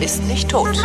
ist 0.00 0.22
nicht 0.24 0.48
tot. 0.48 0.76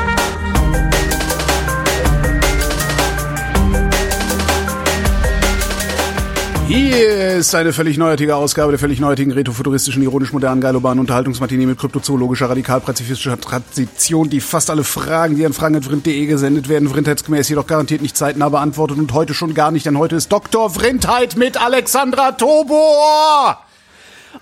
Hier 6.67 7.37
ist 7.37 7.55
eine 7.55 7.71
völlig 7.71 7.97
neuartige 7.97 8.35
Ausgabe 8.35 8.73
der 8.73 8.79
völlig 8.79 8.99
neuartigen 8.99 9.31
retrofuturistischen, 9.31 10.03
ironisch-modernen, 10.03 10.59
geilobanen 10.59 10.99
Unterhaltungsmatinee 10.99 11.65
mit 11.65 11.79
kryptozoologischer, 11.79 12.49
radikal-pazifistischer 12.49 13.39
Tradition, 13.39 14.29
die 14.29 14.41
fast 14.41 14.69
alle 14.69 14.83
Fragen, 14.83 15.37
die 15.37 15.45
an 15.45 15.53
fragen.vrind.de 15.53 16.25
gesendet 16.25 16.67
werden, 16.67 16.89
vrindheitsgemäß 16.89 17.47
jedoch 17.47 17.67
garantiert 17.67 18.01
nicht 18.01 18.17
zeitnah 18.17 18.49
beantwortet 18.49 18.97
und 18.97 19.13
heute 19.13 19.33
schon 19.33 19.53
gar 19.53 19.71
nicht, 19.71 19.85
denn 19.85 19.97
heute 19.97 20.17
ist 20.17 20.29
Dr. 20.29 20.69
Vrindheit 20.69 21.37
mit 21.37 21.55
Alexandra 21.55 22.33
Tobor! 22.33 23.63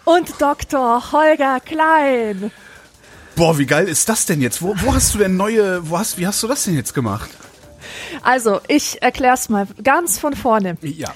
Und 0.03 0.41
Dr. 0.41 1.11
Holger 1.11 1.59
Klein. 1.59 2.51
Boah, 3.35 3.57
wie 3.57 3.65
geil 3.65 3.87
ist 3.87 4.07
das 4.09 4.25
denn 4.25 4.41
jetzt? 4.41 4.61
Wo, 4.61 4.75
wo 4.77 4.93
hast 4.93 5.13
du 5.13 5.17
denn 5.17 5.35
neue, 5.35 5.89
wo 5.89 5.97
hast, 5.97 6.17
wie 6.17 6.25
hast 6.25 6.41
du 6.41 6.47
das 6.47 6.63
denn 6.63 6.75
jetzt 6.75 6.93
gemacht? 6.93 7.29
Also, 8.23 8.61
ich 8.67 9.01
erklär's 9.01 9.49
mal 9.49 9.67
ganz 9.83 10.17
von 10.19 10.33
vorne. 10.33 10.77
Ja. 10.81 11.09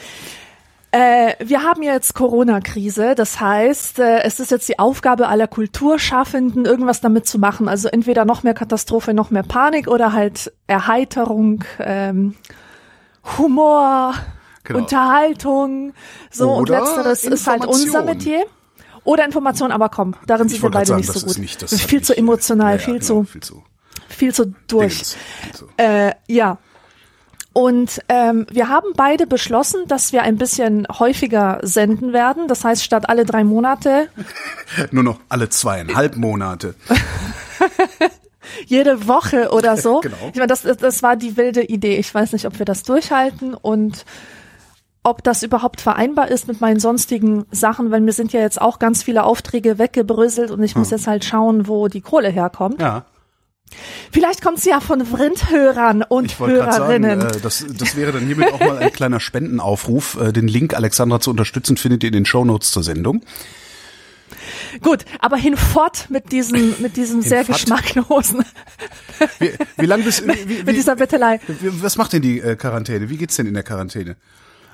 Äh, 0.92 1.36
wir 1.40 1.64
haben 1.64 1.84
jetzt 1.84 2.16
Corona-Krise, 2.16 3.14
das 3.16 3.40
heißt, 3.40 4.00
äh, 4.00 4.24
es 4.24 4.40
ist 4.40 4.50
jetzt 4.52 4.68
die 4.68 4.80
Aufgabe 4.80 5.28
aller 5.28 5.48
Kulturschaffenden, 5.48 6.66
irgendwas 6.66 7.00
damit 7.00 7.28
zu 7.28 7.38
machen. 7.38 7.68
Also 7.70 7.90
entweder 7.90 8.26
noch 8.26 8.42
mehr 8.42 8.56
Katastrophe, 8.56 9.14
noch 9.14 9.30
mehr 9.30 9.44
Panik 9.44 9.88
oder 9.88 10.14
halt 10.14 10.52
Erheiterung, 10.68 11.64
ähm, 11.80 12.36
Humor, 13.38 14.16
Genau. 14.70 14.82
Unterhaltung. 14.82 15.94
So 16.30 16.52
und 16.52 16.70
Oder 16.70 16.82
letzteres 16.82 17.24
ist 17.24 17.48
halt 17.48 17.66
unser. 17.66 18.04
Metier. 18.04 18.46
Oder 19.04 19.26
Information, 19.26 19.72
aber 19.72 19.90
komm, 19.90 20.16
darin 20.28 20.48
Ich 20.48 20.54
sind 20.54 20.64
wir 20.64 20.70
beide 20.72 20.86
gerade 20.88 21.00
nicht 21.02 21.08
sagen, 21.08 21.20
so 21.20 21.26
gut. 21.28 21.38
nicht, 21.38 21.62
das 21.62 21.82
viel 21.82 22.02
zu 22.02 22.16
emotional, 22.16 22.74
Ja, 22.74 22.78
viel 22.80 22.94
genau, 23.00 23.06
zu 23.06 23.24
viel 23.26 23.42
zu 23.42 23.64
viel 24.10 24.34
zu 24.34 24.54
durch. 24.68 24.94
Dingens. 24.98 25.18
Äh, 25.78 26.14
ja. 26.28 26.58
Und 27.54 28.00
ähm, 28.10 28.46
wir 28.52 28.70
haben 28.70 28.88
beide 28.96 29.26
beschlossen, 29.28 29.82
dass 29.88 30.14
wir 30.14 30.22
ein 30.24 30.38
bisschen 30.38 30.88
häufiger 31.00 31.60
senden 31.64 32.14
werden. 32.14 32.48
Das 32.48 32.64
heißt, 32.64 32.84
statt 32.84 33.10
alle 33.10 33.26
drei 33.26 33.44
Monate, 33.44 34.08
Nur 34.92 35.04
noch 35.04 35.20
alle 35.30 35.50
zweieinhalb 35.50 36.16
Monate. 36.16 36.76
jede 38.66 39.08
Woche 39.08 39.52
oder 39.52 39.78
so. 39.78 40.00
Genau. 40.02 40.16
Ich 40.32 40.36
meine, 40.36 40.48
das, 40.48 40.62
das 40.64 41.04
war 41.04 41.16
die 41.16 41.38
wilde 41.38 41.64
Idee. 41.64 41.98
Ich 41.98 42.14
weiß 42.14 42.34
nicht, 42.34 42.46
ob 42.46 42.60
wir 42.60 42.66
das 42.66 42.84
durchhalten 42.84 43.54
und 43.54 44.06
ob 45.04 45.24
das 45.24 45.44
überhaupt 45.44 45.82
vereinbar 45.82 46.30
ist 46.30 46.48
mit 46.48 46.62
meinen 46.62 46.80
sonstigen 46.80 47.46
Sachen, 47.52 47.92
weil 47.92 48.02
mir 48.02 48.12
sind 48.12 48.34
ja 48.34 48.42
jetzt 48.42 48.62
auch 48.62 48.80
ganz 48.80 49.04
viele 49.04 49.24
Aufträge 49.24 49.78
weggebröselt 49.78 50.52
und 50.52 50.62
ich 50.64 50.76
muss 50.76 50.92
jetzt 50.92 51.08
halt 51.08 51.24
schauen, 51.26 51.68
wo 51.68 51.88
die 51.88 52.02
Kohle 52.02 52.30
herkommt. 52.30 52.82
Ja. 52.82 53.06
Vielleicht 54.12 54.42
kommt 54.42 54.60
sie 54.60 54.70
ja 54.70 54.80
von 54.80 55.06
Vrindhörern 55.06 56.04
und 56.04 56.26
Ich 56.26 56.38
gerade 56.38 56.72
sagen, 56.74 57.04
Hörerinnen. 57.04 57.22
äh, 57.22 57.40
das, 57.42 57.66
das 57.78 57.96
wäre 57.96 58.12
dann 58.12 58.26
hiermit 58.26 58.52
auch 58.52 58.60
mal 58.60 58.78
ein 58.80 58.92
kleiner 58.92 59.20
Spendenaufruf. 59.20 60.20
Äh, 60.20 60.34
den 60.34 60.48
Link 60.48 60.74
Alexandra 60.74 61.20
zu 61.20 61.30
unterstützen 61.30 61.78
findet 61.78 62.04
ihr 62.04 62.08
in 62.08 62.14
den 62.14 62.26
Shownotes 62.26 62.72
zur 62.72 62.84
Sendung. 62.84 63.24
Gut, 64.82 65.06
aber 65.20 65.38
hinfort 65.38 66.08
mit 66.10 66.32
diesem, 66.32 66.76
mit 66.80 66.98
diesem 66.98 67.22
sehr 67.22 67.44
geschmacklosen, 67.44 68.44
Wie, 69.40 69.52
wie 69.78 69.86
lang 69.86 70.04
bist 70.04 70.28
wie, 70.28 70.50
wie, 70.50 70.64
mit 70.66 70.76
dieser 70.76 70.96
Bettelei. 70.96 71.40
Was 71.62 71.98
macht 71.98 72.14
denn 72.14 72.22
die 72.22 72.40
äh, 72.40 72.56
Quarantäne? 72.56 73.10
Wie 73.10 73.18
geht's 73.18 73.36
denn 73.36 73.48
in 73.48 73.54
der 73.54 73.64
Quarantäne? 73.64 74.16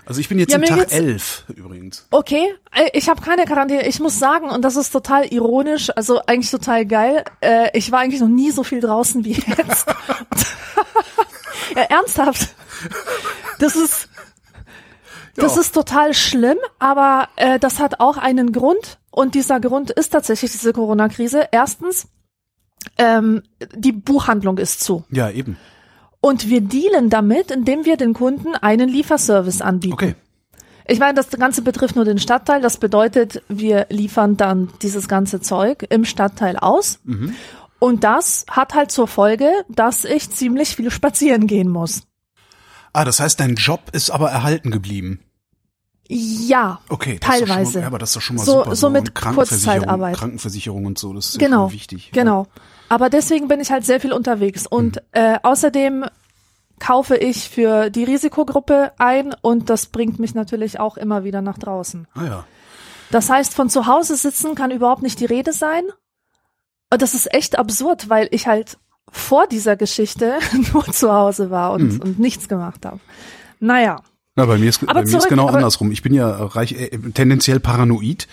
Also 0.08 0.22
ich 0.22 0.30
bin 0.30 0.38
jetzt 0.40 0.52
Ja, 0.54 0.60
Tag 0.60 0.78
geht's- 0.80 0.94
elf 0.94 1.46
übrigens. 1.56 2.06
Okay, 2.12 2.54
ich 2.94 3.10
habe 3.10 3.22
keine 3.22 3.46
Quarantäne. 3.46 3.88
Ich 3.88 4.00
muss 4.00 4.20
sagen, 4.20 4.50
und 4.50 4.62
das 4.64 4.76
ist 4.76 4.92
total 4.92 5.26
ironisch, 5.34 5.90
also 5.96 6.22
eigentlich 6.28 6.52
total 6.52 6.86
geil. 6.86 7.24
Äh, 7.42 7.70
ich 7.78 7.92
war 7.92 8.00
eigentlich 8.00 8.22
noch 8.22 8.28
nie 8.28 8.52
so 8.52 8.64
viel 8.64 8.82
draußen 8.82 9.26
wie 9.26 9.32
jetzt. 9.34 9.88
ja, 11.76 11.82
ernsthaft. 11.84 12.50
Das 13.60 13.76
ist, 13.76 14.10
das 15.36 15.56
Ja. 15.56 15.62
ist 15.62 15.72
total 15.74 16.14
schlimm, 16.14 16.58
aber 16.80 17.30
äh, 17.36 17.60
das 17.60 17.80
hat 17.80 18.00
auch 18.00 18.18
einen 18.18 18.52
Grund. 18.52 19.00
Und 19.12 19.34
dieser 19.34 19.60
Grund 19.60 19.92
ist 19.92 20.10
tatsächlich 20.10 20.52
diese 20.52 20.74
Corona-Krise. 20.74 21.48
Erstens, 21.52 22.08
ähm, 22.98 23.44
die 23.74 23.92
Buchhandlung 23.94 24.58
ist 24.58 24.84
zu. 24.84 25.06
Ja, 25.10 25.30
eben. 25.30 25.58
Und 26.26 26.50
wir 26.50 26.62
dealen 26.62 27.12
damit, 27.12 27.52
indem 27.52 27.86
wir 27.86 27.98
den 27.98 28.14
Kunden 28.14 28.56
einen 28.56 28.90
Lieferservice 28.90 29.62
anbieten. 29.62 29.94
Okay. 29.94 30.16
Ich 30.88 30.98
meine, 30.98 31.14
das 31.14 31.30
Ganze 31.30 31.62
betrifft 31.62 31.96
nur 31.96 32.04
den 32.06 32.18
Stadtteil. 32.18 32.62
Das 32.62 32.78
bedeutet, 32.78 33.44
wir 33.48 33.86
liefern 33.90 34.36
dann 34.36 34.70
dieses 34.82 35.08
ganze 35.08 35.40
Zeug 35.40 35.86
im 35.90 36.04
Stadtteil 36.04 36.58
aus. 36.58 37.00
Und 37.78 38.04
das 38.04 38.46
hat 38.50 38.74
halt 38.74 38.92
zur 38.92 39.08
Folge, 39.08 39.52
dass 39.70 40.04
ich 40.04 40.32
ziemlich 40.32 40.76
viel 40.76 40.90
spazieren 40.90 41.46
gehen 41.46 41.70
muss. 41.70 42.04
Ah, 42.94 43.06
das 43.06 43.20
heißt, 43.20 43.40
dein 43.40 43.54
Job 43.56 43.82
ist 43.92 44.10
aber 44.10 44.32
erhalten 44.32 44.72
geblieben. 44.72 45.20
Ja, 46.08 46.80
Okay. 46.90 47.18
teilweise. 47.20 47.74
Mal, 47.80 47.82
ja, 47.82 47.88
aber 47.88 47.98
das 48.00 48.10
ist 48.10 48.16
doch 48.16 48.22
schon 48.22 48.36
mal 48.38 48.46
So- 48.46 48.64
super. 48.64 48.76
so 48.76 48.90
mit 48.90 49.02
Und 49.10 49.16
Krankenversicherung, 49.16 49.78
Kurzzeitarbeit. 49.80 50.16
Krankenversicherung 50.18 50.86
und 50.86 50.98
so, 50.98 51.14
das 51.14 51.26
ist 51.30 51.42
ja 51.42 51.48
genau, 51.48 51.72
wichtig. 51.72 52.12
genau. 52.14 52.48
Aber 52.90 53.10
deswegen 53.10 53.48
bin 53.48 53.60
ich 53.60 53.72
halt 53.72 53.86
sehr 53.86 54.00
viel 54.00 54.14
unterwegs. 54.14 54.68
Und 54.68 55.02
äh, 55.12 55.38
außerdem 55.44 56.06
kaufe 56.80 57.16
ich 57.16 57.50
für 57.50 57.90
die 57.90 58.04
Risikogruppe 58.04 58.92
ein 58.98 59.34
und 59.42 59.70
das 59.70 59.88
bringt 59.88 60.20
mich 60.20 60.36
natürlich 60.36 60.80
auch 60.80 60.98
immer 60.98 61.24
wieder 61.24 61.42
nach 61.42 61.58
draußen. 61.58 62.08
Ah 62.14 62.26
ja. 62.26 62.46
Das 63.12 63.30
heißt, 63.30 63.54
von 63.54 63.70
zu 63.70 63.86
Hause 63.86 64.16
sitzen 64.16 64.56
kann 64.56 64.72
überhaupt 64.72 65.02
nicht 65.02 65.20
die 65.20 65.26
Rede 65.26 65.54
sein. 65.54 65.84
Und 66.92 67.02
das 67.02 67.14
ist 67.14 67.34
echt 67.34 67.58
absurd, 67.58 68.10
weil 68.10 68.28
ich 68.32 68.48
halt 68.48 68.78
vor 69.12 69.48
dieser 69.48 69.76
Geschichte 69.76 70.38
nur 70.74 70.86
zu 70.86 71.12
Hause 71.14 71.50
war 71.50 71.72
und, 71.74 71.94
Mhm. 71.94 72.02
und 72.02 72.20
nichts 72.20 72.48
gemacht 72.48 72.86
habe. 72.86 73.00
Naja. 73.60 74.02
Na, 74.36 74.46
bei 74.46 74.58
mir 74.58 74.68
ist, 74.68 74.84
Aber 74.84 75.02
bei 75.02 75.10
mir 75.10 75.18
ist 75.18 75.30
genau 75.30 75.48
andersrum. 75.48 75.92
Ich 75.92 76.02
bin 76.02 76.14
ja 76.14 76.30
reich, 76.30 76.74
äh, 76.74 76.90
tendenziell 77.14 77.62
paranoid. 77.62 78.28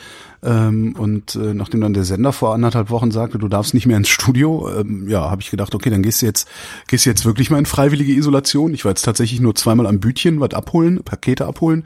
Ähm, 0.45 0.97
und 0.99 1.37
äh, 1.37 1.55
nachdem 1.55 1.83
dann 1.83 1.95
der 1.95 2.05
Sender 2.05 2.33
vor 2.33 2.53
anderthalb 2.55 2.91
Wochen 2.91 3.11
sagte, 3.11 3.39
du 3.39 3.49
darfst 3.49 3.75
nicht 3.75 3.87
mehr 3.87 3.97
ins 3.97 4.09
Studio, 4.09 4.69
ähm, 4.77 5.09
ja, 5.09 5.31
habe 5.31 5.41
ich 5.41 5.51
gedacht, 5.51 5.75
okay, 5.75 5.91
dann 5.91 6.03
gehst 6.03 6.23
du 6.23 6.27
jetzt, 6.27 6.49
gehst 6.89 7.07
du 7.07 7.11
jetzt 7.11 7.25
wirklich 7.25 7.51
mal 7.51 7.59
in 7.59 7.67
freiwillige 7.67 8.13
Isolation. 8.13 8.75
Ich 8.75 8.85
war 8.85 8.91
jetzt 8.91 9.03
tatsächlich 9.03 9.41
nur 9.41 9.55
zweimal 9.55 9.87
am 9.87 10.01
Bütchen, 10.01 10.41
was 10.41 10.55
abholen, 10.55 11.03
Pakete 11.05 11.47
abholen 11.47 11.85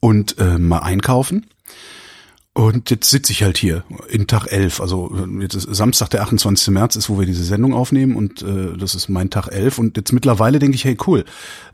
und 0.00 0.38
äh, 0.38 0.58
mal 0.58 0.80
einkaufen. 0.80 1.46
Und 2.56 2.88
jetzt 2.90 3.10
sitze 3.10 3.32
ich 3.32 3.42
halt 3.42 3.58
hier 3.58 3.82
in 4.08 4.28
Tag 4.28 4.46
11, 4.46 4.80
also 4.80 5.12
jetzt 5.40 5.56
ist 5.56 5.74
Samstag, 5.74 6.10
der 6.10 6.22
28. 6.22 6.68
März 6.68 6.94
ist, 6.94 7.08
wo 7.08 7.18
wir 7.18 7.26
diese 7.26 7.42
Sendung 7.42 7.74
aufnehmen 7.74 8.14
und 8.14 8.42
äh, 8.42 8.76
das 8.78 8.94
ist 8.94 9.08
mein 9.08 9.28
Tag 9.28 9.48
11 9.48 9.80
und 9.80 9.96
jetzt 9.96 10.12
mittlerweile 10.12 10.60
denke 10.60 10.76
ich, 10.76 10.84
hey 10.84 10.96
cool, 11.08 11.24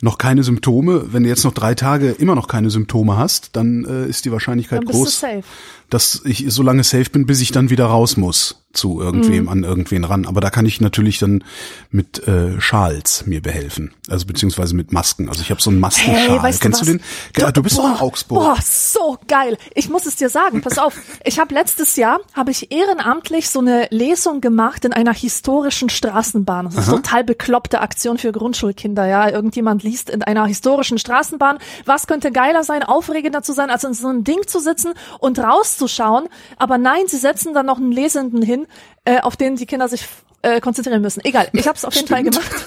noch 0.00 0.16
keine 0.16 0.42
Symptome, 0.42 1.12
wenn 1.12 1.22
du 1.22 1.28
jetzt 1.28 1.44
noch 1.44 1.52
drei 1.52 1.74
Tage 1.74 2.12
immer 2.12 2.34
noch 2.34 2.48
keine 2.48 2.70
Symptome 2.70 3.18
hast, 3.18 3.56
dann 3.56 3.84
äh, 3.84 4.06
ist 4.06 4.24
die 4.24 4.32
Wahrscheinlichkeit 4.32 4.80
bist 4.80 4.94
du 4.94 4.98
groß, 5.02 5.20
safe. 5.20 5.42
dass 5.90 6.22
ich 6.24 6.46
so 6.48 6.62
lange 6.62 6.82
safe 6.82 7.10
bin, 7.10 7.26
bis 7.26 7.42
ich 7.42 7.52
dann 7.52 7.68
wieder 7.68 7.84
raus 7.84 8.16
muss 8.16 8.62
zu 8.72 9.00
irgendwem, 9.00 9.44
Mhm. 9.44 9.48
an 9.48 9.64
irgendwen 9.64 10.04
ran. 10.04 10.26
Aber 10.26 10.40
da 10.40 10.50
kann 10.50 10.64
ich 10.66 10.80
natürlich 10.80 11.18
dann 11.18 11.42
mit 11.90 12.26
äh, 12.28 12.60
Schals 12.60 13.26
mir 13.26 13.42
behelfen, 13.42 13.92
also 14.08 14.26
beziehungsweise 14.26 14.74
mit 14.76 14.92
Masken. 14.92 15.28
Also 15.28 15.40
ich 15.42 15.50
habe 15.50 15.60
so 15.60 15.70
einen 15.70 15.80
Maskenschal. 15.80 16.28
Hey, 16.28 16.42
weißt 16.42 16.60
Kennst 16.60 16.82
du, 16.82 16.86
du, 16.86 16.92
den? 16.92 17.02
Ja, 17.36 17.50
du 17.50 17.62
bist 17.62 17.78
doch 17.78 17.84
in 17.84 17.92
boah, 17.94 18.02
Augsburg. 18.02 18.42
Boah, 18.42 18.56
so 18.62 19.18
geil. 19.26 19.56
Ich 19.74 19.88
muss 19.88 20.06
es 20.06 20.16
dir 20.16 20.28
sagen. 20.28 20.60
Pass 20.60 20.78
auf. 20.78 20.96
Ich 21.24 21.38
habe 21.40 21.54
letztes 21.54 21.96
Jahr 21.96 22.20
habe 22.32 22.50
ich 22.52 22.70
ehrenamtlich 22.70 23.48
so 23.50 23.58
eine 23.60 23.88
Lesung 23.90 24.40
gemacht 24.40 24.84
in 24.84 24.92
einer 24.92 25.12
historischen 25.12 25.88
Straßenbahn. 25.88 26.66
Das 26.66 26.74
ist 26.76 26.88
eine 26.88 27.02
total 27.02 27.24
bekloppte 27.24 27.80
Aktion 27.80 28.18
für 28.18 28.32
Grundschulkinder. 28.32 29.06
Ja, 29.06 29.28
irgendjemand 29.30 29.82
liest 29.82 30.10
in 30.10 30.22
einer 30.22 30.46
historischen 30.46 30.98
Straßenbahn. 30.98 31.58
Was 31.86 32.06
könnte 32.06 32.30
geiler 32.30 32.62
sein, 32.64 32.82
aufregender 32.82 33.42
zu 33.42 33.52
sein, 33.52 33.70
als 33.70 33.84
in 33.84 33.94
so 33.94 34.08
einem 34.08 34.24
Ding 34.24 34.46
zu 34.46 34.60
sitzen 34.60 34.92
und 35.18 35.38
rauszuschauen? 35.38 36.28
Aber 36.56 36.78
nein, 36.78 37.02
sie 37.06 37.16
setzen 37.18 37.52
dann 37.54 37.66
noch 37.66 37.78
einen 37.78 37.92
Lesenden 37.92 38.42
hin, 38.42 38.59
äh, 39.04 39.20
auf 39.20 39.36
den 39.36 39.56
die 39.56 39.66
Kinder 39.66 39.88
sich 39.88 40.06
äh, 40.42 40.60
konzentrieren 40.60 41.02
müssen. 41.02 41.24
Egal. 41.24 41.48
Ich 41.52 41.66
habe 41.66 41.76
es 41.76 41.84
auf 41.84 41.94
jeden 41.94 42.08
Fall 42.08 42.22
gemacht. 42.22 42.50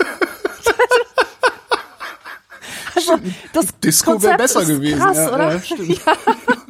Also, 2.95 3.19
das 3.51 3.65
Disco 3.83 4.21
wäre 4.21 4.37
besser 4.37 4.63
gewesen. 4.65 4.99
Krass, 4.99 5.17
ja, 5.17 5.33
oder? 5.33 5.53
Ja, 5.53 5.61
stimmt. 5.61 5.99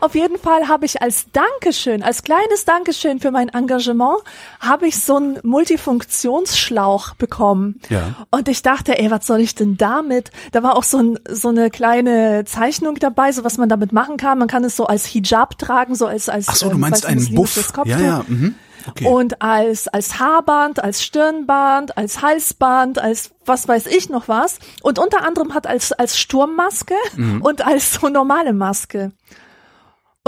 Auf 0.00 0.14
jeden 0.14 0.38
Fall 0.38 0.68
habe 0.68 0.84
ich 0.86 1.02
als 1.02 1.26
Dankeschön, 1.32 2.02
als 2.02 2.22
kleines 2.22 2.64
Dankeschön 2.64 3.20
für 3.20 3.30
mein 3.30 3.48
Engagement, 3.48 4.18
habe 4.60 4.86
ich 4.86 5.00
so 5.00 5.16
einen 5.16 5.38
Multifunktionsschlauch 5.42 7.14
bekommen. 7.14 7.80
Ja. 7.88 8.14
Und 8.30 8.48
ich 8.48 8.62
dachte, 8.62 8.98
ey, 8.98 9.10
was 9.10 9.26
soll 9.26 9.40
ich 9.40 9.54
denn 9.54 9.76
damit? 9.76 10.30
Da 10.52 10.62
war 10.62 10.76
auch 10.76 10.84
so, 10.84 10.98
ein, 10.98 11.18
so 11.28 11.48
eine 11.48 11.70
kleine 11.70 12.44
Zeichnung 12.44 12.96
dabei, 12.96 13.32
so 13.32 13.44
was 13.44 13.58
man 13.58 13.68
damit 13.68 13.92
machen 13.92 14.16
kann. 14.16 14.38
Man 14.38 14.48
kann 14.48 14.64
es 14.64 14.76
so 14.76 14.86
als 14.86 15.06
Hijab 15.06 15.58
tragen, 15.58 15.94
so 15.94 16.06
als 16.06 16.28
als 16.28 16.48
Ach 16.48 16.56
so, 16.56 16.68
du 16.68 16.74
ähm, 16.74 16.80
meinst 16.80 17.06
einen 17.06 17.34
Buff. 17.34 17.72
Ja, 17.84 17.98
ja. 18.00 18.24
Mhm. 18.26 18.54
Okay. 18.86 19.06
Und 19.06 19.42
als, 19.42 19.88
als 19.88 20.18
Haarband, 20.18 20.82
als 20.82 21.02
Stirnband, 21.02 21.98
als 21.98 22.22
Halsband, 22.22 22.98
als 22.98 23.32
was 23.44 23.68
weiß 23.68 23.86
ich 23.86 24.08
noch 24.08 24.28
was. 24.28 24.58
Und 24.82 24.98
unter 24.98 25.24
anderem 25.24 25.52
hat 25.52 25.66
als, 25.66 25.92
als 25.92 26.18
Sturmmaske 26.18 26.94
Mhm. 27.16 27.42
und 27.42 27.66
als 27.66 27.94
so 27.94 28.08
normale 28.08 28.52
Maske. 28.52 29.12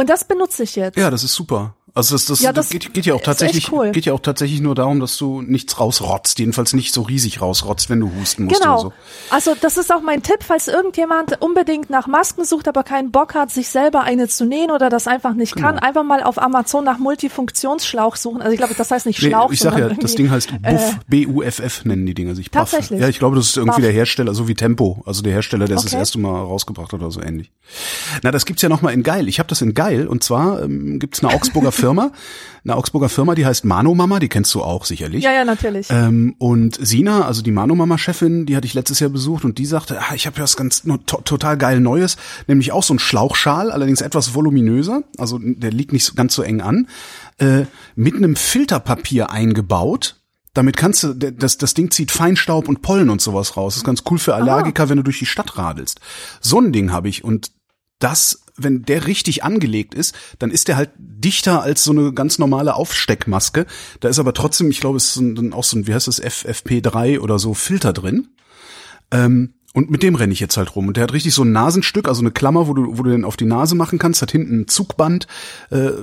Und 0.00 0.08
das 0.08 0.24
benutze 0.24 0.62
ich 0.62 0.76
jetzt. 0.76 0.96
Ja, 0.96 1.10
das 1.10 1.24
ist 1.24 1.34
super. 1.34 1.74
Also 2.00 2.14
das, 2.14 2.24
das, 2.26 2.40
Ja, 2.40 2.52
das 2.52 2.70
geht, 2.70 2.92
geht 2.94 3.06
ja 3.06 3.14
auch 3.14 3.20
tatsächlich 3.22 3.70
cool. 3.72 3.90
geht 3.92 4.06
ja 4.06 4.12
auch 4.14 4.20
tatsächlich 4.20 4.60
nur 4.60 4.74
darum, 4.74 5.00
dass 5.00 5.16
du 5.16 5.42
nichts 5.42 5.78
rausrotzt, 5.78 6.38
jedenfalls 6.38 6.72
nicht 6.72 6.92
so 6.94 7.02
riesig 7.02 7.40
rausrotzt, 7.40 7.90
wenn 7.90 8.00
du 8.00 8.10
husten 8.20 8.44
musst 8.44 8.60
Genau. 8.60 8.72
oder 8.74 8.80
so. 8.82 8.92
Also 9.30 9.54
das 9.60 9.76
ist 9.76 9.92
auch 9.92 10.02
mein 10.02 10.22
Tipp, 10.22 10.38
falls 10.40 10.68
irgendjemand 10.68 11.40
unbedingt 11.40 11.90
nach 11.90 12.06
Masken 12.06 12.44
sucht, 12.44 12.68
aber 12.68 12.82
keinen 12.82 13.10
Bock 13.10 13.34
hat, 13.34 13.50
sich 13.50 13.68
selber 13.68 14.02
eine 14.02 14.28
zu 14.28 14.44
nähen 14.44 14.70
oder 14.70 14.88
das 14.90 15.06
einfach 15.06 15.34
nicht 15.34 15.56
kann, 15.56 15.74
Genau. 15.76 15.86
einfach 15.86 16.02
mal 16.04 16.22
auf 16.22 16.40
Amazon 16.40 16.84
nach 16.84 16.98
Multifunktionsschlauch 16.98 18.16
suchen. 18.16 18.40
Also 18.42 18.52
ich 18.52 18.58
glaube, 18.58 18.74
das 18.76 18.90
heißt 18.90 19.06
nicht 19.06 19.18
Schlauch, 19.20 19.48
Nee, 19.48 19.54
ich 19.54 19.60
sag 19.60 19.78
ja, 19.78 19.88
das 19.88 20.14
Ding 20.14 20.30
heißt 20.30 20.50
Buff, 20.62 20.96
B-U-F-F 21.08 21.84
nennen 21.84 22.06
die 22.06 22.14
Dinger 22.14 22.34
sich. 22.34 22.50
Buff. 22.50 22.70
Tatsächlich? 22.70 23.00
Ja, 23.00 23.08
ich 23.08 23.18
glaube, 23.18 23.36
das 23.36 23.46
ist 23.46 23.56
irgendwie 23.56 23.76
Buff. 23.76 23.84
der 23.84 23.92
Hersteller, 23.92 24.34
so 24.34 24.48
wie 24.48 24.54
Tempo, 24.54 25.02
also 25.06 25.22
der 25.22 25.32
Hersteller, 25.32 25.66
der 25.66 25.76
es 25.76 25.82
das 25.82 25.92
Okay. 25.92 26.00
erste 26.00 26.18
Mal 26.18 26.40
rausgebracht 26.40 26.92
hat 26.92 27.00
oder 27.00 27.10
so 27.10 27.20
ähnlich. 27.20 27.50
Na, 28.22 28.30
das 28.30 28.46
gibt's 28.46 28.62
ja 28.62 28.68
noch 28.68 28.82
mal 28.82 28.90
in 28.92 29.02
Geil. 29.02 29.28
Ich 29.28 29.38
habe 29.38 29.48
das 29.48 29.60
in 29.62 29.74
Geil 29.74 30.06
und 30.06 30.22
zwar 30.24 30.62
ähm, 30.62 30.98
gibt's 30.98 31.22
eine 31.24 31.32
Augsburger 31.34 31.72
Firma, 31.72 31.89
eine 31.98 32.76
Augsburger 32.76 33.08
Firma, 33.08 33.34
die 33.34 33.46
heißt 33.46 33.64
Mano 33.64 33.94
Mama, 33.94 34.18
die 34.18 34.28
kennst 34.28 34.54
du 34.54 34.62
auch 34.62 34.84
sicherlich. 34.84 35.24
Ja, 35.24 35.32
ja, 35.32 35.44
natürlich. 35.44 35.88
Ähm, 35.90 36.34
und 36.38 36.78
Sina, 36.80 37.24
also 37.24 37.42
die 37.42 37.50
Mano-Mama-Chefin, 37.50 38.46
die 38.46 38.56
hatte 38.56 38.66
ich 38.66 38.74
letztes 38.74 39.00
Jahr 39.00 39.10
besucht 39.10 39.44
und 39.44 39.58
die 39.58 39.66
sagte, 39.66 40.00
ah, 40.00 40.14
ich 40.14 40.26
habe 40.26 40.36
ja 40.36 40.42
was 40.42 40.56
ganz 40.56 40.84
no, 40.84 40.98
to, 40.98 41.20
total 41.22 41.56
geil 41.56 41.80
Neues, 41.80 42.16
nämlich 42.46 42.72
auch 42.72 42.82
so 42.82 42.94
ein 42.94 42.98
Schlauchschal, 42.98 43.70
allerdings 43.70 44.00
etwas 44.00 44.34
voluminöser, 44.34 45.02
also 45.18 45.38
der 45.40 45.70
liegt 45.70 45.92
nicht 45.92 46.14
ganz 46.16 46.34
so 46.34 46.42
eng 46.42 46.60
an, 46.60 46.88
äh, 47.38 47.64
mit 47.94 48.14
einem 48.14 48.36
Filterpapier 48.36 49.30
eingebaut. 49.30 50.16
Damit 50.52 50.76
kannst 50.76 51.04
du, 51.04 51.14
das, 51.14 51.58
das 51.58 51.74
Ding 51.74 51.92
zieht 51.92 52.10
Feinstaub 52.10 52.68
und 52.68 52.82
Pollen 52.82 53.08
und 53.08 53.20
sowas 53.20 53.56
raus. 53.56 53.74
Das 53.74 53.78
ist 53.78 53.86
ganz 53.86 54.02
cool 54.10 54.18
für 54.18 54.34
Allergiker, 54.34 54.88
wenn 54.88 54.96
du 54.96 55.04
durch 55.04 55.20
die 55.20 55.26
Stadt 55.26 55.56
radelst. 55.56 56.00
So 56.40 56.60
ein 56.60 56.72
Ding 56.72 56.90
habe 56.90 57.08
ich 57.08 57.22
und 57.22 57.52
das, 58.00 58.42
wenn 58.62 58.82
der 58.82 59.06
richtig 59.06 59.44
angelegt 59.44 59.94
ist, 59.94 60.14
dann 60.38 60.50
ist 60.50 60.68
der 60.68 60.76
halt 60.76 60.90
dichter 60.98 61.62
als 61.62 61.84
so 61.84 61.92
eine 61.92 62.12
ganz 62.12 62.38
normale 62.38 62.74
Aufsteckmaske. 62.74 63.66
Da 64.00 64.08
ist 64.08 64.18
aber 64.18 64.34
trotzdem, 64.34 64.70
ich 64.70 64.80
glaube, 64.80 64.96
es 64.96 65.16
ist 65.16 65.36
dann 65.36 65.52
auch 65.52 65.64
so 65.64 65.78
ein, 65.78 65.86
wie 65.86 65.94
heißt 65.94 66.08
das, 66.08 66.22
FFP3 66.22 67.20
oder 67.20 67.38
so 67.38 67.54
Filter 67.54 67.92
drin. 67.92 68.28
Ähm, 69.10 69.54
und 69.72 69.88
mit 69.88 70.02
dem 70.02 70.16
renne 70.16 70.32
ich 70.32 70.40
jetzt 70.40 70.56
halt 70.56 70.74
rum. 70.74 70.88
Und 70.88 70.96
der 70.96 71.04
hat 71.04 71.12
richtig 71.12 71.32
so 71.32 71.44
ein 71.44 71.52
Nasenstück, 71.52 72.08
also 72.08 72.22
eine 72.22 72.32
Klammer, 72.32 72.66
wo 72.66 72.74
du, 72.74 72.98
wo 72.98 73.04
du 73.04 73.10
den 73.10 73.24
auf 73.24 73.36
die 73.36 73.44
Nase 73.44 73.76
machen 73.76 74.00
kannst, 74.00 74.20
hat 74.20 74.32
hinten 74.32 74.62
ein 74.62 74.68
Zugband, 74.68 75.28
äh, 75.70 75.76
äh, 75.76 76.02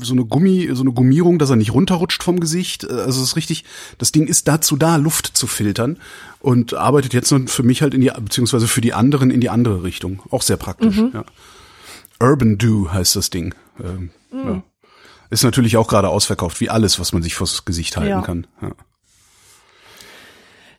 so 0.00 0.14
eine 0.14 0.24
Gummi, 0.24 0.70
so 0.72 0.82
eine 0.82 0.92
Gummierung, 0.92 1.38
dass 1.38 1.50
er 1.50 1.56
nicht 1.56 1.74
runterrutscht 1.74 2.22
vom 2.22 2.40
Gesicht. 2.40 2.84
Äh, 2.84 2.92
Also 2.92 3.20
es 3.20 3.30
ist 3.30 3.36
richtig, 3.36 3.64
das 3.98 4.12
Ding 4.12 4.26
ist 4.26 4.48
dazu 4.48 4.76
da, 4.76 4.96
Luft 4.96 5.26
zu 5.36 5.46
filtern 5.46 5.98
und 6.40 6.72
arbeitet 6.72 7.12
jetzt 7.12 7.30
nun 7.30 7.48
für 7.48 7.62
mich 7.62 7.82
halt 7.82 7.92
in 7.92 8.00
die, 8.00 8.10
beziehungsweise 8.18 8.66
für 8.66 8.80
die 8.80 8.94
anderen 8.94 9.30
in 9.30 9.42
die 9.42 9.50
andere 9.50 9.82
Richtung. 9.82 10.22
Auch 10.30 10.42
sehr 10.42 10.56
praktisch, 10.56 10.96
ja. 11.12 11.24
Urban 12.22 12.56
Do 12.58 12.92
heißt 12.92 13.16
das 13.16 13.30
Ding. 13.30 13.54
Ähm, 13.82 14.10
ja. 14.32 14.62
Ist 15.30 15.44
natürlich 15.44 15.76
auch 15.76 15.88
gerade 15.88 16.08
ausverkauft, 16.08 16.60
wie 16.60 16.70
alles, 16.70 17.00
was 17.00 17.12
man 17.12 17.22
sich 17.22 17.34
vors 17.34 17.64
Gesicht 17.64 17.96
halten 17.96 18.10
Ja. 18.10 18.22
kann. 18.22 18.46
Ja. 18.60 18.70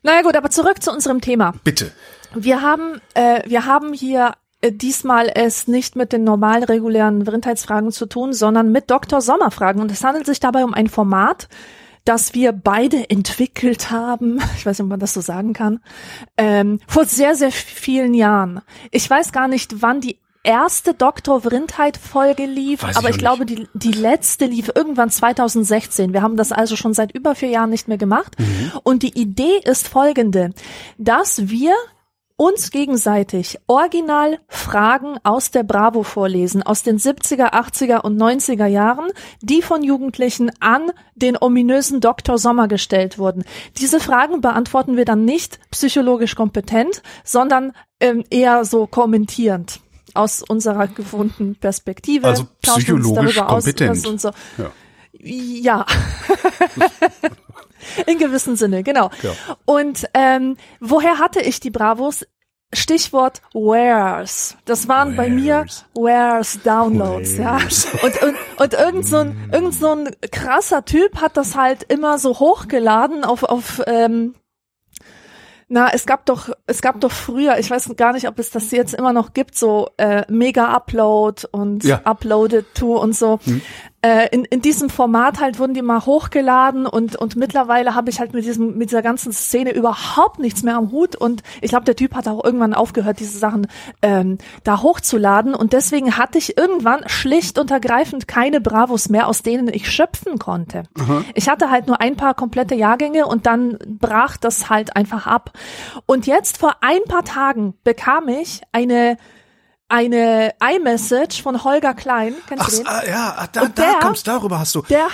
naja 0.03 0.21
gut, 0.21 0.35
aber 0.35 0.49
zurück 0.49 0.81
zu 0.81 0.91
unserem 0.91 1.21
Thema. 1.21 1.53
Bitte. 1.63 1.91
Wir 2.35 2.61
haben, 2.61 3.01
äh, 3.13 3.41
wir 3.49 3.65
haben 3.65 3.93
hier 3.93 4.33
äh, 4.61 4.71
diesmal 4.71 5.29
es 5.33 5.67
nicht 5.67 5.95
mit 5.95 6.13
den 6.13 6.23
normalen 6.23 6.63
regulären 6.63 7.25
Vrindheitsfragen 7.25 7.91
zu 7.91 8.05
tun, 8.05 8.33
sondern 8.33 8.71
mit 8.71 8.89
Dr. 8.89 9.21
Sommerfragen. 9.21 9.81
Und 9.81 9.91
es 9.91 10.03
handelt 10.03 10.25
sich 10.25 10.39
dabei 10.39 10.63
um 10.63 10.73
ein 10.73 10.87
Format, 10.87 11.49
das 12.05 12.33
wir 12.33 12.51
beide 12.51 13.09
entwickelt 13.09 13.91
haben, 13.91 14.39
ich 14.57 14.65
weiß 14.65 14.77
nicht, 14.79 14.83
ob 14.83 14.89
man 14.89 14.99
das 14.99 15.13
so 15.13 15.21
sagen 15.21 15.53
kann, 15.53 15.79
ähm, 16.37 16.79
vor 16.87 17.05
sehr, 17.05 17.35
sehr 17.35 17.51
vielen 17.51 18.13
Jahren. 18.13 18.61
Ich 18.91 19.09
weiß 19.09 19.31
gar 19.31 19.47
nicht, 19.47 19.81
wann 19.81 20.01
die 20.01 20.19
erste 20.43 20.93
Dr. 20.93 21.41
Vrindheit 21.41 21.97
Folge 21.97 22.45
lief, 22.45 22.83
Weiß 22.83 22.91
ich 22.91 22.97
aber 22.97 23.07
auch 23.07 23.11
ich 23.11 23.17
glaube, 23.17 23.45
die, 23.45 23.67
die 23.73 23.91
letzte 23.91 24.45
lief 24.45 24.71
irgendwann 24.75 25.09
2016. 25.09 26.13
Wir 26.13 26.21
haben 26.21 26.37
das 26.37 26.51
also 26.51 26.75
schon 26.75 26.93
seit 26.93 27.13
über 27.13 27.35
vier 27.35 27.49
Jahren 27.49 27.69
nicht 27.69 27.87
mehr 27.87 27.97
gemacht. 27.97 28.35
Und 28.83 29.03
die 29.03 29.19
Idee 29.19 29.59
ist 29.63 29.87
folgende, 29.87 30.51
dass 30.97 31.49
wir 31.49 31.73
uns 32.35 32.71
gegenseitig 32.71 33.59
original 33.67 34.39
Fragen 34.47 35.17
aus 35.23 35.51
der 35.51 35.63
Bravo 35.63 36.03
vorlesen, 36.03 36.63
aus 36.63 36.83
den 36.83 36.97
70er, 36.97 37.53
80er 37.53 38.01
und 38.01 38.17
90er 38.17 38.65
Jahren, 38.65 39.11
die 39.41 39.61
von 39.61 39.83
Jugendlichen 39.83 40.51
an 40.59 40.91
den 41.15 41.37
ominösen 41.39 42.01
Dr. 42.01 42.37
Sommer 42.37 42.67
gestellt 42.67 43.17
wurden. 43.17 43.43
Diese 43.77 43.99
Fragen 43.99 44.41
beantworten 44.41 44.97
wir 44.97 45.05
dann 45.05 45.25
nicht 45.25 45.59
psychologisch 45.71 46.35
kompetent, 46.35 47.03
sondern 47.23 47.73
ähm, 47.99 48.23
eher 48.29 48.65
so 48.65 48.87
kommentierend 48.87 49.79
aus 50.13 50.41
unserer 50.41 50.87
gewohnten 50.87 51.55
Perspektive. 51.55 52.27
Also 52.27 52.47
psychologisch 52.61 53.39
aus, 53.39 53.63
kompetent. 53.65 53.97
was 53.97 54.05
uns 54.05 54.21
so, 54.21 54.31
Ja. 54.57 54.71
ja. 55.19 55.85
In 58.07 58.17
gewissem 58.17 58.55
Sinne, 58.55 58.81
genau. 58.83 59.09
Ja. 59.21 59.31
Und 59.65 60.05
ähm, 60.13 60.55
woher 60.79 61.19
hatte 61.19 61.41
ich 61.41 61.59
die 61.59 61.69
Bravos? 61.69 62.25
Stichwort 62.75 63.41
Where's. 63.53 64.57
Das 64.65 64.87
waren 64.87 65.15
bei 65.15 65.29
mir 65.29 65.65
Where's 65.93 66.59
Downloads, 66.63 67.37
Where's. 67.37 67.85
ja. 67.85 67.99
Und, 68.01 68.21
und, 68.23 68.35
und 68.57 68.73
irgend 68.73 69.05
so 69.05 69.17
ein, 69.17 69.49
irgend 69.51 69.75
so 69.75 69.91
ein 69.91 70.09
krasser 70.31 70.83
Typ 70.83 71.21
hat 71.21 71.37
das 71.37 71.55
halt 71.55 71.83
immer 71.83 72.17
so 72.17 72.39
hochgeladen 72.39 73.23
auf, 73.25 73.43
auf 73.43 73.81
ähm, 73.85 74.33
na, 75.73 75.89
es 75.91 76.05
gab 76.05 76.27
doch, 76.27 76.49
es 76.67 76.83
gab 76.83 77.01
doch 77.01 77.11
früher, 77.11 77.57
ich 77.57 77.71
weiß 77.71 77.95
gar 77.97 78.13
nicht, 78.13 78.27
ob 78.27 78.37
es 78.37 78.51
das 78.51 78.69
jetzt 78.69 78.93
immer 78.93 79.11
noch 79.11 79.33
gibt, 79.33 79.57
so 79.57 79.89
äh, 79.97 80.23
Mega 80.31 80.71
Upload 80.71 81.47
und 81.51 81.83
Ja. 81.83 82.01
Uploaded 82.03 82.75
to 82.75 82.95
und 83.01 83.15
so. 83.15 83.39
Äh, 84.03 84.27
in, 84.31 84.43
in 84.43 84.61
diesem 84.61 84.89
Format 84.89 85.39
halt 85.39 85.59
wurden 85.59 85.73
die 85.73 85.81
mal 85.81 86.05
hochgeladen 86.05 86.85
und 86.85 87.15
und 87.15 87.37
mittlerweile 87.37 87.95
habe 87.95 88.09
ich 88.09 88.19
halt 88.19 88.33
mit 88.33 88.43
diesem 88.43 88.77
mit 88.77 88.89
dieser 88.89 89.01
ganzen 89.01 89.31
Szene 89.31 89.71
überhaupt 89.71 90.39
nichts 90.39 90.61
mehr 90.61 90.75
am 90.75 90.91
Hut 90.91 91.15
und 91.15 91.41
ich 91.61 91.69
glaube, 91.69 91.85
der 91.85 91.95
Typ 91.95 92.13
hat 92.13 92.27
auch 92.27 92.43
irgendwann 92.43 92.73
aufgehört, 92.73 93.21
diese 93.21 93.37
Sachen 93.37 93.67
ähm, 94.01 94.39
da 94.65 94.81
hochzuladen 94.81 95.55
und 95.55 95.71
deswegen 95.71 96.17
hatte 96.17 96.37
ich 96.37 96.57
irgendwann 96.57 97.07
schlicht 97.07 97.57
und 97.57 97.71
ergreifend 97.71 98.27
keine 98.27 98.59
Bravos 98.59 99.07
mehr, 99.07 99.27
aus 99.27 99.41
denen 99.41 99.69
ich 99.69 99.89
schöpfen 99.89 100.37
konnte. 100.37 100.83
Ich 101.33 101.47
hatte 101.47 101.71
halt 101.71 101.87
nur 101.87 102.01
ein 102.01 102.17
paar 102.17 102.33
komplette 102.33 102.75
Jahrgänge 102.75 103.25
und 103.25 103.45
dann 103.45 103.77
brach 103.87 104.35
das 104.35 104.69
halt 104.69 104.97
einfach 104.97 105.27
ab. 105.27 105.51
Und 106.05 106.27
jetzt 106.27 106.57
vor 106.57 106.75
ein 106.81 107.03
paar 107.07 107.23
Tagen 107.23 107.75
bekam 107.85 108.27
ich 108.27 108.61
eine 108.73 109.17
eine 109.93 110.53
iMessage 110.75 111.41
von 111.43 111.63
Holger 111.63 111.93
Klein. 111.93 112.33
Kennst 112.47 112.63
Ach, 112.65 112.69
du 112.69 112.75
den? 112.77 112.87
ah, 112.87 113.01
ja, 113.07 113.35
ah, 113.37 113.47
da, 113.51 113.61
Und 113.61 113.77
da 113.77 113.83
der- 113.91 113.99
kommst, 114.01 114.27
darüber 114.27 114.59
hast 114.59 114.73
du. 114.75 114.81
Der. 114.83 115.07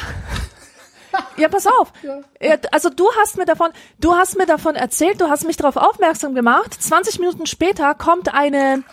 Ja, 1.37 1.47
pass 1.49 1.65
auf. 1.65 1.91
Ja, 2.39 2.55
Also 2.71 2.89
du 2.89 3.07
hast 3.19 3.35
mir 3.37 3.45
davon, 3.45 3.71
du 3.99 4.13
hast 4.15 4.37
mir 4.37 4.45
davon 4.45 4.75
erzählt, 4.75 5.19
du 5.19 5.27
hast 5.27 5.43
mich 5.45 5.57
darauf 5.57 5.75
aufmerksam 5.75 6.35
gemacht. 6.35 6.75
20 6.81 7.19
Minuten 7.19 7.45
später 7.47 7.93
kommt 7.95 8.33
eine 8.33 8.83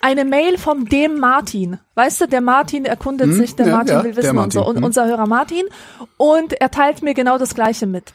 eine 0.00 0.24
Mail 0.26 0.58
vom 0.58 0.86
dem 0.88 1.18
Martin. 1.18 1.78
Weißt 1.94 2.20
du, 2.20 2.26
der 2.28 2.42
Martin 2.42 2.84
erkundet 2.84 3.32
sich, 3.32 3.56
der 3.56 3.64
Hm? 3.66 3.70
ja, 3.72 3.76
Martin 3.78 3.94
ja, 3.96 4.04
will 4.04 4.16
wissen 4.16 4.38
und 4.38 4.52
so. 4.52 4.58
Martin, 4.60 4.70
Und 4.70 4.76
hm. 4.76 4.84
unser 4.84 5.06
Hörer 5.06 5.26
Martin. 5.26 5.64
Und 6.18 6.52
er 6.60 6.70
teilt 6.70 7.02
mir 7.02 7.14
genau 7.14 7.38
das 7.38 7.54
Gleiche 7.54 7.86
mit. 7.86 8.12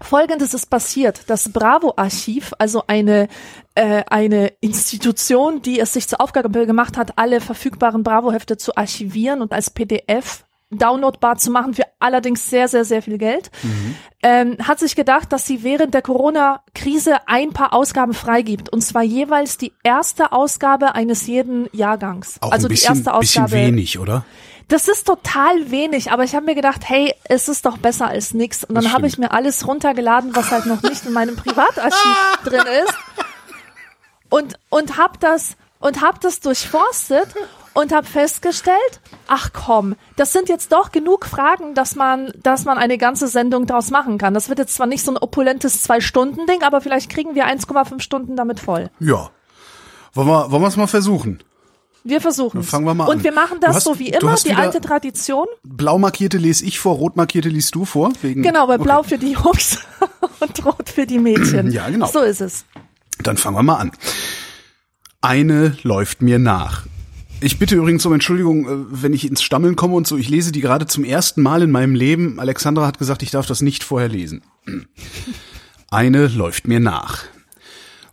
Folgendes 0.00 0.54
ist 0.54 0.66
passiert. 0.66 1.22
Das 1.28 1.52
Bravo-Archiv, 1.52 2.52
also 2.58 2.84
eine, 2.86 3.28
äh, 3.74 4.04
eine 4.08 4.52
Institution, 4.60 5.62
die 5.62 5.80
es 5.80 5.92
sich 5.92 6.08
zur 6.08 6.20
Aufgabe 6.20 6.66
gemacht 6.66 6.96
hat, 6.96 7.18
alle 7.18 7.40
verfügbaren 7.40 8.02
Bravo-Hefte 8.02 8.56
zu 8.56 8.76
archivieren 8.76 9.42
und 9.42 9.52
als 9.52 9.70
PDF 9.70 10.44
downloadbar 10.70 11.38
zu 11.38 11.50
machen 11.50 11.74
für 11.74 11.84
allerdings 11.98 12.50
sehr, 12.50 12.68
sehr, 12.68 12.84
sehr 12.84 13.02
viel 13.02 13.18
Geld, 13.18 13.50
ähm, 14.22 14.56
hat 14.60 14.78
sich 14.78 14.94
gedacht, 14.94 15.32
dass 15.32 15.46
sie 15.46 15.62
während 15.62 15.94
der 15.94 16.02
Corona-Krise 16.02 17.26
ein 17.26 17.52
paar 17.52 17.72
Ausgaben 17.72 18.12
freigibt. 18.12 18.68
Und 18.68 18.82
zwar 18.82 19.02
jeweils 19.02 19.56
die 19.56 19.72
erste 19.82 20.32
Ausgabe 20.32 20.94
eines 20.94 21.26
jeden 21.26 21.68
Jahrgangs. 21.72 22.36
Auch 22.40 22.52
also 22.52 22.66
ein 22.66 22.70
bisschen, 22.70 22.94
die 22.94 22.98
erste 22.98 23.18
bisschen 23.18 23.44
Ausgabe. 23.44 23.62
wenig, 23.62 23.98
oder? 23.98 24.24
Das 24.68 24.86
ist 24.86 25.06
total 25.06 25.70
wenig, 25.70 26.12
aber 26.12 26.24
ich 26.24 26.34
habe 26.34 26.44
mir 26.44 26.54
gedacht, 26.54 26.82
hey, 26.86 27.14
es 27.24 27.48
ist 27.48 27.64
doch 27.64 27.78
besser 27.78 28.08
als 28.08 28.34
nix. 28.34 28.64
Und 28.64 28.74
dann 28.74 28.92
habe 28.92 29.06
ich 29.06 29.16
mir 29.16 29.32
alles 29.32 29.66
runtergeladen, 29.66 30.36
was 30.36 30.50
halt 30.50 30.66
noch 30.66 30.82
nicht 30.82 31.06
in 31.06 31.14
meinem 31.14 31.36
Privatarchiv 31.36 32.16
drin 32.44 32.66
ist. 32.84 32.94
Und 34.28 34.58
und 34.68 34.98
hab 34.98 35.18
das 35.20 35.56
und 35.80 36.02
hab 36.02 36.20
das 36.20 36.40
durchforstet 36.40 37.34
und 37.72 37.92
hab 37.92 38.06
festgestellt, 38.06 39.00
ach 39.26 39.50
komm, 39.54 39.94
das 40.16 40.34
sind 40.34 40.50
jetzt 40.50 40.70
doch 40.70 40.92
genug 40.92 41.24
Fragen, 41.24 41.74
dass 41.74 41.94
man 41.94 42.30
dass 42.42 42.66
man 42.66 42.76
eine 42.76 42.98
ganze 42.98 43.26
Sendung 43.26 43.66
draus 43.66 43.90
machen 43.90 44.18
kann. 44.18 44.34
Das 44.34 44.50
wird 44.50 44.58
jetzt 44.58 44.74
zwar 44.74 44.86
nicht 44.86 45.02
so 45.02 45.12
ein 45.12 45.16
opulentes 45.16 45.82
zwei 45.82 46.02
Stunden 46.02 46.46
Ding, 46.46 46.62
aber 46.62 46.82
vielleicht 46.82 47.10
kriegen 47.10 47.34
wir 47.34 47.46
1,5 47.46 48.00
Stunden 48.00 48.36
damit 48.36 48.60
voll. 48.60 48.90
Ja. 49.00 49.30
Wollen 50.12 50.28
wir, 50.28 50.50
wollen 50.50 50.62
wir 50.62 50.68
es 50.68 50.76
mal 50.76 50.86
versuchen? 50.86 51.42
Wir 52.08 52.20
versuchen 52.22 52.62
fangen 52.62 52.86
wir 52.86 52.94
mal 52.94 53.04
Und 53.06 53.18
an. 53.18 53.24
wir 53.24 53.32
machen 53.32 53.58
das 53.60 53.76
hast- 53.76 53.84
so 53.84 53.98
wie 53.98 54.08
immer, 54.08 54.34
die 54.36 54.54
alte 54.54 54.80
Tradition. 54.80 55.46
Blau 55.62 55.98
markierte 55.98 56.38
lese 56.38 56.64
ich 56.64 56.78
vor, 56.80 56.94
rot 56.96 57.16
markierte 57.16 57.48
liest 57.50 57.74
du 57.74 57.84
vor. 57.84 58.12
Wegen, 58.22 58.42
Genau, 58.42 58.66
bei 58.66 58.74
Okay. 58.76 58.82
Blau 58.84 59.02
für 59.02 59.18
die 59.18 59.32
Jungs 59.32 59.78
und 60.40 60.64
Rot 60.64 60.88
für 60.88 61.06
die 61.06 61.18
Mädchen. 61.18 61.70
Ja, 61.78 61.88
genau. 61.90 62.06
So 62.06 62.20
ist 62.20 62.40
es. 62.40 62.64
Dann 63.22 63.36
fangen 63.36 63.56
wir 63.56 63.62
mal 63.62 63.76
an. 63.76 63.92
Eine 65.20 65.76
läuft 65.82 66.22
mir 66.22 66.38
nach. 66.38 66.86
Ich 67.40 67.58
bitte 67.58 67.76
übrigens 67.76 68.04
um 68.06 68.12
Entschuldigung, 68.14 68.66
äh, 68.66 68.84
wenn 69.02 69.12
ich 69.12 69.26
ins 69.28 69.42
Stammeln 69.42 69.76
komme 69.76 69.94
und 69.94 70.06
so. 70.06 70.16
Ich 70.16 70.28
lese 70.28 70.50
die 70.50 70.60
gerade 70.60 70.86
zum 70.86 71.04
ersten 71.04 71.42
Mal 71.42 71.62
in 71.62 71.70
meinem 71.70 71.94
Leben. 71.94 72.40
Alexandra 72.40 72.86
hat 72.86 72.98
gesagt, 72.98 73.22
ich 73.22 73.30
darf 73.30 73.46
das 73.46 73.60
nicht 73.60 73.84
vorher 73.84 74.08
lesen. 74.08 74.42
Eine 75.90 76.26
läuft 76.28 76.66
mir 76.68 76.80
nach. 76.80 77.24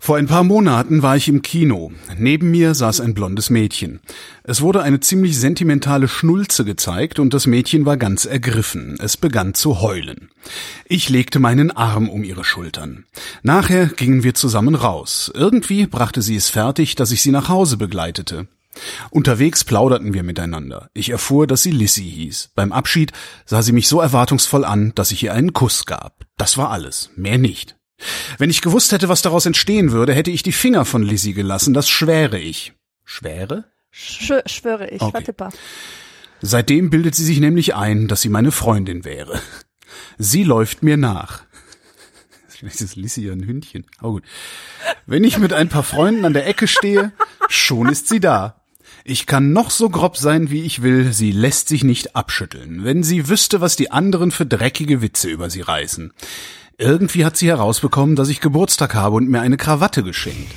Vor 0.06 0.18
ein 0.18 0.28
paar 0.28 0.44
Monaten 0.44 1.02
war 1.02 1.18
ich 1.18 1.28
im 1.28 1.42
Kino. 1.42 1.92
Neben 2.16 2.52
mir 2.52 2.76
saß 2.76 3.02
ein 3.02 3.16
blondes 3.16 3.50
Mädchen. 3.50 4.02
Es 4.44 4.62
wurde 4.62 4.84
eine 4.84 5.00
ziemlich 5.00 5.36
sentimentale 5.36 6.08
Schnulze 6.08 6.64
gezeigt 6.64 7.18
und 7.18 7.34
das 7.34 7.48
Mädchen 7.48 7.88
war 7.88 7.98
ganz 7.98 8.26
ergriffen. 8.26 8.98
Es 9.00 9.18
begann 9.18 9.56
zu 9.56 9.82
heulen. 9.82 10.30
Ich 10.88 11.10
legte 11.10 11.40
meinen 11.40 11.72
Arm 11.72 12.08
um 12.08 12.24
ihre 12.24 12.44
Schultern. 12.44 13.06
Nachher 13.42 13.88
gingen 13.88 14.22
wir 14.22 14.36
zusammen 14.36 14.76
raus. 14.76 15.32
Irgendwie 15.34 15.88
brachte 15.88 16.22
sie 16.22 16.36
es 16.36 16.52
fertig, 16.52 16.94
dass 16.94 17.10
ich 17.10 17.24
sie 17.24 17.32
nach 17.32 17.50
Hause 17.50 17.76
begleitete. 17.76 18.48
Unterwegs 19.10 19.64
plauderten 19.64 20.14
wir 20.14 20.22
miteinander. 20.22 20.92
Ich 20.94 21.10
erfuhr, 21.10 21.48
dass 21.48 21.64
sie 21.64 21.72
Lissy 21.72 22.04
hieß. 22.04 22.52
Beim 22.54 22.74
Abschied 22.74 23.12
sah 23.48 23.64
sie 23.64 23.72
mich 23.72 23.88
so 23.88 24.02
erwartungsvoll 24.02 24.66
an, 24.66 24.92
dass 24.94 25.10
ich 25.10 25.24
ihr 25.24 25.34
einen 25.34 25.54
Kuss 25.54 25.88
gab. 25.88 26.28
Das 26.38 26.60
war 26.60 26.70
alles, 26.70 27.10
mehr 27.16 27.40
nicht. 27.40 27.75
Wenn 28.38 28.50
ich 28.50 28.62
gewusst 28.62 28.92
hätte, 28.92 29.08
was 29.10 29.22
daraus 29.22 29.46
entstehen 29.46 29.92
würde, 29.92 30.14
hätte 30.14 30.32
ich 30.32 30.44
die 30.44 30.52
Finger 30.52 30.86
von 30.86 31.04
Lizzie 31.04 31.34
gelassen, 31.34 31.74
das 31.74 31.90
schwäre 31.90 32.40
ich. 32.40 32.74
Schwäre? 33.04 33.66
Sch 33.92 34.34
schwöre 34.46 34.90
ich, 34.90 35.02
Okay. 35.02 35.14
warte 35.14 35.36
mal. 35.38 35.52
Seitdem 36.42 36.90
bildet 36.90 37.16
sie 37.16 37.24
sich 37.24 37.40
nämlich 37.40 37.76
ein, 37.76 38.08
dass 38.08 38.22
sie 38.22 38.30
meine 38.30 38.52
Freundin 38.52 39.06
wäre. 39.06 39.40
Sie 40.18 40.44
läuft 40.44 40.84
mir 40.84 40.98
nach. 40.98 41.44
Vielleicht 42.50 42.82
ist 42.82 42.96
Lissy 42.96 43.22
ja 43.26 43.34
ein 43.34 43.46
Hündchen. 43.46 43.86
Oh 44.02 44.12
gut. 44.12 44.24
Wenn 45.06 45.24
ich 45.24 45.38
mit 45.38 45.54
ein 45.54 45.70
paar 45.70 45.84
Freunden 45.84 46.26
an 46.26 46.34
der 46.34 46.48
Ecke 46.48 46.68
stehe, 46.68 47.14
schon 47.48 47.90
ist 47.90 48.08
sie 48.10 48.20
da. 48.20 48.62
Ich 49.04 49.26
kann 49.28 49.54
noch 49.54 49.72
so 49.72 49.90
grob 49.90 50.18
sein, 50.18 50.50
wie 50.52 50.64
ich 50.64 50.82
will, 50.82 51.14
sie 51.14 51.32
lässt 51.32 51.68
sich 51.68 51.84
nicht 51.84 52.16
abschütteln. 52.16 52.84
Wenn 52.84 53.04
sie 53.04 53.30
wüsste, 53.30 53.62
was 53.62 53.76
die 53.76 53.92
anderen 53.92 54.32
für 54.32 54.46
dreckige 54.46 55.02
Witze 55.02 55.30
über 55.30 55.50
sie 55.50 55.62
reißen. 55.62 56.14
Irgendwie 56.78 57.24
hat 57.24 57.38
sie 57.38 57.48
herausbekommen, 57.48 58.16
dass 58.16 58.28
ich 58.28 58.42
Geburtstag 58.42 58.96
habe 58.96 59.16
und 59.16 59.30
mir 59.30 59.40
eine 59.40 59.56
Krawatte 59.56 60.04
geschenkt. 60.04 60.52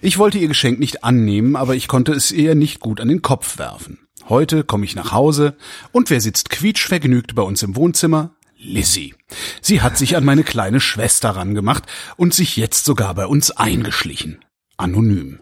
Ich 0.00 0.18
wollte 0.18 0.38
ihr 0.38 0.48
Geschenk 0.48 0.78
nicht 0.78 1.04
annehmen, 1.04 1.56
aber 1.56 1.74
ich 1.74 1.88
konnte 1.88 2.12
es 2.12 2.32
ihr 2.32 2.54
nicht 2.54 2.80
gut 2.80 3.00
an 3.00 3.08
den 3.08 3.20
Kopf 3.20 3.58
werfen. 3.58 3.98
Heute 4.28 4.64
komme 4.64 4.84
ich 4.84 4.94
nach 4.94 5.12
Hause 5.12 5.56
und 5.92 6.08
wer 6.08 6.20
sitzt 6.20 6.48
quietschvergnügt 6.50 7.34
bei 7.34 7.42
uns 7.42 7.62
im 7.62 7.76
Wohnzimmer? 7.76 8.30
Lissy. 8.56 9.14
Sie 9.60 9.82
hat 9.82 9.98
sich 9.98 10.16
an 10.16 10.24
meine 10.24 10.42
kleine 10.42 10.80
Schwester 10.80 11.30
rangemacht 11.30 11.84
und 12.16 12.34
sich 12.34 12.56
jetzt 12.56 12.84
sogar 12.86 13.14
bei 13.14 13.26
uns 13.26 13.50
eingeschlichen. 13.50 14.44
Anonym. 14.76 15.40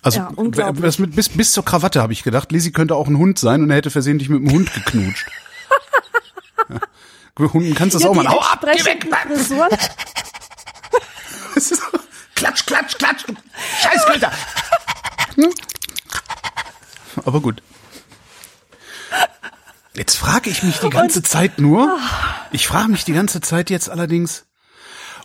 Also 0.00 0.20
Ja, 0.20 0.72
das 0.72 0.98
mit, 1.00 1.16
bis, 1.16 1.28
bis 1.28 1.52
zur 1.52 1.64
Krawatte 1.64 2.00
habe 2.00 2.12
ich 2.12 2.22
gedacht, 2.22 2.52
Lissy 2.52 2.70
könnte 2.70 2.94
auch 2.94 3.08
ein 3.08 3.18
Hund 3.18 3.38
sein 3.38 3.62
und 3.62 3.70
er 3.70 3.76
hätte 3.76 3.90
versehentlich 3.90 4.28
mit 4.28 4.40
dem 4.40 4.52
Hund 4.52 4.72
geknutscht. 4.72 5.26
Hunden 7.38 7.74
kannst 7.74 7.94
du 7.94 7.98
das 7.98 8.04
Ja, 8.04 8.10
auch 8.10 8.14
mal. 8.14 8.28
Hau 8.28 8.40
ab, 8.40 8.64
geh 8.72 8.84
weg! 8.84 9.06
so, 11.56 11.76
klatsch, 12.34 12.66
klatsch, 12.66 12.96
klatsch, 12.96 13.24
du 13.26 13.34
Scheißköter. 13.82 14.32
Hm? 15.34 15.52
Aber 17.24 17.40
gut. 17.40 17.62
Jetzt 19.94 20.16
frage 20.16 20.50
ich 20.50 20.62
mich 20.62 20.78
die 20.78 20.90
ganze 20.90 21.22
Zeit 21.22 21.58
nur, 21.58 21.98
ich 22.52 22.66
frage 22.66 22.88
mich 22.88 23.04
die 23.04 23.14
ganze 23.14 23.40
Zeit 23.40 23.70
jetzt 23.70 23.88
allerdings, 23.88 24.44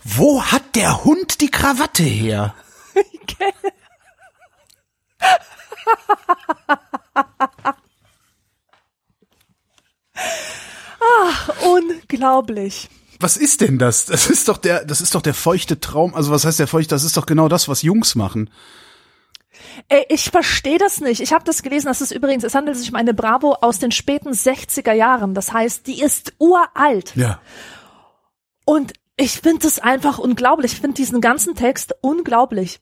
wo 0.04 0.44
hat 0.44 0.76
der 0.76 1.04
Hund 1.04 1.42
die 1.42 1.52
Krawatte 1.52 2.04
her? 2.04 2.56
Unglaublich. 11.74 12.90
Was 13.20 13.38
ist 13.38 13.62
denn 13.62 13.78
das? 13.78 14.06
Das 14.06 14.30
ist 14.30 14.48
doch 14.48 14.58
der, 14.58 14.84
das 14.84 15.00
ist 15.00 15.14
doch 15.14 15.22
der 15.22 15.34
feuchte 15.36 15.80
Traum. 15.80 16.16
Also 16.16 16.32
was 16.32 16.44
heißt 16.44 16.60
der 16.60 16.68
feuchte? 16.68 16.96
Das 16.96 17.04
ist 17.04 17.18
doch 17.18 17.26
genau 17.26 17.48
das, 17.48 17.68
was 17.68 17.84
Jungs 17.84 18.16
machen. 18.16 18.50
Ey, 19.90 20.06
ich 20.10 20.32
verstehe 20.32 20.78
das 20.78 21.02
nicht. 21.02 21.22
Ich 21.22 21.32
habe 21.34 21.44
das 21.44 21.62
gelesen, 21.62 21.88
das 21.88 22.02
ist 22.02 22.12
übrigens, 22.12 22.44
es 22.44 22.56
handelt 22.56 22.78
sich 22.78 22.90
um 22.90 22.96
eine 22.96 23.14
Bravo 23.14 23.58
aus 23.62 23.80
den 23.80 23.92
späten 23.92 24.32
60er 24.32 24.94
Jahren. 24.94 25.34
Das 25.34 25.54
heißt, 25.54 25.86
die 25.88 26.02
ist 26.02 26.34
uralt. 26.40 27.16
Ja. 27.16 27.40
Und 28.66 28.94
ich 29.18 29.40
finde 29.42 29.60
das 29.60 29.80
einfach 29.80 30.18
unglaublich. 30.18 30.74
Ich 30.74 30.82
finde 30.82 30.96
diesen 30.96 31.22
ganzen 31.22 31.56
Text 31.56 31.94
unglaublich. 32.02 32.80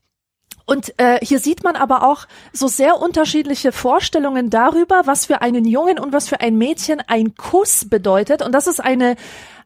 Und 0.70 0.94
äh, 0.98 1.20
hier 1.26 1.40
sieht 1.40 1.64
man 1.64 1.76
aber 1.76 2.04
auch 2.04 2.28
so 2.54 2.68
sehr 2.68 3.02
unterschiedliche 3.02 3.72
Vorstellungen 3.72 4.52
darüber, 4.52 5.02
was 5.06 5.26
für 5.26 5.42
einen 5.42 5.66
Jungen 5.66 5.98
und 5.98 6.14
was 6.14 6.30
für 6.30 6.42
ein 6.42 6.60
Mädchen 6.60 7.02
ein 7.08 7.34
Kuss 7.36 7.90
bedeutet. 7.90 8.44
Und 8.44 8.52
das 8.52 8.68
ist 8.68 8.80
eine 8.80 9.16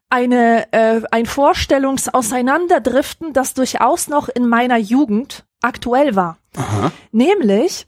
eine 0.09 0.71
äh, 0.71 1.01
ein 1.11 1.25
Vorstellungsauseinanderdriften, 1.25 3.33
das 3.33 3.53
durchaus 3.53 4.07
noch 4.07 4.29
in 4.29 4.47
meiner 4.47 4.77
Jugend 4.77 5.43
aktuell 5.61 6.15
war. 6.15 6.37
Nämlich 7.11 7.85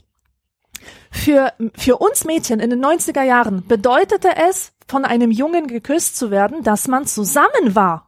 für, 1.09 1.53
für 1.77 1.95
uns 1.97 2.25
Mädchen 2.25 2.59
in 2.59 2.69
den 2.69 2.83
90er 2.83 3.23
Jahren 3.23 3.65
bedeutete 3.65 4.35
es, 4.49 4.73
von 4.87 5.05
einem 5.05 5.31
Jungen 5.31 5.67
geküsst 5.67 6.17
zu 6.17 6.31
werden, 6.31 6.63
dass 6.63 6.89
man 6.89 7.05
zusammen 7.05 7.75
war. 7.75 8.05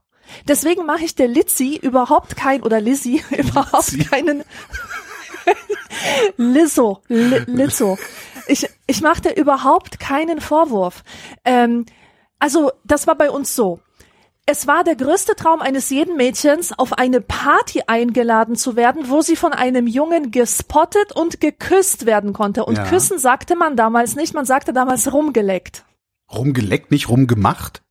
Deswegen 0.48 0.86
mache 0.86 1.04
ich 1.04 1.16
der 1.16 1.28
Litzi 1.28 1.80
überhaupt 1.82 2.36
kein, 2.36 2.64
oder 2.64 2.82
Lizzie 2.82 3.24
überhaupt 3.38 3.92
Litzi. 3.92 4.10
keinen, 4.10 4.44
Lizzo, 6.38 7.02
Li, 7.08 7.40
Lizzo. 7.48 7.98
Ich, 8.48 8.68
ich 8.88 9.02
mache 9.02 9.22
dir 9.22 9.36
überhaupt 9.36 10.00
keinen 10.00 10.40
Vorwurf. 10.42 11.04
Ähm, 11.46 11.86
also, 12.40 12.72
das 12.84 13.08
war 13.08 13.16
bei 13.16 13.30
uns 13.30 13.56
so. 13.56 13.80
Es 14.46 14.66
war 14.66 14.86
der 14.86 14.96
größte 14.96 15.36
Traum 15.36 15.60
eines 15.62 15.90
jeden 15.90 16.16
Mädchens, 16.16 16.72
auf 16.78 16.94
eine 16.94 17.20
Party 17.20 17.82
eingeladen 17.88 18.56
zu 18.56 18.78
werden, 18.78 19.10
wo 19.10 19.22
sie 19.22 19.36
von 19.36 19.52
einem 19.52 19.88
Jungen 19.88 20.32
gespottet 20.32 21.12
und 21.14 21.42
geküsst 21.42 22.06
werden 22.06 22.32
konnte. 22.32 22.64
Und 22.64 22.78
Ja. 22.78 22.86
küssen 22.86 23.20
sagte 23.20 23.58
man 23.58 23.76
damals 23.76 24.16
nicht, 24.16 24.34
man 24.34 24.46
sagte 24.46 24.72
damals 24.72 25.12
rumgeleckt. 25.12 25.84
Rumgeleckt, 26.34 26.92
nicht 26.92 27.10
rumgemacht? 27.10 27.82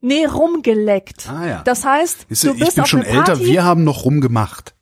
Nee, 0.00 0.24
rumgeleckt. 0.24 1.28
Ah, 1.28 1.46
ja. 1.46 1.62
Das 1.64 1.84
heißt, 1.84 2.26
du 2.28 2.34
du, 2.48 2.54
bist 2.58 2.70
ich 2.70 2.74
bin 2.74 2.82
auf 2.82 2.88
schon 2.88 3.02
eine 3.02 3.12
Party. 3.12 3.30
älter, 3.32 3.44
wir 3.44 3.64
haben 3.64 3.84
noch 3.84 4.04
rumgemacht. 4.04 4.74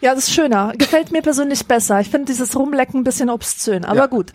Ja, 0.00 0.14
das 0.14 0.24
ist 0.28 0.34
schöner. 0.34 0.72
Gefällt 0.76 1.12
mir 1.12 1.22
persönlich 1.22 1.66
besser. 1.66 2.00
Ich 2.00 2.08
finde 2.10 2.26
dieses 2.26 2.56
Rumlecken 2.56 3.00
ein 3.00 3.04
bisschen 3.04 3.30
obszön, 3.30 3.84
aber 3.84 3.96
Ja. 4.00 4.06
gut. 4.06 4.32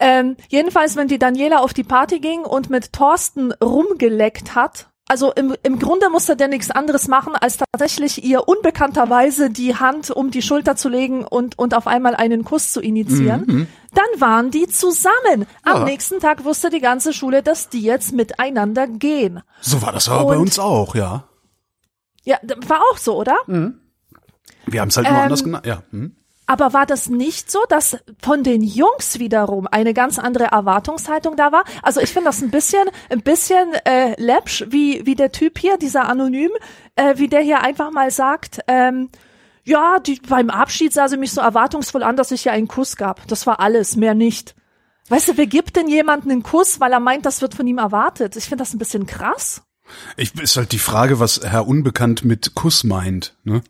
Ähm, 0.00 0.36
jedenfalls, 0.48 0.94
wenn 0.96 1.08
die 1.08 1.18
Daniela 1.18 1.58
auf 1.60 1.74
die 1.74 1.82
Party 1.84 2.20
ging 2.20 2.40
und 2.42 2.70
mit 2.70 2.92
Thorsten 2.92 3.52
rumgeleckt 3.54 4.54
hat, 4.54 4.88
also 5.10 5.32
im, 5.32 5.56
im 5.62 5.78
Grunde 5.78 6.10
musste 6.10 6.36
der 6.36 6.48
nichts 6.48 6.70
anderes 6.70 7.08
machen, 7.08 7.32
als 7.34 7.56
tatsächlich 7.56 8.22
ihr 8.22 8.46
unbekannterweise 8.46 9.48
die 9.48 9.74
Hand 9.74 10.10
um 10.10 10.30
die 10.30 10.42
Schulter 10.42 10.76
zu 10.76 10.90
legen 10.90 11.24
und, 11.24 11.58
und 11.58 11.74
auf 11.74 11.86
einmal 11.86 12.14
einen 12.14 12.44
Kuss 12.44 12.70
zu 12.72 12.80
initiieren. 12.82 13.66
Dann 13.94 14.20
waren 14.20 14.50
die 14.50 14.68
zusammen. 14.68 15.46
Am 15.62 15.78
Ja. 15.78 15.84
nächsten 15.84 16.20
Tag 16.20 16.44
wusste 16.44 16.68
die 16.68 16.80
ganze 16.80 17.14
Schule, 17.14 17.42
dass 17.42 17.70
die 17.70 17.80
jetzt 17.80 18.12
miteinander 18.12 18.86
gehen. 18.86 19.40
So 19.62 19.80
war 19.80 19.92
das 19.92 20.10
aber 20.10 20.26
bei 20.26 20.34
Und- 20.36 20.42
uns 20.42 20.58
auch, 20.58 20.94
ja. 20.94 21.24
Ja, 22.24 22.36
war 22.66 22.82
auch 22.92 22.98
so, 22.98 23.16
oder? 23.16 23.36
Wir 24.72 24.80
haben 24.80 24.88
es 24.88 24.96
halt 24.96 25.08
nur 25.08 25.16
Ähm, 25.16 25.22
anders 25.22 25.44
genannt. 25.44 25.66
Ja. 25.66 25.82
Hm. 25.90 26.14
Aber 26.46 26.72
war 26.72 26.86
das 26.86 27.10
nicht 27.10 27.50
so, 27.50 27.58
dass 27.68 27.98
von 28.22 28.42
den 28.42 28.62
Jungs 28.62 29.18
wiederum 29.18 29.66
eine 29.70 29.92
ganz 29.92 30.18
andere 30.18 30.44
Erwartungshaltung 30.44 31.36
da 31.36 31.52
war? 31.52 31.64
Also 31.82 32.00
ich 32.00 32.10
finde 32.10 32.30
das 32.30 32.40
ein 32.40 32.50
bisschen, 32.50 32.88
ein 33.10 33.20
bisschen 33.20 33.74
äh, 33.84 34.14
läppsch, 34.20 34.64
wie 34.70 35.04
wie 35.04 35.14
der 35.14 35.30
Typ 35.30 35.58
hier, 35.58 35.76
dieser 35.76 36.08
Anonym, 36.08 36.50
äh, 36.96 37.18
wie 37.18 37.28
der 37.28 37.42
hier 37.42 37.60
einfach 37.60 37.90
mal 37.90 38.10
sagt, 38.10 38.60
ähm, 38.66 39.10
ja, 39.64 39.98
die, 39.98 40.20
beim 40.26 40.48
Abschied 40.48 40.94
sah 40.94 41.08
sie 41.08 41.18
mich 41.18 41.32
so 41.32 41.42
erwartungsvoll 41.42 42.02
an, 42.02 42.16
dass 42.16 42.30
ich 42.30 42.46
ihr 42.46 42.52
einen 42.52 42.68
Kuss 42.68 42.96
gab. 42.96 43.26
Das 43.28 43.46
war 43.46 43.60
alles, 43.60 43.96
mehr 43.96 44.14
nicht. 44.14 44.54
Weißt 45.10 45.28
du, 45.28 45.36
wer 45.36 45.46
gibt 45.46 45.76
denn 45.76 45.88
jemanden 45.88 46.30
einen 46.30 46.42
Kuss, 46.42 46.80
weil 46.80 46.92
er 46.92 47.00
meint, 47.00 47.26
das 47.26 47.42
wird 47.42 47.54
von 47.54 47.66
ihm 47.66 47.76
erwartet? 47.76 48.36
Ich 48.36 48.44
finde 48.44 48.62
das 48.62 48.72
ein 48.72 48.78
bisschen 48.78 49.06
krass. 49.06 49.62
Ich, 50.16 50.34
ist 50.38 50.56
halt 50.56 50.72
die 50.72 50.78
Frage, 50.78 51.20
was 51.20 51.40
Herr 51.42 51.66
Unbekannt 51.66 52.24
mit 52.24 52.54
Kuss 52.54 52.84
meint. 52.84 53.36
Ne? 53.44 53.62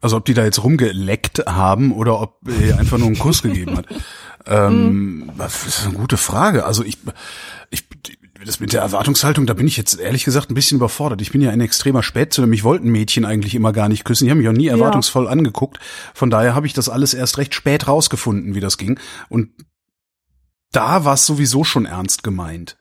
Also 0.00 0.16
ob 0.16 0.24
die 0.24 0.34
da 0.34 0.44
jetzt 0.44 0.62
rumgeleckt 0.62 1.44
haben 1.46 1.92
oder 1.92 2.20
ob 2.20 2.38
er 2.48 2.78
einfach 2.78 2.98
nur 2.98 3.08
einen 3.08 3.18
Kuss 3.18 3.42
gegeben 3.42 3.76
hat. 3.76 3.86
Ähm, 4.46 5.30
das 5.36 5.66
ist 5.66 5.84
eine 5.84 5.94
gute 5.94 6.16
Frage. 6.16 6.64
Also 6.64 6.82
ich, 6.84 6.98
ich, 7.70 7.84
das 8.44 8.60
mit 8.60 8.72
der 8.72 8.80
Erwartungshaltung, 8.80 9.46
da 9.46 9.54
bin 9.54 9.66
ich 9.66 9.76
jetzt 9.76 10.00
ehrlich 10.00 10.24
gesagt 10.24 10.50
ein 10.50 10.54
bisschen 10.54 10.76
überfordert. 10.76 11.20
Ich 11.20 11.32
bin 11.32 11.42
ja 11.42 11.50
ein 11.50 11.60
extremer 11.60 12.02
Spätzünder. 12.02 12.48
Mich 12.48 12.64
wollten 12.64 12.88
Mädchen 12.90 13.26
eigentlich 13.26 13.54
immer 13.54 13.72
gar 13.72 13.88
nicht 13.88 14.04
küssen. 14.04 14.24
Die 14.24 14.30
haben 14.30 14.38
mich 14.38 14.48
auch 14.48 14.52
nie 14.52 14.68
erwartungsvoll 14.68 15.28
angeguckt. 15.28 15.78
Von 16.14 16.30
daher 16.30 16.54
habe 16.54 16.66
ich 16.66 16.72
das 16.72 16.88
alles 16.88 17.12
erst 17.12 17.36
recht 17.36 17.54
spät 17.54 17.86
rausgefunden, 17.86 18.54
wie 18.54 18.60
das 18.60 18.78
ging. 18.78 18.98
Und 19.28 19.50
da 20.72 21.04
war 21.04 21.14
es 21.14 21.26
sowieso 21.26 21.64
schon 21.64 21.84
ernst 21.84 22.22
gemeint. 22.22 22.76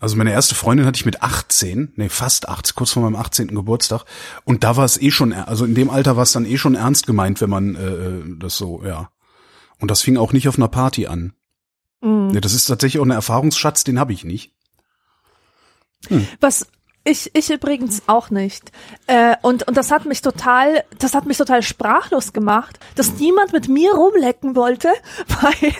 Also 0.00 0.16
meine 0.16 0.32
erste 0.32 0.54
Freundin 0.54 0.86
hatte 0.86 0.96
ich 0.96 1.06
mit 1.06 1.22
18, 1.22 1.92
nee, 1.96 2.08
fast 2.08 2.48
18, 2.48 2.74
kurz 2.76 2.92
vor 2.92 3.02
meinem 3.02 3.16
18. 3.16 3.48
Geburtstag. 3.48 4.04
Und 4.44 4.62
da 4.62 4.76
war 4.76 4.84
es 4.84 5.00
eh 5.00 5.10
schon, 5.10 5.32
also 5.32 5.64
in 5.64 5.74
dem 5.74 5.90
Alter 5.90 6.16
war 6.16 6.22
es 6.22 6.32
dann 6.32 6.46
eh 6.46 6.56
schon 6.56 6.76
ernst 6.76 7.06
gemeint, 7.06 7.40
wenn 7.40 7.50
man 7.50 7.74
äh, 7.74 8.38
das 8.38 8.56
so, 8.56 8.82
ja. 8.84 9.10
Und 9.80 9.90
das 9.90 10.02
fing 10.02 10.16
auch 10.16 10.32
nicht 10.32 10.48
auf 10.48 10.56
einer 10.56 10.68
Party 10.68 11.06
an. 11.06 11.32
Mhm. 12.00 12.30
Ja, 12.30 12.40
das 12.40 12.54
ist 12.54 12.66
tatsächlich 12.66 13.00
auch 13.00 13.06
ein 13.06 13.10
Erfahrungsschatz, 13.10 13.84
den 13.84 13.98
habe 13.98 14.12
ich 14.12 14.24
nicht. 14.24 14.54
Was 16.40 16.66
ich, 17.04 17.34
ich 17.34 17.50
übrigens 17.50 18.02
auch 18.06 18.30
nicht. 18.30 18.70
Äh, 19.06 19.36
und, 19.42 19.66
und 19.66 19.76
das 19.76 19.90
hat 19.90 20.04
mich 20.04 20.20
total, 20.20 20.84
das 20.98 21.14
hat 21.14 21.26
mich 21.26 21.38
total 21.38 21.62
sprachlos 21.62 22.32
gemacht, 22.32 22.78
dass 22.94 23.14
niemand 23.14 23.52
mit 23.52 23.68
mir 23.68 23.92
rumlecken 23.94 24.54
wollte, 24.54 24.90
weil, 25.40 25.72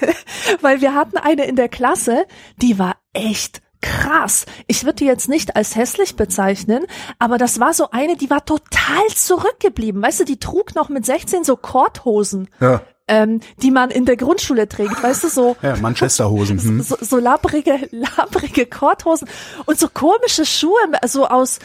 weil 0.60 0.80
wir 0.80 0.94
hatten 0.94 1.18
eine 1.18 1.46
in 1.46 1.56
der 1.56 1.68
Klasse, 1.68 2.26
die 2.56 2.78
war 2.78 2.96
echt 3.12 3.60
krass. 3.80 4.46
Ich 4.66 4.84
würde 4.84 4.96
die 4.96 5.04
jetzt 5.04 5.28
nicht 5.28 5.56
als 5.56 5.76
hässlich 5.76 6.16
bezeichnen, 6.16 6.84
aber 7.18 7.38
das 7.38 7.60
war 7.60 7.72
so 7.72 7.90
eine, 7.90 8.16
die 8.16 8.30
war 8.30 8.44
total 8.44 9.06
zurückgeblieben. 9.14 10.02
Weißt 10.02 10.20
du, 10.20 10.24
die 10.24 10.38
trug 10.38 10.74
noch 10.74 10.88
mit 10.88 11.06
16 11.06 11.44
so 11.44 11.56
Korthosen. 11.56 12.48
Ja. 12.60 12.82
Ähm, 13.10 13.40
die 13.62 13.70
man 13.70 13.90
in 13.90 14.04
der 14.04 14.18
Grundschule 14.18 14.68
trägt, 14.68 15.02
weißt 15.02 15.24
du, 15.24 15.28
so 15.28 15.56
Ja, 15.62 15.76
Manchesterhosen. 15.76 16.58
Hm. 16.62 16.82
so, 16.82 16.94
so 17.00 17.16
labbrige, 17.16 17.88
labbrige 17.90 18.66
Korthosen 18.66 19.26
und 19.64 19.80
so 19.80 19.88
komische 19.88 20.44
Schuhe, 20.44 20.78
so 21.06 21.26
aus, 21.26 21.58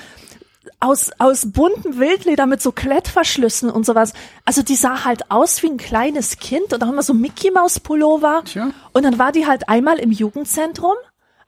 aus, 0.80 1.12
aus 1.20 1.52
buntem 1.52 2.00
Wildleder 2.00 2.46
mit 2.46 2.62
so 2.62 2.72
Klettverschlüssen 2.72 3.70
und 3.70 3.86
sowas. 3.86 4.14
Also 4.46 4.64
die 4.64 4.76
sah 4.76 5.04
halt 5.04 5.32
aus 5.32 5.62
wie 5.64 5.68
ein 5.68 5.78
kleines 5.78 6.38
Kind 6.38 6.72
und 6.72 6.82
auch 6.82 6.90
immer 6.90 7.04
so 7.04 7.14
Mickey 7.14 7.52
Maus 7.52 7.82
Pullover. 7.82 8.44
Tja. 8.46 8.72
Und 8.94 9.04
dann 9.04 9.20
war 9.20 9.34
die 9.34 9.46
halt 9.46 9.68
einmal 9.68 10.00
im 10.00 10.12
Jugendzentrum. 10.12 10.96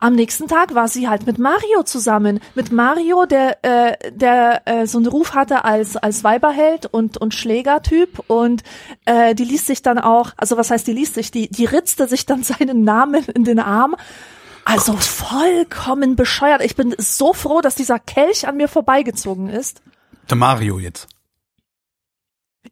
Am 0.06 0.14
nächsten 0.14 0.48
Tag 0.48 0.76
war 0.76 0.88
sie 0.88 1.10
halt 1.10 1.26
mit 1.26 1.40
Mario 1.40 1.82
zusammen. 1.82 2.40
Mit 2.54 2.72
Mario, 2.72 3.26
der, 3.26 3.58
äh, 3.64 4.12
der 4.12 4.62
äh, 4.66 4.86
so 4.86 5.00
einen 5.00 5.08
Ruf 5.08 5.34
hatte 5.34 5.66
als, 5.66 5.98
als 5.98 6.24
Weiberheld 6.24 6.86
und, 6.86 7.18
und 7.18 7.34
Schlägertyp. 7.34 8.20
Und 8.28 8.62
äh, 9.06 9.34
die 9.34 9.46
ließ 9.46 9.66
sich 9.66 9.82
dann 9.82 9.98
auch, 9.98 10.30
also 10.38 10.58
was 10.58 10.70
heißt 10.70 10.86
die 10.86 10.94
ließ 10.94 11.16
sich, 11.16 11.32
die, 11.32 11.50
die 11.50 11.66
ritzte 11.66 12.08
sich 12.08 12.28
dann 12.28 12.44
seinen 12.44 12.84
Namen 12.84 13.26
in 13.34 13.46
den 13.46 13.58
Arm. 13.58 13.96
Also 14.64 14.96
vollkommen 14.96 16.16
bescheuert. 16.16 16.62
Ich 16.62 16.76
bin 16.76 16.94
so 17.00 17.34
froh, 17.34 17.62
dass 17.62 17.74
dieser 17.74 17.98
Kelch 17.98 18.48
an 18.48 18.58
mir 18.58 18.68
vorbeigezogen 18.68 19.50
ist. 19.50 19.82
Der 20.30 20.38
Mario 20.38 20.78
jetzt. 20.78 21.08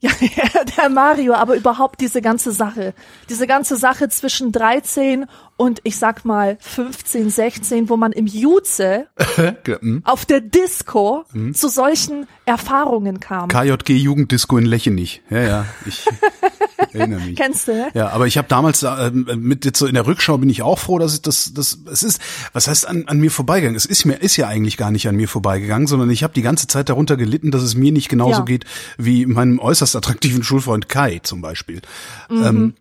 Ja, 0.02 0.12
der 0.78 0.90
Mario, 0.90 1.34
aber 1.34 1.56
überhaupt 1.56 2.02
diese 2.02 2.22
ganze 2.22 2.52
Sache. 2.52 2.94
Diese 3.30 3.48
ganze 3.48 3.76
Sache 3.76 4.10
zwischen 4.10 4.52
13 4.52 5.26
und 5.58 5.80
ich 5.84 5.98
sag 5.98 6.26
mal 6.26 6.58
15, 6.60 7.30
16, 7.30 7.90
wo 7.90 7.98
man 7.98 8.12
im 8.12 8.26
Juze 8.28 9.08
Hm. 9.66 10.02
auf 10.06 10.26
der 10.26 10.42
Disco 10.42 11.26
zu 11.54 11.70
solchen 11.70 12.28
Erfahrungen 12.46 13.20
kam. 13.20 13.48
KJG 13.50 13.96
Jugenddisco 13.98 14.58
in 14.58 14.66
Lechenich. 14.66 15.22
Ja, 15.30 15.42
ja, 15.42 15.66
ich 15.86 16.06
erinnere 16.94 17.22
mich. 17.22 17.36
Kennst 17.36 17.68
du, 17.68 17.74
ne? 17.74 17.90
Ja, 17.94 18.10
aber 18.10 18.28
ich 18.28 18.38
habe 18.38 18.48
damals 18.48 18.84
ähm, 18.84 19.28
mit 19.38 19.66
jetzt 19.66 19.80
so 19.80 19.86
in 19.88 19.94
der 19.94 20.06
Rückschau 20.06 20.38
bin 20.38 20.50
ich 20.50 20.62
auch 20.62 20.80
froh, 20.80 21.00
dass 21.00 21.14
ich 21.16 21.22
das 21.22 21.54
das 21.54 21.78
es 21.92 22.04
ist 22.04 22.20
was 22.52 22.68
heißt 22.68 22.88
an, 22.88 23.06
an 23.08 23.20
mir 23.20 23.32
vorbeigegangen. 23.32 23.76
Es 23.78 23.86
ist 23.86 24.06
mir 24.06 24.16
ist 24.16 24.36
ja 24.38 24.48
eigentlich 24.48 24.78
gar 24.78 24.92
nicht 24.92 25.08
an 25.08 25.16
mir 25.16 25.28
vorbeigegangen, 25.28 25.88
sondern 25.88 26.10
ich 26.10 26.24
habe 26.24 26.34
die 26.34 26.42
ganze 26.42 26.68
Zeit 26.68 26.90
darunter 26.90 27.16
gelitten, 27.18 27.52
dass 27.52 27.62
es 27.64 27.76
mir 27.76 27.92
nicht 27.92 28.10
genauso 28.10 28.40
Ja. 28.40 28.46
geht 28.46 28.66
wie 28.98 29.26
meinem 29.26 29.60
äußerst 29.60 29.96
attraktiven 29.96 30.44
Schulfreund 30.44 30.90
Kai 30.90 31.20
zum 31.24 31.42
Beispiel. 31.42 31.82
Mhm. 32.30 32.44
Ähm, 32.46 32.74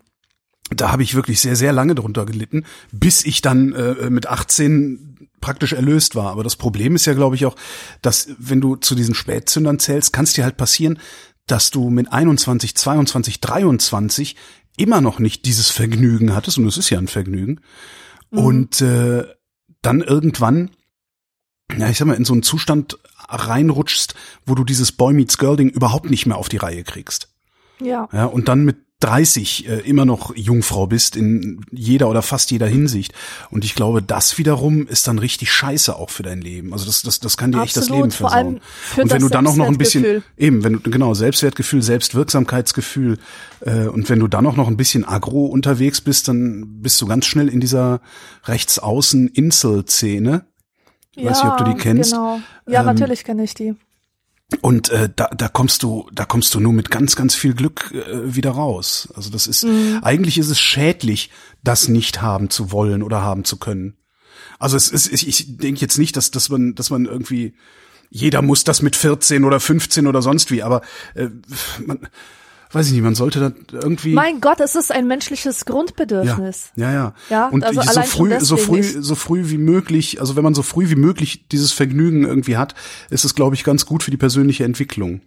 da 0.71 0.93
habe 0.93 1.03
ich 1.03 1.15
wirklich 1.15 1.41
sehr, 1.41 1.57
sehr 1.57 1.73
lange 1.73 1.95
drunter 1.95 2.25
gelitten, 2.27 2.65
bis 2.93 3.25
ich 3.25 3.43
dann 3.43 3.73
äh, 3.73 4.11
mit 4.11 4.27
18 4.27 5.29
praktisch 5.41 5.73
erlöst 5.73 6.15
war. 6.15 6.31
Aber 6.31 6.45
das 6.45 6.57
Problem 6.57 6.95
ist 6.95 7.05
ja, 7.07 7.15
glaube 7.15 7.37
ich, 7.37 7.45
auch, 7.47 7.57
dass 8.01 8.31
wenn 8.39 8.61
du 8.61 8.77
zu 8.77 8.95
diesen 8.95 9.15
Spätzündern 9.15 9.79
zählst, 9.79 10.13
kann 10.13 10.25
es 10.25 10.33
dir 10.33 10.45
halt 10.45 10.57
passieren, 10.57 10.99
dass 11.47 11.71
du 11.71 11.91
mit 11.91 12.13
21, 12.13 12.75
22, 12.77 13.41
23 13.41 14.37
immer 14.77 15.01
noch 15.01 15.19
nicht 15.19 15.45
dieses 15.45 15.71
Vergnügen 15.71 16.35
hattest, 16.35 16.59
und 16.59 16.67
es 16.67 16.79
ist 16.79 16.91
ja 16.91 16.99
ein 16.99 17.09
Vergnügen, 17.09 17.61
und 18.31 18.81
äh, 18.81 19.25
dann 19.83 20.01
irgendwann, 20.01 20.71
ja, 21.77 21.91
ich 21.91 21.99
sag 21.99 22.07
mal, 22.07 22.15
in 22.15 22.25
so 22.25 22.33
einen 22.33 22.43
Zustand 22.43 22.99
reinrutschst, 23.29 24.15
wo 24.47 24.55
du 24.55 24.65
dieses 24.65 24.93
Boy 24.93 25.13
Meets 25.13 25.37
Girl 25.37 25.57
Ding 25.57 25.69
überhaupt 25.69 26.09
nicht 26.09 26.25
mehr 26.25 26.39
auf 26.39 26.49
die 26.49 26.57
Reihe 26.57 26.85
kriegst. 26.85 27.29
Ja. 27.81 28.09
Ja, 28.13 28.27
und 28.27 28.49
dann 28.49 28.65
mit 28.65 28.77
30 29.03 29.69
äh, 29.69 29.79
immer 29.81 30.05
noch 30.05 30.35
Jungfrau 30.37 30.87
bist 30.87 31.17
in 31.17 31.65
jeder 31.73 32.09
oder 32.09 32.23
fast 32.23 32.51
jeder 32.51 32.67
Hinsicht. 32.67 33.13
Und 33.51 33.65
ich 33.65 33.75
glaube, 33.75 34.03
das 34.03 34.39
wiederum 34.39 34.87
ist 34.87 35.09
dann 35.09 35.19
richtig 35.19 35.53
scheiße 35.53 35.97
auch 35.97 36.11
für 36.11 36.23
dein 36.23 36.41
Leben. 36.41 36.73
Also 36.73 36.87
das, 36.87 37.03
das, 37.03 37.19
das 37.19 37.37
kann 37.37 37.53
dir 37.53 37.63
echt 37.63 37.77
das 37.77 37.85
Absolut, 37.85 38.05
Leben 38.05 38.11
versauen. 38.13 38.61
und 38.97 39.11
wenn 39.11 39.21
du 39.21 39.29
dann 39.29 39.47
auch 39.47 39.57
noch 39.57 39.67
ein 39.67 39.79
bisschen, 39.79 40.23
eben, 40.37 40.63
wenn 40.63 40.75
du, 40.75 40.91
genau, 40.91 41.15
Selbstwertgefühl, 41.15 41.83
Selbstwirksamkeitsgefühl, 41.83 43.19
äh, 43.61 43.87
und 43.87 44.09
wenn 44.09 44.21
du 44.21 44.29
dann 44.29 44.47
auch 44.47 44.57
noch 44.57 44.69
ein 44.69 44.77
bisschen 44.77 45.07
agro 45.07 45.47
unterwegs 45.47 46.01
bist, 46.01 46.29
dann 46.29 46.81
bist 46.81 47.01
du 47.01 47.07
ganz 47.07 47.27
schnell 47.27 47.49
in 47.49 47.61
dieser 47.61 48.01
Rechtsaußen-Insel-Szene. 48.45 50.45
Ich 51.15 51.25
weiß 51.25 51.43
nicht, 51.43 51.53
ob 51.53 51.59
du 51.59 51.65
die 51.65 51.75
kennst. 51.75 52.13
Genau. 52.13 52.41
Ja, 52.69 52.81
Ähm, 52.81 52.87
natürlich 52.87 53.25
kenne 53.25 53.45
ich 53.45 53.55
die. 53.55 53.75
Und 54.61 54.91
äh, 54.91 55.09
da, 55.15 55.29
da 55.29 55.49
kommst 55.49 55.83
du, 55.83 56.09
da 56.13 56.25
kommst 56.25 56.55
du 56.55 56.61
nur 56.61 56.73
mit 56.73 56.91
ganz, 56.91 57.17
ganz 57.17 57.35
viel 57.35 57.55
Glück 57.55 57.93
äh, 57.93 58.35
wieder 58.35 58.51
raus. 58.51 59.09
Also 59.15 59.31
das 59.31 59.47
ist 59.47 59.67
eigentlich 60.03 60.39
ist 60.39 60.51
es 60.51 60.61
schädlich, 60.61 61.31
das 61.65 61.89
nicht 61.89 62.23
haben 62.23 62.51
zu 62.51 62.73
wollen 62.73 63.03
oder 63.03 63.23
haben 63.23 63.45
zu 63.45 63.57
können. 63.57 63.97
Also 64.59 64.77
es 64.77 64.89
ist, 64.89 65.13
ich, 65.13 65.27
ich 65.27 65.57
denke 65.57 65.81
jetzt 65.81 65.99
nicht, 65.99 66.17
dass, 66.17 66.31
dass 66.31 66.49
man, 66.49 66.75
dass 66.75 66.91
man 66.91 67.07
irgendwie 67.07 67.55
jeder 68.15 68.43
muss 68.43 68.63
das 68.63 68.83
mit 68.83 68.95
14 68.95 69.45
oder 69.45 69.59
15 69.59 70.07
oder 70.07 70.21
sonst 70.21 70.51
wie, 70.51 70.63
aber 70.63 70.83
äh, 71.15 71.29
man, 71.85 72.07
weiß 72.73 72.87
ich 72.87 72.93
nicht, 72.93 73.03
man 73.03 73.15
sollte 73.15 73.41
da 73.41 73.53
irgendwie 73.77 74.15
Mein 74.15 74.41
Gott, 74.41 74.61
es 74.61 74.75
ist 74.75 74.91
ein 74.93 75.07
menschliches 75.07 75.61
ja, 75.67 75.73
Grundbedürfnis. 75.73 76.73
ja, 76.77 76.93
ja. 76.93 77.15
Ja, 77.31 77.49
und 77.49 77.65
also 77.65 77.83
so 77.83 78.03
früh, 78.03 78.41
so 78.41 78.57
früh, 78.57 78.83
so 78.83 79.15
früh 79.15 79.51
wie 79.51 79.59
möglich, 79.59 80.21
also 80.21 80.37
wenn 80.37 80.45
man 80.45 80.55
so 80.55 80.63
früh 80.63 80.89
wie 80.89 80.97
möglich 80.97 81.49
dieses 81.49 81.73
Vergnügen 81.73 82.25
irgendwie 82.25 82.57
hat, 82.57 82.75
ist 83.11 83.25
es, 83.25 83.35
glaube 83.35 83.55
ich, 83.55 83.65
ganz 83.65 83.87
gut 83.87 84.03
für 84.03 84.11
die 84.11 84.17
persönliche 84.17 84.65
Entwicklung. 84.65 85.21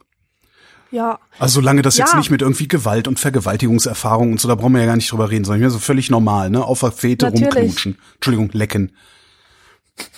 Ja. 0.92 1.20
Also 1.40 1.56
solange 1.56 1.82
das 1.82 1.98
jetzt 1.98 2.14
Ja. 2.14 2.18
nicht 2.20 2.30
mit 2.32 2.42
irgendwie 2.42 2.68
Gewalt 2.68 3.08
und 3.08 3.20
Vergewaltigungserfahrung 3.20 4.32
und 4.32 4.40
so, 4.40 4.48
da 4.48 4.56
brauchen 4.56 4.74
wir 4.74 4.80
ja 4.82 4.86
gar 4.88 4.96
nicht 4.96 5.12
drüber 5.12 5.30
reden, 5.30 5.44
sondern 5.44 5.64
ja 5.64 5.70
so 5.70 5.80
völlig 5.80 6.10
normal, 6.10 6.50
ne? 6.50 6.64
Auf 6.64 6.80
der 6.80 6.92
Fete 6.92 7.26
Natürlich. 7.26 7.54
rumknutschen. 7.56 7.98
Entschuldigung, 8.16 8.50
lecken. 8.54 8.92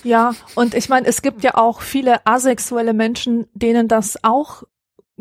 Ja, 0.03 0.33
und 0.55 0.73
ich 0.73 0.89
meine, 0.89 1.07
es 1.07 1.21
gibt 1.21 1.43
ja 1.43 1.55
auch 1.55 1.81
viele 1.81 2.25
asexuelle 2.25 2.93
Menschen, 2.93 3.47
denen 3.53 3.87
das 3.87 4.23
auch 4.23 4.63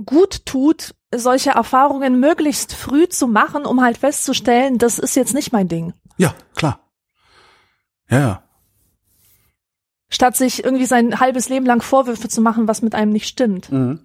gut 0.04 0.44
tut, 0.46 0.94
solche 1.14 1.50
Erfahrungen 1.50 2.20
möglichst 2.20 2.74
früh 2.74 3.09
zu 3.09 3.26
machen, 3.26 3.64
um 3.64 3.80
halt 3.80 3.98
festzustellen, 3.98 4.78
das 4.78 4.98
ist 4.98 5.16
jetzt 5.16 5.35
nicht 5.35 5.52
mein 5.52 5.68
Ding. 5.68 5.94
Ja, 6.18 6.35
klar. 6.54 6.80
Ja, 8.11 8.20
ja. 8.20 8.42
Statt 10.09 10.37
sich 10.37 10.64
irgendwie 10.64 10.87
sein 10.87 11.18
halbes 11.18 11.48
Leben 11.48 11.66
lang 11.66 11.82
Vorwürfe 11.82 12.28
zu 12.28 12.40
machen, 12.40 12.68
was 12.68 12.82
mit 12.82 12.94
einem 12.94 13.12
nicht 13.12 13.26
stimmt. 13.26 13.72
Mhm. 13.72 14.00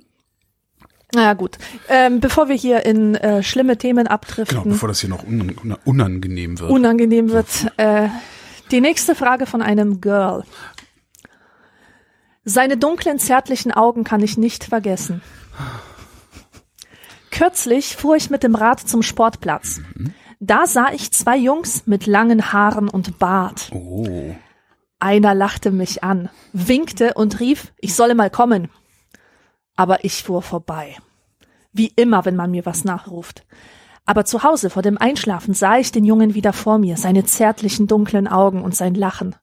Naja, 1.13 1.34
gut. 1.34 1.58
Ähm, 1.89 2.21
bevor 2.21 2.47
wir 2.47 2.56
hier 2.56 2.86
in 2.86 3.15
äh, 3.15 3.43
schlimme 3.43 3.77
Themen 3.77 4.06
Genau, 4.06 4.12
abdriften, 4.13 4.63
bevor 4.71 4.88
das 4.88 5.01
hier 5.01 5.10
noch 5.10 5.23
un 5.23 5.41
un 5.62 5.75
unangenehm 5.84 6.58
wird. 6.60 6.71
unangenehm 6.71 7.30
wird, 7.32 7.47
äh, 7.77 8.08
die 8.71 8.80
nächste 8.82 9.13
Frage 9.13 9.45
von 9.45 9.62
einem 9.62 9.99
Girl. 9.99 10.43
Seine 12.45 12.77
dunklen, 12.77 13.19
zärtlichen 13.19 13.71
Augen 13.71 14.04
kann 14.06 14.21
ich 14.23 14.38
nicht 14.38 14.63
vergessen. 14.63 15.21
Kürzlich 17.30 17.96
fuhr 17.96 18.16
ich 18.16 18.30
mit 18.30 18.44
dem 18.44 18.56
Rad 18.56 18.80
zum 18.80 19.02
Sportplatz. 19.02 19.82
Da 20.40 20.66
sah 20.68 20.92
ich 20.92 21.12
zwei 21.12 21.38
Jungs 21.38 21.84
mit 21.86 22.06
langen 22.06 22.52
Haaren 22.52 22.90
und 22.90 23.20
Bart. 23.20 23.70
oh. 23.74 24.36
Einer 25.00 25.34
lachte 25.34 25.72
mich 25.72 26.04
an, 26.04 26.30
winkte 26.54 27.16
und 27.16 27.40
rief, 27.40 27.74
ich 27.80 27.96
solle 27.96 28.14
mal 28.14 28.30
kommen. 28.30 28.70
Aber 29.76 30.04
ich 30.04 30.22
fuhr 30.22 30.44
vorbei. 30.44 30.96
Wie 31.74 31.92
immer, 31.96 32.24
wenn 32.26 32.36
man 32.36 32.52
mir 32.52 32.68
was 32.68 32.84
nachruft. 32.84 33.44
Aber 34.06 34.26
zu 34.26 34.44
Hause 34.44 34.70
vor 34.70 34.84
dem 34.84 35.00
Einschlafen 35.00 35.56
sah 35.56 35.78
ich 35.78 35.92
den 35.92 36.04
Jungen 36.04 36.36
wieder 36.36 36.54
vor 36.54 36.78
mir, 36.78 36.98
seine 36.98 37.24
zärtlichen 37.26 37.88
dunklen 37.88 38.28
Augen 38.28 38.62
und 38.62 38.76
sein 38.76 38.94
Lachen. 38.94 39.36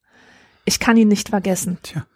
Ich 0.65 0.79
kann 0.79 0.97
ihn 0.97 1.09
nicht 1.09 1.31
vergessen. 1.31 1.79
Tja, 1.83 2.07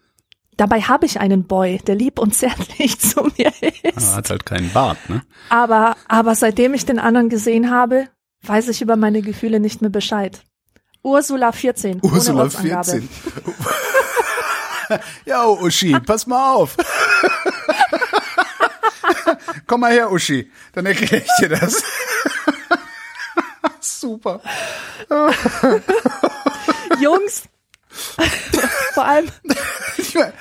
Dabei 0.57 0.83
habe 0.83 1.07
ich 1.07 1.19
einen 1.19 1.45
Boy, 1.45 1.79
der 1.87 1.95
lieb 1.95 2.19
und 2.19 2.35
zärtlich 2.35 2.99
zu 3.01 3.23
mir 3.37 3.53
er 3.61 3.97
ist. 3.97 4.15
hat 4.15 4.31
halt 4.31 4.45
keinen 4.47 4.71
Bart, 4.73 4.99
ne? 5.09 5.23
Aber, 5.49 5.97
aber 6.09 6.35
seitdem 6.35 6.75
ich 6.75 6.85
den 6.85 6.99
anderen 6.99 7.29
gesehen 7.29 7.71
habe, 7.71 8.09
weiß 8.43 8.69
ich 8.69 8.83
über 8.83 8.97
meine 8.97 9.23
Gefühle 9.23 9.61
nicht 9.61 9.81
mehr 9.81 9.91
Bescheid. 9.91 10.43
Ursula 11.03 11.53
14. 11.53 12.01
Ursula 12.03 12.35
ohne 12.35 12.43
Ortsangabe. 12.43 12.85
14. 12.85 13.09
ja, 15.25 15.47
Uschi, 15.47 15.99
pass 16.01 16.27
mal 16.27 16.55
auf. 16.55 16.77
Komm 19.67 19.81
mal 19.81 19.93
her, 19.93 20.13
Uschi, 20.13 20.51
dann 20.75 20.87
erkläre 20.87 21.25
ich 21.25 21.33
dir 21.41 21.49
das. 21.49 21.83
Super. 23.81 24.41
Jungs, 27.01 27.45
vor 28.95 29.05
allem 29.05 29.29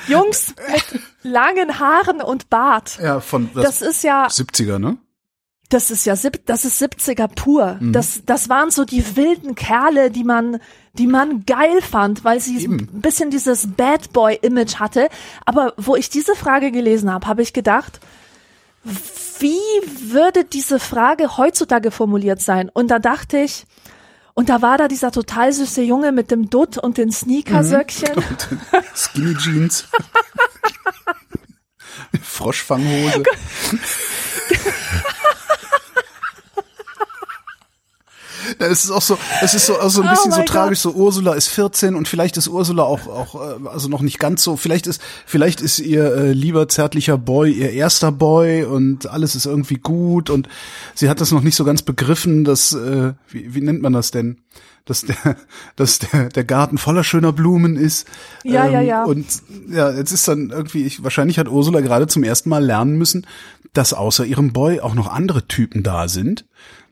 Jungs 0.07 0.53
mit 0.71 1.01
langen 1.23 1.79
Haaren 1.79 2.21
und 2.21 2.49
Bart. 2.49 2.97
ja, 3.01 3.19
von 3.19 3.49
Das 3.53 3.81
ist 3.81 4.03
ja, 4.03 4.27
70er, 4.27 4.79
ne? 4.79 4.97
Das 5.69 5.89
ist 5.89 6.05
ja 6.05 6.17
sieb- 6.17 6.45
das 6.47 6.65
ist 6.65 6.81
70er 6.81 7.27
pur. 7.29 7.77
Mhm. 7.79 7.93
Das 7.93 8.23
das 8.25 8.49
waren 8.49 8.71
so 8.71 8.83
die 8.83 9.15
wilden 9.15 9.55
Kerle, 9.55 10.11
die 10.11 10.23
man 10.25 10.59
die 10.97 11.07
man 11.07 11.45
geil 11.45 11.81
fand, 11.81 12.25
weil 12.25 12.41
sie 12.41 12.61
Eben. 12.61 12.89
ein 12.93 12.99
bisschen 13.01 13.29
dieses 13.29 13.67
Bad 13.77 14.11
Boy 14.11 14.37
Image 14.41 14.75
hatte, 14.75 15.07
aber 15.45 15.73
wo 15.77 15.95
ich 15.95 16.09
diese 16.09 16.35
Frage 16.35 16.71
gelesen 16.71 17.09
habe, 17.11 17.25
habe 17.27 17.41
ich 17.41 17.53
gedacht, 17.53 18.01
wie 19.39 19.57
würde 20.11 20.43
diese 20.43 20.79
Frage 20.79 21.37
heutzutage 21.37 21.91
formuliert 21.91 22.41
sein? 22.41 22.69
Und 22.73 22.89
da 22.91 22.99
dachte 22.99 23.37
ich, 23.37 23.65
und 24.33 24.49
da 24.49 24.61
war 24.61 24.77
da 24.77 24.87
dieser 24.87 25.11
total 25.11 25.51
süße 25.51 25.81
Junge 25.81 26.11
mit 26.11 26.31
dem 26.31 26.49
Dutt 26.49 26.77
und 26.77 26.97
den 26.97 27.11
Sneakersöckchen. 27.11 28.15
Mhm. 28.15 28.59
Skinny 28.95 29.35
Jeans. 29.35 29.85
Froschfanghose. 32.21 33.23
Ja, 38.59 38.67
es 38.67 38.83
ist 38.83 38.91
auch 38.91 39.01
so, 39.01 39.17
es 39.41 39.53
ist 39.53 39.65
so, 39.65 39.79
auch 39.79 39.89
so 39.89 40.01
ein 40.01 40.07
Oh 40.07 40.11
bisschen 40.11 40.31
so 40.31 40.37
mein 40.37 40.45
tragisch. 40.45 40.79
So 40.79 40.91
Ursula 40.91 41.33
ist 41.33 41.47
14 41.49 41.95
und 41.95 42.07
vielleicht 42.07 42.37
ist 42.37 42.47
Ursula 42.47 42.83
auch, 42.83 43.07
auch, 43.07 43.35
äh, 43.35 43.67
also 43.67 43.87
noch 43.87 44.01
nicht 44.01 44.19
ganz 44.19 44.43
so. 44.43 44.57
Vielleicht 44.57 44.87
ist, 44.87 45.01
vielleicht 45.25 45.61
ist 45.61 45.79
ihr 45.79 46.13
äh, 46.15 46.31
lieber 46.31 46.67
zärtlicher 46.67 47.17
Boy 47.17 47.51
ihr 47.51 47.71
erster 47.71 48.11
Boy 48.11 48.63
und 48.63 49.07
alles 49.07 49.35
ist 49.35 49.45
irgendwie 49.45 49.77
gut 49.77 50.29
und 50.29 50.47
sie 50.95 51.09
hat 51.09 51.21
das 51.21 51.31
noch 51.31 51.41
nicht 51.41 51.55
so 51.55 51.63
ganz 51.63 51.81
begriffen, 51.81 52.43
dass, 52.43 52.73
äh, 52.73 53.13
wie, 53.29 53.55
wie 53.55 53.61
nennt 53.61 53.81
man 53.81 53.93
das 53.93 54.11
denn? 54.11 54.37
Dass 54.85 55.01
der, 55.01 55.15
dass 55.75 55.99
der, 55.99 56.29
der 56.29 56.43
Garten 56.43 56.77
voller 56.77 57.03
schöner 57.03 57.31
Blumen 57.33 57.75
ist. 57.75 58.07
Ähm, 58.43 58.53
Ja, 58.53 58.67
ja, 58.67 58.81
ja. 58.81 59.03
Und 59.03 59.25
ja, 59.69 59.91
jetzt 59.91 60.11
ist 60.11 60.27
dann 60.27 60.49
irgendwie, 60.49 60.83
ich, 60.83 61.03
wahrscheinlich 61.03 61.39
hat 61.39 61.47
Ursula 61.47 61.81
gerade 61.81 62.07
zum 62.07 62.23
ersten 62.23 62.49
Mal 62.49 62.63
lernen 62.63 62.97
müssen, 62.97 63.27
dass 63.73 63.93
außer 63.93 64.25
ihrem 64.25 64.51
Boy 64.51 64.81
auch 64.81 64.95
noch 64.95 65.07
andere 65.07 65.47
Typen 65.47 65.83
da 65.83 66.07
sind 66.07 66.45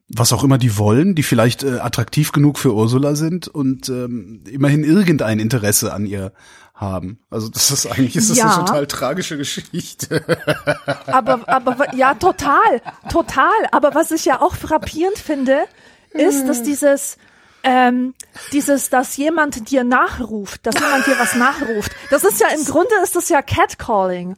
was 0.09 0.33
auch 0.33 0.43
immer 0.43 0.57
die 0.57 0.77
wollen, 0.77 1.15
die 1.15 1.23
vielleicht 1.23 1.63
äh, 1.63 1.79
attraktiv 1.79 2.31
genug 2.31 2.57
für 2.57 2.73
Ursula 2.73 3.15
sind 3.15 3.47
und 3.47 3.89
ähm, 3.89 4.43
immerhin 4.49 4.83
irgendein 4.83 5.39
Interesse 5.39 5.93
an 5.93 6.05
ihr 6.05 6.33
haben. 6.73 7.19
Also 7.29 7.49
das 7.49 7.71
ist 7.71 7.85
eigentlich 7.85 8.15
ist 8.15 8.29
das 8.29 8.37
Ja. 8.37 8.55
eine 8.55 8.65
total 8.65 8.87
tragische 8.87 9.37
Geschichte. 9.37 10.23
Aber, 11.07 11.41
aber 11.47 11.93
ja, 11.95 12.13
total, 12.13 12.81
total. 13.09 13.51
Aber 13.71 13.93
was 13.95 14.11
ich 14.11 14.25
ja 14.25 14.41
auch 14.41 14.55
frappierend 14.55 15.17
finde, 15.17 15.65
ist, 16.11 16.47
dass 16.47 16.63
dieses, 16.63 17.17
ähm, 17.63 18.13
dieses, 18.53 18.89
dass 18.89 19.17
jemand 19.17 19.69
dir 19.69 19.83
nachruft, 19.83 20.65
dass 20.65 20.75
jemand 20.75 21.05
dir 21.07 21.17
was 21.19 21.35
nachruft. 21.35 21.91
Das 22.09 22.23
ist 22.23 22.39
ja 22.39 22.47
im 22.57 22.63
Grunde 22.65 22.91
ist 23.03 23.15
das 23.15 23.27
ja 23.29 23.41
Catcalling. 23.41 24.35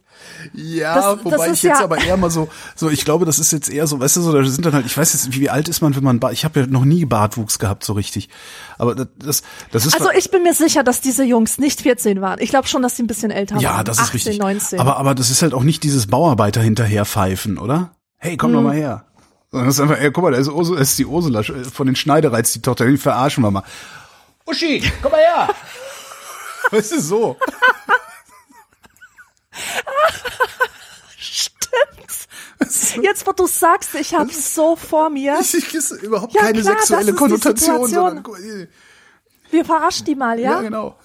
Ja, 0.53 0.95
Das- 0.95 1.05
das 1.15 1.25
wobei 1.25 1.47
ist 1.47 1.53
ich 1.57 1.63
jetzt 1.63 1.79
ja- 1.79 1.83
aber 1.83 1.97
eher 2.03 2.17
mal 2.17 2.29
so, 2.31 2.49
so 2.75 2.89
ich 2.89 3.05
glaube, 3.05 3.25
das 3.25 3.39
ist 3.39 3.51
jetzt 3.51 3.69
eher 3.69 3.85
so, 3.87 3.99
weißt 3.99 4.17
du, 4.17 4.21
so 4.21 4.33
da 4.33 4.43
sind 4.43 4.65
dann 4.65 4.73
halt, 4.73 4.85
ich 4.85 4.97
weiß 4.97 5.13
jetzt, 5.13 5.33
wie 5.39 5.49
alt 5.49 5.67
ist 5.69 5.81
man, 5.81 5.95
wenn 5.95 6.03
man 6.03 6.19
ich 6.31 6.43
habe 6.45 6.61
ja 6.61 6.65
noch 6.67 6.83
nie 6.85 7.05
Bartwuchs 7.05 7.59
gehabt 7.59 7.83
so 7.83 7.93
richtig, 7.93 8.29
aber 8.77 8.95
das 8.95 9.07
das, 9.17 9.43
das 9.71 9.85
ist 9.85 9.93
Also 9.93 10.09
ich 10.17 10.31
bin 10.31 10.43
mir 10.43 10.53
sicher, 10.53 10.83
dass 10.83 11.01
diese 11.01 11.23
Jungs 11.23 11.57
nicht 11.57 11.81
14 11.81 12.21
waren. 12.21 12.39
Ich 12.41 12.49
glaube 12.49 12.67
schon, 12.67 12.81
dass 12.81 12.95
sie 12.97 13.03
ein 13.03 13.07
bisschen 13.07 13.31
älter 13.31 13.55
waren. 13.55 13.61
ja, 13.61 13.83
das 13.83 13.97
ist 13.97 14.03
18, 14.05 14.13
richtig. 14.13 14.39
19. 14.39 14.79
Aber 14.79 14.97
aber 14.97 15.15
das 15.15 15.29
ist 15.29 15.41
halt 15.41 15.53
auch 15.53 15.63
nicht 15.63 15.83
dieses 15.83 16.07
Bauarbeiter 16.07 16.61
hinterher 16.61 17.05
pfeifen, 17.05 17.57
oder? 17.57 17.91
Hey, 18.17 18.37
komm 18.37 18.49
Hm. 18.51 18.55
doch 18.57 18.61
mal 18.63 18.75
her. 18.75 19.05
Sondern 19.51 19.67
das 19.67 19.75
ist 19.75 19.81
einfach, 19.81 19.99
ey, 19.99 20.11
guck 20.11 20.23
mal, 20.23 20.31
da 20.31 20.37
ist, 20.37 20.47
Ursula, 20.47 20.79
ist 20.79 20.97
die 20.97 21.05
Ursula 21.05 21.41
äh, 21.41 21.65
von 21.65 21.85
den 21.85 21.97
Schneidereiz, 21.97 22.53
die 22.53 22.61
Tochter, 22.61 22.85
die 22.85 22.97
verarschen 22.97 23.43
wir 23.43 23.51
mal. 23.51 23.63
Uschi, 24.45 24.81
komm 25.01 25.11
mal 25.11 25.19
her. 25.19 25.49
Weißt 26.71 26.93
du, 26.93 27.01
so. 27.01 27.37
Stimmt. 31.17 33.03
Jetzt, 33.03 33.27
wo 33.27 33.33
du 33.33 33.45
sagst, 33.45 33.93
ich 33.95 34.13
habe 34.13 34.31
so 34.31 34.77
vor 34.77 35.09
mir. 35.09 35.37
Ich, 35.41 35.53
ich 35.53 35.75
ist 35.75 35.91
überhaupt 35.91 36.33
Ja, 36.33 36.43
keine 36.43 36.61
klar, 36.61 36.77
sexuelle 36.77 37.13
Konnotation, 37.13 37.87
sondern 37.87 38.23
mal, 38.23 38.67
Wir 39.49 39.65
verarschen 39.65 40.05
die 40.05 40.15
mal, 40.15 40.39
ja, 40.39 40.51
ja? 40.51 40.61
genau. 40.61 40.95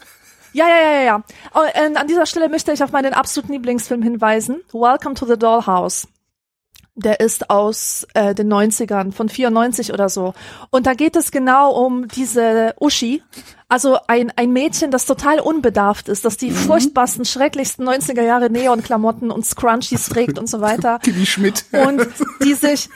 Ja, 0.52 0.68
ja, 0.68 0.76
ja, 0.76 0.92
ja, 0.92 1.02
ja. 1.02 1.24
Oh, 1.52 1.64
äh, 1.74 1.96
an 1.96 2.06
dieser 2.06 2.26
Stelle 2.26 2.48
möchte 2.48 2.70
ich 2.72 2.80
auf 2.82 2.92
meinen 2.92 3.12
absoluten 3.12 3.52
Lieblingsfilm 3.52 4.02
hinweisen. 4.02 4.62
Welcome 4.72 5.16
to 5.16 5.26
the 5.26 5.36
Dollhouse. 5.36 6.06
Der 6.96 7.20
ist 7.20 7.50
aus 7.50 8.06
äh, 8.14 8.34
den 8.34 8.50
90ern, 8.52 9.12
von 9.12 9.28
94 9.28 9.92
oder 9.92 10.08
so. 10.08 10.32
Und 10.70 10.86
da 10.86 10.94
geht 10.94 11.14
es 11.14 11.30
genau 11.30 11.72
um 11.72 12.08
diese 12.08 12.74
Uschi, 12.80 13.22
also 13.68 13.98
ein, 14.06 14.32
ein 14.36 14.52
Mädchen, 14.52 14.90
das 14.90 15.06
total 15.06 15.40
unbedarft 15.40 16.08
ist, 16.08 16.24
das 16.24 16.36
die 16.36 16.50
furchtbarsten, 16.50 17.24
schrecklichsten 17.24 17.86
90er 17.86 18.22
Jahre 18.22 18.48
Neon-Klamotten 18.48 19.30
und 19.30 19.44
Scrunchies 19.44 20.08
trägt 20.08 20.38
und 20.38 20.48
so 20.48 20.60
weiter. 20.60 20.98
Kimi 21.02 21.26
Schmidt. 21.26 21.64
Und 21.72 22.06
die 22.42 22.54
sich, 22.54 22.88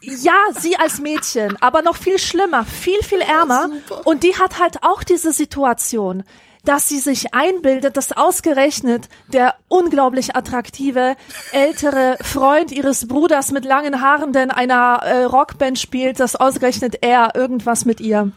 ja, 0.00 0.34
sie 0.58 0.76
als 0.76 0.98
Mädchen, 1.00 1.56
aber 1.60 1.82
noch 1.82 1.96
viel 1.96 2.18
schlimmer, 2.18 2.64
viel, 2.64 3.02
viel 3.02 3.20
ärmer. 3.20 3.70
Und 4.04 4.24
die 4.24 4.36
hat 4.36 4.58
halt 4.58 4.82
auch 4.82 5.04
diese 5.04 5.32
Situation, 5.32 6.24
dass 6.68 6.86
sie 6.86 6.98
sich 6.98 7.32
einbildet, 7.32 7.96
dass 7.96 8.12
ausgerechnet 8.12 9.08
der 9.32 9.54
unglaublich 9.68 10.36
attraktive 10.36 11.16
ältere 11.50 12.18
Freund 12.20 12.72
ihres 12.72 13.08
Bruders 13.08 13.52
mit 13.52 13.64
langen 13.64 14.02
Haaren, 14.02 14.34
der 14.34 14.42
in 14.42 14.50
einer 14.50 15.00
äh, 15.02 15.24
Rockband 15.24 15.78
spielt, 15.78 16.20
dass 16.20 16.36
ausgerechnet 16.36 16.98
er 17.00 17.34
irgendwas 17.34 17.86
mit 17.86 18.02
ihr 18.02 18.32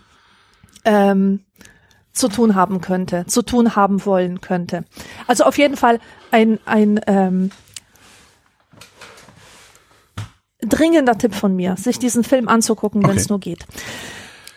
ähm, 0.86 1.42
zu 2.14 2.30
tun 2.30 2.56
haben 2.56 2.80
könnte, 2.80 3.26
zu 3.26 3.42
tun 3.42 3.76
haben 3.76 4.06
wollen 4.06 4.40
könnte. 4.40 4.86
Also 5.28 5.44
auf 5.44 5.58
jeden 5.58 5.76
Fall 5.76 6.00
ein, 6.32 6.58
ein 6.66 7.02
ähm, 7.08 7.52
dringender 10.62 11.18
Tipp 11.18 11.36
von 11.36 11.54
mir, 11.54 11.76
sich 11.76 12.00
diesen 12.00 12.24
Film 12.24 12.48
anzugucken, 12.48 13.04
wenn 13.04 13.18
es 13.18 13.26
Okay. 13.26 13.34
nur 13.34 13.40
geht. 13.42 13.66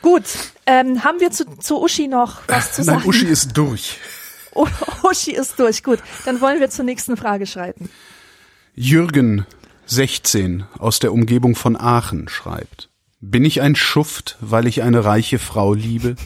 Gut, 0.05 0.25
ähm, 0.67 1.03
haben 1.03 1.19
wir 1.19 1.31
zu, 1.31 1.47
zu 1.61 1.83
Uschi 1.83 2.09
noch 2.09 2.43
was 2.47 2.73
zu 2.75 2.83
Nein, 2.83 2.99
sagen? 2.99 3.09
Uschi 3.09 3.25
ist 3.25 3.57
durch. 3.57 3.99
U- 4.55 4.67
Uschi 5.03 5.31
ist 5.33 5.59
durch. 5.59 5.83
Gut, 5.83 5.99
dann 6.27 6.43
wollen 6.43 6.61
wir 6.61 6.69
zur 6.69 6.85
nächsten 6.85 7.17
Frage 7.17 7.47
schreiten. 7.47 7.89
Jürgen, 8.75 9.47
16, 9.87 10.65
aus 10.79 10.99
der 10.99 11.11
Umgebung 11.15 11.57
von 11.57 11.75
Aachen, 11.81 12.29
schreibt. 12.29 12.91
Bin 13.23 13.47
ich 13.47 13.63
ein 13.63 13.77
Schuft, 13.77 14.37
weil 14.43 14.67
ich 14.67 14.83
eine 14.83 15.07
reiche 15.07 15.39
Frau 15.39 15.73
liebe? 15.73 16.17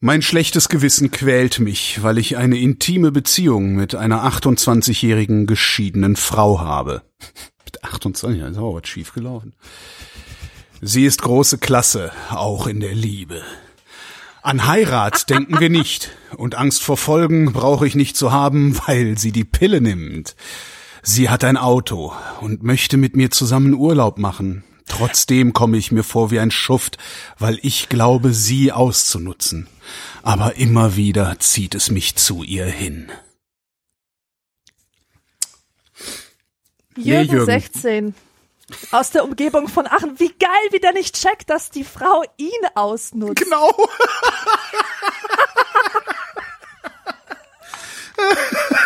Mein 0.00 0.22
schlechtes 0.22 0.70
Gewissen 0.70 1.10
quält 1.10 1.58
mich, 1.58 2.02
weil 2.02 2.16
ich 2.16 2.38
eine 2.38 2.58
intime 2.58 3.12
Beziehung 3.12 3.74
mit 3.74 3.94
einer 3.94 4.24
28-jährigen 4.26 5.46
geschiedenen 5.46 6.16
Frau 6.16 6.60
habe. 6.60 7.02
Mit 7.66 7.84
28, 7.84 8.40
da 8.40 8.48
ist 8.48 8.56
aber 8.56 8.72
was 8.74 8.88
schief 8.88 9.12
gelaufen. 9.12 9.52
Sie 10.82 11.04
ist 11.04 11.20
große 11.20 11.58
Klasse, 11.58 12.10
auch 12.30 12.66
in 12.66 12.80
der 12.80 12.94
Liebe. 12.94 13.42
An 14.42 14.66
Heirat 14.66 15.28
denken 15.30 15.60
wir 15.60 15.68
nicht, 15.68 16.10
und 16.36 16.54
Angst 16.54 16.82
vor 16.82 16.96
Folgen 16.96 17.52
brauche 17.52 17.86
ich 17.86 17.94
nicht 17.94 18.16
zu 18.16 18.32
haben, 18.32 18.78
weil 18.86 19.18
sie 19.18 19.32
die 19.32 19.44
Pille 19.44 19.82
nimmt. 19.82 20.36
Sie 21.02 21.28
hat 21.28 21.44
ein 21.44 21.58
Auto 21.58 22.12
und 22.40 22.62
möchte 22.62 22.96
mit 22.96 23.14
mir 23.14 23.30
zusammen 23.30 23.74
Urlaub 23.74 24.18
machen. 24.18 24.64
Trotzdem 24.86 25.52
komme 25.52 25.76
ich 25.76 25.92
mir 25.92 26.02
vor 26.02 26.30
wie 26.30 26.40
ein 26.40 26.50
Schuft, 26.50 26.98
weil 27.38 27.58
ich 27.62 27.88
glaube, 27.88 28.32
sie 28.32 28.72
auszunutzen. 28.72 29.68
Aber 30.22 30.56
immer 30.56 30.96
wieder 30.96 31.38
zieht 31.38 31.74
es 31.74 31.90
mich 31.90 32.16
zu 32.16 32.42
ihr 32.42 32.66
hin. 32.66 33.10
Nee, 36.96 37.04
Jürgen, 37.04 37.32
Jürgen. 37.32 37.46
16. 37.46 38.14
Aus 38.90 39.10
der 39.10 39.24
Umgebung 39.24 39.68
von 39.68 39.86
Aachen. 39.86 40.18
Wie 40.18 40.32
geil, 40.32 40.50
wie 40.70 40.80
der 40.80 40.92
nicht 40.92 41.14
checkt, 41.20 41.50
dass 41.50 41.70
die 41.70 41.84
Frau 41.84 42.24
ihn 42.36 42.50
ausnutzt. 42.74 43.36
Genau. 43.44 43.72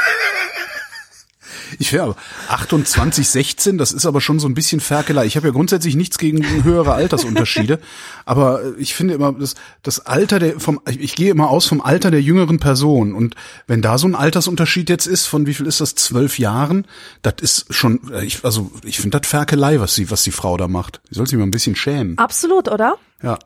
Ich 1.85 1.93
wäre 1.93 2.05
aber 2.05 2.17
28, 2.49 3.29
16, 3.29 3.77
das 3.77 3.93
ist 3.93 4.07
aber 4.07 4.23
schon 4.23 4.39
so 4.39 4.49
ein 4.49 4.55
bisschen 4.55 4.81
Ferkelei. 4.81 5.27
Ich 5.27 5.37
habe 5.37 5.49
ja 5.49 5.53
grundsätzlich 5.53 5.97
nichts 5.97 6.17
gegen 6.17 6.65
höhere 6.65 6.95
Altersunterschiede, 6.95 7.79
aber 8.25 8.63
äh, 8.63 8.73
ich 8.79 8.95
finde 8.95 9.13
immer 9.13 9.35
das, 9.35 9.55
das 9.83 10.01
Alter 10.07 10.39
der 10.39 10.59
vom 10.59 10.81
ich, 10.89 10.99
ich 10.99 11.15
gehe 11.15 11.31
immer 11.31 11.51
aus 11.51 11.67
vom 11.67 11.83
Alter 11.83 12.11
der 12.11 12.23
jüngeren 12.23 12.59
Person 12.59 13.13
und 13.13 13.35
wenn 13.67 13.83
da 13.83 13.99
so 13.99 14.07
ein 14.07 14.15
Altersunterschied 14.15 14.89
jetzt 14.89 15.07
ist 15.07 15.27
von 15.27 15.47
wie 15.47 15.53
viel 15.53 15.67
ist 15.67 15.83
das 15.83 15.95
zwölf 15.95 16.39
Jahren, 16.39 16.87
das 17.21 17.35
ist 17.43 17.75
schon 17.75 18.01
äh, 18.11 18.25
ich, 18.25 18.43
also 18.47 18.71
ich 18.83 18.99
finde 18.99 19.21
das 19.21 19.29
Ferkelei, 19.29 19.79
was 19.79 19.95
sie 19.95 20.11
was 20.11 20.23
die 20.23 20.31
Frau 20.31 20.57
da 20.57 20.69
macht. 20.69 21.03
Die 21.11 21.17
soll 21.17 21.27
sich 21.27 21.37
mal 21.37 21.45
ein 21.45 21.51
bisschen 21.51 21.77
schämen. 21.77 22.17
Absolut, 22.17 22.71
oder? 22.71 22.95
Ja. 23.23 23.39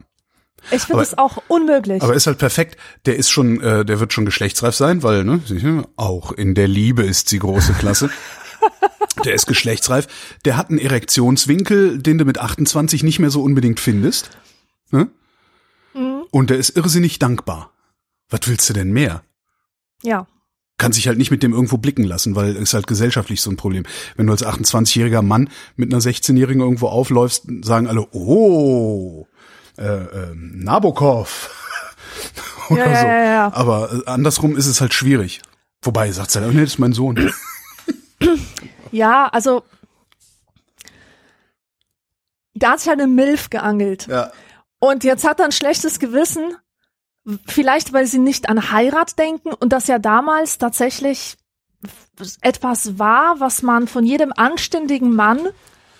Ich 0.71 0.83
finde 0.83 1.03
es 1.03 1.17
auch 1.17 1.43
unmöglich. 1.49 2.03
Aber 2.03 2.15
ist 2.15 2.27
halt 2.27 2.39
perfekt. 2.39 2.77
Der 3.07 3.17
ist 3.17 3.31
schon, 3.31 3.61
äh, 3.61 3.85
der 3.85 4.01
wird 4.01 4.13
schon 4.13 4.25
geschlechtsreif 4.25 4.75
sein, 4.75 5.03
weil 5.03 5.25
ne, 5.25 5.41
auch 5.97 6.33
in 6.33 6.55
der 6.55 6.69
Liebe 6.69 7.03
ist 7.03 7.29
sie 7.29 7.39
große 7.39 7.73
Klasse. 7.75 8.11
der 9.25 9.35
ist 9.35 9.47
geschlechtsreif. 9.47 10.07
Der 10.45 10.57
hat 10.57 10.71
einen 10.71 10.79
Erektionswinkel, 10.79 11.99
den 11.99 12.19
du 12.19 12.25
mit 12.25 12.39
28 12.39 13.03
nicht 13.03 13.19
mehr 13.19 13.31
so 13.31 13.43
unbedingt 13.43 13.81
findest. 13.81 14.31
Ne? 14.91 15.09
Und 16.31 16.51
der 16.51 16.59
ist 16.59 16.77
irrsinnig 16.77 17.19
dankbar. 17.19 17.73
Was 18.29 18.41
willst 18.47 18.69
du 18.69 18.75
denn 18.75 18.93
mehr? 18.93 19.23
ja. 20.03 20.27
kann 20.77 20.93
sich 20.93 21.09
halt 21.09 21.19
nicht 21.19 21.33
mit 21.33 21.43
dem 21.43 21.53
irgendwo 21.53 21.77
blicken 21.77 22.05
lassen, 22.05 22.37
weil 22.37 22.57
es 22.57 22.73
halt 22.73 22.87
gesellschaftlich 22.87 23.41
so 23.41 23.51
ein 23.51 23.57
Problem. 23.57 23.85
Wenn 24.17 24.27
du 24.27 24.33
als 24.33 24.47
28-jähriger 24.47 25.23
Mann 25.23 25.51
mit 25.75 25.93
einer 25.93 26.01
16-Jährigen 26.01 26.63
irgendwo 26.63 26.87
aufläufst, 26.87 27.49
sagen 27.63 27.89
alle, 27.89 28.07
oh, 28.13 29.27
äh, 29.79 29.85
äh, 29.85 30.33
Nabokov. 30.35 31.55
Oder 32.71 32.87
Ja, 32.91 33.01
so. 33.01 33.07
ja, 33.07 33.25
ja. 33.25 33.53
Aber 33.55 33.93
äh, 33.93 34.11
andersrum 34.11 34.57
ist 34.57 34.67
es 34.67 34.81
halt 34.81 34.93
schwierig. 34.95 35.41
Wobei, 35.83 36.11
sagt 36.13 36.31
sie, 36.33 36.45
oh, 36.45 36.51
nee, 36.51 36.61
das 36.63 36.71
ist 36.73 36.79
mein 36.79 36.93
Sohn. 36.93 37.33
Ja, 38.91 39.27
also 39.29 39.65
da 42.55 42.73
hat 42.73 42.81
sich 42.81 42.89
halt 42.89 43.01
eine 43.01 43.07
Milf 43.13 43.51
geangelt. 43.51 44.07
ja. 44.07 44.33
Und 44.81 45.03
jetzt 45.05 45.27
hat 45.27 45.41
er 45.41 45.45
ein 45.47 45.53
schlechtes 45.53 45.99
Gewissen, 45.99 46.57
vielleicht 47.47 47.93
weil 47.93 48.07
sie 48.07 48.19
nicht 48.21 48.49
an 48.49 48.71
Heirat 48.73 49.19
denken 49.19 49.53
und 49.53 49.73
das 49.73 49.89
ja 49.89 49.99
damals 49.99 50.57
tatsächlich 50.59 51.37
etwas 52.41 52.99
war, 52.99 53.41
was 53.41 53.63
man 53.63 53.89
von 53.89 54.05
jedem 54.05 54.33
anständigen 54.35 55.15
Mann 55.15 55.49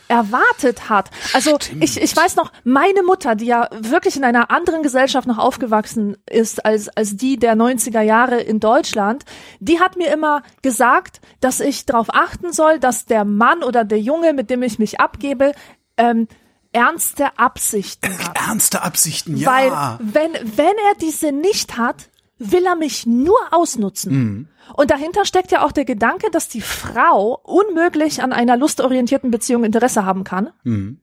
erwartet 0.09 0.89
hat. 0.89 1.11
Also 1.33 1.59
ich, 1.81 2.01
ich 2.01 2.17
weiß 2.17 2.37
noch, 2.37 2.53
meine 2.65 3.03
Mutter, 3.03 3.35
die 3.35 3.47
ja 3.47 3.69
wirklich 3.73 4.17
in 4.17 4.25
einer 4.25 4.51
anderen 4.51 4.83
Gesellschaft 4.83 5.27
noch 5.27 5.39
aufgewachsen 5.39 6.17
ist 6.29 6.65
als, 6.65 6.89
als 6.89 7.17
die 7.17 7.39
der 7.39 7.55
90er 7.55 8.01
Jahre 8.01 8.41
in 8.41 8.61
Deutschland, 8.61 9.25
die 9.61 9.81
hat 9.81 9.97
mir 9.97 10.13
immer 10.13 10.43
gesagt, 10.63 11.21
dass 11.41 11.61
ich 11.61 11.87
darauf 11.87 12.09
achten 12.15 12.53
soll, 12.53 12.79
dass 12.79 13.07
der 13.07 13.25
Mann 13.25 13.63
oder 13.63 13.85
der 13.85 14.01
Junge, 14.01 14.33
mit 14.33 14.51
dem 14.51 14.63
ich 14.63 14.79
mich 14.79 15.01
abgebe, 15.01 15.53
ähm, 15.97 16.29
ernste 16.73 17.39
Absichten 17.39 18.19
hat. 18.19 18.39
Ernste 18.39 18.83
Absichten, 18.83 19.37
ja. 19.37 19.49
Weil 19.49 19.99
wenn, 20.01 20.33
wenn 20.57 20.67
er 20.67 20.95
diese 21.01 21.33
nicht 21.33 21.77
hat, 21.77 22.09
will 22.39 22.65
er 22.67 22.77
mich 22.77 23.07
nur 23.07 23.39
ausnutzen. 23.51 24.13
Mhm. 24.13 24.49
Und 24.75 24.91
dahinter 24.91 25.25
steckt 25.25 25.51
ja 25.51 25.65
auch 25.65 25.73
der 25.73 25.85
Gedanke, 25.85 26.31
dass 26.31 26.49
die 26.49 26.61
Frau 26.61 27.41
unmöglich 27.43 28.23
an 28.23 28.33
einer 28.33 28.57
lustorientierten 28.57 29.31
Beziehung 29.31 29.65
Interesse 29.65 30.05
haben 30.05 30.25
kann. 30.25 30.51
Mhm. 30.63 31.01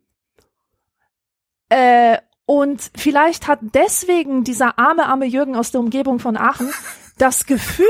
Äh, 1.70 2.18
und 2.46 2.92
vielleicht 2.96 3.48
hat 3.48 3.60
deswegen 3.74 4.44
dieser 4.44 4.78
arme, 4.78 5.08
arme 5.08 5.26
Jürgen 5.26 5.56
aus 5.56 5.72
der 5.72 5.82
Umgebung 5.82 6.20
von 6.20 6.38
Aachen 6.38 6.70
das 7.18 7.46
Gefühl, 7.46 7.86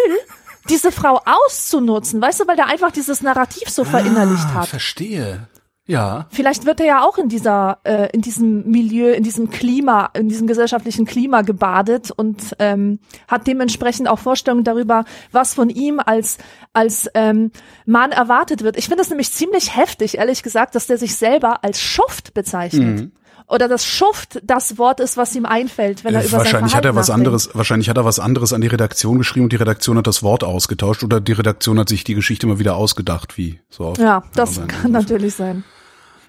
diese 0.69 0.91
Frau 0.91 1.21
auszunutzen, 1.25 2.21
weißt 2.21 2.39
du, 2.39 2.47
weil 2.47 2.55
der 2.55 2.67
einfach 2.67 2.91
dieses 2.91 3.21
Narrativ 3.21 3.69
so 3.69 3.83
verinnerlicht 3.83 4.45
ah, 4.47 4.53
hat. 4.61 4.67
Verstehe. 4.67 5.47
Ja. 5.87 6.25
Vielleicht 6.31 6.65
wird 6.65 6.79
er 6.79 6.85
ja 6.85 7.03
auch 7.03 7.17
in 7.19 7.29
dieser, 7.29 7.77
äh, 7.83 8.09
in 8.11 8.21
diesem 8.21 8.69
Milieu, 8.69 9.11
in 9.11 9.23
diesem 9.23 9.51
Klima, 9.51 10.09
in 10.13 10.29
diesem 10.29 10.47
gesellschaftlichen 10.47 11.05
Klima 11.05 11.41
gebadet 11.43 12.09
und 12.09 12.55
ähm, 12.57 12.99
hat 13.27 13.45
dementsprechend 13.45 14.07
auch 14.07 14.17
Vorstellungen 14.17 14.63
darüber, 14.63 15.05
was 15.31 15.53
von 15.53 15.69
ihm 15.69 15.99
als 16.03 16.37
als 16.73 17.07
ähm, 17.13 17.51
Mann 17.85 18.11
erwartet 18.11 18.63
wird. 18.63 18.77
Ich 18.77 18.87
finde 18.87 19.03
es 19.03 19.09
nämlich 19.09 19.31
ziemlich 19.31 19.75
heftig, 19.77 20.17
ehrlich 20.17 20.41
gesagt, 20.43 20.73
dass 20.75 20.87
der 20.87 20.97
sich 20.97 21.15
selber 21.15 21.63
als 21.63 21.79
Schuft 21.79 22.33
bezeichnet. 22.33 22.99
Mhm. 23.01 23.11
Oder 23.47 23.67
dass 23.67 23.85
Schuft 23.85 24.41
das 24.43 24.79
Wort 24.79 24.99
ist, 24.99 25.17
was 25.17 25.35
ihm 25.35 25.45
einfällt, 25.45 26.03
wenn 26.03 26.15
er 26.15 26.21
Äh, 26.21 26.23
über 26.23 26.31
sein 26.31 26.39
wahrscheinlich 26.39 26.73
hat 26.73 26.81
Verhalten 26.81 26.97
er 26.97 26.99
was 26.99 27.09
nachdenkt. 27.09 27.27
anderes, 27.27 27.49
wahrscheinlich 27.53 27.89
hat 27.89 27.97
er 27.97 28.05
was 28.05 28.19
anderes 28.19 28.53
an 28.53 28.61
die 28.61 28.67
Redaktion 28.67 29.19
geschrieben 29.19 29.43
und 29.45 29.53
die 29.53 29.57
Redaktion 29.57 29.99
hat 29.99 30.07
das 30.07 30.23
Wort 30.23 30.43
ausgetauscht 30.43 31.03
oder 31.03 31.21
die 31.21 31.33
Redaktion 31.33 31.77
hat 31.77 31.87
sich 31.87 32.03
die 32.03 32.15
Geschichte 32.15 32.47
mal 32.47 32.57
wieder 32.57 32.75
ausgedacht, 32.75 33.37
wie 33.37 33.59
so 33.69 33.85
oft. 33.85 34.01
Ja, 34.01 34.23
das 34.33 34.59
kann 34.67 34.91
natürlich 34.91 35.35
sein. 35.35 35.63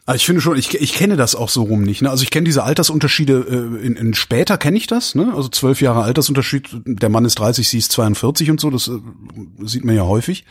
Also 0.07 0.17
ich 0.17 0.27
finde 0.27 0.41
schon, 0.41 0.57
ich, 0.57 0.73
ich 0.81 0.95
kenne 0.95 1.17
das 1.17 1.35
auch 1.35 1.49
so 1.49 1.65
rum 1.65 1.83
nicht. 1.83 2.01
Ne? 2.01 2.11
Also 2.11 2.23
ich 2.23 2.31
kenne 2.31 2.45
diese 2.45 2.63
Altersunterschiede, 2.63 3.79
äh, 3.83 3.85
in, 3.85 3.97
in 3.97 4.15
später 4.15 4.57
kenne 4.57 4.77
ich 4.77 4.87
das, 4.87 5.17
ne? 5.17 5.33
Also 5.35 5.49
zwölf 5.49 5.81
Jahre 5.81 6.03
Altersunterschied, 6.05 6.69
der 6.85 7.09
Mann 7.09 7.25
ist 7.25 7.41
30, 7.41 7.69
sie 7.69 7.79
ist 7.79 7.91
42 7.91 8.51
und 8.53 8.61
so, 8.61 8.71
das 8.71 8.87
äh, 8.87 8.93
sieht 9.65 9.85
man 9.85 9.97
ja 9.97 10.05
häufig. 10.05 10.45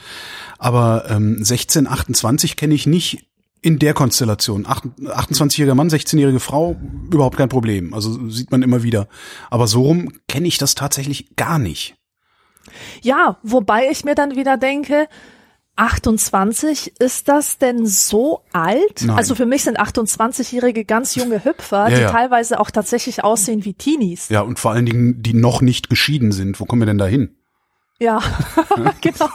Aber 0.57 1.05
ähm, 1.09 1.43
16, 1.43 1.87
28 1.87 2.57
kenne 2.57 2.73
ich 2.73 2.85
nicht 2.85 3.25
in 3.61 3.79
der 3.79 3.93
Konstellation. 3.93 4.65
Acht- 4.67 4.83
28-jähriger 4.99 5.73
Mann, 5.73 5.89
16-jährige 5.89 6.41
Frau, 6.41 6.75
überhaupt 7.11 7.37
kein 7.37 7.49
Problem. 7.49 7.93
Also 7.93 8.29
sieht 8.29 8.51
man 8.51 8.61
immer 8.61 8.83
wieder. 8.83 9.07
Aber 9.49 9.67
so 9.67 9.83
rum 9.83 10.11
kenne 10.27 10.47
ich 10.47 10.57
das 10.57 10.75
tatsächlich 10.75 11.35
gar 11.37 11.59
nicht. 11.59 11.95
Ja, 13.01 13.37
wobei 13.41 13.89
ich 13.89 14.03
mir 14.03 14.15
dann 14.15 14.35
wieder 14.35 14.57
denke, 14.57 15.07
28, 15.77 16.99
ist 16.99 17.27
das 17.27 17.57
denn 17.57 17.85
so 17.85 18.41
alt? 18.53 19.01
Nein. 19.01 19.17
Also 19.17 19.35
für 19.35 19.45
mich 19.45 19.63
sind 19.63 19.79
28-jährige 19.79 20.85
ganz 20.85 21.15
junge 21.15 21.43
Hüpfer, 21.43 21.89
Ja, 21.89 21.95
die 21.95 22.01
ja. 22.01 22.11
teilweise 22.11 22.59
auch 22.59 22.71
tatsächlich 22.71 23.23
aussehen 23.23 23.65
wie 23.65 23.73
Teenies. 23.73 24.29
Ja, 24.29 24.41
und 24.41 24.59
vor 24.59 24.71
allen 24.71 24.85
Dingen, 24.85 25.21
die 25.21 25.33
noch 25.33 25.61
nicht 25.61 25.89
geschieden 25.89 26.31
sind. 26.31 26.59
Wo 26.59 26.65
kommen 26.65 26.81
wir 26.81 26.85
denn 26.87 26.97
da 26.97 27.07
hin? 27.07 27.35
Ja, 27.99 28.21
genau. 29.01 29.29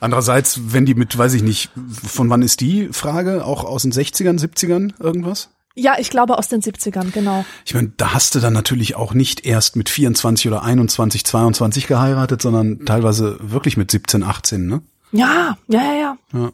Andererseits, 0.00 0.60
wenn 0.72 0.84
die 0.86 0.94
mit, 0.94 1.16
weiß 1.16 1.34
ich 1.34 1.42
nicht, 1.42 1.70
von 2.04 2.28
wann 2.30 2.42
ist 2.42 2.60
die 2.60 2.88
Frage? 2.92 3.44
Auch 3.44 3.64
aus 3.64 3.82
den 3.82 3.92
60ern, 3.92 4.40
70ern 4.40 4.94
irgendwas? 5.00 5.50
Ja, 5.74 5.96
ich 5.98 6.10
glaube 6.10 6.36
aus 6.38 6.48
den 6.48 6.60
70ern, 6.60 7.12
genau. 7.12 7.44
Ich 7.64 7.74
meine, 7.74 7.92
da 7.96 8.12
hast 8.12 8.34
du 8.34 8.40
dann 8.40 8.52
natürlich 8.52 8.94
auch 8.94 9.14
nicht 9.14 9.46
erst 9.46 9.74
mit 9.76 9.88
24 9.88 10.48
oder 10.48 10.62
21, 10.62 11.24
22 11.24 11.86
geheiratet, 11.86 12.42
sondern 12.42 12.84
teilweise 12.84 13.38
wirklich 13.40 13.76
mit 13.76 13.90
17, 13.90 14.22
18, 14.22 14.66
ne? 14.66 14.82
Ja, 15.12 15.56
ja, 15.68 15.82
ja, 15.82 15.94
ja. 15.94 16.16
Ja. 16.32 16.52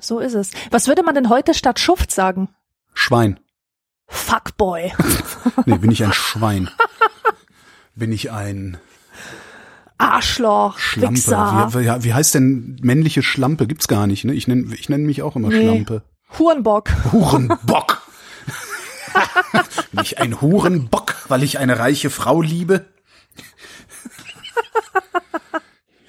So 0.00 0.18
ist 0.18 0.34
es. 0.34 0.50
Was 0.70 0.88
würde 0.88 1.02
man 1.02 1.14
denn 1.14 1.28
heute 1.28 1.54
statt 1.54 1.78
Schuft 1.78 2.10
sagen? 2.10 2.48
Schwein. 2.94 3.38
Fuckboy. 4.06 4.92
Nee, 5.66 5.78
bin 5.78 5.90
ich 5.92 6.02
ein 6.04 6.12
Schwein. 6.12 6.68
Bin 7.94 8.10
ich 8.12 8.30
ein 8.30 8.78
Arschloch. 9.98 10.78
Schlampe. 10.78 11.20
Wie, 11.74 12.04
wie 12.04 12.14
heißt 12.14 12.34
denn 12.34 12.78
männliche 12.82 13.22
Schlampe? 13.22 13.66
Gibt's 13.66 13.86
gar 13.86 14.06
nicht, 14.06 14.24
ne? 14.24 14.34
Ich 14.34 14.48
nenne 14.48 14.74
ich 14.74 14.88
nenn 14.88 15.04
mich 15.04 15.22
auch 15.22 15.36
immer 15.36 15.48
Nee. 15.48 15.62
Schlampe. 15.62 16.02
Hurenbock. 16.38 16.90
Hurenbock. 17.12 18.02
Bin 19.92 20.00
ich 20.02 20.18
ein 20.18 20.40
Hurenbock, 20.40 21.14
weil 21.28 21.42
ich 21.42 21.58
eine 21.58 21.78
reiche 21.78 22.08
Frau 22.10 22.40
liebe? 22.40 22.86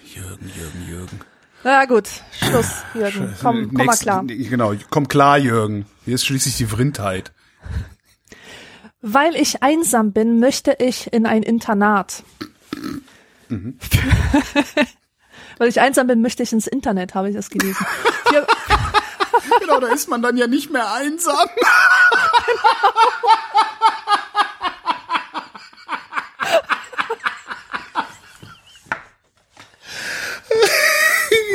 Jürgen, 0.05 0.51
Jürgen, 0.55 0.88
Jürgen. 0.88 1.19
Na 1.63 1.86
gut, 1.86 2.07
Schluss, 2.31 2.71
Jürgen. 2.93 3.33
Komm, 3.41 3.67
komm 3.67 3.73
mal 3.73 3.86
Nächst- 3.86 4.01
klar. 4.03 4.23
Genau, 4.25 4.73
komm 4.89 5.07
klar, 5.07 5.38
Jürgen. 5.38 5.86
Hier 6.05 6.15
ist 6.15 6.25
schließlich 6.25 6.57
die 6.57 6.65
Vrindheit. 6.65 7.31
Weil 9.01 9.36
ich 9.36 9.63
einsam 9.63 10.13
bin, 10.13 10.39
möchte 10.39 10.75
ich 10.79 11.12
in 11.12 11.25
ein 11.25 11.43
Internat. 11.43 12.23
Mhm. 13.49 13.77
Weil 15.57 15.67
ich 15.67 15.79
einsam 15.81 16.07
bin, 16.07 16.21
möchte 16.21 16.41
ich 16.43 16.51
ins 16.53 16.67
Internet, 16.67 17.13
habe 17.15 17.29
ich 17.29 17.36
das 17.36 17.49
gelesen. 17.49 17.86
Genau, 19.59 19.79
da 19.79 19.87
ist 19.87 20.09
man 20.09 20.21
dann 20.21 20.37
ja 20.37 20.47
nicht 20.47 20.71
mehr 20.71 20.91
einsam. 20.93 21.35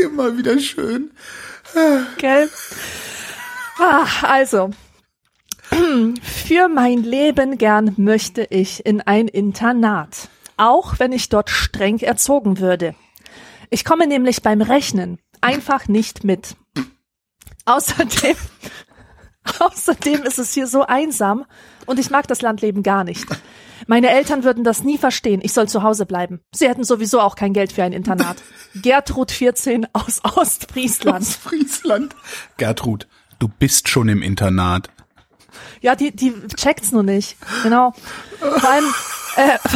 Immer 0.03 0.37
wieder 0.37 0.59
schön. 0.59 1.11
gell? 2.19 2.51
Ah, 3.79 4.07
also, 4.23 4.71
für 6.23 6.69
mein 6.69 7.03
Leben 7.03 7.59
gern 7.59 7.95
möchte 7.97 8.47
ich 8.51 8.85
in 8.85 9.01
ein 9.03 9.29
Internat. 9.29 10.29
Auch 10.57 10.99
wenn 10.99 11.13
ich 11.13 11.29
dort 11.29 11.51
streng 11.51 12.01
erzogen 12.01 12.59
würde. 12.59 12.95
Ich 13.71 13.85
komme 13.85 14.07
nämlich 14.07 14.43
beim 14.43 14.63
Rechnen 14.63 15.19
einfach 15.41 15.89
nicht 15.89 16.25
mit. 16.25 16.57
Außerdem, 17.69 18.37
außerdem 19.59 20.23
ist 20.23 20.39
es 20.39 20.55
hier 20.55 20.67
so 20.67 20.87
einsam 20.87 21.45
und 21.85 21.99
ich 21.99 22.09
mag 22.09 22.27
das 22.27 22.41
Landleben 22.41 22.83
gar 22.83 23.05
nicht. 23.05 23.27
Meine 23.87 24.09
Eltern 24.09 24.43
würden 24.43 24.65
das 24.65 24.85
nie 24.85 24.97
verstehen. 24.97 25.41
Ich 25.43 25.53
soll 25.53 25.69
zu 25.69 25.83
Hause 25.83 26.07
bleiben. 26.07 26.41
Sie 26.55 26.67
hätten 26.67 26.85
sowieso 26.85 27.21
auch 27.21 27.37
kein 27.37 27.53
Geld 27.53 27.73
für 27.73 27.83
ein 27.83 27.93
Internat. 27.93 28.39
Gertrud 28.75 29.31
14 29.31 29.87
aus 29.93 30.23
Ostfriesland. 30.25 31.21
Aus 31.21 31.37
Friesland. 31.37 32.17
Gertrud, 32.57 33.07
du 33.39 33.49
bist 33.49 33.89
schon 33.89 34.09
im 34.09 34.23
Internat. 34.23 34.89
Ja, 35.83 35.95
die, 35.95 36.15
die 36.15 36.35
checkt's 36.57 36.93
nur 36.93 37.03
nicht. 37.03 37.37
Genau. 37.63 37.93
Vor 38.39 38.71
allem, 38.71 38.85
äh, 39.37 39.59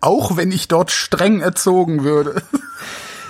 Auch 0.00 0.36
wenn 0.36 0.50
ich 0.50 0.68
dort 0.68 0.90
streng 0.90 1.40
erzogen 1.40 2.02
würde. 2.02 2.42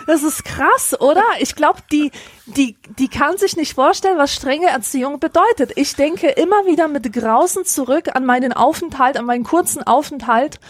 Das 0.06 0.22
ist 0.22 0.44
krass, 0.44 0.94
oder? 1.00 1.22
Ich 1.40 1.54
glaube, 1.56 1.80
die, 1.90 2.10
die, 2.46 2.76
die 2.98 3.08
kann 3.08 3.36
sich 3.36 3.56
nicht 3.56 3.74
vorstellen, 3.74 4.18
was 4.18 4.32
strenge 4.34 4.66
Erziehung 4.68 5.20
bedeutet. 5.20 5.72
Ich 5.76 5.94
denke 5.96 6.28
immer 6.28 6.66
wieder 6.66 6.88
mit 6.88 7.12
Grausen 7.12 7.64
zurück 7.64 8.10
an 8.14 8.24
meinen 8.24 8.52
Aufenthalt, 8.52 9.16
an 9.16 9.24
meinen 9.26 9.44
kurzen 9.44 9.82
Aufenthalt 9.86 10.60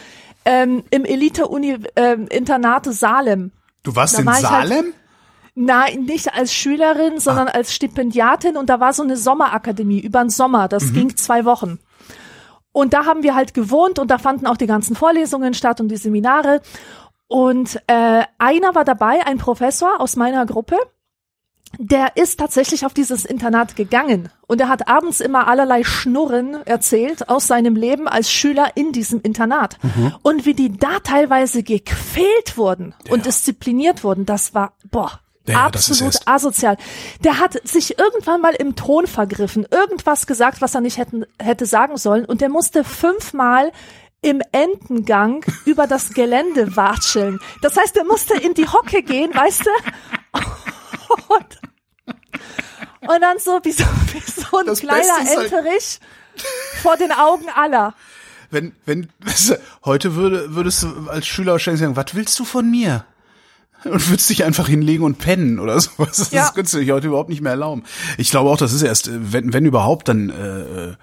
ähm, 0.44 0.84
im 0.90 1.04
Elite-Uni-Internat 1.04 2.86
Salem. 2.86 3.52
Du 3.82 3.94
warst 3.96 4.14
Da 4.14 4.18
in 4.20 4.26
war 4.26 4.34
halt- 4.34 4.68
Salem? 4.68 4.94
Nein, 5.54 6.04
nicht 6.04 6.32
als 6.34 6.54
Schülerin, 6.54 7.20
sondern 7.20 7.46
als 7.48 7.74
Stipendiatin 7.74 8.56
und 8.56 8.70
da 8.70 8.80
war 8.80 8.94
so 8.94 9.02
eine 9.02 9.18
Sommerakademie 9.18 10.00
über 10.00 10.20
den 10.22 10.30
Sommer. 10.30 10.66
Das 10.66 10.94
ging 10.94 11.14
zwei 11.16 11.44
Wochen. 11.44 11.78
Und 12.72 12.94
da 12.94 13.04
haben 13.04 13.22
wir 13.22 13.34
halt 13.34 13.52
gewohnt 13.52 13.98
und 13.98 14.10
da 14.10 14.16
fanden 14.16 14.46
auch 14.46 14.56
die 14.56 14.66
ganzen 14.66 14.96
Vorlesungen 14.96 15.52
statt 15.52 15.78
und 15.82 15.88
die 15.88 15.98
Seminare. 15.98 16.62
Und 17.32 17.80
äh, 17.86 18.24
einer 18.36 18.74
war 18.74 18.84
dabei, 18.84 19.24
ein 19.24 19.38
Professor 19.38 20.02
aus 20.02 20.16
meiner 20.16 20.44
Gruppe, 20.44 20.76
der 21.78 22.18
ist 22.18 22.38
tatsächlich 22.38 22.84
auf 22.84 22.92
dieses 22.92 23.24
Internat 23.24 23.74
gegangen 23.74 24.28
und 24.46 24.60
er 24.60 24.68
hat 24.68 24.86
abends 24.86 25.22
immer 25.22 25.48
allerlei 25.48 25.82
Schnurren 25.82 26.58
erzählt 26.66 27.30
aus 27.30 27.46
seinem 27.46 27.74
Leben 27.74 28.06
als 28.06 28.30
Schüler 28.30 28.72
in 28.74 28.92
diesem 28.92 29.22
Internat. 29.22 29.78
Mhm. 29.82 30.14
Und 30.20 30.44
wie 30.44 30.52
die 30.52 30.76
da 30.76 30.98
teilweise 31.02 31.62
gequält 31.62 32.58
wurden 32.58 32.94
ja. 33.06 33.14
und 33.14 33.24
diszipliniert 33.24 34.04
wurden, 34.04 34.26
das 34.26 34.52
war, 34.52 34.74
boah, 34.90 35.18
ja, 35.48 35.64
absolut 35.64 36.20
asozial. 36.26 36.76
Der 37.24 37.38
hat 37.38 37.66
sich 37.66 37.98
irgendwann 37.98 38.42
mal 38.42 38.54
im 38.54 38.76
Ton 38.76 39.06
vergriffen, 39.06 39.66
irgendwas 39.70 40.26
gesagt, 40.26 40.60
was 40.60 40.74
er 40.74 40.82
nicht 40.82 40.98
hätten, 40.98 41.24
hätte 41.40 41.64
sagen 41.64 41.96
sollen 41.96 42.26
und 42.26 42.42
der 42.42 42.50
musste 42.50 42.84
fünfmal 42.84 43.72
im 44.22 44.40
Entengang 44.52 45.44
über 45.64 45.86
das 45.86 46.14
Gelände 46.14 46.76
watscheln. 46.76 47.40
Das 47.60 47.76
heißt, 47.76 47.96
er 47.96 48.04
musste 48.04 48.34
in 48.34 48.54
die 48.54 48.68
Hocke 48.68 49.02
gehen, 49.02 49.34
weißt 49.34 49.66
du? 49.66 49.70
Und 51.28 51.60
und 53.02 53.20
dann 53.20 53.38
so 53.38 53.58
wie 53.64 53.72
so, 53.72 53.84
wie 54.12 54.20
so 54.20 54.58
ein 54.58 54.66
das 54.66 54.80
kleiner 54.80 55.18
Enterich 55.20 56.00
halt 56.00 56.00
vor 56.82 56.96
den 56.96 57.10
Augen 57.12 57.48
aller. 57.54 57.94
Wenn, 58.50 58.74
wenn, 58.84 59.08
weißt 59.20 59.50
du, 59.50 59.60
heute 59.84 60.14
würde, 60.14 60.54
würdest 60.54 60.84
du 60.84 61.08
als 61.08 61.26
Schüler 61.26 61.52
wahrscheinlich 61.52 61.80
sagen, 61.80 61.96
was 61.96 62.14
willst 62.14 62.38
du 62.38 62.44
von 62.44 62.70
mir? 62.70 63.04
Und 63.84 64.10
würdest 64.10 64.30
dich 64.30 64.44
einfach 64.44 64.68
hinlegen 64.68 65.04
und 65.04 65.18
pennen 65.18 65.58
oder 65.58 65.80
sowas. 65.80 66.16
Das 66.18 66.30
ja. 66.30 66.50
könntest 66.54 66.74
du 66.74 66.78
dich 66.78 66.90
heute 66.90 67.08
überhaupt 67.08 67.28
nicht 67.28 67.40
mehr 67.40 67.52
erlauben. 67.52 67.82
Ich 68.18 68.30
glaube 68.30 68.50
auch, 68.50 68.56
das 68.56 68.72
ist 68.72 68.82
erst, 68.82 69.10
wenn, 69.12 69.52
wenn 69.52 69.64
überhaupt, 69.64 70.08
dann 70.08 70.30
äh, 70.30 70.94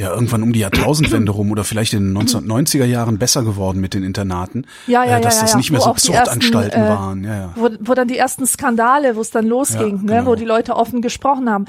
ja 0.00 0.12
irgendwann 0.12 0.42
um 0.42 0.52
die 0.52 0.60
Jahrtausendwende 0.60 1.32
rum 1.32 1.50
oder 1.50 1.64
vielleicht 1.64 1.92
in 1.92 2.14
den 2.14 2.22
1990er 2.22 2.84
Jahren 2.84 3.18
besser 3.18 3.42
geworden 3.42 3.80
mit 3.80 3.94
den 3.94 4.02
Internaten. 4.02 4.66
Ja, 4.86 5.04
ja, 5.04 5.18
äh, 5.18 5.20
dass 5.20 5.36
ja, 5.36 5.42
das 5.42 5.52
ja, 5.52 5.56
nicht 5.56 5.70
mehr 5.70 5.80
so 5.80 5.92
Zuchtanstalten 5.94 6.80
äh, 6.80 6.88
waren. 6.88 7.24
Ja, 7.24 7.34
ja. 7.34 7.52
Wo, 7.56 7.70
wo 7.80 7.94
dann 7.94 8.08
die 8.08 8.16
ersten 8.16 8.46
Skandale, 8.46 9.16
wo 9.16 9.20
es 9.20 9.30
dann 9.30 9.46
losging, 9.46 9.96
ja, 9.96 10.02
ne, 10.02 10.18
genau. 10.18 10.26
wo 10.26 10.34
die 10.34 10.44
Leute 10.44 10.76
offen 10.76 11.02
gesprochen 11.02 11.50
haben. 11.50 11.64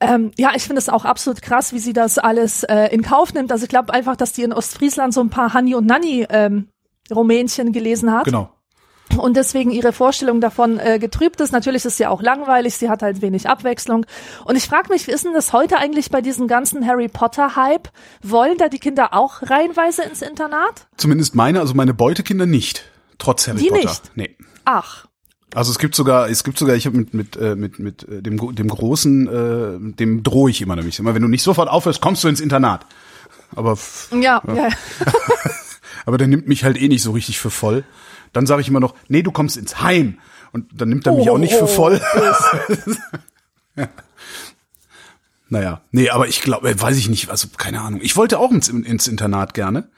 Ähm, 0.00 0.30
ja, 0.36 0.52
ich 0.54 0.62
finde 0.62 0.78
es 0.78 0.88
auch 0.88 1.04
absolut 1.04 1.42
krass, 1.42 1.72
wie 1.72 1.78
sie 1.78 1.92
das 1.92 2.18
alles 2.18 2.62
äh, 2.64 2.86
in 2.92 3.02
Kauf 3.02 3.34
nimmt. 3.34 3.50
Also 3.50 3.64
ich 3.64 3.68
glaube 3.68 3.92
einfach, 3.92 4.16
dass 4.16 4.32
die 4.32 4.42
in 4.42 4.52
Ostfriesland 4.52 5.12
so 5.12 5.20
ein 5.20 5.30
paar 5.30 5.54
Hanni 5.54 5.74
und 5.74 5.86
Nanni 5.86 6.26
ähm, 6.28 6.68
Rumänchen 7.10 7.72
gelesen 7.72 8.12
hat. 8.12 8.24
Genau 8.24 8.50
und 9.16 9.36
deswegen 9.36 9.70
ihre 9.70 9.92
Vorstellung 9.92 10.40
davon 10.40 10.78
äh, 10.78 10.98
getrübt 10.98 11.40
ist. 11.40 11.52
Natürlich 11.52 11.84
ist 11.84 11.96
sie 11.96 12.06
auch 12.06 12.22
langweilig, 12.22 12.76
sie 12.76 12.88
hat 12.88 13.02
halt 13.02 13.22
wenig 13.22 13.48
Abwechslung. 13.48 14.06
Und 14.44 14.56
ich 14.56 14.64
frage 14.64 14.92
mich, 14.92 15.06
wie 15.06 15.12
ist 15.12 15.24
denn 15.24 15.34
das 15.34 15.52
heute 15.52 15.78
eigentlich 15.78 16.10
bei 16.10 16.20
diesem 16.20 16.48
ganzen 16.48 16.86
Harry 16.86 17.08
Potter-Hype? 17.08 17.88
Wollen 18.22 18.58
da 18.58 18.68
die 18.68 18.78
Kinder 18.78 19.14
auch 19.14 19.42
reihenweise 19.42 20.02
ins 20.02 20.22
Internat? 20.22 20.86
Zumindest 20.96 21.34
meine, 21.34 21.60
also 21.60 21.74
meine 21.74 21.94
Beutekinder 21.94 22.46
nicht. 22.46 22.84
Trotz 23.18 23.48
Harry 23.48 23.58
die 23.58 23.68
Potter. 23.68 23.88
Nicht? 23.88 24.16
Nee. 24.16 24.36
Ach. 24.64 25.06
Also 25.54 25.70
es 25.70 25.78
gibt 25.78 25.94
sogar, 25.94 26.30
es 26.30 26.44
gibt 26.44 26.58
sogar, 26.58 26.76
ich 26.76 26.86
habe 26.86 26.96
mit 26.96 27.12
mit 27.12 27.36
äh, 27.36 27.54
mit 27.54 27.78
mit 27.78 28.08
äh, 28.08 28.22
dem 28.22 28.54
dem 28.54 28.68
großen, 28.68 29.26
äh, 29.28 29.94
dem 29.96 30.22
drohe 30.22 30.50
ich 30.50 30.62
immer 30.62 30.76
nämlich 30.76 30.98
immer, 30.98 31.14
wenn 31.14 31.20
du 31.20 31.28
nicht 31.28 31.42
sofort 31.42 31.68
aufhörst, 31.68 32.00
kommst 32.00 32.24
du 32.24 32.28
ins 32.28 32.40
Internat. 32.40 32.86
Aber 33.54 33.76
ja, 34.12 34.42
ja. 34.46 34.54
ja. 34.54 34.68
aber 36.06 36.16
der 36.16 36.26
nimmt 36.26 36.48
mich 36.48 36.64
halt 36.64 36.80
eh 36.80 36.88
nicht 36.88 37.02
so 37.02 37.12
richtig 37.12 37.38
für 37.38 37.50
voll. 37.50 37.84
Dann 38.32 38.46
sage 38.46 38.62
ich 38.62 38.68
immer 38.68 38.80
noch, 38.80 38.94
nee, 39.08 39.22
du 39.22 39.30
kommst 39.30 39.56
ins 39.56 39.80
Heim. 39.80 40.18
Und 40.52 40.68
dann 40.72 40.88
nimmt 40.88 41.06
er 41.06 41.14
mich 41.14 41.28
oh, 41.28 41.34
auch 41.34 41.38
nicht 41.38 41.54
für 41.54 41.66
voll. 41.66 42.00
ja. 43.76 43.88
Naja, 45.48 45.82
nee, 45.90 46.08
aber 46.08 46.28
ich 46.28 46.40
glaube, 46.40 46.70
äh, 46.70 46.80
weiß 46.80 46.96
ich 46.96 47.10
nicht, 47.10 47.28
also 47.28 47.48
keine 47.56 47.82
Ahnung. 47.82 48.00
Ich 48.02 48.16
wollte 48.16 48.38
auch 48.38 48.50
ins, 48.50 48.68
ins 48.68 49.06
Internat 49.06 49.52
gerne. 49.52 49.90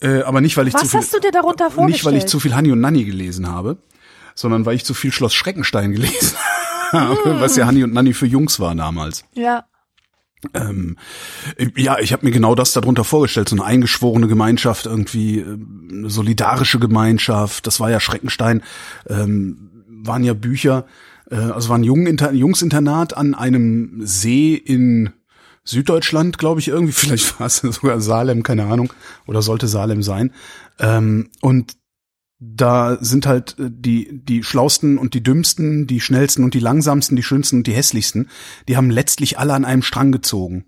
Äh, 0.00 0.22
aber 0.22 0.40
nicht, 0.40 0.56
weil 0.56 0.66
ich 0.66 0.74
Was 0.74 0.82
zu 0.82 0.88
viel. 0.88 0.98
Was 0.98 1.06
hast 1.06 1.14
du 1.14 1.20
dir 1.20 1.30
darunter 1.30 1.70
vorgestellt? 1.70 1.92
Nicht, 1.92 2.04
weil 2.04 2.16
ich 2.16 2.26
zu 2.26 2.40
viel 2.40 2.56
Hanni 2.56 2.72
und 2.72 2.80
Nanni 2.80 3.04
gelesen 3.04 3.48
habe, 3.48 3.78
sondern 4.34 4.66
weil 4.66 4.74
ich 4.74 4.84
zu 4.84 4.94
viel 4.94 5.12
Schloss 5.12 5.32
Schreckenstein 5.34 5.92
gelesen 5.92 6.36
habe, 6.92 7.34
mm. 7.34 7.40
was 7.40 7.54
ja 7.54 7.66
Hanni 7.66 7.84
und 7.84 7.92
Nanni 7.92 8.14
für 8.14 8.26
Jungs 8.26 8.58
war 8.58 8.74
damals. 8.74 9.24
Ja. 9.34 9.67
Ähm, 10.54 10.96
ja, 11.76 11.98
ich 11.98 12.12
habe 12.12 12.24
mir 12.24 12.32
genau 12.32 12.54
das 12.54 12.72
darunter 12.72 13.04
vorgestellt, 13.04 13.48
so 13.48 13.56
eine 13.56 13.64
eingeschworene 13.64 14.28
Gemeinschaft, 14.28 14.86
irgendwie 14.86 15.40
äh, 15.40 15.58
eine 15.90 16.10
solidarische 16.10 16.78
Gemeinschaft. 16.78 17.66
Das 17.66 17.80
war 17.80 17.90
ja 17.90 17.98
Schreckenstein, 17.98 18.62
ähm, 19.08 19.84
waren 19.88 20.22
ja 20.22 20.34
Bücher, 20.34 20.86
äh, 21.30 21.36
also 21.36 21.70
war 21.70 21.78
ein 21.78 21.84
Jungsinternat 21.84 23.16
an 23.16 23.34
einem 23.34 24.06
See 24.06 24.54
in 24.54 25.10
Süddeutschland, 25.64 26.38
glaube 26.38 26.60
ich, 26.60 26.68
irgendwie. 26.68 26.92
Vielleicht 27.06 27.38
war 27.40 27.46
es 27.48 27.56
sogar 27.56 28.00
Salem, 28.00 28.42
keine 28.42 28.66
Ahnung, 28.66 28.92
oder 29.26 29.42
sollte 29.42 29.66
Salem 29.66 30.02
sein. 30.02 30.32
Ähm, 30.78 31.30
und 31.40 31.72
da 32.40 32.98
sind 33.00 33.26
halt 33.26 33.56
äh, 33.58 33.70
die, 33.70 34.20
die 34.24 34.42
schlausten 34.42 34.98
und 34.98 35.14
die 35.14 35.22
dümmsten, 35.22 35.86
die 35.86 36.00
schnellsten 36.00 36.44
und 36.44 36.54
die 36.54 36.60
langsamsten, 36.60 37.16
die 37.16 37.22
schönsten 37.22 37.58
und 37.58 37.66
die 37.66 37.72
hässlichsten, 37.72 38.28
die 38.68 38.76
haben 38.76 38.90
letztlich 38.90 39.38
alle 39.38 39.54
an 39.54 39.64
einem 39.64 39.82
Strang 39.82 40.12
gezogen. 40.12 40.66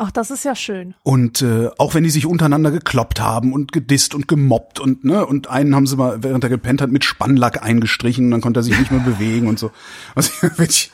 Ach, 0.00 0.12
das 0.12 0.30
ist 0.30 0.44
ja 0.44 0.54
schön. 0.54 0.94
Und 1.02 1.42
äh, 1.42 1.70
auch 1.76 1.94
wenn 1.94 2.04
die 2.04 2.10
sich 2.10 2.24
untereinander 2.24 2.70
gekloppt 2.70 3.20
haben 3.20 3.52
und 3.52 3.72
gedisst 3.72 4.14
und 4.14 4.28
gemobbt 4.28 4.78
und 4.78 5.04
ne 5.04 5.26
und 5.26 5.48
einen 5.48 5.74
haben 5.74 5.88
sie 5.88 5.96
mal 5.96 6.22
während 6.22 6.44
er 6.44 6.50
gepennt 6.50 6.80
hat 6.80 6.92
mit 6.92 7.04
Spannlack 7.04 7.64
eingestrichen 7.64 8.26
und 8.26 8.30
dann 8.30 8.40
konnte 8.40 8.60
er 8.60 8.62
sich 8.62 8.78
nicht 8.78 8.92
mehr 8.92 9.00
bewegen 9.00 9.48
und 9.48 9.58
so. 9.58 9.72
Was 10.14 10.28
ich, 10.28 10.42
will 10.42 10.68
ich 10.68 10.92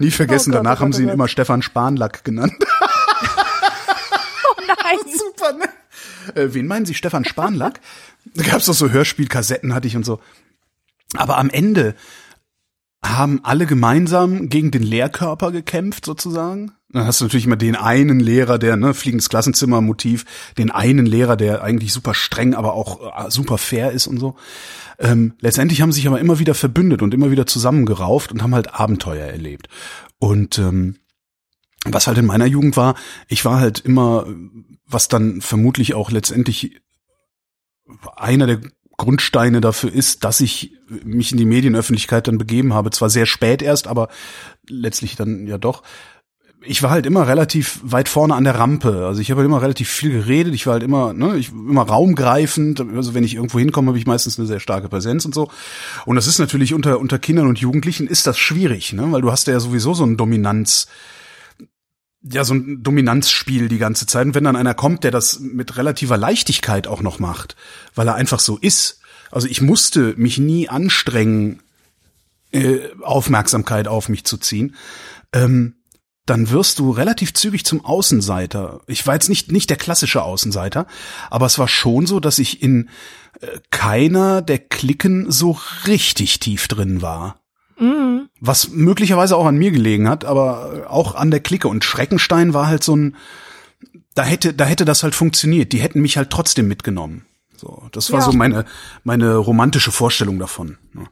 nie 0.00 0.10
vergessen. 0.10 0.50
Oh 0.50 0.56
Gott, 0.56 0.64
Danach 0.64 0.80
oh 0.80 0.82
haben 0.82 0.92
sie 0.92 1.04
ihn 1.04 1.10
oh 1.10 1.12
immer 1.12 1.28
Stefan 1.28 1.62
Spanlack 1.62 2.24
genannt. 2.24 2.54
oh 4.48 4.62
nein. 4.66 4.98
Super, 5.06 5.52
ne? 5.52 5.68
Äh, 6.36 6.54
wen 6.54 6.66
meinen 6.66 6.86
Sie, 6.86 6.94
Stefan 6.94 7.24
Spanlack? 7.24 7.80
da 8.34 8.42
gab's 8.42 8.66
doch 8.66 8.74
so 8.74 8.90
Hörspielkassetten, 8.90 9.74
hatte 9.74 9.88
ich 9.88 9.96
und 9.96 10.04
so. 10.04 10.20
Aber 11.14 11.38
am 11.38 11.50
Ende 11.50 11.94
haben 13.04 13.40
alle 13.42 13.66
gemeinsam 13.66 14.48
gegen 14.48 14.70
den 14.70 14.82
Lehrkörper 14.82 15.52
gekämpft, 15.52 16.04
sozusagen. 16.04 16.72
Dann 16.90 17.06
hast 17.06 17.20
du 17.20 17.24
natürlich 17.24 17.46
immer 17.46 17.56
den 17.56 17.76
einen 17.76 18.20
Lehrer, 18.20 18.58
der, 18.58 18.76
ne, 18.76 18.94
fliegendes 18.94 19.28
Klassenzimmer-Motiv, 19.28 20.26
den 20.58 20.70
einen 20.70 21.06
Lehrer, 21.06 21.36
der 21.36 21.62
eigentlich 21.62 21.92
super 21.92 22.14
streng, 22.14 22.54
aber 22.54 22.74
auch 22.74 23.26
äh, 23.26 23.30
super 23.30 23.58
fair 23.58 23.92
ist 23.92 24.06
und 24.06 24.18
so. 24.18 24.36
Ähm, 24.98 25.34
letztendlich 25.40 25.80
haben 25.80 25.92
sich 25.92 26.06
aber 26.06 26.20
immer 26.20 26.40
wieder 26.40 26.54
verbündet 26.54 27.00
und 27.00 27.14
immer 27.14 27.30
wieder 27.30 27.46
zusammengerauft 27.46 28.32
und 28.32 28.42
haben 28.42 28.54
halt 28.54 28.74
Abenteuer 28.74 29.26
erlebt. 29.26 29.68
Und 30.18 30.58
ähm, 30.58 30.96
was 31.84 32.06
halt 32.06 32.18
in 32.18 32.26
meiner 32.26 32.46
Jugend 32.46 32.76
war, 32.76 32.94
ich 33.28 33.44
war 33.44 33.60
halt 33.60 33.80
immer, 33.80 34.26
was 34.86 35.08
dann 35.08 35.40
vermutlich 35.40 35.94
auch 35.94 36.10
letztendlich 36.10 36.80
einer 38.16 38.46
der 38.46 38.60
Grundsteine 38.96 39.62
dafür 39.62 39.92
ist, 39.92 40.24
dass 40.24 40.40
ich 40.40 40.74
mich 41.02 41.32
in 41.32 41.38
die 41.38 41.46
Medienöffentlichkeit 41.46 42.28
dann 42.28 42.36
begeben 42.36 42.74
habe. 42.74 42.90
Zwar 42.90 43.08
sehr 43.08 43.24
spät 43.24 43.62
erst, 43.62 43.86
aber 43.86 44.08
letztlich 44.68 45.16
dann 45.16 45.46
ja 45.46 45.56
doch. 45.56 45.82
Ich 46.62 46.82
war 46.82 46.90
halt 46.90 47.06
immer 47.06 47.26
relativ 47.26 47.80
weit 47.82 48.10
vorne 48.10 48.34
an 48.34 48.44
der 48.44 48.58
Rampe. 48.58 49.06
Also 49.06 49.22
ich 49.22 49.30
habe 49.30 49.40
halt 49.40 49.48
immer 49.48 49.62
relativ 49.62 49.88
viel 49.88 50.10
geredet. 50.10 50.54
Ich 50.54 50.66
war 50.66 50.74
halt 50.74 50.82
immer, 50.82 51.14
ne, 51.14 51.38
ich 51.38 51.48
immer 51.48 51.84
raumgreifend. 51.84 52.82
Also 52.94 53.14
wenn 53.14 53.24
ich 53.24 53.36
irgendwo 53.36 53.58
hinkomme, 53.58 53.88
habe 53.88 53.98
ich 53.98 54.06
meistens 54.06 54.38
eine 54.38 54.46
sehr 54.46 54.60
starke 54.60 54.90
Präsenz 54.90 55.24
und 55.24 55.34
so. 55.34 55.48
Und 56.04 56.16
das 56.16 56.26
ist 56.26 56.38
natürlich 56.38 56.74
unter 56.74 57.00
unter 57.00 57.18
Kindern 57.18 57.48
und 57.48 57.58
Jugendlichen 57.58 58.06
ist 58.06 58.26
das 58.26 58.38
schwierig, 58.38 58.92
ne, 58.92 59.10
weil 59.10 59.22
du 59.22 59.32
hast 59.32 59.46
ja 59.46 59.58
sowieso 59.58 59.94
so 59.94 60.04
ein 60.04 60.18
Dominanz 60.18 60.88
ja 62.22 62.44
so 62.44 62.54
ein 62.54 62.82
Dominanzspiel 62.82 63.68
die 63.68 63.78
ganze 63.78 64.06
Zeit. 64.06 64.26
Und 64.26 64.34
wenn 64.34 64.44
dann 64.44 64.56
einer 64.56 64.74
kommt, 64.74 65.04
der 65.04 65.10
das 65.10 65.40
mit 65.40 65.76
relativer 65.76 66.16
Leichtigkeit 66.16 66.86
auch 66.86 67.02
noch 67.02 67.18
macht, 67.18 67.56
weil 67.94 68.08
er 68.08 68.14
einfach 68.14 68.40
so 68.40 68.58
ist. 68.58 69.00
Also 69.30 69.46
ich 69.46 69.60
musste 69.60 70.14
mich 70.16 70.38
nie 70.38 70.68
anstrengen, 70.68 71.62
äh, 72.52 72.80
Aufmerksamkeit 73.02 73.88
auf 73.88 74.08
mich 74.08 74.24
zu 74.24 74.36
ziehen. 74.36 74.74
Ähm, 75.32 75.76
dann 76.26 76.50
wirst 76.50 76.78
du 76.78 76.90
relativ 76.90 77.34
zügig 77.34 77.64
zum 77.64 77.84
Außenseiter. 77.84 78.82
Ich 78.86 79.06
war 79.06 79.14
jetzt 79.14 79.28
nicht, 79.28 79.50
nicht 79.50 79.70
der 79.70 79.76
klassische 79.76 80.22
Außenseiter, 80.22 80.86
aber 81.28 81.46
es 81.46 81.58
war 81.58 81.66
schon 81.66 82.06
so, 82.06 82.20
dass 82.20 82.38
ich 82.38 82.62
in 82.62 82.88
äh, 83.40 83.58
keiner 83.70 84.42
der 84.42 84.58
Klicken 84.58 85.30
so 85.30 85.58
richtig 85.86 86.38
tief 86.38 86.68
drin 86.68 87.02
war. 87.02 87.39
Mhm. 87.80 88.28
Was 88.40 88.68
möglicherweise 88.70 89.36
auch 89.36 89.46
an 89.46 89.56
mir 89.56 89.70
gelegen 89.70 90.08
hat, 90.08 90.24
aber 90.24 90.86
auch 90.88 91.14
an 91.14 91.30
der 91.30 91.40
Clique. 91.40 91.68
Und 91.68 91.84
Schreckenstein 91.84 92.54
war 92.54 92.66
halt 92.66 92.84
so 92.84 92.94
ein, 92.94 93.16
da 94.14 94.22
hätte, 94.22 94.52
da 94.54 94.64
hätte 94.64 94.84
das 94.84 95.02
halt 95.02 95.14
funktioniert. 95.14 95.72
Die 95.72 95.80
hätten 95.80 96.00
mich 96.00 96.16
halt 96.16 96.30
trotzdem 96.30 96.68
mitgenommen. 96.68 97.24
So, 97.56 97.88
das 97.92 98.12
war 98.12 98.20
ja. 98.20 98.24
so 98.26 98.32
meine, 98.32 98.64
meine 99.04 99.36
romantische 99.36 99.92
Vorstellung 99.92 100.38
davon. 100.38 100.78
Ne? 100.92 101.06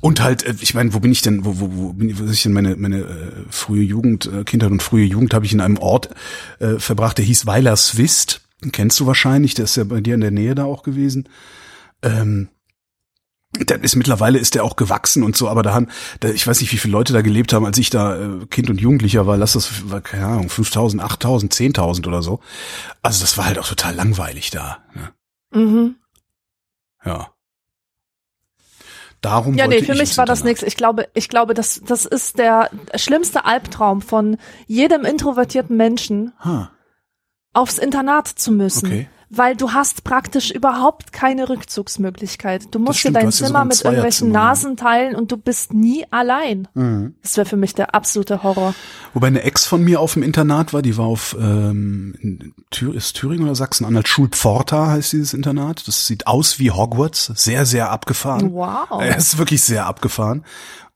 Und 0.00 0.20
halt, 0.20 0.44
äh, 0.44 0.54
ich 0.60 0.74
meine, 0.74 0.92
wo 0.94 1.00
bin 1.00 1.12
ich 1.12 1.22
denn, 1.22 1.44
wo, 1.44 1.60
wo, 1.60 1.68
wo 1.72 1.92
bin 1.92 2.10
ich, 2.10 2.18
wo 2.18 2.24
ich 2.24 2.42
denn 2.42 2.52
meine, 2.52 2.76
meine 2.76 3.00
äh, 3.00 3.32
frühe 3.50 3.82
Jugend, 3.82 4.26
äh, 4.26 4.44
Kindheit 4.44 4.70
und 4.70 4.82
frühe 4.82 5.04
Jugend 5.04 5.32
habe 5.32 5.46
ich 5.46 5.52
in 5.52 5.60
einem 5.60 5.78
Ort 5.78 6.10
äh, 6.58 6.78
verbracht, 6.78 7.18
der 7.18 7.24
hieß 7.24 7.46
Weilerswist. 7.46 8.42
Den 8.62 8.72
kennst 8.72 8.98
du 9.00 9.06
wahrscheinlich, 9.06 9.54
der 9.54 9.64
ist 9.64 9.76
ja 9.76 9.84
bei 9.84 10.00
dir 10.00 10.14
in 10.14 10.20
der 10.20 10.30
Nähe 10.30 10.54
da 10.54 10.64
auch 10.64 10.82
gewesen. 10.82 11.28
Ähm, 12.02 12.48
der 13.58 13.82
ist 13.82 13.96
mittlerweile 13.96 14.38
ist 14.38 14.54
der 14.54 14.64
auch 14.64 14.76
gewachsen 14.76 15.22
und 15.22 15.36
so, 15.36 15.48
aber 15.48 15.62
da 15.62 15.74
haben, 15.74 15.88
da, 16.20 16.28
ich 16.28 16.46
weiß 16.46 16.60
nicht, 16.60 16.72
wie 16.72 16.78
viele 16.78 16.92
Leute 16.92 17.12
da 17.12 17.20
gelebt 17.20 17.52
haben, 17.52 17.66
als 17.66 17.78
ich 17.78 17.90
da 17.90 18.16
äh, 18.16 18.46
Kind 18.46 18.70
und 18.70 18.80
Jugendlicher 18.80 19.26
war, 19.26 19.36
lass 19.36 19.52
das, 19.52 19.90
war, 19.90 20.00
keine 20.00 20.26
Ahnung, 20.26 20.48
5000, 20.48 21.02
8000, 21.02 21.54
10.000 21.54 22.06
oder 22.08 22.22
so. 22.22 22.40
Also 23.02 23.20
das 23.20 23.36
war 23.36 23.44
halt 23.44 23.58
auch 23.58 23.68
total 23.68 23.94
langweilig 23.94 24.50
da. 24.50 24.78
Ne? 24.94 25.12
Mhm. 25.52 25.96
Ja. 27.04 27.28
Darum 29.20 29.54
Ja, 29.54 29.68
nee, 29.68 29.82
für 29.82 29.92
ich 29.92 29.98
mich 29.98 30.18
war 30.18 30.26
das 30.26 30.42
nichts. 30.42 30.62
Ich 30.62 30.76
glaube, 30.76 31.08
ich 31.14 31.28
glaube, 31.28 31.54
das, 31.54 31.80
das 31.86 32.06
ist 32.06 32.38
der 32.38 32.70
schlimmste 32.96 33.44
Albtraum 33.44 34.02
von 34.02 34.36
jedem 34.66 35.04
introvertierten 35.04 35.76
Menschen, 35.76 36.32
Ha, 36.40 36.72
aufs 37.52 37.78
Internat 37.78 38.28
zu 38.28 38.50
müssen. 38.50 38.86
Okay. 38.86 39.08
Weil 39.34 39.56
du 39.56 39.72
hast 39.72 40.04
praktisch 40.04 40.50
überhaupt 40.50 41.10
keine 41.10 41.48
Rückzugsmöglichkeit. 41.48 42.66
Du 42.70 42.78
musst 42.78 42.98
stimmt, 42.98 43.16
dir 43.16 43.20
dein 43.20 43.32
Zimmer 43.32 43.64
mit 43.64 43.82
irgendwelchen. 43.82 44.30
Nasen 44.30 44.76
teilen 44.76 45.16
und 45.16 45.32
du 45.32 45.38
bist 45.38 45.72
nie 45.72 46.04
allein. 46.10 46.68
Mhm. 46.74 47.14
Das 47.22 47.38
wäre 47.38 47.46
für 47.46 47.56
mich 47.56 47.74
der 47.74 47.94
absolute 47.94 48.42
Horror. 48.42 48.74
Wobei 49.14 49.28
eine 49.28 49.42
Ex 49.42 49.64
von 49.64 49.82
mir 49.82 50.00
auf 50.00 50.12
dem 50.12 50.22
Internat 50.22 50.74
war, 50.74 50.82
die 50.82 50.98
war 50.98 51.06
auf 51.06 51.34
ähm, 51.40 52.52
Thür 52.70 52.94
ist 52.94 53.14
Thüringen 53.14 53.44
oder 53.44 53.54
Sachsen-Anhalt, 53.54 54.06
Schulpforta 54.06 54.88
heißt 54.88 55.12
dieses 55.14 55.32
Internat. 55.32 55.88
Das 55.88 56.06
sieht 56.06 56.26
aus 56.26 56.58
wie 56.58 56.70
Hogwarts, 56.70 57.32
sehr, 57.34 57.64
sehr 57.64 57.90
abgefahren. 57.90 58.52
Wow. 58.52 59.00
Er 59.00 59.16
ist 59.16 59.38
wirklich 59.38 59.62
sehr 59.62 59.86
abgefahren. 59.86 60.44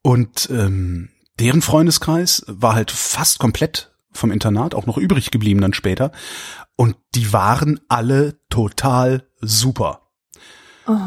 Und 0.03 0.51
ähm, 0.51 1.09
deren 1.41 1.62
Freundeskreis 1.62 2.45
war 2.49 2.74
halt 2.74 2.91
fast 2.91 3.39
komplett 3.39 3.93
vom 4.12 4.30
Internat, 4.30 4.74
auch 4.74 4.87
noch 4.87 4.99
übrig 4.99 5.30
geblieben 5.30 5.61
dann 5.61 5.74
später. 5.74 6.12
Und 6.77 6.97
die 7.14 7.33
waren 7.33 7.81
alle 7.89 8.39
total 8.51 9.27
super. 9.41 10.03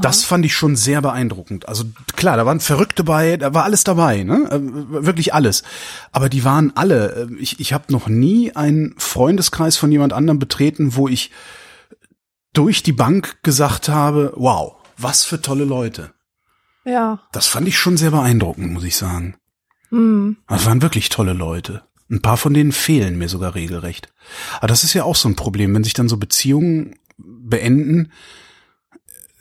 Das 0.01 0.25
fand 0.25 0.43
ich 0.45 0.53
schon 0.53 0.75
sehr 0.75 1.01
beeindruckend. 1.01 1.69
Also 1.69 1.85
klar, 2.17 2.35
da 2.35 2.45
waren 2.45 2.59
Verrückte 2.59 3.05
bei, 3.05 3.37
da 3.37 3.53
war 3.53 3.63
alles 3.63 3.85
dabei, 3.85 4.23
ne? 4.23 4.49
Äh, 4.51 4.59
Wirklich 5.05 5.33
alles. 5.33 5.63
Aber 6.11 6.27
die 6.27 6.43
waren 6.43 6.73
alle. 6.75 7.29
äh, 7.31 7.35
Ich, 7.39 7.61
ich 7.61 7.71
habe 7.71 7.85
noch 7.93 8.09
nie 8.09 8.53
einen 8.57 8.93
Freundeskreis 8.97 9.77
von 9.77 9.89
jemand 9.89 10.11
anderem 10.11 10.37
betreten, 10.37 10.95
wo 10.97 11.07
ich 11.07 11.31
durch 12.51 12.83
die 12.83 12.91
Bank 12.91 13.41
gesagt 13.41 13.87
habe, 13.87 14.33
wow, 14.35 14.75
was 14.97 15.23
für 15.23 15.41
tolle 15.41 15.63
Leute. 15.63 16.11
Ja. 16.83 17.21
Das 17.31 17.47
fand 17.47 17.65
ich 17.67 17.77
schon 17.79 17.95
sehr 17.95 18.11
beeindruckend, 18.11 18.73
muss 18.73 18.83
ich 18.83 18.97
sagen. 18.97 19.37
Hm. 19.91 20.37
Das 20.47 20.65
waren 20.65 20.81
wirklich 20.81 21.07
tolle 21.07 21.33
Leute. 21.33 21.83
Ein 22.09 22.21
paar 22.21 22.37
von 22.37 22.53
denen 22.53 22.71
fehlen 22.71 23.17
mir 23.17 23.29
sogar 23.29 23.55
regelrecht. 23.55 24.11
Aber 24.57 24.67
das 24.67 24.83
ist 24.83 24.93
ja 24.93 25.03
auch 25.03 25.15
so 25.15 25.29
ein 25.29 25.35
Problem, 25.35 25.73
wenn 25.75 25.83
sich 25.83 25.93
dann 25.93 26.09
so 26.09 26.17
Beziehungen 26.17 26.95
beenden, 27.17 28.11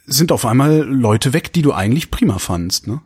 sind 0.07 0.33
auf 0.33 0.45
einmal 0.45 0.83
Leute 0.83 1.33
weg, 1.33 1.53
die 1.53 1.63
du 1.63 1.73
eigentlich 1.73 2.11
prima 2.11 2.39
fandst, 2.39 2.87
ne? 2.87 3.01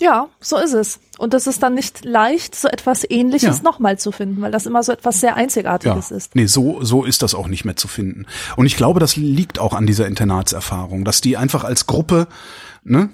Ja, 0.00 0.28
so 0.40 0.56
ist 0.56 0.72
es. 0.72 0.98
Und 1.18 1.34
das 1.34 1.46
ist 1.46 1.62
dann 1.62 1.74
nicht 1.74 2.06
leicht, 2.06 2.54
so 2.54 2.68
etwas 2.68 3.04
Ähnliches 3.08 3.58
Ja. 3.58 3.62
nochmal 3.62 3.98
zu 3.98 4.12
finden, 4.12 4.40
weil 4.40 4.50
das 4.50 4.64
immer 4.64 4.82
so 4.82 4.92
etwas 4.92 5.20
sehr 5.20 5.36
Einzigartiges 5.36 6.10
ist. 6.10 6.34
Nee, 6.34 6.46
so, 6.46 6.82
so 6.82 7.04
ist 7.04 7.22
das 7.22 7.34
auch 7.34 7.48
nicht 7.48 7.66
mehr 7.66 7.76
zu 7.76 7.86
finden. 7.86 8.24
Und 8.56 8.64
ich 8.64 8.76
glaube, 8.76 8.98
das 8.98 9.16
liegt 9.16 9.58
auch 9.58 9.74
an 9.74 9.86
dieser 9.86 10.06
Internatserfahrung, 10.06 11.04
dass 11.04 11.20
die 11.20 11.36
einfach 11.36 11.64
als 11.64 11.86
Gruppe, 11.86 12.28
ne, 12.82 13.10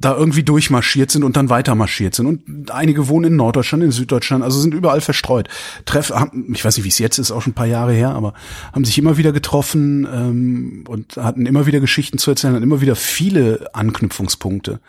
da 0.00 0.16
irgendwie 0.16 0.44
durchmarschiert 0.44 1.10
sind 1.10 1.24
und 1.24 1.36
dann 1.36 1.50
weiter 1.50 1.74
marschiert 1.74 2.14
sind. 2.14 2.26
Und 2.26 2.70
einige 2.70 3.08
wohnen 3.08 3.32
in 3.32 3.36
Norddeutschland, 3.36 3.82
in 3.82 3.90
Süddeutschland, 3.90 4.44
also 4.44 4.60
sind 4.60 4.74
überall 4.74 5.00
verstreut. 5.00 5.48
Treff, 5.86 6.10
haben, 6.10 6.54
ich 6.54 6.64
weiß 6.64 6.76
nicht, 6.76 6.84
wie 6.84 6.90
es 6.90 6.98
jetzt 6.98 7.18
ist, 7.18 7.30
auch 7.30 7.42
schon 7.42 7.52
ein 7.52 7.56
paar 7.56 7.66
Jahre 7.66 7.92
her, 7.92 8.10
aber 8.10 8.34
haben 8.72 8.84
sich 8.84 8.98
immer 8.98 9.16
wieder 9.16 9.32
getroffen 9.32 10.06
ähm, 10.12 10.84
und 10.86 11.16
hatten 11.16 11.46
immer 11.46 11.66
wieder 11.66 11.80
Geschichten 11.80 12.18
zu 12.18 12.30
erzählen, 12.30 12.54
hatten 12.54 12.62
immer 12.62 12.80
wieder 12.80 12.96
viele 12.96 13.70
Anknüpfungspunkte. 13.74 14.80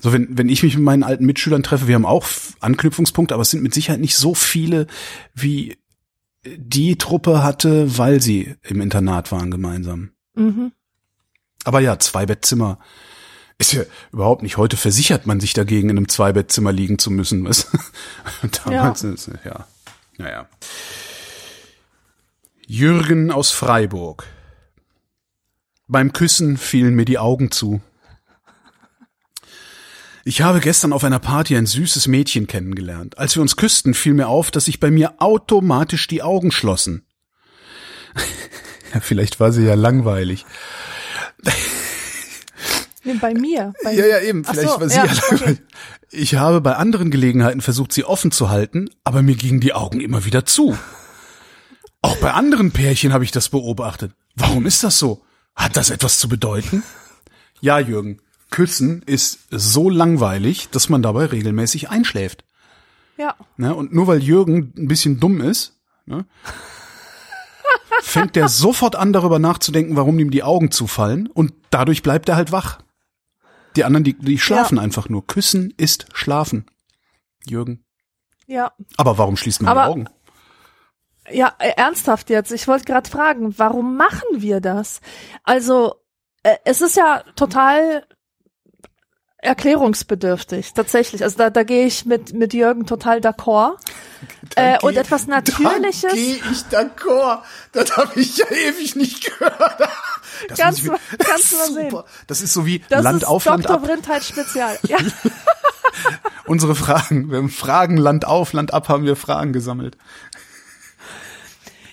So, 0.00 0.12
wenn, 0.12 0.38
wenn 0.38 0.48
ich 0.48 0.62
mich 0.62 0.76
mit 0.76 0.84
meinen 0.84 1.02
alten 1.02 1.26
Mitschülern 1.26 1.62
treffe, 1.62 1.88
wir 1.88 1.94
haben 1.96 2.06
auch 2.06 2.26
Anknüpfungspunkte, 2.60 3.34
aber 3.34 3.42
es 3.42 3.50
sind 3.50 3.62
mit 3.62 3.74
Sicherheit 3.74 4.00
nicht 4.00 4.16
so 4.16 4.34
viele, 4.34 4.86
wie 5.34 5.76
die 6.46 6.96
Truppe 6.96 7.42
hatte, 7.42 7.98
weil 7.98 8.20
sie 8.20 8.54
im 8.62 8.80
Internat 8.80 9.32
waren 9.32 9.50
gemeinsam. 9.50 10.10
Mhm. 10.34 10.72
Aber 11.64 11.80
ja, 11.80 11.98
Zwei-Bettzimmer 11.98 12.78
ist 13.58 13.72
ja 13.72 13.82
überhaupt 14.12 14.42
nicht. 14.42 14.56
Heute 14.56 14.76
versichert 14.76 15.26
man 15.26 15.40
sich 15.40 15.52
dagegen, 15.52 15.90
in 15.90 15.96
einem 15.96 16.08
Zwei-Bettzimmer 16.08 16.72
liegen 16.72 16.98
zu 16.98 17.10
müssen. 17.10 17.44
Was? 17.44 17.68
Damals 18.64 19.04
ist 19.04 19.28
es, 19.28 19.38
ja. 19.44 19.66
Naja. 20.18 20.48
Jürgen 22.66 23.30
aus 23.30 23.50
Freiburg. 23.50 24.26
Beim 25.86 26.12
Küssen 26.12 26.56
fielen 26.56 26.94
mir 26.94 27.04
die 27.04 27.18
Augen 27.18 27.50
zu. 27.50 27.80
Ich 30.24 30.40
habe 30.40 30.60
gestern 30.60 30.94
auf 30.94 31.04
einer 31.04 31.18
Party 31.18 31.54
ein 31.54 31.66
süßes 31.66 32.06
Mädchen 32.06 32.46
kennengelernt. 32.46 33.18
Als 33.18 33.36
wir 33.36 33.42
uns 33.42 33.56
küssten, 33.56 33.92
fiel 33.92 34.14
mir 34.14 34.28
auf, 34.28 34.50
dass 34.50 34.64
sich 34.64 34.80
bei 34.80 34.90
mir 34.90 35.20
automatisch 35.20 36.06
die 36.06 36.22
Augen 36.22 36.50
schlossen. 36.50 37.06
ja, 38.94 39.00
vielleicht 39.00 39.38
war 39.38 39.52
sie 39.52 39.64
ja 39.64 39.74
langweilig. 39.74 40.46
Nee, 43.04 43.14
bei 43.20 43.34
mir. 43.34 43.74
Bei 43.82 43.94
Ja, 43.94 44.06
ja, 44.06 44.20
eben. 44.20 44.44
Vielleicht 44.44 44.68
so, 44.68 44.80
war 44.80 44.88
sie 44.88 44.96
ja, 44.96 45.04
langweilig. 45.04 45.60
Ich 46.10 46.36
habe 46.36 46.60
bei 46.60 46.76
anderen 46.76 47.10
Gelegenheiten 47.10 47.60
versucht, 47.60 47.92
sie 47.92 48.04
offen 48.04 48.30
zu 48.30 48.48
halten, 48.48 48.88
aber 49.02 49.22
mir 49.22 49.34
gingen 49.34 49.58
die 49.58 49.72
Augen 49.72 50.00
immer 50.00 50.24
wieder 50.24 50.46
zu. 50.46 50.78
Auch 52.02 52.16
bei 52.18 52.32
anderen 52.32 52.70
Pärchen 52.70 53.12
habe 53.12 53.24
ich 53.24 53.32
das 53.32 53.48
beobachtet. 53.48 54.12
Warum 54.36 54.64
ist 54.64 54.84
das 54.84 54.98
so? 54.98 55.22
Hat 55.56 55.76
das 55.76 55.90
etwas 55.90 56.18
zu 56.18 56.28
bedeuten? 56.28 56.84
Ja, 57.60 57.80
Jürgen. 57.80 58.20
Küssen 58.50 59.02
ist 59.06 59.40
so 59.50 59.90
langweilig, 59.90 60.68
dass 60.70 60.88
man 60.88 61.02
dabei 61.02 61.26
regelmäßig 61.26 61.90
einschläft. 61.90 62.44
Ja. 63.16 63.34
Ne? 63.56 63.74
Und 63.74 63.92
nur 63.92 64.06
weil 64.06 64.22
Jürgen 64.22 64.72
ein 64.76 64.86
bisschen 64.86 65.18
dumm 65.18 65.40
ist, 65.40 65.76
ne, 66.06 66.24
fängt 68.02 68.36
der 68.36 68.48
sofort 68.48 68.96
an, 68.96 69.12
darüber 69.12 69.38
nachzudenken, 69.38 69.96
warum 69.96 70.18
ihm 70.18 70.30
die 70.30 70.42
Augen 70.42 70.70
zufallen 70.70 71.26
und 71.26 71.52
dadurch 71.70 72.02
bleibt 72.02 72.28
er 72.28 72.36
halt 72.36 72.52
wach. 72.52 72.78
Die 73.76 73.84
anderen, 73.84 74.04
die, 74.04 74.14
die 74.14 74.38
schlafen 74.38 74.78
einfach 74.78 75.08
nur. 75.08 75.26
Küssen 75.26 75.72
ist 75.76 76.06
schlafen. 76.12 76.66
Jürgen. 77.46 77.84
Ja. 78.46 78.72
Aber 78.96 79.18
warum 79.18 79.36
schließt 79.36 79.62
man 79.62 79.70
Aber- 79.70 79.84
die 79.84 79.90
Augen? 79.90 80.08
Ja, 81.30 81.54
äh, 81.58 81.70
ernsthaft 81.76 82.28
jetzt. 82.28 82.52
Ich 82.52 82.68
wollte 82.68 82.84
gerade 82.84 83.08
fragen, 83.08 83.58
warum 83.58 83.96
machen 83.96 84.28
wir 84.34 84.60
das? 84.60 85.00
Also, 85.42 85.94
äh, 86.42 86.56
es 86.66 86.82
ist 86.82 86.96
ja 86.96 87.22
total 87.34 88.06
erklärungsbedürftig, 89.38 90.72
tatsächlich. 90.72 91.22
Also 91.22 91.36
da, 91.38 91.50
da 91.50 91.62
gehe 91.62 91.86
ich 91.86 92.06
mit, 92.06 92.32
mit 92.32 92.54
Jürgen 92.54 92.86
total 92.86 93.18
d'accord. 93.18 93.76
Äh, 94.56 94.78
und 94.82 94.96
etwas 94.96 95.26
Natürliches. 95.26 96.00
Da 96.02 96.08
gehe 96.14 96.36
ich 96.36 96.62
d'accord. 96.70 97.42
Das 97.72 97.96
habe 97.96 98.20
ich 98.20 98.38
ja 98.38 98.46
ewig 98.50 98.96
nicht 98.96 99.38
gehört. 99.38 99.88
Das 100.48 100.58
Kannst 100.58 100.84
muss 100.84 100.98
du- 101.10 101.16
kannst 101.18 101.52
du 101.52 101.56
mal 101.56 101.66
sehen. 101.72 101.90
super. 101.90 102.04
Das 102.26 102.40
ist 102.40 102.52
so 102.52 102.66
wie 102.66 102.82
Das 102.88 103.02
Land 103.02 103.24
auf, 103.26 103.44
Land 103.44 103.64
Dr. 103.64 103.76
ab. 103.76 103.86
Vrindheit 103.86 104.24
Spezial. 104.24 104.78
Ja. 104.88 104.98
Unsere 106.46 106.74
Fragen. 106.74 107.30
Wir 107.30 107.38
haben 107.38 107.48
Fragen 107.50 107.96
Land 107.96 108.26
auf, 108.26 108.52
Land 108.52 108.74
ab 108.74 108.88
haben 108.88 109.04
wir 109.04 109.16
Fragen 109.16 109.52
gesammelt. 109.52 109.96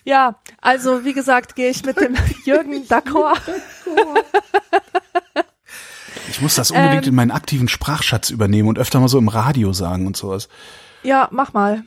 ja, 0.04 0.36
also 0.60 1.06
wie 1.06 1.14
gesagt, 1.14 1.56
gehe 1.56 1.70
ich 1.70 1.84
mit 1.86 2.00
dem 2.00 2.16
Jürgen 2.46 2.86
d'accord. 2.88 3.40
Ich 6.30 6.42
muss 6.42 6.56
das 6.56 6.72
unbedingt 6.72 7.04
Ähm. 7.04 7.10
in 7.10 7.16
meinen 7.16 7.32
aktiven 7.32 7.68
Sprachschatz 7.68 8.30
übernehmen 8.30 8.70
und 8.70 8.80
öfter 8.80 9.00
mal 9.00 9.08
so 9.08 9.18
im 9.18 9.28
Radio 9.28 9.74
sagen 9.74 10.08
und 10.08 10.16
sowas. 10.18 10.48
Ja, 11.04 11.28
mach 11.32 11.54
mal. 11.54 11.84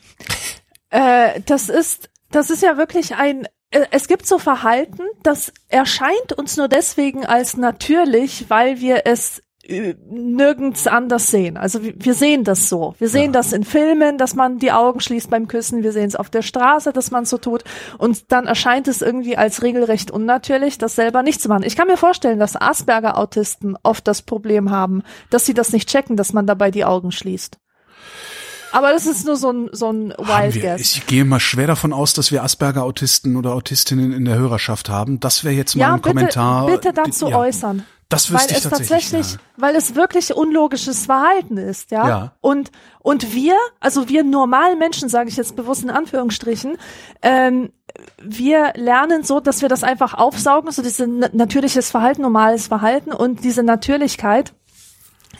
Äh, 0.91 1.41
das 1.47 1.69
ist, 1.69 2.11
das 2.31 2.51
ist 2.51 2.63
ja 2.63 2.77
wirklich 2.77 3.15
ein, 3.15 3.47
es 3.91 4.09
gibt 4.09 4.27
so 4.27 4.39
Verhalten, 4.39 5.03
das 5.23 5.53
erscheint 5.69 6.33
uns 6.37 6.57
nur 6.57 6.69
deswegen 6.69 7.27
als 7.27 7.57
natürlich, 7.57 8.49
weil 8.49 8.81
wir 8.81 9.03
es 9.07 9.43
äh, 9.67 9.95
nirgends 10.11 10.87
anders 10.87 11.29
sehen. 11.29 11.57
Also 11.57 11.81
wir, 11.83 12.15
sehen 12.15 12.45
das 12.45 12.69
so. 12.69 12.95
Wir 12.99 13.09
sehen 13.09 13.33
das 13.33 13.53
in 13.53 13.65
Filmen, 13.65 14.19
dass 14.19 14.35
man 14.35 14.59
die 14.59 14.73
Augen 14.73 15.01
schließt 15.01 15.31
beim 15.31 15.49
Küssen. 15.49 15.83
Wir 15.83 15.93
sehen 15.93 16.07
es 16.07 16.17
auf 16.17 16.29
der 16.29 16.43
Straße, 16.43 16.93
dass 16.93 17.11
man 17.11 17.25
so 17.25 17.39
tut. 17.39 17.65
Und 17.99 18.31
dann 18.31 18.47
erscheint 18.47 18.89
es 18.89 19.01
irgendwie 19.01 19.37
als 19.37 19.63
regelrecht 19.63 20.11
unnatürlich, 20.11 20.79
das 20.79 20.95
selber 20.95 21.23
nicht 21.23 21.41
zu 21.41 21.49
machen. 21.49 21.65
Ich 21.65 21.77
kann 21.77 21.89
mir 21.89 21.97
vorstellen, 21.97 22.39
dass 22.39 22.61
Asperger-Autisten 22.61 23.77
oft 23.83 24.07
das 24.07 24.23
Problem 24.23 24.71
haben, 24.71 25.03
dass 25.31 25.47
sie 25.47 25.55
das 25.55 25.73
nicht 25.73 25.89
checken, 25.89 26.17
dass 26.17 26.33
man 26.33 26.47
dabei 26.47 26.71
die 26.71 26.85
Augen 26.85 27.11
schließt. 27.11 27.59
Aber 28.75 28.93
das 28.93 29.07
ist 29.07 29.25
nur 29.25 29.37
so 29.37 29.51
ein, 29.53 29.69
so 29.73 29.93
ein 29.93 30.09
Wild 30.19 30.61
Guess. 30.61 30.81
ich 30.81 31.07
gehe 31.07 31.25
mal 31.25 31.39
schwer 31.39 31.69
davon 31.69 31.93
aus, 31.93 32.13
dass 32.13 32.33
wir 32.33 32.43
Asperger-Autisten 32.43 33.37
oder 33.37 33.55
Autistinnen 33.55 34.13
in 34.13 34.25
der 34.25 34.35
Hörerschaft 34.35 34.89
haben. 34.89 35.21
Das 35.21 35.45
wäre 35.45 35.55
jetzt 35.55 35.77
mal 35.77 35.81
Ja, 35.83 35.95
ein 35.95 36.01
bitte, 36.01 36.09
Kommentar. 36.15 36.67
bitte 36.67 36.93
dazu 36.93 37.29
Ja, 37.29 37.39
äußern. 37.39 37.85
Das 38.09 38.31
Weil 38.33 38.41
wüsste 38.41 38.53
ich 38.53 38.57
es 38.59 38.63
tatsächlich. 38.65 39.11
tatsächlich, 39.11 39.39
weil 39.57 39.77
es 39.77 39.95
wirklich 39.95 40.35
unlogisches 40.35 41.07
Verhalten 41.07 41.57
ist, 41.57 41.91
ja. 41.93 42.09
Ja. 42.09 42.33
Und, 42.41 42.71
und 42.99 43.33
wir, 43.33 43.55
also 43.81 44.09
wir 44.09 44.25
normalen 44.25 44.79
Menschen, 44.79 45.09
sage 45.09 45.29
ich 45.31 45.37
jetzt 45.37 45.55
bewusst 45.57 45.85
in 45.85 45.91
Anführungsstrichen, 45.91 46.77
ähm, 47.23 47.71
wir 48.21 48.73
lernen 48.75 49.23
so, 49.23 49.39
dass 49.41 49.63
wir 49.63 49.69
das 49.69 49.85
einfach 49.85 50.15
aufsaugen, 50.15 50.71
so 50.73 50.83
dieses 50.83 51.07
na- 51.09 51.31
natürliches 51.33 51.91
Verhalten, 51.93 52.23
normales 52.23 52.67
Verhalten 52.67 53.13
und 53.13 53.45
diese 53.45 53.63
Natürlichkeit 53.63 54.53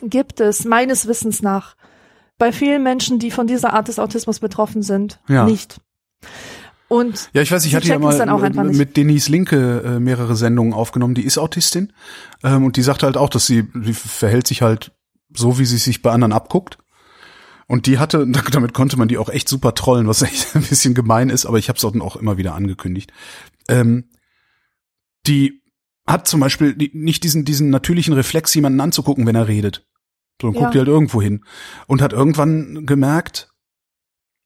gibt 0.03 0.41
es 0.41 0.65
meines 0.65 1.07
Wissens 1.09 1.43
nach 1.43 1.75
bei 2.39 2.53
vielen 2.53 2.83
Menschen, 2.83 3.19
die 3.19 3.31
von 3.31 3.47
dieser 3.47 3.73
Art 3.73 3.89
des 3.89 3.99
Autismus 3.99 4.41
betroffen 4.41 4.83
sind, 4.83 5.21
Ja. 5.29 5.45
nicht. 5.45 5.81
Und 6.89 7.31
Ja, 7.33 7.43
ich 7.43 7.51
weiß, 7.51 7.65
ich 7.65 7.71
sie 7.71 7.77
hatte 7.77 7.89
ja 7.89 7.99
mal 7.99 8.65
mit 8.65 8.97
Denise 8.97 9.31
Linke 9.31 9.83
äh, 9.85 10.01
mehrere 10.01 10.37
Sendungen 10.37 10.75
aufgenommen. 10.75 11.15
Die 11.15 11.25
ist 11.25 11.39
Autistin 11.39 11.93
ähm, 12.43 12.65
und 12.65 12.77
die 12.77 12.83
sagt 12.83 13.03
halt 13.03 13.17
auch, 13.17 13.31
dass 13.31 13.47
sie 13.47 13.65
die 13.75 13.95
verhält 13.95 14.47
sich 14.47 14.63
halt 14.63 14.93
so, 15.35 15.59
wie 15.59 15.65
sie 15.65 15.79
sich 15.79 16.03
bei 16.03 16.11
anderen 16.13 16.33
abguckt. 16.33 16.79
Und 17.67 17.87
die 17.87 17.99
hatte, 17.99 18.27
damit 18.53 18.75
konnte 18.75 18.99
man 18.99 19.09
die 19.09 19.19
auch 19.19 19.29
echt 19.29 19.49
super 19.49 19.75
trollen, 19.75 20.07
was 20.07 20.23
echt 20.23 20.55
ein 20.55 20.63
bisschen 20.63 20.95
gemein 20.95 21.31
ist, 21.31 21.47
aber 21.47 21.59
ich 21.59 21.69
habe 21.69 21.77
es 21.77 21.83
dann 21.83 22.03
auch 22.03 22.17
immer 22.17 22.37
wieder 22.37 22.55
angekündigt. 22.55 23.13
Ähm, 23.69 24.11
die 25.27 25.63
hat 26.07 26.29
zum 26.29 26.41
Beispiel 26.41 26.77
nicht 26.93 27.25
diesen, 27.25 27.47
diesen 27.47 27.71
natürlichen 27.71 28.13
Reflex, 28.13 28.55
jemanden 28.55 28.81
anzugucken, 28.81 29.27
wenn 29.27 29.37
er 29.37 29.49
redet. 29.49 29.87
So, 30.41 30.49
dann 30.49 30.55
Ja. 30.55 30.61
guckt 30.61 30.75
die 30.75 30.79
halt 30.79 30.89
irgendwo 30.89 31.23
hin. 31.23 31.45
Und 31.87 32.03
hat 32.03 32.13
irgendwann 32.13 32.87
gemerkt, 32.87 33.49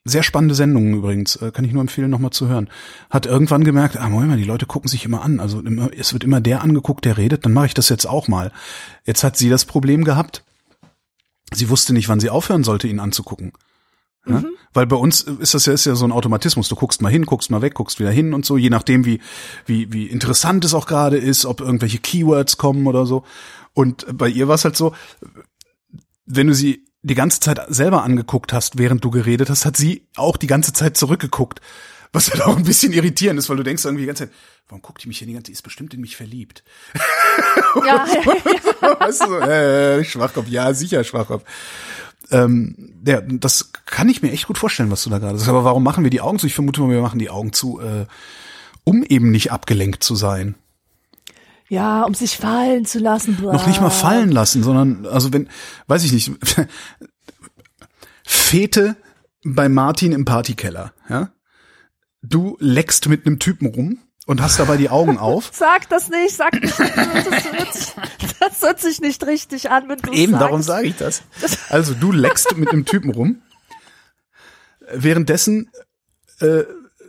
sehr 0.04 0.22
spannende 0.22 0.54
Sendungen 0.54 0.94
übrigens, 0.94 1.36
äh, 1.36 1.50
kann 1.50 1.64
ich 1.64 1.72
nur 1.72 1.82
empfehlen, 1.82 2.10
nochmal 2.10 2.30
zu 2.30 2.48
hören. 2.48 2.70
Hat 3.10 3.26
irgendwann 3.26 3.64
gemerkt, 3.64 3.96
ah, 3.96 4.08
Moment 4.08 4.30
mal, 4.30 4.36
die 4.38 4.44
Leute 4.44 4.66
gucken 4.66 4.88
sich 4.88 5.04
immer 5.04 5.22
an. 5.22 5.38
Also 5.40 5.60
immer, 5.60 5.90
es 5.96 6.12
wird 6.12 6.24
immer 6.24 6.40
der 6.40 6.62
angeguckt, 6.62 7.04
der 7.04 7.18
redet, 7.18 7.44
dann 7.44 7.52
mache 7.52 7.66
ich 7.66 7.74
das 7.74 7.88
jetzt 7.88 8.06
auch 8.06 8.28
mal. 8.28 8.52
Jetzt 9.04 9.22
hat 9.24 9.36
sie 9.36 9.50
das 9.50 9.64
Problem 9.64 10.04
gehabt, 10.04 10.44
sie 11.52 11.68
wusste 11.68 11.92
nicht, 11.92 12.08
wann 12.08 12.20
sie 12.20 12.30
aufhören 12.30 12.64
sollte, 12.64 12.88
ihn 12.88 13.00
anzugucken. 13.00 13.52
Ja? 14.26 14.44
Weil 14.74 14.86
bei 14.86 14.96
uns 14.96 15.22
ist 15.22 15.54
das 15.54 15.64
ja, 15.66 15.72
ist 15.72 15.86
ja 15.86 15.94
so 15.94 16.04
ein 16.04 16.12
Automatismus. 16.12 16.68
Du 16.68 16.76
guckst 16.76 17.00
mal 17.00 17.10
hin, 17.10 17.24
guckst 17.24 17.50
mal 17.50 17.62
weg, 17.62 17.74
guckst 17.74 17.98
wieder 17.98 18.10
hin 18.10 18.34
und 18.34 18.44
so, 18.44 18.56
je 18.58 18.68
nachdem, 18.70 19.04
wie, 19.06 19.20
wie, 19.64 19.90
wie 19.92 20.06
interessant 20.06 20.64
es 20.64 20.74
auch 20.74 20.86
gerade 20.86 21.16
ist, 21.16 21.46
ob 21.46 21.60
irgendwelche 21.60 21.98
Keywords 21.98 22.58
kommen 22.58 22.86
oder 22.86 23.06
so. 23.06 23.24
Und 23.72 24.06
bei 24.16 24.28
ihr 24.28 24.48
war 24.48 24.56
es 24.56 24.64
halt 24.64 24.76
so, 24.76 24.94
wenn 26.28 26.46
du 26.46 26.54
sie 26.54 26.84
die 27.02 27.14
ganze 27.14 27.40
Zeit 27.40 27.60
selber 27.68 28.02
angeguckt 28.02 28.52
hast, 28.52 28.78
während 28.78 29.04
du 29.04 29.10
geredet 29.10 29.50
hast, 29.50 29.64
hat 29.64 29.76
sie 29.76 30.06
auch 30.16 30.36
die 30.36 30.46
ganze 30.46 30.72
Zeit 30.72 30.96
zurückgeguckt. 30.96 31.60
Was 32.12 32.30
halt 32.30 32.42
auch 32.46 32.56
ein 32.56 32.64
bisschen 32.64 32.92
irritierend 32.92 33.38
ist, 33.38 33.48
weil 33.48 33.56
du 33.56 33.62
denkst 33.62 33.84
irgendwie 33.84 34.02
die 34.02 34.06
ganze 34.06 34.26
Zeit, 34.26 34.34
warum 34.68 34.82
guckt 34.82 35.02
die 35.02 35.08
mich 35.08 35.18
hier 35.18 35.26
die 35.26 35.32
ganze 35.32 35.44
Zeit, 35.44 35.48
die 35.48 35.52
ist 35.54 35.62
bestimmt 35.62 35.94
in 35.94 36.00
mich 36.00 36.16
verliebt. 36.16 36.62
ja, 37.86 38.06
weißt 39.00 39.22
du, 39.22 39.26
so, 39.26 39.38
äh, 39.40 40.04
Schwachkopf, 40.04 40.48
ja, 40.48 40.72
sicher 40.74 41.02
Schwachkopf. 41.04 41.44
Ähm, 42.30 42.74
der, 42.76 43.22
das 43.22 43.72
kann 43.86 44.08
ich 44.08 44.20
mir 44.20 44.32
echt 44.32 44.46
gut 44.46 44.58
vorstellen, 44.58 44.90
was 44.90 45.02
du 45.02 45.10
da 45.10 45.18
gerade 45.18 45.38
sagst. 45.38 45.48
Aber 45.48 45.64
warum 45.64 45.82
machen 45.82 46.04
wir 46.04 46.10
die 46.10 46.20
Augen 46.20 46.38
zu? 46.38 46.46
Ich 46.46 46.54
vermute 46.54 46.80
mal, 46.82 46.90
wir 46.90 47.00
machen 47.00 47.18
die 47.18 47.30
Augen 47.30 47.52
zu, 47.52 47.80
äh, 47.80 48.06
um 48.84 49.02
eben 49.02 49.30
nicht 49.30 49.50
abgelenkt 49.50 50.02
zu 50.02 50.14
sein. 50.14 50.56
Ja, 51.68 52.02
um 52.04 52.14
sich 52.14 52.36
fallen 52.36 52.84
zu 52.86 52.98
lassen. 52.98 53.36
Bla. 53.36 53.52
Noch 53.52 53.66
nicht 53.66 53.80
mal 53.80 53.90
fallen 53.90 54.30
lassen, 54.30 54.62
sondern, 54.62 55.06
also 55.06 55.32
wenn, 55.32 55.48
weiß 55.86 56.04
ich 56.04 56.12
nicht, 56.12 56.30
Fete 58.24 58.96
bei 59.44 59.68
Martin 59.68 60.12
im 60.12 60.24
Partykeller, 60.24 60.92
ja? 61.08 61.30
Du 62.22 62.56
leckst 62.60 63.08
mit 63.08 63.26
einem 63.26 63.38
Typen 63.38 63.66
rum 63.68 63.98
und 64.26 64.42
hast 64.42 64.58
dabei 64.58 64.76
die 64.76 64.90
Augen 64.90 65.18
auf. 65.18 65.50
Sag 65.52 65.88
das 65.88 66.08
nicht, 66.10 66.34
sag 66.36 66.60
nicht. 66.60 66.78
Das 66.78 66.88
hört 67.52 67.72
sich, 67.74 67.94
das 68.40 68.62
hört 68.62 68.80
sich 68.80 69.00
nicht 69.00 69.24
richtig 69.26 69.70
an, 69.70 69.88
wenn 69.88 69.98
du 69.98 70.12
Eben, 70.12 70.32
sagst. 70.32 70.42
darum 70.42 70.62
sage 70.62 70.88
ich 70.88 70.96
das. 70.96 71.22
Also 71.68 71.94
du 71.94 72.12
leckst 72.12 72.56
mit 72.56 72.70
einem 72.70 72.84
Typen 72.84 73.10
rum. 73.10 73.42
Währenddessen 74.92 75.70
äh, 76.40 76.64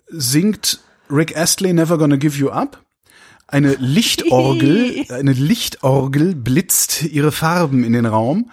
singt 0.09 0.79
Rick 1.09 1.35
Astley 1.35 1.73
Never 1.73 1.97
Gonna 1.97 2.17
Give 2.17 2.37
You 2.37 2.49
Up. 2.49 2.83
Eine 3.51 3.75
Lichtorgel, 3.75 5.05
eine 5.09 5.33
Lichtorgel 5.33 6.35
blitzt 6.35 7.03
ihre 7.03 7.31
Farben 7.31 7.83
in 7.83 7.93
den 7.93 8.05
Raum 8.05 8.51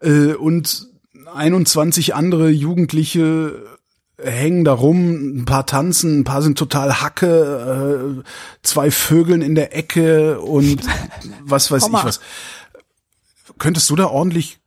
äh, 0.00 0.34
und 0.34 0.88
21 1.32 2.14
andere 2.14 2.50
Jugendliche 2.50 3.78
hängen 4.18 4.64
da 4.64 4.72
rum, 4.72 5.38
ein 5.38 5.44
paar 5.44 5.66
tanzen, 5.66 6.20
ein 6.20 6.24
paar 6.24 6.42
sind 6.42 6.58
total 6.58 7.00
Hacke, 7.00 8.22
äh, 8.22 8.22
zwei 8.62 8.90
Vögeln 8.90 9.42
in 9.42 9.54
der 9.54 9.76
Ecke 9.76 10.40
und 10.40 10.80
was 11.42 11.70
weiß 11.70 11.84
Komma. 11.84 12.00
ich 12.00 12.04
was. 12.04 12.20
Könntest 13.58 13.90
du 13.90 13.96
da 13.96 14.06
ordentlich 14.06 14.58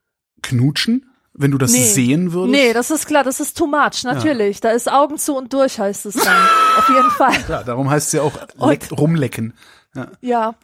knutschen, 0.42 1.06
wenn 1.38 1.52
du 1.52 1.58
das 1.58 1.72
Nee. 1.72 1.84
sehen 1.84 2.34
würdest? 2.34 2.52
Nee, 2.52 2.74
das 2.74 2.92
ist 2.92 3.06
klar, 3.08 3.24
das 3.24 3.40
ist 3.40 3.58
too 3.58 3.68
much, 3.68 4.04
natürlich. 4.04 4.62
Da 4.62 4.70
ist 4.72 4.90
Augen 4.92 5.18
zu 5.18 5.36
und 5.36 5.52
durch, 5.54 5.80
heißt 5.80 6.06
es 6.06 6.16
dann. 6.16 6.48
Auf 6.78 6.90
jeden 6.90 7.12
Fall. 7.12 7.34
Klar, 7.44 7.64
darum 7.64 7.90
heißt 7.90 8.08
es 8.08 8.14
ja 8.14 8.22
auch 8.22 8.34
leck, 8.70 8.88
rumlecken. 8.92 9.54
Ja. 10.22 10.56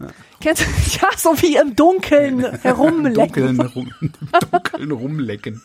Kennst 0.41 0.63
du, 0.63 0.65
ja, 1.01 1.07
so 1.17 1.41
wie 1.41 1.55
im 1.55 1.75
Dunkeln 1.75 2.39
herumlecken. 2.63 3.13
Dunkeln, 3.13 3.61
rum, 3.61 3.91
dunkeln 4.51 4.91
rumlecken. 4.91 5.61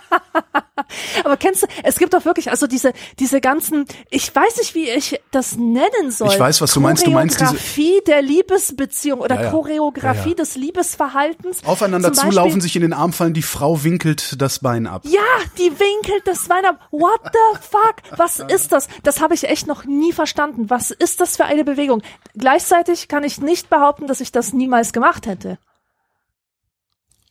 Aber 1.24 1.36
kennst 1.36 1.62
du, 1.62 1.66
es 1.82 1.96
gibt 1.96 2.14
doch 2.14 2.24
wirklich, 2.24 2.50
also 2.50 2.66
diese, 2.66 2.92
diese 3.18 3.40
ganzen, 3.40 3.86
ich 4.10 4.34
weiß 4.34 4.58
nicht, 4.58 4.74
wie 4.74 4.88
ich 4.90 5.20
das 5.30 5.56
nennen 5.56 6.10
soll. 6.10 6.28
Ich 6.28 6.38
weiß, 6.38 6.60
was 6.60 6.72
du 6.74 6.80
meinst. 6.80 7.06
Du 7.06 7.10
meinst 7.10 7.38
Choreografie 7.38 8.00
der 8.06 8.22
Liebesbeziehung 8.22 9.20
oder 9.20 9.36
Ja, 9.36 9.42
ja. 9.44 9.50
Choreografie 9.50 10.30
ja. 10.30 10.34
des 10.34 10.56
Liebesverhaltens. 10.56 11.64
Aufeinander 11.64 12.12
Zum 12.12 12.30
zulaufen, 12.30 12.44
Beispiel- 12.50 12.62
sich 12.62 12.76
in 12.76 12.82
den 12.82 12.92
Arm 12.92 13.12
fallen, 13.12 13.34
die 13.34 13.42
Frau 13.42 13.82
winkelt 13.84 14.40
das 14.40 14.58
Bein 14.58 14.86
ab. 14.86 15.02
Ja, 15.04 15.20
die 15.58 15.70
winkelt 15.78 16.26
das 16.26 16.48
Bein 16.48 16.64
ab. 16.64 16.80
What 16.90 17.20
the 17.24 17.58
fuck? 17.60 18.18
Was 18.18 18.40
ist 18.40 18.72
das? 18.72 18.88
Das 19.02 19.20
habe 19.20 19.34
ich 19.34 19.44
echt 19.44 19.66
noch 19.66 19.84
nie 19.84 20.12
verstanden. 20.12 20.70
Was 20.70 20.90
ist 20.90 21.20
das 21.20 21.36
für 21.36 21.44
eine 21.44 21.64
Bewegung? 21.64 22.02
Gleichzeitig 22.36 23.08
kann 23.08 23.24
ich 23.24 23.40
nicht 23.40 23.70
behaupten, 23.70 24.06
dass 24.06 24.20
ich 24.20 24.32
das 24.32 24.52
niemals 24.52 24.92
gemacht 24.92 25.26
hätte. 25.26 25.58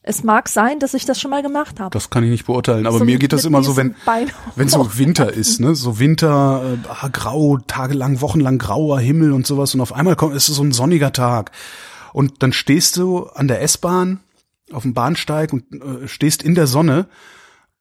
Es 0.06 0.22
mag 0.22 0.50
sein, 0.50 0.80
dass 0.80 0.94
ich 0.94 1.06
das 1.06 1.20
schon 1.20 1.32
mal 1.32 1.42
gemacht 1.42 1.80
habe. 1.80 1.92
Das 1.92 2.10
kann 2.10 2.26
ich 2.26 2.30
nicht 2.30 2.46
beurteilen, 2.46 2.86
aber 2.86 3.00
So 3.00 3.06
mir 3.06 3.18
geht 3.18 3.32
das 3.32 3.46
immer 3.46 3.64
so, 3.64 3.78
wenn 3.78 3.96
wenn 4.56 4.68
so 4.68 4.90
Winter 4.98 5.32
ist, 5.32 5.62
ne, 5.62 5.76
so 5.76 5.98
Winter, 5.98 6.74
äh, 6.74 6.88
ah, 6.90 7.08
grau, 7.08 7.58
tagelang, 7.68 8.20
wochenlang 8.20 8.58
grauer 8.58 9.00
Himmel 9.00 9.32
und 9.32 9.48
sowas 9.48 9.74
und 9.74 9.80
auf 9.80 9.94
einmal 9.94 10.18
kommt 10.18 10.36
es 10.36 10.50
ist 10.50 10.58
so 10.58 10.64
ein 10.64 10.74
sonniger 10.74 11.14
Tag. 11.14 11.52
Und 12.12 12.44
dann 12.44 12.52
stehst 12.52 12.98
du 12.98 13.28
an 13.28 13.48
der 13.48 13.62
S-Bahn 13.62 14.20
auf 14.74 14.84
dem 14.84 14.94
Bahnsteig 14.94 15.54
und 15.54 15.64
äh, 15.72 16.08
stehst 16.08 16.44
in 16.44 16.54
der 16.54 16.68
Sonne 16.68 17.08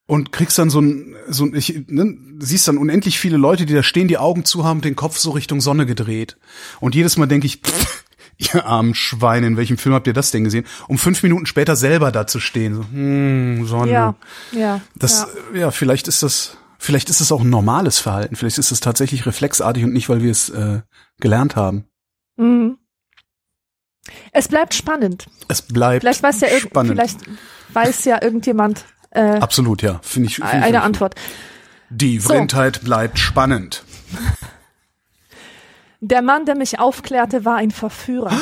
und 0.06 0.30
kriegst 0.30 0.58
dann 0.58 0.70
so 0.70 0.80
ein, 0.80 1.16
so 1.28 1.44
ein 1.44 1.56
ich, 1.56 1.86
ne, 1.88 2.16
siehst 2.38 2.68
dann 2.68 2.78
unendlich 2.78 3.18
viele 3.18 3.36
Leute, 3.36 3.66
die 3.66 3.74
da 3.74 3.82
stehen, 3.82 4.08
die 4.08 4.18
Augen 4.18 4.44
zu 4.44 4.64
haben, 4.64 4.80
den 4.80 4.94
Kopf 4.94 5.18
so 5.18 5.32
Richtung 5.32 5.60
Sonne 5.60 5.86
gedreht. 5.86 6.36
Und 6.78 6.94
jedes 6.94 7.16
Mal 7.16 7.26
denke 7.26 7.46
ich, 7.46 7.62
pff, 7.62 8.01
ihr 8.43 8.66
armen 8.66 8.95
Schweine, 8.95 9.47
in 9.47 9.57
welchem 9.57 9.78
Film 9.78 9.95
habt 9.95 10.07
ihr 10.07 10.12
das 10.12 10.30
denn 10.30 10.45
gesehen? 10.45 10.64
Um 10.88 10.99
fünf 10.99 11.22
Minuten 11.22 11.47
später 11.47 11.76
selber 11.76 12.12
da 12.12 12.26
zu 12.26 12.40
stehen, 12.40 12.74
so, 12.74 12.84
hm, 12.90 13.66
Sonne. 13.66 13.93
Ja, 13.93 14.14
ja. 14.53 14.80
Das, 14.95 15.26
ja. 15.53 15.57
äh, 15.57 15.61
ja, 15.61 15.70
vielleicht 15.70 16.09
ist 16.09 16.22
das, 16.22 16.57
vielleicht 16.78 17.11
ist 17.11 17.20
es 17.20 17.30
auch 17.32 17.40
ein 17.43 17.51
normales 17.51 17.99
Verhalten. 17.99 18.36
Vielleicht 18.36 18.59
ist 18.59 18.72
es 18.72 18.80
tatsächlich 18.80 19.26
reflexartig 19.26 19.84
und 19.84 19.93
nicht, 19.93 20.09
weil 20.09 20.22
wir 20.22 20.30
es 20.30 20.49
äh, 20.51 20.80
gelernt 21.20 21.57
haben. 21.57 21.84
Mhm. 22.36 22.78
Es 24.32 24.49
bleibt 24.49 24.74
spannend. 24.74 25.26
Es 25.49 25.62
bleibt 25.62 26.03
Vielleicht 26.03 26.22
weiß 26.22 26.40
ja 26.40 26.49
spannend. 26.59 26.93
vielleicht 26.93 27.18
weiß 27.72 28.05
ja 28.05 28.20
irgendjemand 28.22 28.84
äh, 29.11 29.38
Absolut, 29.38 29.82
ja. 29.82 30.01
Finde 30.03 30.28
ich. 30.28 30.36
Find 30.36 30.49
ich 30.49 30.55
eine 30.55 30.64
wirklich. 30.64 30.82
Antwort. 30.82 31.14
Die 31.90 32.18
So. 32.18 32.30
Vrindheit 32.30 32.82
bleibt 32.82 33.18
spannend. 33.18 33.84
Der 36.05 36.20
Mann, 36.20 36.46
der 36.46 36.57
mich 36.57 36.80
aufklärte, 36.80 37.44
war 37.44 37.55
ein 37.59 37.70
Verführer. 37.70 38.36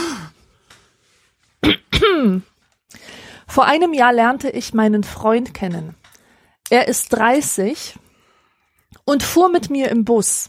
Vor 3.46 3.66
einem 3.66 3.92
Jahr 3.92 4.14
lernte 4.14 4.48
ich 4.48 4.72
meinen 4.72 5.04
Freund 5.04 5.52
kennen. 5.52 5.94
Er 6.70 6.88
ist 6.88 7.10
30 7.10 7.96
und 9.04 9.22
fuhr 9.22 9.50
mit 9.50 9.68
mir 9.68 9.90
im 9.90 10.06
Bus. 10.06 10.48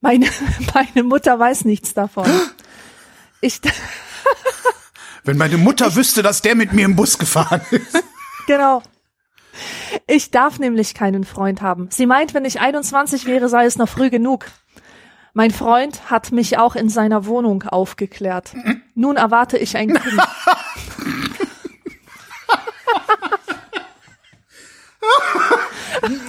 Meine, 0.00 0.26
meine 0.74 1.02
Mutter 1.02 1.38
weiß 1.38 1.66
nichts 1.66 1.94
davon. 1.94 2.28
Ich, 3.42 3.60
Wenn 5.24 5.36
meine 5.36 5.58
Mutter 5.58 5.94
wüsste, 5.94 6.22
dass 6.22 6.40
der 6.40 6.54
mit 6.54 6.72
mir 6.72 6.86
im 6.86 6.96
Bus 6.96 7.18
gefahren 7.18 7.60
ist. 7.70 8.02
genau. 8.46 8.82
Ich 10.06 10.30
darf 10.30 10.58
nämlich 10.58 10.94
keinen 10.94 11.24
Freund 11.24 11.60
haben. 11.60 11.90
Sie 11.90 12.06
meint, 12.06 12.32
wenn 12.32 12.46
ich 12.46 12.60
21 12.60 13.26
wäre, 13.26 13.50
sei 13.50 13.66
es 13.66 13.76
noch 13.76 13.90
früh 13.90 14.08
genug. 14.08 14.46
Mein 15.36 15.50
Freund 15.50 16.10
hat 16.10 16.32
mich 16.32 16.56
auch 16.56 16.76
in 16.76 16.88
seiner 16.88 17.26
Wohnung 17.26 17.64
aufgeklärt. 17.64 18.54
Nun 18.94 19.18
erwarte 19.18 19.58
ich 19.58 19.76
ein 19.76 19.92
Kind. 19.92 20.02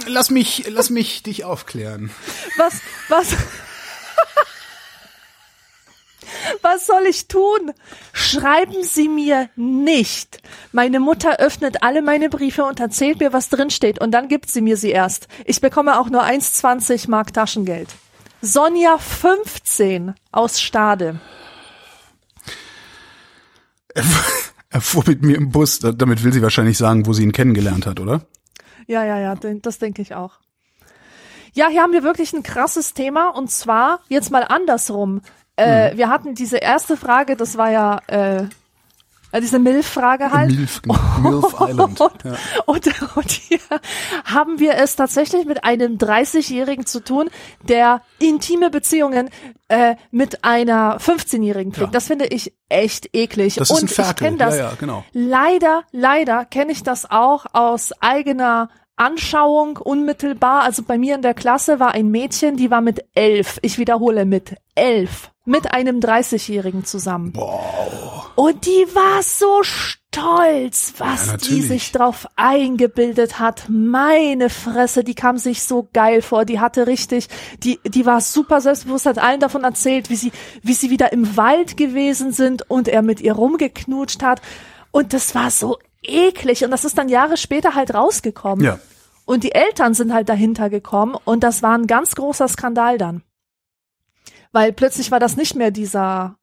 Lass 0.08 0.28
mich, 0.28 0.64
lass 0.68 0.90
mich 0.90 1.22
dich 1.22 1.44
aufklären. 1.44 2.10
Was, 2.58 2.82
was, 3.08 3.34
was 6.60 6.86
soll 6.86 7.06
ich 7.08 7.28
tun? 7.28 7.72
Schreiben 8.12 8.82
Sie 8.82 9.08
mir 9.08 9.48
nicht. 9.56 10.42
Meine 10.72 11.00
Mutter 11.00 11.38
öffnet 11.38 11.82
alle 11.82 12.02
meine 12.02 12.28
Briefe 12.28 12.64
und 12.64 12.78
erzählt 12.78 13.20
mir, 13.20 13.32
was 13.32 13.48
drin 13.48 13.70
steht, 13.70 13.98
und 14.00 14.10
dann 14.10 14.28
gibt 14.28 14.50
sie 14.50 14.60
mir 14.60 14.76
sie 14.76 14.90
erst. 14.90 15.28
Ich 15.46 15.62
bekomme 15.62 15.98
auch 15.98 16.10
nur 16.10 16.24
1,20 16.24 17.08
Mark 17.08 17.32
Taschengeld. 17.32 17.88
Sonja 18.40 18.98
15 18.98 20.14
aus 20.32 20.60
Stade. 20.60 21.20
Er 24.70 24.82
fuhr 24.82 25.02
mit 25.06 25.22
mir 25.22 25.34
im 25.34 25.50
Bus. 25.50 25.78
Damit 25.78 26.22
will 26.22 26.32
sie 26.32 26.42
wahrscheinlich 26.42 26.76
sagen, 26.76 27.06
wo 27.06 27.14
sie 27.14 27.22
ihn 27.22 27.32
kennengelernt 27.32 27.86
hat, 27.86 28.00
oder? 28.00 28.26
Ja, 28.86 29.02
ja, 29.02 29.18
ja, 29.18 29.34
das 29.34 29.78
denke 29.78 30.02
ich 30.02 30.14
auch. 30.14 30.40
Ja, 31.54 31.68
hier 31.68 31.82
haben 31.82 31.92
wir 31.92 32.02
wirklich 32.02 32.34
ein 32.34 32.42
krasses 32.42 32.92
Thema 32.92 33.30
und 33.30 33.50
zwar 33.50 34.00
jetzt 34.08 34.30
mal 34.30 34.44
andersrum. 34.44 35.22
Äh, 35.56 35.90
hm. 35.90 35.96
Wir 35.96 36.08
hatten 36.10 36.34
diese 36.34 36.58
erste 36.58 36.96
Frage, 36.96 37.34
das 37.34 37.56
war 37.56 37.70
ja 37.70 37.98
äh, 38.08 38.44
diese 39.32 39.58
Milf-Frage 39.58 40.32
halt. 40.32 40.50
Milf, 40.50 40.82
genau. 40.82 40.98
Milf 41.22 41.54
Island. 41.60 42.00
Und, 42.00 42.24
ja. 42.24 42.36
und, 42.66 43.16
und 43.16 43.30
hier 43.30 43.58
haben 44.24 44.58
wir 44.58 44.74
es 44.74 44.96
tatsächlich 44.96 45.44
mit 45.46 45.64
einem 45.64 45.96
30-Jährigen 45.96 46.86
zu 46.86 47.00
tun, 47.04 47.30
der 47.62 48.02
intime 48.18 48.70
Beziehungen 48.70 49.30
äh, 49.68 49.96
mit 50.10 50.44
einer 50.44 50.98
15-Jährigen 50.98 51.72
pflegt. 51.72 51.88
Ja. 51.88 51.92
Das 51.92 52.06
finde 52.06 52.26
ich 52.26 52.54
echt 52.68 53.14
eklig. 53.14 53.56
Das 53.56 53.70
ist 53.70 53.76
und 53.76 53.84
ein 53.84 53.88
Ferkel. 53.88 54.12
ich 54.12 54.16
kenne 54.16 54.36
das. 54.38 54.56
Ja, 54.56 54.70
ja, 54.70 54.72
genau. 54.78 55.04
Leider, 55.12 55.82
leider 55.92 56.44
kenne 56.44 56.72
ich 56.72 56.82
das 56.82 57.10
auch 57.10 57.46
aus 57.52 57.92
eigener 58.00 58.70
Anschauung 58.96 59.76
unmittelbar. 59.76 60.62
Also 60.62 60.82
bei 60.82 60.98
mir 60.98 61.14
in 61.14 61.22
der 61.22 61.34
Klasse 61.34 61.80
war 61.80 61.92
ein 61.92 62.10
Mädchen, 62.10 62.56
die 62.56 62.70
war 62.70 62.80
mit 62.80 63.04
elf. 63.14 63.58
Ich 63.62 63.78
wiederhole, 63.78 64.24
mit 64.24 64.56
elf 64.74 65.30
mit 65.48 65.72
einem 65.72 65.98
30-Jährigen 65.98 66.84
zusammen. 66.84 67.32
Wow. 67.34 68.30
Und 68.36 68.66
die 68.66 68.86
war 68.94 69.22
so 69.22 69.62
stolz, 69.62 70.94
was 70.98 71.26
ja, 71.26 71.36
die 71.38 71.62
sich 71.62 71.90
drauf 71.90 72.28
eingebildet 72.36 73.40
hat. 73.40 73.64
Meine 73.68 74.50
Fresse, 74.50 75.02
die 75.02 75.14
kam 75.14 75.38
sich 75.38 75.62
so 75.62 75.88
geil 75.92 76.22
vor. 76.22 76.44
Die 76.44 76.60
hatte 76.60 76.86
richtig, 76.86 77.28
die, 77.64 77.80
die 77.84 78.06
war 78.06 78.20
super 78.20 78.60
selbstbewusst, 78.60 79.06
hat 79.06 79.18
allen 79.18 79.40
davon 79.40 79.64
erzählt, 79.64 80.10
wie 80.10 80.16
sie, 80.16 80.32
wie 80.62 80.74
sie 80.74 80.90
wieder 80.90 81.12
im 81.12 81.36
Wald 81.36 81.76
gewesen 81.76 82.30
sind 82.30 82.70
und 82.70 82.86
er 82.86 83.02
mit 83.02 83.20
ihr 83.20 83.32
rumgeknutscht 83.32 84.22
hat. 84.22 84.42
Und 84.92 85.14
das 85.14 85.34
war 85.34 85.50
so 85.50 85.78
eklig. 86.02 86.64
Und 86.64 86.70
das 86.70 86.84
ist 86.84 86.98
dann 86.98 87.08
Jahre 87.08 87.36
später 87.36 87.74
halt 87.74 87.94
rausgekommen. 87.94 88.64
Ja. 88.64 88.78
Und 89.24 89.44
die 89.44 89.52
Eltern 89.52 89.94
sind 89.94 90.12
halt 90.12 90.28
dahinter 90.28 90.70
gekommen 90.70 91.16
und 91.24 91.42
das 91.42 91.62
war 91.62 91.76
ein 91.76 91.86
ganz 91.86 92.14
großer 92.14 92.48
Skandal 92.48 92.98
dann. 92.98 93.22
Weil 94.52 94.72
plötzlich 94.72 95.10
war 95.10 95.20
das 95.20 95.36
nicht 95.36 95.54
mehr 95.54 95.70
dieser 95.70 96.36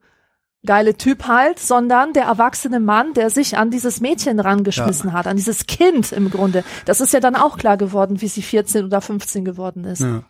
geile 0.66 0.97
Typ 0.97 1.28
halt, 1.28 1.60
sondern 1.60 2.14
der 2.14 2.24
erwachsene 2.24 2.80
Mann, 2.80 3.14
der 3.14 3.30
sich 3.30 3.58
an 3.58 3.72
dieses 3.72 4.01
Mädchen 4.01 4.39
rangeschmissen 4.39 5.12
ja. 5.12 5.16
hat, 5.16 5.28
an 5.28 5.38
dieses 5.38 5.68
Kind 5.68 6.12
im 6.12 6.30
Grunde. 6.30 6.64
Das 6.86 7.01
ist 7.01 7.14
ja 7.14 7.20
dann 7.20 7.36
auch 7.36 7.58
klar 7.58 7.78
geworden, 7.78 8.22
wie 8.22 8.28
sie 8.28 8.41
14 8.41 8.86
oder 8.86 9.01
15 9.01 9.45
geworden 9.45 9.86
ist. 9.86 10.01
Ja. 10.01 10.24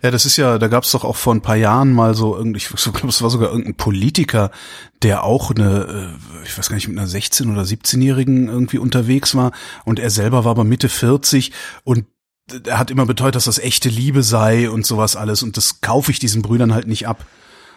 Ja, 0.00 0.12
das 0.12 0.26
ist 0.26 0.36
ja, 0.36 0.58
da 0.58 0.68
gab 0.68 0.84
es 0.84 0.92
doch 0.92 1.02
auch 1.02 1.16
vor 1.16 1.34
ein 1.34 1.40
paar 1.40 1.56
Jahren 1.56 1.92
mal 1.92 2.14
so 2.14 2.36
irgendwie, 2.36 2.58
ich 2.58 2.68
glaube, 2.68 3.08
es 3.08 3.20
war 3.20 3.30
sogar 3.30 3.48
irgendein 3.48 3.74
Politiker, 3.74 4.52
der 5.02 5.24
auch 5.24 5.50
eine, 5.50 6.14
äh, 6.14 6.44
ich 6.44 6.56
weiß 6.56 6.68
gar 6.68 6.76
nicht, 6.76 6.86
mit 6.86 6.96
einer 6.96 7.08
16- 7.08 7.52
oder 7.52 7.62
17-Jährigen 7.62 8.48
irgendwie 8.48 8.78
unterwegs 8.78 9.34
war 9.34 9.50
und 9.84 9.98
er 9.98 10.10
selber 10.10 10.44
war 10.44 10.52
aber 10.52 10.62
Mitte 10.62 10.88
40 10.88 11.50
und 11.82 12.06
er 12.64 12.78
hat 12.78 12.90
immer 12.90 13.06
beteuert, 13.06 13.34
dass 13.34 13.44
das 13.44 13.58
echte 13.58 13.88
Liebe 13.88 14.22
sei 14.22 14.70
und 14.70 14.86
sowas 14.86 15.16
alles 15.16 15.42
und 15.42 15.56
das 15.56 15.80
kaufe 15.80 16.10
ich 16.10 16.18
diesen 16.18 16.42
Brüdern 16.42 16.74
halt 16.74 16.86
nicht 16.86 17.08
ab. 17.08 17.26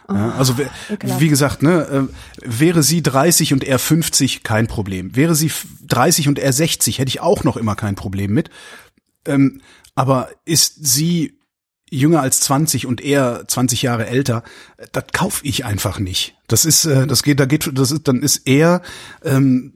Ja, 0.08 0.32
also 0.32 0.56
wie 1.02 1.30
gesagt, 1.30 1.62
ne, 1.62 2.08
äh, 2.08 2.08
wäre 2.42 2.82
sie 2.82 3.04
30 3.04 3.54
und 3.54 3.64
er 3.64 3.78
50, 3.78 4.42
kein 4.44 4.68
Problem. 4.68 5.16
Wäre 5.16 5.36
sie 5.36 5.52
30 5.88 6.28
und 6.28 6.40
er 6.40 6.52
60, 6.52 6.98
hätte 6.98 7.10
ich 7.10 7.20
auch 7.20 7.44
noch 7.44 7.58
immer 7.58 7.76
kein 7.76 7.94
Problem 7.94 8.34
mit. 8.34 8.50
Ähm, 9.26 9.62
aber 9.94 10.30
ist 10.46 10.84
sie 10.84 11.38
jünger 11.92 12.22
als 12.22 12.40
20 12.42 12.88
und 12.88 13.02
er 13.02 13.48
20 13.48 13.84
Jahre 13.84 14.08
älter, 14.08 14.44
das 14.92 15.06
kaufe 15.14 15.46
ich 15.46 15.66
einfach 15.66 16.00
nicht. 16.00 16.36
Das 16.48 16.66
ist, 16.66 16.86
äh, 16.86 17.06
das 17.06 17.22
geht, 17.22 17.40
da 17.40 17.46
geht, 17.46 17.70
das 17.74 17.92
ist, 17.92 18.08
dann 18.08 18.24
ist 18.24 18.48
er 18.48 18.82
ähm, 19.24 19.74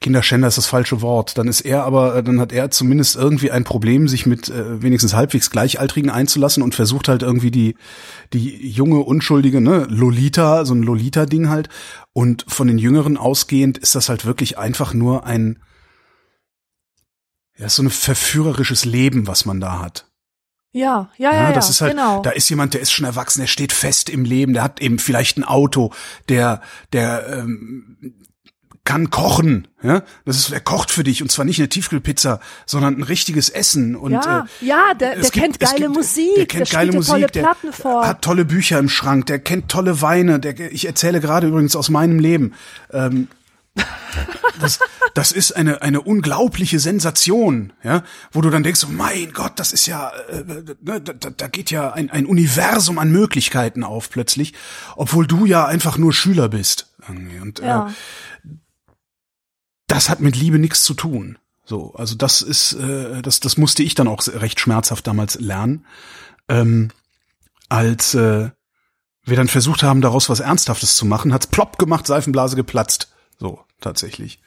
Kinderschänder 0.00 0.48
ist 0.48 0.56
das 0.56 0.66
falsche 0.66 1.02
Wort. 1.02 1.36
Dann 1.36 1.46
ist 1.46 1.60
er 1.60 1.84
aber, 1.84 2.16
äh, 2.16 2.22
dann 2.22 2.40
hat 2.40 2.52
er 2.52 2.70
zumindest 2.70 3.16
irgendwie 3.16 3.50
ein 3.50 3.64
Problem, 3.64 4.08
sich 4.08 4.24
mit 4.24 4.48
äh, 4.48 4.82
wenigstens 4.82 5.14
halbwegs 5.14 5.50
Gleichaltrigen 5.50 6.10
einzulassen 6.10 6.62
und 6.62 6.74
versucht 6.74 7.08
halt 7.08 7.22
irgendwie 7.22 7.50
die 7.50 7.76
die 8.32 8.70
junge 8.70 9.00
unschuldige 9.00 9.60
ne 9.60 9.86
Lolita, 9.90 10.64
so 10.64 10.74
ein 10.74 10.82
Lolita-Ding 10.82 11.50
halt. 11.50 11.68
Und 12.12 12.46
von 12.48 12.66
den 12.66 12.78
Jüngeren 12.78 13.18
ausgehend 13.18 13.76
ist 13.76 13.94
das 13.94 14.08
halt 14.08 14.24
wirklich 14.24 14.56
einfach 14.56 14.94
nur 14.94 15.26
ein 15.26 15.58
ja 17.58 17.68
so 17.68 17.82
ein 17.82 17.90
verführerisches 17.90 18.86
Leben, 18.86 19.26
was 19.26 19.44
man 19.44 19.60
da 19.60 19.80
hat. 19.80 20.06
Ja, 20.72 21.10
ja, 21.18 21.32
ja, 21.32 21.42
ja, 21.48 21.52
das 21.52 21.68
ist 21.68 21.80
halt, 21.80 21.92
genau. 21.92 22.22
da 22.22 22.30
ist 22.30 22.48
jemand, 22.48 22.74
der 22.74 22.80
ist 22.80 22.92
schon 22.92 23.04
erwachsen, 23.04 23.40
der 23.40 23.48
steht 23.48 23.72
fest 23.72 24.08
im 24.08 24.24
Leben, 24.24 24.52
der 24.52 24.62
hat 24.62 24.80
eben 24.80 25.00
vielleicht 25.00 25.36
ein 25.36 25.42
Auto, 25.42 25.92
der, 26.28 26.62
der 26.92 27.26
ähm, 27.28 28.14
kann 28.90 29.08
kochen, 29.08 29.68
ja, 29.84 30.02
das 30.24 30.36
ist, 30.36 30.50
er 30.50 30.58
kocht 30.58 30.90
für 30.90 31.04
dich 31.04 31.22
und 31.22 31.30
zwar 31.30 31.44
nicht 31.44 31.60
eine 31.60 31.68
Tiefkühlpizza, 31.68 32.40
sondern 32.66 32.98
ein 32.98 33.04
richtiges 33.04 33.48
Essen 33.48 33.94
und 33.94 34.10
ja, 34.10 34.48
äh, 34.60 34.66
ja, 34.66 34.94
der, 34.94 35.14
der 35.14 35.20
gibt, 35.20 35.32
kennt 35.32 35.60
geile 35.60 35.82
gibt, 35.82 35.94
Musik, 35.94 36.34
der 36.34 36.46
kennt 36.46 36.72
der 36.72 36.78
geile 36.80 36.92
Musik, 36.92 37.12
tolle 37.12 37.26
der 37.28 37.56
hat 38.02 38.22
tolle 38.22 38.44
Bücher 38.44 38.80
im 38.80 38.88
Schrank, 38.88 39.26
der 39.26 39.38
kennt 39.38 39.68
tolle 39.68 40.02
Weine, 40.02 40.40
der, 40.40 40.72
ich 40.72 40.88
erzähle 40.88 41.20
gerade 41.20 41.46
übrigens 41.46 41.76
aus 41.76 41.88
meinem 41.88 42.18
Leben. 42.18 42.54
Ähm, 42.92 43.28
das, 44.60 44.80
das 45.14 45.30
ist 45.30 45.52
eine 45.52 45.82
eine 45.82 46.00
unglaubliche 46.00 46.80
Sensation, 46.80 47.72
ja, 47.84 48.02
wo 48.32 48.40
du 48.40 48.50
dann 48.50 48.64
denkst, 48.64 48.84
oh 48.88 48.92
mein 48.92 49.32
Gott, 49.32 49.52
das 49.54 49.72
ist 49.72 49.86
ja, 49.86 50.10
äh, 50.28 50.42
ne, 50.82 51.00
da, 51.00 51.12
da 51.30 51.46
geht 51.46 51.70
ja 51.70 51.92
ein, 51.92 52.10
ein 52.10 52.26
Universum 52.26 52.98
an 52.98 53.12
Möglichkeiten 53.12 53.84
auf 53.84 54.10
plötzlich, 54.10 54.52
obwohl 54.96 55.28
du 55.28 55.46
ja 55.46 55.64
einfach 55.66 55.96
nur 55.96 56.12
Schüler 56.12 56.48
bist. 56.48 56.92
Und 57.08 57.60
ja. 57.60 57.86
äh, 57.86 57.90
das 59.90 60.08
hat 60.08 60.20
mit 60.20 60.36
Liebe 60.36 60.58
nichts 60.58 60.84
zu 60.84 60.94
tun. 60.94 61.38
So, 61.64 61.94
also 61.94 62.14
das 62.14 62.42
ist, 62.42 62.72
äh, 62.74 63.22
das, 63.22 63.40
das 63.40 63.56
musste 63.56 63.82
ich 63.82 63.94
dann 63.94 64.08
auch 64.08 64.26
recht 64.26 64.60
schmerzhaft 64.60 65.06
damals 65.06 65.38
lernen, 65.38 65.84
ähm, 66.48 66.90
als 67.68 68.14
äh, 68.14 68.50
wir 69.24 69.36
dann 69.36 69.48
versucht 69.48 69.82
haben, 69.82 70.00
daraus 70.00 70.28
was 70.28 70.40
Ernsthaftes 70.40 70.96
zu 70.96 71.06
machen, 71.06 71.32
hat's 71.32 71.46
plopp 71.46 71.78
gemacht, 71.78 72.06
Seifenblase 72.06 72.56
geplatzt. 72.56 73.12
So, 73.38 73.60
tatsächlich. 73.80 74.40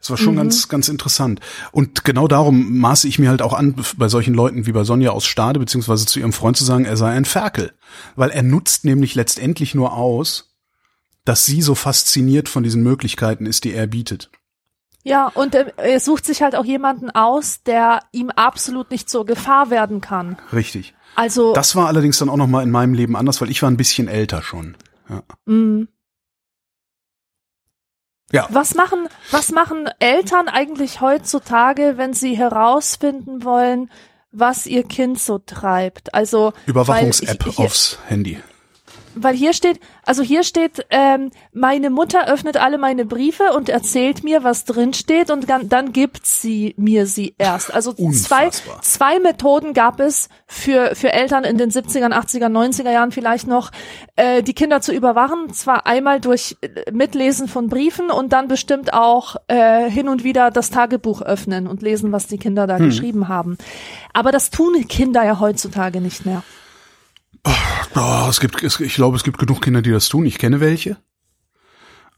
Es 0.00 0.10
war 0.10 0.16
schon 0.16 0.34
mhm. 0.34 0.38
ganz, 0.38 0.68
ganz 0.68 0.88
interessant. 0.88 1.40
Und 1.70 2.04
genau 2.04 2.28
darum 2.28 2.78
maße 2.78 3.06
ich 3.06 3.18
mir 3.18 3.30
halt 3.30 3.42
auch 3.42 3.52
an, 3.52 3.74
bei 3.96 4.08
solchen 4.08 4.34
Leuten 4.34 4.66
wie 4.66 4.72
bei 4.72 4.84
Sonja 4.84 5.10
aus 5.10 5.26
Stade, 5.26 5.60
beziehungsweise 5.60 6.06
zu 6.06 6.18
ihrem 6.18 6.32
Freund 6.32 6.56
zu 6.56 6.64
sagen, 6.64 6.84
er 6.84 6.96
sei 6.96 7.10
ein 7.10 7.24
Ferkel. 7.24 7.72
Weil 8.16 8.30
er 8.30 8.42
nutzt 8.42 8.84
nämlich 8.84 9.14
letztendlich 9.14 9.74
nur 9.74 9.92
aus, 9.92 10.54
dass 11.24 11.44
sie 11.44 11.60
so 11.60 11.74
fasziniert 11.74 12.48
von 12.48 12.62
diesen 12.62 12.82
Möglichkeiten 12.82 13.46
ist, 13.46 13.64
die 13.64 13.74
er 13.74 13.86
bietet. 13.86 14.30
Ja, 15.04 15.28
und 15.28 15.54
äh, 15.54 15.72
er 15.76 16.00
sucht 16.00 16.24
sich 16.24 16.42
halt 16.42 16.54
auch 16.54 16.64
jemanden 16.64 17.10
aus, 17.10 17.62
der 17.62 18.00
ihm 18.12 18.30
absolut 18.30 18.90
nicht 18.90 19.08
zur 19.08 19.24
Gefahr 19.26 19.70
werden 19.70 20.00
kann. 20.00 20.36
Richtig. 20.52 20.94
Also 21.14 21.52
das 21.52 21.74
war 21.74 21.86
allerdings 21.86 22.18
dann 22.18 22.28
auch 22.28 22.36
noch 22.36 22.46
mal 22.46 22.62
in 22.62 22.70
meinem 22.70 22.94
Leben 22.94 23.16
anders, 23.16 23.40
weil 23.40 23.50
ich 23.50 23.62
war 23.62 23.70
ein 23.70 23.76
bisschen 23.76 24.08
älter 24.08 24.42
schon. 24.42 24.76
Ja. 25.08 25.22
Mm. 25.46 25.88
Ja. 28.30 28.46
Was 28.50 28.74
machen, 28.74 29.08
was 29.30 29.50
machen 29.52 29.88
Eltern 30.00 30.48
eigentlich 30.48 31.00
heutzutage, 31.00 31.94
wenn 31.96 32.12
sie 32.12 32.36
herausfinden 32.36 33.42
wollen, 33.42 33.90
was 34.32 34.66
ihr 34.66 34.84
Kind 34.84 35.18
so 35.18 35.38
treibt? 35.38 36.12
Also 36.12 36.52
Überwachungs-App 36.66 37.58
aufs 37.58 37.98
Handy 38.06 38.38
weil 39.22 39.34
hier 39.34 39.52
steht, 39.52 39.80
also 40.04 40.22
hier 40.22 40.42
steht, 40.42 40.86
ähm, 40.90 41.30
meine 41.52 41.90
Mutter 41.90 42.28
öffnet 42.28 42.56
alle 42.56 42.78
meine 42.78 43.04
Briefe 43.04 43.52
und 43.54 43.68
erzählt 43.68 44.24
mir, 44.24 44.44
was 44.44 44.64
drin 44.64 44.94
steht 44.94 45.30
und 45.30 45.48
dann, 45.48 45.68
dann 45.68 45.92
gibt 45.92 46.26
sie 46.26 46.74
mir 46.76 47.06
sie 47.06 47.34
erst. 47.38 47.72
Also 47.72 47.92
zwei, 47.92 48.50
zwei 48.50 49.18
Methoden 49.20 49.74
gab 49.74 50.00
es 50.00 50.28
für, 50.46 50.94
für 50.94 51.12
Eltern 51.12 51.44
in 51.44 51.58
den 51.58 51.70
70ern, 51.70 52.12
80er, 52.12 52.46
90er 52.46 52.90
Jahren 52.90 53.12
vielleicht 53.12 53.46
noch, 53.46 53.70
äh, 54.16 54.42
die 54.42 54.54
Kinder 54.54 54.80
zu 54.80 54.92
überwachen. 54.92 55.52
Zwar 55.52 55.86
einmal 55.86 56.20
durch 56.20 56.56
äh, 56.60 56.90
Mitlesen 56.90 57.48
von 57.48 57.68
Briefen 57.68 58.10
und 58.10 58.32
dann 58.32 58.48
bestimmt 58.48 58.92
auch 58.92 59.36
äh, 59.48 59.90
hin 59.90 60.08
und 60.08 60.24
wieder 60.24 60.50
das 60.50 60.70
Tagebuch 60.70 61.22
öffnen 61.22 61.66
und 61.66 61.82
lesen, 61.82 62.12
was 62.12 62.26
die 62.26 62.38
Kinder 62.38 62.66
da 62.66 62.78
hm. 62.78 62.86
geschrieben 62.86 63.28
haben. 63.28 63.58
Aber 64.12 64.32
das 64.32 64.50
tun 64.50 64.86
Kinder 64.88 65.24
ja 65.24 65.40
heutzutage 65.40 66.00
nicht 66.00 66.26
mehr. 66.26 66.42
Oh, 67.44 68.26
es 68.28 68.40
gibt, 68.40 68.62
ich 68.62 68.94
glaube, 68.94 69.16
es 69.16 69.24
gibt 69.24 69.38
genug 69.38 69.62
Kinder, 69.62 69.82
die 69.82 69.90
das 69.90 70.08
tun. 70.08 70.26
Ich 70.26 70.38
kenne 70.38 70.60
welche. 70.60 70.98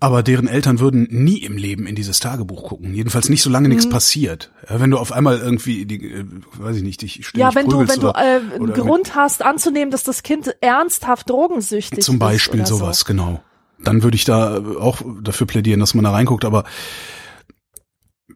Aber 0.03 0.23
deren 0.23 0.49
Eltern 0.49 0.81
würden 0.81 1.07
nie 1.11 1.39
im 1.39 1.59
Leben 1.59 1.87
in 1.87 1.95
dieses 1.95 2.21
Tagebuch 2.21 2.67
gucken. 2.69 2.95
Jedenfalls 2.95 3.29
nicht, 3.29 3.43
solange 3.43 3.69
mhm. 3.69 3.75
nichts 3.75 3.89
passiert. 3.89 4.51
Ja, 4.69 4.81
wenn 4.81 4.91
du 4.91 4.97
auf 4.97 5.13
einmal 5.13 5.39
irgendwie, 5.39 5.85
die, 5.85 6.03
äh, 6.11 6.25
weiß 6.57 6.77
ich 6.77 6.83
nicht, 6.83 7.03
dich 7.03 7.23
Ja, 7.35 7.55
wenn 7.55 7.69
du, 7.69 7.87
wenn 7.87 8.01
du 8.01 8.09
äh, 8.09 8.41
einen 8.55 8.73
Grund 8.73 9.15
hast 9.15 9.43
anzunehmen, 9.45 9.91
dass 9.91 10.03
das 10.03 10.23
Kind 10.23 10.57
ernsthaft 10.63 11.29
drogensüchtig 11.29 11.99
ist. 11.99 12.07
Zum 12.07 12.19
Beispiel 12.19 12.65
sowas, 12.65 13.01
so. 13.01 13.05
genau. 13.05 13.43
Dann 13.79 14.03
würde 14.03 14.15
ich 14.15 14.25
da 14.25 14.63
auch 14.79 15.03
dafür 15.23 15.47
plädieren, 15.47 15.81
dass 15.81 15.93
man 15.93 16.05
da 16.05 16.13
reinguckt. 16.13 16.47
Aber 16.47 16.65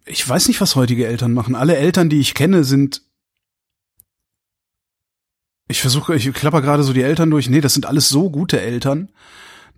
ich 0.05 0.29
weiß 0.29 0.49
nicht, 0.49 0.61
was 0.61 0.77
heutige 0.77 1.07
Eltern 1.07 1.33
machen. 1.33 1.55
Alle 1.55 1.77
Eltern, 1.77 2.11
die 2.11 2.21
ich 2.21 2.35
kenne, 2.35 2.65
sind 2.65 3.03
ich 5.69 5.81
versuche, 5.81 6.15
ich 6.15 6.33
klapper 6.33 6.61
gerade 6.61 6.83
so 6.83 6.93
die 6.93 7.03
Eltern 7.03 7.31
durch. 7.31 7.49
Nee, 7.49 7.61
das 7.61 7.75
sind 7.75 7.87
alles 7.87 8.09
so 8.09 8.31
gute 8.31 8.61
Eltern, 8.61 9.11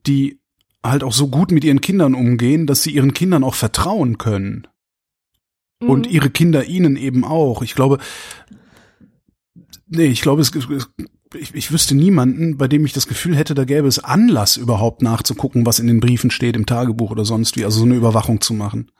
die 0.06 0.40
halt 0.84 1.04
auch 1.04 1.12
so 1.12 1.28
gut 1.28 1.50
mit 1.50 1.64
ihren 1.64 1.80
Kindern 1.80 2.14
umgehen, 2.14 2.66
dass 2.66 2.82
sie 2.82 2.90
ihren 2.90 3.14
Kindern 3.14 3.44
auch 3.44 3.54
vertrauen 3.54 4.18
können. 4.18 4.66
Mhm. 5.80 5.90
Und 5.90 6.06
ihre 6.06 6.30
Kinder 6.30 6.64
ihnen 6.64 6.96
eben 6.96 7.24
auch. 7.24 7.62
Ich 7.62 7.74
glaube, 7.74 7.98
nee, 9.86 10.06
ich 10.06 10.22
glaube, 10.22 10.42
es, 10.42 10.54
es 10.54 10.88
ich, 11.34 11.54
ich 11.54 11.72
wüsste 11.72 11.94
niemanden, 11.94 12.56
bei 12.56 12.68
dem 12.68 12.84
ich 12.84 12.92
das 12.92 13.06
Gefühl 13.06 13.36
hätte, 13.36 13.54
da 13.54 13.64
gäbe 13.64 13.88
es 13.88 14.02
Anlass 14.02 14.56
überhaupt 14.56 15.02
nachzugucken, 15.02 15.66
was 15.66 15.78
in 15.78 15.86
den 15.86 16.00
Briefen 16.00 16.30
steht, 16.30 16.56
im 16.56 16.66
Tagebuch 16.66 17.10
oder 17.10 17.24
sonst 17.24 17.56
wie, 17.56 17.64
also 17.64 17.80
so 17.80 17.84
eine 17.84 17.94
Überwachung 17.94 18.40
zu 18.40 18.54
machen. 18.54 18.90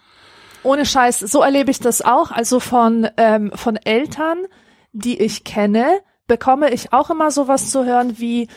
Ohne 0.62 0.84
Scheiß, 0.84 1.20
so 1.20 1.42
erlebe 1.42 1.70
ich 1.70 1.78
das 1.78 2.02
auch. 2.02 2.30
Also 2.30 2.58
von, 2.60 3.06
ähm, 3.16 3.52
von 3.54 3.76
Eltern, 3.76 4.38
die 4.92 5.20
ich 5.20 5.44
kenne, 5.44 6.00
bekomme 6.26 6.72
ich 6.72 6.92
auch 6.92 7.10
immer 7.10 7.30
sowas 7.30 7.70
zu 7.70 7.84
hören 7.84 8.18
wie, 8.18 8.48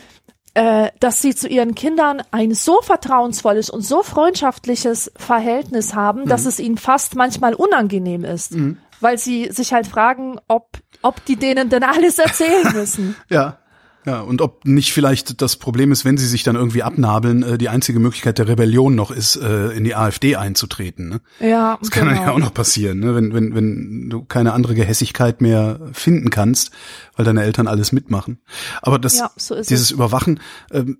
äh, 0.54 0.90
dass 0.98 1.22
sie 1.22 1.34
zu 1.34 1.46
ihren 1.48 1.74
Kindern 1.76 2.22
ein 2.32 2.54
so 2.54 2.80
vertrauensvolles 2.82 3.70
und 3.70 3.82
so 3.82 4.02
freundschaftliches 4.02 5.12
Verhältnis 5.16 5.94
haben, 5.94 6.26
dass 6.26 6.44
es 6.46 6.58
ihnen 6.58 6.76
fast 6.76 7.14
manchmal 7.14 7.54
unangenehm 7.54 8.24
ist, 8.24 8.52
weil 9.00 9.16
sie 9.16 9.50
sich 9.52 9.72
halt 9.72 9.86
fragen, 9.86 10.40
ob, 10.48 10.78
ob 11.02 11.24
die 11.24 11.36
denen 11.36 11.68
denn 11.68 11.84
alles 11.84 12.18
erzählen 12.18 12.72
müssen. 12.72 13.14
Ja. 13.28 13.58
Ja, 14.06 14.22
und 14.22 14.40
ob 14.40 14.64
nicht 14.64 14.92
vielleicht 14.92 15.42
das 15.42 15.56
Problem 15.56 15.92
ist, 15.92 16.04
wenn 16.04 16.16
sie 16.16 16.26
sich 16.26 16.42
dann 16.42 16.56
irgendwie 16.56 16.82
abnabeln, 16.82 17.42
äh, 17.42 17.58
die 17.58 17.68
einzige 17.68 17.98
Möglichkeit 17.98 18.38
der 18.38 18.48
Rebellion 18.48 18.94
noch 18.94 19.10
ist, 19.10 19.36
äh, 19.36 19.68
in 19.72 19.84
die 19.84 19.94
AfD 19.94 20.36
einzutreten. 20.36 21.08
Ne? 21.08 21.20
ja, 21.40 21.76
Das 21.80 21.90
kann 21.90 22.06
dann 22.06 22.14
genau. 22.14 22.28
ja 22.28 22.32
auch 22.34 22.38
noch 22.38 22.54
passieren, 22.54 23.00
ne? 23.00 23.14
wenn, 23.14 23.34
wenn, 23.34 23.54
wenn 23.54 24.08
du 24.08 24.24
keine 24.24 24.54
andere 24.54 24.74
Gehässigkeit 24.74 25.42
mehr 25.42 25.80
finden 25.92 26.30
kannst, 26.30 26.70
weil 27.16 27.26
deine 27.26 27.42
Eltern 27.42 27.66
alles 27.66 27.92
mitmachen. 27.92 28.40
Aber 28.80 28.98
das, 28.98 29.18
Ja, 29.18 29.30
so 29.36 29.54
dieses 29.54 29.90
Überwachen, 29.90 30.40
ähm, 30.72 30.98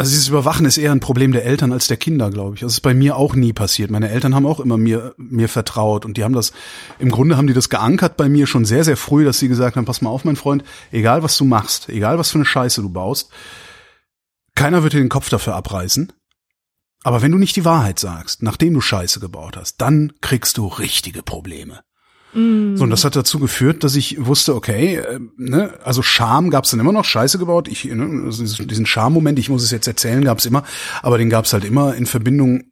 also 0.00 0.12
dieses 0.12 0.28
Überwachen 0.28 0.64
ist 0.64 0.78
eher 0.78 0.92
ein 0.92 1.00
Problem 1.00 1.32
der 1.32 1.44
Eltern 1.44 1.72
als 1.72 1.86
der 1.86 1.98
Kinder, 1.98 2.30
glaube 2.30 2.54
ich. 2.54 2.62
Das 2.62 2.72
ist 2.72 2.80
bei 2.80 2.94
mir 2.94 3.16
auch 3.16 3.34
nie 3.34 3.52
passiert. 3.52 3.90
Meine 3.90 4.08
Eltern 4.08 4.34
haben 4.34 4.46
auch 4.46 4.58
immer 4.58 4.78
mir, 4.78 5.14
mir 5.18 5.48
vertraut 5.48 6.06
und 6.06 6.16
die 6.16 6.24
haben 6.24 6.32
das, 6.32 6.52
im 6.98 7.10
Grunde 7.10 7.36
haben 7.36 7.46
die 7.46 7.52
das 7.52 7.68
geankert 7.68 8.16
bei 8.16 8.28
mir 8.28 8.46
schon 8.46 8.64
sehr, 8.64 8.82
sehr 8.82 8.96
früh, 8.96 9.26
dass 9.26 9.38
sie 9.38 9.48
gesagt 9.48 9.76
haben, 9.76 9.84
pass 9.84 10.00
mal 10.00 10.08
auf, 10.08 10.24
mein 10.24 10.36
Freund, 10.36 10.64
egal 10.90 11.22
was 11.22 11.36
du 11.36 11.44
machst, 11.44 11.90
egal 11.90 12.18
was 12.18 12.30
für 12.30 12.38
eine 12.38 12.46
Scheiße 12.46 12.80
du 12.80 12.88
baust, 12.88 13.30
keiner 14.54 14.82
wird 14.82 14.94
dir 14.94 15.00
den 15.00 15.10
Kopf 15.10 15.28
dafür 15.28 15.54
abreißen. 15.54 16.12
Aber 17.02 17.20
wenn 17.20 17.32
du 17.32 17.38
nicht 17.38 17.56
die 17.56 17.66
Wahrheit 17.66 17.98
sagst, 17.98 18.42
nachdem 18.42 18.72
du 18.72 18.80
Scheiße 18.80 19.20
gebaut 19.20 19.58
hast, 19.58 19.82
dann 19.82 20.14
kriegst 20.22 20.56
du 20.56 20.66
richtige 20.66 21.22
Probleme. 21.22 21.80
Mm. 22.32 22.76
So, 22.76 22.84
und 22.84 22.90
das 22.90 23.04
hat 23.04 23.16
dazu 23.16 23.38
geführt, 23.38 23.82
dass 23.84 23.96
ich 23.96 24.24
wusste, 24.24 24.54
okay, 24.54 24.96
äh, 24.96 25.18
ne, 25.36 25.74
also 25.84 26.02
Scham 26.02 26.50
gab's 26.50 26.70
dann 26.70 26.80
immer 26.80 26.92
noch, 26.92 27.04
Scheiße 27.04 27.38
gebaut, 27.38 27.68
ich, 27.68 27.84
ne, 27.84 28.22
also 28.24 28.44
diesen- 28.64 28.86
Scham-Moment, 28.86 29.38
ich 29.38 29.48
muss 29.48 29.62
es 29.62 29.70
jetzt 29.70 29.86
erzählen, 29.88 30.22
gab's 30.24 30.46
immer, 30.46 30.62
aber 31.02 31.18
den 31.18 31.30
gab's 31.30 31.52
halt 31.52 31.64
immer 31.64 31.94
in 31.94 32.06
Verbindung 32.06 32.64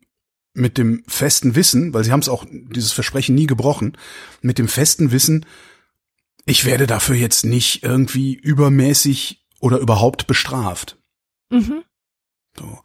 mit 0.55 0.79
dem 0.79 1.03
festen 1.07 1.55
Wissen, 1.55 1.93
weil 1.95 2.05
sie 2.05 2.13
haben 2.13 2.21
es 2.21 2.29
auch, 2.29 2.45
dieses 2.51 2.93
Versprechen 2.93 3.35
nie 3.35 3.47
gebrochen, 3.47 3.97
mit 4.43 4.59
dem 4.59 4.69
festen 4.69 5.13
Wissen, 5.13 5.45
ich 6.47 6.65
werde 6.65 6.87
dafür 6.87 7.15
jetzt 7.17 7.45
nicht 7.45 7.83
irgendwie 7.83 8.35
übermäßig 8.35 9.45
oder 9.61 9.79
überhaupt 9.79 10.27
bestraft. 10.27 10.97
Mhm. 11.51 11.83
So. 12.59 12.79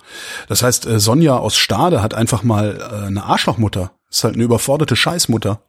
Das 0.47 0.61
heißt, 0.63 0.85
äh, 0.85 0.99
Sonja 0.99 1.37
aus 1.37 1.55
Stade 1.57 2.01
hat 2.01 2.13
einfach 2.13 2.43
mal 2.43 2.77
äh, 2.79 3.07
eine 3.07 3.23
Arschlochmutter. 3.23 3.95
Ist 4.09 4.23
halt 4.23 4.35
eine 4.35 4.43
überforderte 4.43 4.95
Scheißmutter. 4.95 5.63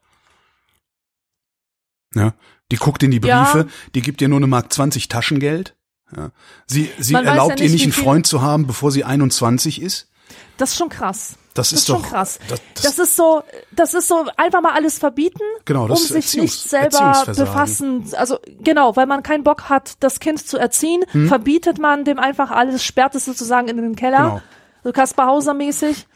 Ja. 2.14 2.34
Die 2.72 2.76
guckt 2.76 3.02
in 3.02 3.10
die 3.10 3.20
Ja. 3.20 3.42
Briefe, 3.44 3.68
die 3.94 4.00
gibt 4.02 4.20
ihr 4.22 4.28
nur 4.28 4.38
eine 4.38 4.46
Mark 4.46 4.72
20 4.72 5.08
Taschengeld. 5.08 5.74
Ja. 6.16 6.30
Sie, 6.66 6.90
sie 6.98 7.12
Man 7.12 7.26
erlaubt 7.26 7.58
ja 7.60 7.66
ihr 7.66 7.70
nicht, 7.72 7.84
nicht 7.86 7.94
wie 7.96 7.98
einen 8.00 8.04
Freund 8.04 8.26
zu 8.26 8.40
haben, 8.42 8.66
bevor 8.66 8.90
sie 8.90 9.04
21 9.04 9.82
ist. 9.82 10.08
Das 10.56 10.70
ist 10.70 10.76
schon 10.78 10.88
krass. 10.88 11.36
Das, 11.54 11.70
Das 11.70 11.72
ist 11.72 11.78
ist 11.80 11.86
schon 11.86 12.02
doch 12.02 12.08
krass. 12.08 12.38
Das, 12.48 12.60
das, 12.74 12.82
Das 12.84 12.98
ist 12.98 13.16
so, 13.16 13.42
das 13.70 13.94
ist 13.94 14.08
so 14.08 14.26
einfach 14.36 14.60
mal 14.60 14.72
alles 14.72 14.98
verbieten, 14.98 15.40
Genau, 15.64 15.86
das 15.86 16.00
um 16.00 16.06
sich 16.20 16.34
nicht 16.36 16.54
selber 16.68 17.24
befassen. 17.26 18.04
Also 18.16 18.38
genau, 18.60 18.96
weil 18.96 19.06
man 19.06 19.22
keinen 19.22 19.44
Bock 19.44 19.68
hat, 19.68 19.92
das 20.00 20.18
Kind 20.20 20.44
zu 20.46 20.56
erziehen, 20.58 21.04
Hm? 21.12 21.28
verbietet 21.28 21.78
man 21.78 22.04
dem 22.04 22.18
einfach 22.18 22.50
alles, 22.50 22.82
sperrt 22.84 23.14
es 23.14 23.24
sozusagen 23.26 23.68
in 23.68 23.76
den 23.76 23.94
Keller, 23.94 24.18
Genau. 24.22 24.40
so 24.82 24.92
Kaspar 24.92 25.26
Hauser 25.28 25.54
mäßig 25.54 26.06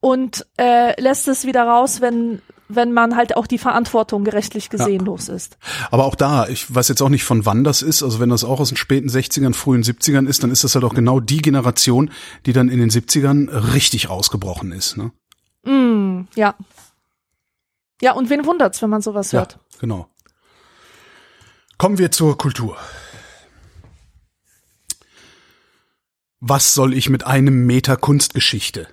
und 0.00 0.46
äh, 0.58 1.00
lässt 1.00 1.26
es 1.28 1.44
wieder 1.44 1.64
raus, 1.64 2.00
wenn 2.00 2.40
wenn 2.68 2.92
man 2.92 3.16
halt 3.16 3.36
auch 3.36 3.46
die 3.46 3.58
Verantwortung 3.58 4.24
gerechtlich 4.24 4.70
gesehen 4.70 5.04
los 5.04 5.28
ist. 5.28 5.58
Aber 5.90 6.04
auch 6.04 6.14
da, 6.14 6.48
ich 6.48 6.72
weiß 6.74 6.88
jetzt 6.88 7.02
auch 7.02 7.08
nicht 7.08 7.24
von 7.24 7.44
wann 7.44 7.64
das 7.64 7.82
ist, 7.82 8.02
also 8.02 8.20
wenn 8.20 8.30
das 8.30 8.44
auch 8.44 8.60
aus 8.60 8.68
den 8.68 8.76
späten 8.76 9.08
60ern, 9.08 9.54
frühen 9.54 9.82
70ern 9.82 10.26
ist, 10.26 10.42
dann 10.42 10.50
ist 10.50 10.64
das 10.64 10.74
halt 10.74 10.84
auch 10.84 10.94
genau 10.94 11.20
die 11.20 11.42
Generation, 11.42 12.10
die 12.46 12.52
dann 12.52 12.68
in 12.68 12.78
den 12.78 12.90
70ern 12.90 13.74
richtig 13.74 14.08
ausgebrochen 14.08 14.72
ist. 14.72 14.96
Ne? 14.96 15.12
Mm, 15.64 16.26
ja. 16.34 16.54
Ja, 18.00 18.12
und 18.12 18.30
wen 18.30 18.44
wundert's, 18.44 18.82
wenn 18.82 18.90
man 18.90 19.02
sowas 19.02 19.32
hört? 19.32 19.52
Ja, 19.52 19.78
genau. 19.80 20.08
Kommen 21.78 21.98
wir 21.98 22.10
zur 22.10 22.38
Kultur. 22.38 22.76
Was 26.40 26.74
soll 26.74 26.92
ich 26.92 27.08
mit 27.08 27.26
einem 27.26 27.66
Meter 27.66 27.96
Kunstgeschichte? 27.96 28.88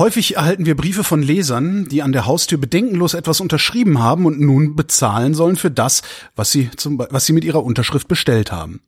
Häufig 0.00 0.36
erhalten 0.36 0.64
wir 0.64 0.78
Briefe 0.78 1.04
von 1.04 1.22
Lesern, 1.22 1.84
die 1.84 2.00
an 2.00 2.12
der 2.12 2.24
Haustür 2.24 2.56
bedenkenlos 2.56 3.12
etwas 3.12 3.38
unterschrieben 3.38 3.98
haben 3.98 4.24
und 4.24 4.40
nun 4.40 4.74
bezahlen 4.74 5.34
sollen 5.34 5.56
für 5.56 5.70
das, 5.70 6.00
was 6.34 6.50
sie, 6.50 6.70
zum, 6.74 6.98
was 7.10 7.26
sie 7.26 7.34
mit 7.34 7.44
ihrer 7.44 7.62
Unterschrift 7.62 8.08
bestellt 8.08 8.50
haben. 8.50 8.80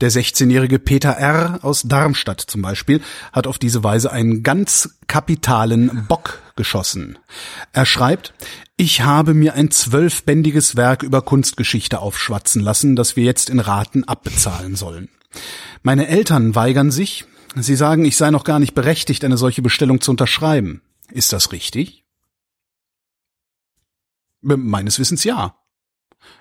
Der 0.00 0.12
16-jährige 0.12 0.78
Peter 0.78 1.10
R. 1.10 1.58
aus 1.62 1.82
Darmstadt 1.82 2.40
zum 2.40 2.62
Beispiel 2.62 3.00
hat 3.32 3.48
auf 3.48 3.58
diese 3.58 3.82
Weise 3.82 4.12
einen 4.12 4.44
ganz 4.44 5.00
kapitalen 5.08 6.04
Bock 6.06 6.40
geschossen. 6.54 7.18
Er 7.72 7.84
schreibt, 7.84 8.32
ich 8.76 9.00
habe 9.00 9.34
mir 9.34 9.54
ein 9.54 9.72
zwölfbändiges 9.72 10.76
Werk 10.76 11.02
über 11.02 11.22
Kunstgeschichte 11.22 11.98
aufschwatzen 11.98 12.62
lassen, 12.62 12.94
das 12.94 13.16
wir 13.16 13.24
jetzt 13.24 13.50
in 13.50 13.58
Raten 13.58 14.04
abbezahlen 14.04 14.76
sollen. 14.76 15.08
Meine 15.82 16.06
Eltern 16.06 16.54
weigern 16.54 16.92
sich. 16.92 17.24
Sie 17.54 17.76
sagen, 17.76 18.04
ich 18.04 18.16
sei 18.16 18.30
noch 18.30 18.44
gar 18.44 18.58
nicht 18.58 18.74
berechtigt, 18.74 19.24
eine 19.24 19.36
solche 19.36 19.62
Bestellung 19.62 20.00
zu 20.00 20.10
unterschreiben. 20.10 20.82
Ist 21.10 21.32
das 21.32 21.52
richtig? 21.52 22.04
Meines 24.40 24.98
Wissens 24.98 25.24
ja. 25.24 25.56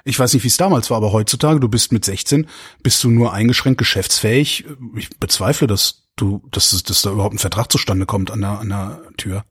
Ich 0.04 0.18
weiß 0.18 0.34
nicht, 0.34 0.44
wie 0.44 0.48
es 0.48 0.58
damals 0.58 0.90
war, 0.90 0.98
aber 0.98 1.12
heutzutage, 1.12 1.60
du 1.60 1.68
bist 1.68 1.92
mit 1.92 2.06
16, 2.06 2.48
bist 2.84 3.04
du 3.04 3.10
nur 3.10 3.34
eingeschränkt 3.34 3.78
geschäftsfähig. 3.78 4.66
Ich 4.96 5.10
bezweifle, 5.20 5.68
dass 5.68 6.08
du, 6.16 6.42
dass, 6.52 6.70
dass 6.84 7.02
da 7.02 7.12
überhaupt 7.12 7.36
ein 7.36 7.40
Vertrag 7.40 7.72
zustande 7.72 8.06
kommt 8.06 8.32
an 8.32 8.42
der, 8.42 8.60
an 8.60 8.70
der 8.70 9.02
Tür. 9.18 9.44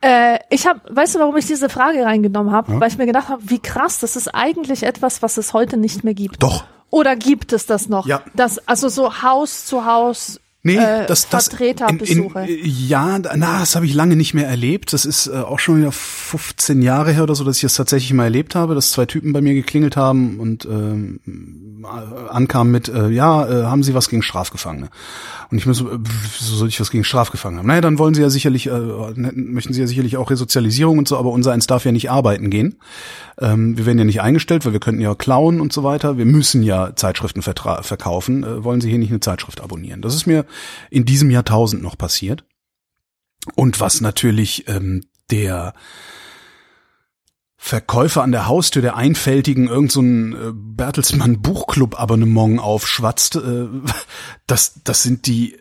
Äh, 0.00 0.38
ich 0.50 0.66
habe, 0.66 0.80
weißt 0.88 1.14
du, 1.14 1.18
warum 1.18 1.36
ich 1.36 1.46
diese 1.46 1.68
Frage 1.68 2.04
reingenommen 2.04 2.52
habe? 2.52 2.78
Weil 2.80 2.90
ich 2.90 2.98
mir 2.98 3.06
gedacht 3.06 3.28
habe, 3.28 3.42
wie 3.46 3.58
krass, 3.58 3.98
das 4.00 4.16
ist 4.16 4.28
eigentlich 4.28 4.82
etwas, 4.82 5.22
was 5.22 5.36
es 5.36 5.52
heute 5.52 5.76
nicht 5.76 6.04
mehr 6.04 6.14
gibt. 6.14 6.42
Doch. 6.42 6.64
Oder 6.90 7.16
gibt 7.16 7.52
es 7.52 7.66
das 7.66 7.88
noch? 7.88 8.06
Ja. 8.06 8.22
Das, 8.34 8.58
also 8.66 8.88
so 8.88 9.22
Haus 9.22 9.66
zu 9.66 9.84
Haus 9.84 10.40
Nee, 10.66 10.78
äh, 10.78 11.06
das, 11.06 11.28
das 11.28 11.46
Vertreterbesuche. 11.46 12.40
In, 12.40 12.58
in, 12.58 12.88
ja, 12.88 13.20
na, 13.20 13.60
das 13.60 13.76
habe 13.76 13.86
ich 13.86 13.94
lange 13.94 14.16
nicht 14.16 14.34
mehr 14.34 14.48
erlebt. 14.48 14.92
Das 14.92 15.04
ist 15.04 15.28
äh, 15.28 15.36
auch 15.36 15.60
schon 15.60 15.78
wieder 15.78 15.92
15 15.92 16.82
Jahre 16.82 17.12
her 17.12 17.22
oder 17.22 17.36
so, 17.36 17.44
dass 17.44 17.56
ich 17.56 17.62
das 17.62 17.74
tatsächlich 17.74 18.12
mal 18.12 18.24
erlebt 18.24 18.56
habe, 18.56 18.74
dass 18.74 18.90
zwei 18.90 19.06
Typen 19.06 19.32
bei 19.32 19.40
mir 19.40 19.54
geklingelt 19.54 19.96
haben 19.96 20.40
und 20.40 20.64
ähm, 20.64 21.20
äh, 21.84 22.30
ankamen 22.30 22.72
mit, 22.72 22.88
äh, 22.88 23.10
ja, 23.10 23.46
äh, 23.48 23.64
haben 23.66 23.84
Sie 23.84 23.94
was 23.94 24.08
gegen 24.08 24.22
Strafgefangene? 24.22 24.88
Und 25.50 25.58
ich 25.58 25.66
mir 25.66 25.74
so, 25.74 25.90
äh, 25.90 25.98
soll 26.38 26.68
ich 26.68 26.80
was 26.80 26.90
gegen 26.90 27.04
Strafgefangene 27.04 27.60
haben? 27.60 27.66
Naja, 27.68 27.80
dann 27.80 27.98
wollen 27.98 28.14
Sie 28.14 28.22
ja 28.22 28.30
sicherlich, 28.30 28.66
äh, 28.66 28.70
ne- 28.70 29.32
möchten 29.34 29.72
Sie 29.72 29.80
ja 29.80 29.86
sicherlich 29.86 30.16
auch 30.16 30.30
Resozialisierung 30.30 30.98
und 30.98 31.06
so, 31.08 31.16
aber 31.16 31.30
unser 31.30 31.52
eins 31.52 31.66
darf 31.66 31.84
ja 31.84 31.92
nicht 31.92 32.10
arbeiten 32.10 32.50
gehen. 32.50 32.76
Ähm, 33.38 33.78
wir 33.78 33.86
werden 33.86 33.98
ja 33.98 34.04
nicht 34.04 34.20
eingestellt, 34.22 34.66
weil 34.66 34.72
wir 34.72 34.80
könnten 34.80 35.00
ja 35.00 35.14
klauen 35.14 35.60
und 35.60 35.72
so 35.72 35.84
weiter. 35.84 36.18
Wir 36.18 36.24
müssen 36.24 36.62
ja 36.62 36.96
Zeitschriften 36.96 37.42
verkaufen. 37.42 38.44
Äh, 38.44 38.64
wollen 38.64 38.80
Sie 38.80 38.90
hier 38.90 38.98
nicht 38.98 39.10
eine 39.10 39.20
Zeitschrift 39.20 39.60
abonnieren? 39.60 40.02
Das 40.02 40.14
ist 40.14 40.26
mir 40.26 40.44
in 40.90 41.04
diesem 41.04 41.30
Jahrtausend 41.30 41.82
noch 41.82 41.96
passiert. 41.96 42.44
Und 43.54 43.80
was 43.80 44.00
natürlich 44.00 44.66
ähm, 44.68 45.04
der 45.30 45.74
Verkäufer 47.58 48.22
an 48.22 48.32
der 48.32 48.46
Haustür 48.46 48.82
der 48.82 48.96
Einfältigen 48.96 49.68
irgend 49.68 49.90
so 49.90 50.00
ein 50.00 50.32
äh, 50.32 50.52
Bertelsmann 50.52 51.40
Buchclub 51.40 51.98
Abonnement 51.98 52.60
aufschwatzt, 52.60 53.36
äh, 53.36 53.66
das, 54.46 54.80
das 54.84 55.02
sind 55.02 55.26
die 55.26 55.56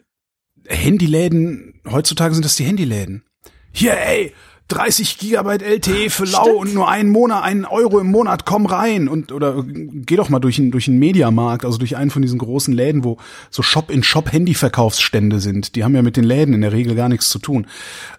Handyläden, 0.67 1.81
heutzutage 1.89 2.33
sind 2.33 2.43
das 2.43 2.55
die 2.55 2.65
Handyläden. 2.65 3.23
Hier, 3.71 3.97
ey, 3.97 4.33
30 4.67 5.19
Gigabyte 5.19 5.61
LTE 5.61 6.09
für 6.09 6.25
lau 6.25 6.43
Stimmt. 6.43 6.57
und 6.57 6.73
nur 6.73 6.89
einen 6.89 7.11
Monat, 7.11 7.43
einen 7.43 7.65
Euro 7.65 7.99
im 7.99 8.09
Monat, 8.09 8.45
komm 8.45 8.65
rein 8.65 9.07
und 9.07 9.31
oder 9.31 9.63
geh 9.63 10.15
doch 10.15 10.29
mal 10.29 10.39
durch 10.39 10.57
einen 10.57 10.71
durch 10.71 10.87
einen 10.87 10.97
Mediamarkt, 10.97 11.65
also 11.65 11.77
durch 11.77 11.97
einen 11.97 12.09
von 12.09 12.23
diesen 12.23 12.39
großen 12.39 12.73
Läden, 12.73 13.03
wo 13.03 13.17
so 13.51 13.61
Shop-in-Shop 13.61 14.31
Handyverkaufsstände 14.31 15.39
sind. 15.39 15.75
Die 15.75 15.83
haben 15.83 15.93
ja 15.93 16.01
mit 16.01 16.17
den 16.17 16.23
Läden 16.23 16.55
in 16.55 16.61
der 16.61 16.71
Regel 16.71 16.95
gar 16.95 17.09
nichts 17.09 17.29
zu 17.29 17.37
tun. 17.37 17.67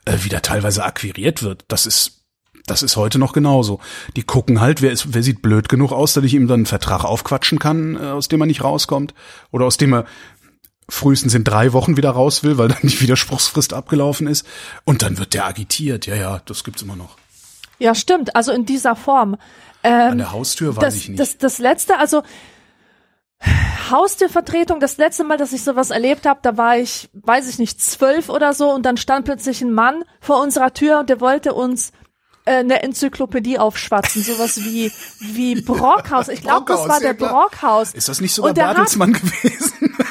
Äh, 0.04 0.18
wie 0.22 0.28
da 0.28 0.38
teilweise 0.38 0.84
akquiriert 0.84 1.42
wird, 1.42 1.64
das 1.66 1.84
ist 1.84 2.15
das 2.66 2.82
ist 2.82 2.96
heute 2.96 3.18
noch 3.18 3.32
genauso. 3.32 3.80
Die 4.16 4.22
gucken 4.22 4.60
halt, 4.60 4.82
wer 4.82 4.92
ist, 4.92 5.14
wer 5.14 5.22
sieht 5.22 5.42
blöd 5.42 5.68
genug 5.68 5.92
aus, 5.92 6.14
dass 6.14 6.24
ich 6.24 6.34
ihm 6.34 6.48
dann 6.48 6.60
einen 6.60 6.66
Vertrag 6.66 7.04
aufquatschen 7.04 7.58
kann, 7.58 7.96
äh, 7.96 8.06
aus 8.06 8.28
dem 8.28 8.40
er 8.40 8.46
nicht 8.46 8.64
rauskommt 8.64 9.14
oder 9.50 9.64
aus 9.64 9.76
dem 9.76 9.94
er 9.94 10.04
frühestens 10.88 11.34
in 11.34 11.44
drei 11.44 11.72
Wochen 11.72 11.96
wieder 11.96 12.10
raus 12.10 12.44
will, 12.44 12.58
weil 12.58 12.68
dann 12.68 12.82
die 12.82 13.00
Widerspruchsfrist 13.00 13.72
abgelaufen 13.72 14.26
ist. 14.26 14.46
Und 14.84 15.02
dann 15.02 15.18
wird 15.18 15.34
der 15.34 15.46
agitiert. 15.46 16.06
Ja, 16.06 16.14
ja, 16.14 16.40
das 16.44 16.64
gibt's 16.64 16.82
immer 16.82 16.96
noch. 16.96 17.16
Ja, 17.78 17.94
stimmt. 17.94 18.36
Also 18.36 18.52
in 18.52 18.64
dieser 18.64 18.96
Form. 18.96 19.36
Ähm, 19.82 20.12
An 20.12 20.18
der 20.18 20.32
Haustür 20.32 20.76
weiß 20.76 20.84
das, 20.84 20.94
ich 20.96 21.08
nicht. 21.08 21.20
Das, 21.20 21.38
das 21.38 21.58
letzte, 21.58 21.98
also 21.98 22.22
Haustürvertretung, 23.90 24.80
das 24.80 24.96
letzte 24.96 25.24
Mal, 25.24 25.36
dass 25.36 25.52
ich 25.52 25.62
sowas 25.62 25.90
erlebt 25.90 26.26
habe, 26.26 26.40
da 26.42 26.56
war 26.56 26.78
ich, 26.78 27.08
weiß 27.12 27.48
ich 27.48 27.58
nicht, 27.58 27.80
zwölf 27.80 28.28
oder 28.28 28.54
so 28.54 28.72
und 28.72 28.84
dann 28.84 28.96
stand 28.96 29.26
plötzlich 29.26 29.60
ein 29.62 29.72
Mann 29.72 30.04
vor 30.20 30.40
unserer 30.40 30.72
Tür 30.72 31.00
und 31.00 31.10
der 31.10 31.20
wollte 31.20 31.52
uns 31.52 31.92
eine 32.46 32.82
Enzyklopädie 32.82 33.58
aufschwatzen, 33.58 34.22
sowas 34.22 34.58
wie 34.64 34.92
wie 35.20 35.60
Brockhaus. 35.60 36.28
Ich 36.28 36.42
glaube, 36.42 36.66
das 36.66 36.88
war 36.88 37.00
der 37.00 37.16
ja, 37.16 37.26
Brockhaus. 37.26 37.92
Ist 37.92 38.08
das 38.08 38.20
nicht 38.20 38.34
sogar 38.34 38.54
Bertelsmann 38.54 39.12
gewesen? 39.12 39.96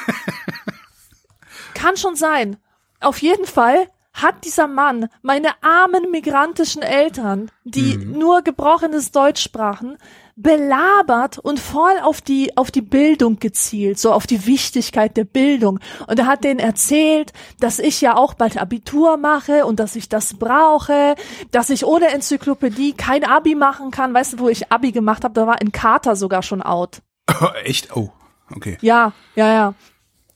kann 1.73 1.97
schon 1.97 2.15
sein. 2.15 2.57
Auf 2.99 3.21
jeden 3.21 3.45
Fall 3.45 3.87
hat 4.13 4.45
dieser 4.45 4.67
Mann 4.67 5.07
meine 5.21 5.61
armen 5.61 6.09
migrantischen 6.09 6.81
Eltern, 6.81 7.51
die 7.63 7.97
mhm. 7.97 8.17
nur 8.17 8.41
gebrochenes 8.41 9.11
Deutsch 9.11 9.43
sprachen, 9.43 9.97
belabert 10.35 11.39
und 11.39 11.59
voll 11.59 11.97
auf 12.03 12.19
die, 12.19 12.57
auf 12.57 12.69
die 12.69 12.81
Bildung 12.81 13.39
gezielt, 13.39 13.99
so 13.99 14.11
auf 14.11 14.27
die 14.27 14.45
Wichtigkeit 14.45 15.15
der 15.15 15.23
Bildung. 15.23 15.79
Und 16.07 16.19
er 16.19 16.25
hat 16.25 16.43
denen 16.43 16.59
erzählt, 16.59 17.31
dass 17.59 17.79
ich 17.79 18.01
ja 18.01 18.17
auch 18.17 18.33
bald 18.33 18.57
Abitur 18.57 19.17
mache 19.17 19.65
und 19.65 19.79
dass 19.79 19.95
ich 19.95 20.09
das 20.09 20.33
brauche, 20.33 21.15
dass 21.51 21.69
ich 21.69 21.85
ohne 21.85 22.07
Enzyklopädie 22.07 22.93
kein 22.93 23.23
Abi 23.23 23.55
machen 23.55 23.91
kann. 23.91 24.13
Weißt 24.13 24.33
du, 24.33 24.39
wo 24.39 24.49
ich 24.49 24.71
Abi 24.71 24.91
gemacht 24.91 25.23
habe, 25.23 25.33
da 25.33 25.47
war 25.47 25.61
ein 25.61 25.71
Kater 25.71 26.15
sogar 26.15 26.43
schon 26.43 26.61
out. 26.61 27.01
Echt? 27.63 27.95
Oh, 27.95 28.11
okay. 28.53 28.77
Ja, 28.81 29.13
ja, 29.35 29.53
ja. 29.53 29.73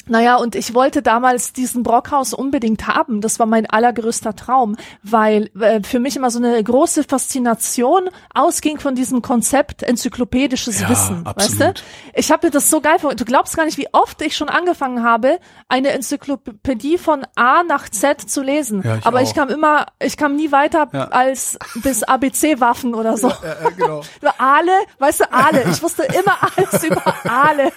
Naja, 0.09 0.37
und 0.37 0.55
ich 0.55 0.73
wollte 0.73 1.01
damals 1.01 1.53
diesen 1.53 1.83
Brockhaus 1.83 2.33
unbedingt 2.33 2.87
haben. 2.87 3.21
Das 3.21 3.39
war 3.39 3.45
mein 3.45 3.65
allergrößter 3.67 4.35
Traum, 4.35 4.75
weil 5.03 5.51
äh, 5.59 5.81
für 5.83 5.99
mich 5.99 6.15
immer 6.15 6.31
so 6.31 6.39
eine 6.39 6.61
große 6.61 7.03
Faszination 7.03 8.09
ausging 8.33 8.79
von 8.79 8.95
diesem 8.95 9.21
Konzept 9.21 9.83
enzyklopädisches 9.83 10.81
ja, 10.81 10.89
Wissen. 10.89 11.25
Absolut. 11.25 11.59
Weißt 11.59 11.77
du? 11.79 11.83
Ich 12.15 12.31
habe 12.31 12.47
mir 12.47 12.51
das 12.51 12.69
so 12.69 12.81
geil 12.81 12.97
vor. 12.99 13.13
Du 13.15 13.25
glaubst 13.25 13.55
gar 13.55 13.65
nicht, 13.65 13.77
wie 13.77 13.87
oft 13.93 14.21
ich 14.21 14.35
schon 14.35 14.49
angefangen 14.49 15.03
habe, 15.03 15.39
eine 15.67 15.89
Enzyklopädie 15.89 16.97
von 16.97 17.25
A 17.35 17.63
nach 17.63 17.89
Z 17.89 18.21
zu 18.29 18.41
lesen. 18.41 18.81
Ja, 18.83 18.97
ich 18.97 19.05
Aber 19.05 19.19
auch. 19.19 19.23
ich 19.23 19.33
kam 19.35 19.49
immer, 19.49 19.85
ich 20.01 20.17
kam 20.17 20.35
nie 20.35 20.51
weiter 20.51 20.89
ja. 20.91 21.07
als 21.09 21.57
bis 21.75 22.03
ABC-Waffen 22.03 22.95
oder 22.95 23.15
so. 23.15 23.29
Ja, 23.29 23.69
genau. 23.77 24.01
Aale, 24.39 24.71
weißt 24.97 25.19
du, 25.21 25.31
Aale. 25.31 25.65
Ich 25.71 25.83
wusste 25.83 26.03
immer 26.03 26.37
alles 26.55 26.83
über 26.83 27.03
Aale. 27.25 27.71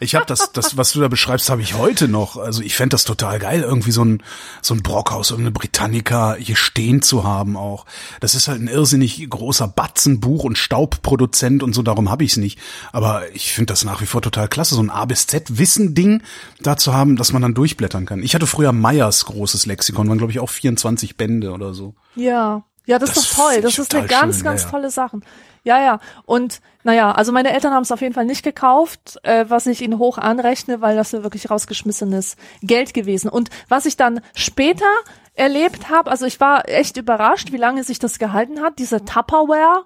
Ich 0.00 0.14
habe 0.14 0.26
das, 0.26 0.52
das, 0.52 0.76
was 0.76 0.92
du 0.92 1.00
da 1.00 1.08
beschreibst, 1.08 1.50
habe 1.50 1.62
ich 1.62 1.74
heute 1.74 2.08
noch. 2.08 2.36
Also 2.36 2.62
ich 2.62 2.76
fände 2.76 2.94
das 2.94 3.04
total 3.04 3.38
geil, 3.38 3.62
irgendwie 3.62 3.92
so 3.92 4.04
ein 4.04 4.22
so 4.62 4.74
ein 4.74 4.82
Brockhaus, 4.82 5.32
eine 5.32 5.50
Britannica 5.50 6.36
hier 6.38 6.56
stehen 6.56 7.02
zu 7.02 7.24
haben 7.24 7.56
auch. 7.56 7.86
Das 8.20 8.34
ist 8.34 8.48
halt 8.48 8.60
ein 8.60 8.68
irrsinnig 8.68 9.28
großer 9.28 9.68
Batzen, 9.68 10.20
Buch- 10.20 10.44
und 10.44 10.58
Staubproduzent 10.58 11.62
und 11.62 11.74
so, 11.74 11.82
darum 11.82 12.10
habe 12.10 12.24
ich 12.24 12.32
es 12.32 12.36
nicht. 12.36 12.58
Aber 12.92 13.22
ich 13.34 13.52
finde 13.52 13.72
das 13.72 13.84
nach 13.84 14.00
wie 14.00 14.06
vor 14.06 14.22
total 14.22 14.48
klasse, 14.48 14.74
so 14.74 14.82
ein 14.82 14.90
A 14.90 15.04
bis 15.04 15.26
Z-Wissen-Ding 15.26 16.22
da 16.60 16.76
zu 16.76 16.92
haben, 16.92 17.16
dass 17.16 17.32
man 17.32 17.42
dann 17.42 17.54
durchblättern 17.54 18.06
kann. 18.06 18.22
Ich 18.22 18.34
hatte 18.34 18.46
früher 18.46 18.72
Meyers 18.72 19.24
großes 19.26 19.66
Lexikon, 19.66 20.08
waren 20.08 20.18
glaube 20.18 20.32
ich 20.32 20.40
auch 20.40 20.50
24 20.50 21.16
Bände 21.16 21.52
oder 21.52 21.74
so. 21.74 21.94
Ja, 22.14 22.64
ja, 22.88 22.98
das, 22.98 23.10
das 23.12 23.24
ist 23.24 23.38
doch 23.38 23.44
toll. 23.44 23.60
Das 23.60 23.78
ist 23.78 23.94
eine 23.94 24.06
ganz, 24.06 24.36
schön, 24.36 24.44
ganz 24.44 24.62
ja, 24.64 24.70
tolle 24.70 24.90
Sache. 24.90 25.20
Ja, 25.62 25.78
ja. 25.78 26.00
Und 26.24 26.62
naja, 26.84 27.12
also 27.12 27.32
meine 27.32 27.52
Eltern 27.52 27.74
haben 27.74 27.82
es 27.82 27.92
auf 27.92 28.00
jeden 28.00 28.14
Fall 28.14 28.24
nicht 28.24 28.42
gekauft, 28.42 29.18
äh, 29.24 29.44
was 29.48 29.66
ich 29.66 29.82
ihnen 29.82 29.98
hoch 29.98 30.16
anrechne, 30.16 30.80
weil 30.80 30.96
das 30.96 31.12
ja 31.12 31.22
wirklich 31.22 31.50
rausgeschmissenes 31.50 32.36
Geld 32.62 32.94
gewesen. 32.94 33.28
Und 33.28 33.50
was 33.68 33.84
ich 33.84 33.98
dann 33.98 34.22
später 34.34 34.86
erlebt 35.34 35.90
habe, 35.90 36.10
also 36.10 36.24
ich 36.24 36.40
war 36.40 36.66
echt 36.66 36.96
überrascht, 36.96 37.52
wie 37.52 37.58
lange 37.58 37.84
sich 37.84 37.98
das 37.98 38.18
gehalten 38.18 38.62
hat, 38.62 38.78
diese 38.78 39.04
Tupperware. 39.04 39.84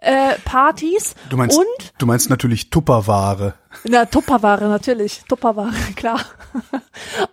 Äh, 0.00 0.34
Partys 0.44 1.16
du 1.28 1.36
meinst, 1.36 1.58
und 1.58 1.92
du 1.98 2.06
meinst 2.06 2.30
natürlich 2.30 2.70
Tupperware. 2.70 3.54
Na, 3.82 4.04
Tupperware 4.06 4.68
natürlich, 4.68 5.22
Tupperware, 5.28 5.72
klar. 5.96 6.20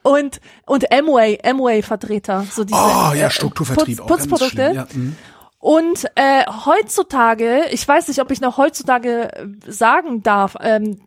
und 0.02 0.42
und 0.66 0.92
Amway, 0.92 1.40
Amway 1.44 1.84
Vertreter, 1.84 2.44
so 2.52 2.64
diese 2.64 2.80
Oh, 2.80 3.14
ja, 3.14 3.30
Strukturvertrieb 3.30 3.98
Putz, 4.00 4.28
Putzprodukte. 4.28 4.72
Ja, 4.74 4.88
mhm. 4.94 5.16
Und 5.60 6.06
äh, 6.16 6.44
heutzutage, 6.66 7.66
ich 7.72 7.88
weiß 7.88 8.08
nicht, 8.08 8.20
ob 8.22 8.30
ich 8.30 8.42
noch 8.42 8.58
heutzutage 8.58 9.32
äh, 9.34 9.48
sagen 9.68 10.22
darf, 10.22 10.56
ähm, 10.60 11.02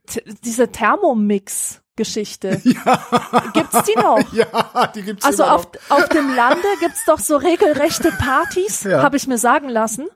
diese 0.44 0.70
Thermomix. 0.72 1.80
Geschichte. 1.98 2.62
Ja. 2.64 3.02
Gibt's 3.52 3.82
die 3.82 3.98
noch? 4.00 4.20
Ja, 4.32 4.86
die 4.94 5.02
gibt's 5.02 5.26
Also 5.26 5.42
auf, 5.42 5.68
noch. 5.88 5.98
auf 5.98 6.08
dem 6.10 6.32
Lande 6.34 6.68
gibt's 6.80 7.04
doch 7.06 7.18
so 7.18 7.36
regelrechte 7.36 8.12
Partys, 8.12 8.84
ja. 8.84 9.02
habe 9.02 9.16
ich 9.16 9.26
mir 9.26 9.36
sagen 9.36 9.68
lassen. 9.68 10.06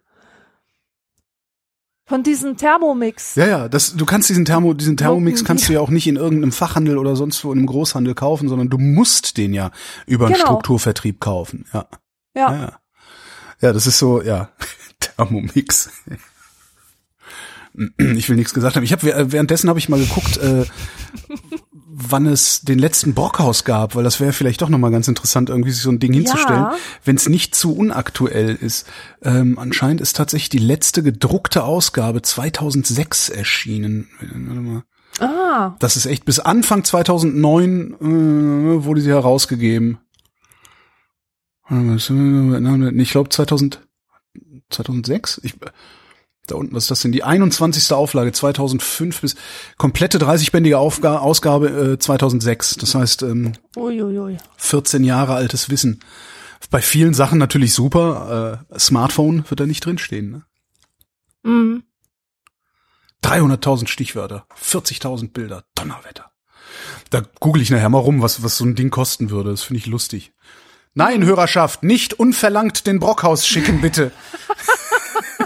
Von 2.05 2.23
diesem 2.25 2.57
Thermomix. 2.57 3.37
Ja, 3.37 3.47
ja, 3.47 3.69
das, 3.69 3.95
du 3.95 4.05
kannst 4.05 4.29
diesen 4.29 4.45
Thermo, 4.45 4.75
diesen 4.75 4.97
Thermomix 4.97 5.45
kannst 5.45 5.69
du 5.69 5.73
ja 5.73 5.81
auch 5.81 5.89
nicht 5.89 6.07
in 6.07 6.17
irgendeinem 6.17 6.53
Fachhandel 6.53 6.99
oder 6.99 7.15
sonst 7.15 7.45
wo 7.45 7.53
in 7.53 7.59
einem 7.59 7.67
Großhandel 7.67 8.15
kaufen, 8.15 8.49
sondern 8.49 8.69
du 8.69 8.79
musst 8.79 9.37
den 9.37 9.55
ja 9.55 9.71
über 10.07 10.27
einen 10.27 10.35
genau. 10.35 10.47
Strukturvertrieb 10.47 11.21
kaufen. 11.21 11.67
Ja. 11.73 11.87
Ja. 12.35 12.53
ja. 12.53 12.73
Ja, 13.61 13.73
das 13.73 13.87
ist 13.87 13.99
so, 13.99 14.21
ja, 14.21 14.49
Thermomix. 15.01 15.91
Ich 17.97 18.29
will 18.29 18.37
nichts 18.37 18.53
gesagt 18.53 18.77
haben. 18.77 18.83
Ich 18.83 18.93
habe 18.93 19.33
währenddessen 19.33 19.71
habe 19.71 19.79
ich 19.79 19.89
mal 19.89 20.01
geguckt, 20.01 20.37
äh, 20.39 20.67
wann 21.95 22.27
es 22.27 22.63
den 22.63 22.79
letzten 22.79 23.13
Brockhaus 23.13 23.65
gab, 23.65 23.95
weil 23.95 24.05
das 24.05 24.19
wäre 24.19 24.33
vielleicht 24.33 24.63
doch 24.63 24.71
nochmal 24.71 24.91
ganz 24.91 25.09
interessant, 25.09 25.51
irgendwie 25.51 25.71
sich 25.71 25.83
so 25.83 25.91
ein 25.91 25.99
Ding 25.99 26.15
hinzustellen, 26.15 26.63
ja. 26.63 26.77
wenn 27.05 27.17
es 27.17 27.29
nicht 27.29 27.55
zu 27.55 27.75
unaktuell 27.77 28.55
ist. 28.55 28.87
Ähm, 29.23 29.59
anscheinend 29.59 30.01
ist 30.01 30.17
tatsächlich 30.17 30.49
die 30.49 30.59
letzte 30.59 31.03
gedruckte 31.03 31.65
Ausgabe 31.65 32.23
2006 32.23 33.29
erschienen. 33.29 34.09
Warte 34.21 34.61
mal. 34.61 34.83
Ah. 35.21 35.77
Das 35.81 35.97
ist 35.97 36.07
echt 36.07 36.25
bis 36.25 36.39
Anfang 36.39 36.85
2009 36.85 37.95
äh, 38.01 38.85
wurde 38.85 39.03
sie 39.03 39.11
herausgegeben. 39.11 39.99
Ich 41.69 43.11
glaube 43.11 43.29
2000, 43.29 43.81
2006? 44.71 45.41
Ich, 45.45 45.55
da 46.53 46.57
unten, 46.59 46.75
was 46.75 46.85
ist 46.85 46.91
das 46.91 47.01
denn? 47.03 47.13
Die 47.13 47.25
21. 47.25 47.93
Auflage 47.93 48.33
2005 48.33 49.21
bis 49.21 49.35
komplette 49.77 50.19
30-bändige 50.19 50.79
Ausgabe 50.79 51.95
äh, 51.95 51.99
2006. 51.99 52.77
Das 52.77 52.95
heißt, 52.95 53.23
ähm, 53.23 53.53
Uiuiui. 53.77 54.39
14 54.57 55.05
Jahre 55.05 55.35
altes 55.35 55.71
Wissen. 55.71 56.01
Bei 56.71 56.81
vielen 56.81 57.15
Sachen 57.15 57.39
natürlich 57.39 57.75
super. 57.75 58.63
Äh, 58.73 58.79
Smartphone 58.79 59.45
wird 59.49 59.61
da 59.61 59.67
nicht 59.67 59.85
drinstehen. 59.85 60.31
Ne? 60.31 60.43
Mhm. 61.43 61.83
300.000 63.25 63.87
Stichwörter, 63.87 64.47
40.000 64.61 65.33
Bilder, 65.33 65.65
Donnerwetter. 65.75 66.33
Da 67.11 67.23
google 67.41 67.63
ich 67.63 67.71
nachher 67.71 67.89
mal 67.89 67.99
rum, 67.99 68.23
was, 68.23 68.43
was 68.43 68.57
so 68.57 68.65
ein 68.65 68.75
Ding 68.75 68.91
kosten 68.91 69.31
würde. 69.31 69.51
Das 69.51 69.63
finde 69.63 69.79
ich 69.79 69.87
lustig. 69.87 70.33
Nein, 70.95 71.25
Hörerschaft, 71.25 71.83
nicht 71.83 72.15
unverlangt 72.15 72.87
den 72.87 72.99
Brockhaus 72.99 73.47
schicken, 73.47 73.81
bitte. 73.81 74.13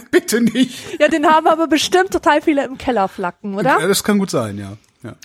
bitte 0.11 0.41
nicht. 0.41 1.01
Ja, 1.01 1.09
den 1.09 1.27
haben 1.27 1.47
aber 1.47 1.67
bestimmt 1.67 2.11
total 2.11 2.43
viele 2.43 2.65
im 2.65 2.79
Keller 2.79 3.09
flacken, 3.09 3.55
oder? 3.55 3.81
Ja, 3.81 3.87
das 3.87 4.05
kann 4.05 4.19
gut 4.19 4.31
sein, 4.31 4.59
ja. 4.59 4.77
ja. 5.03 5.17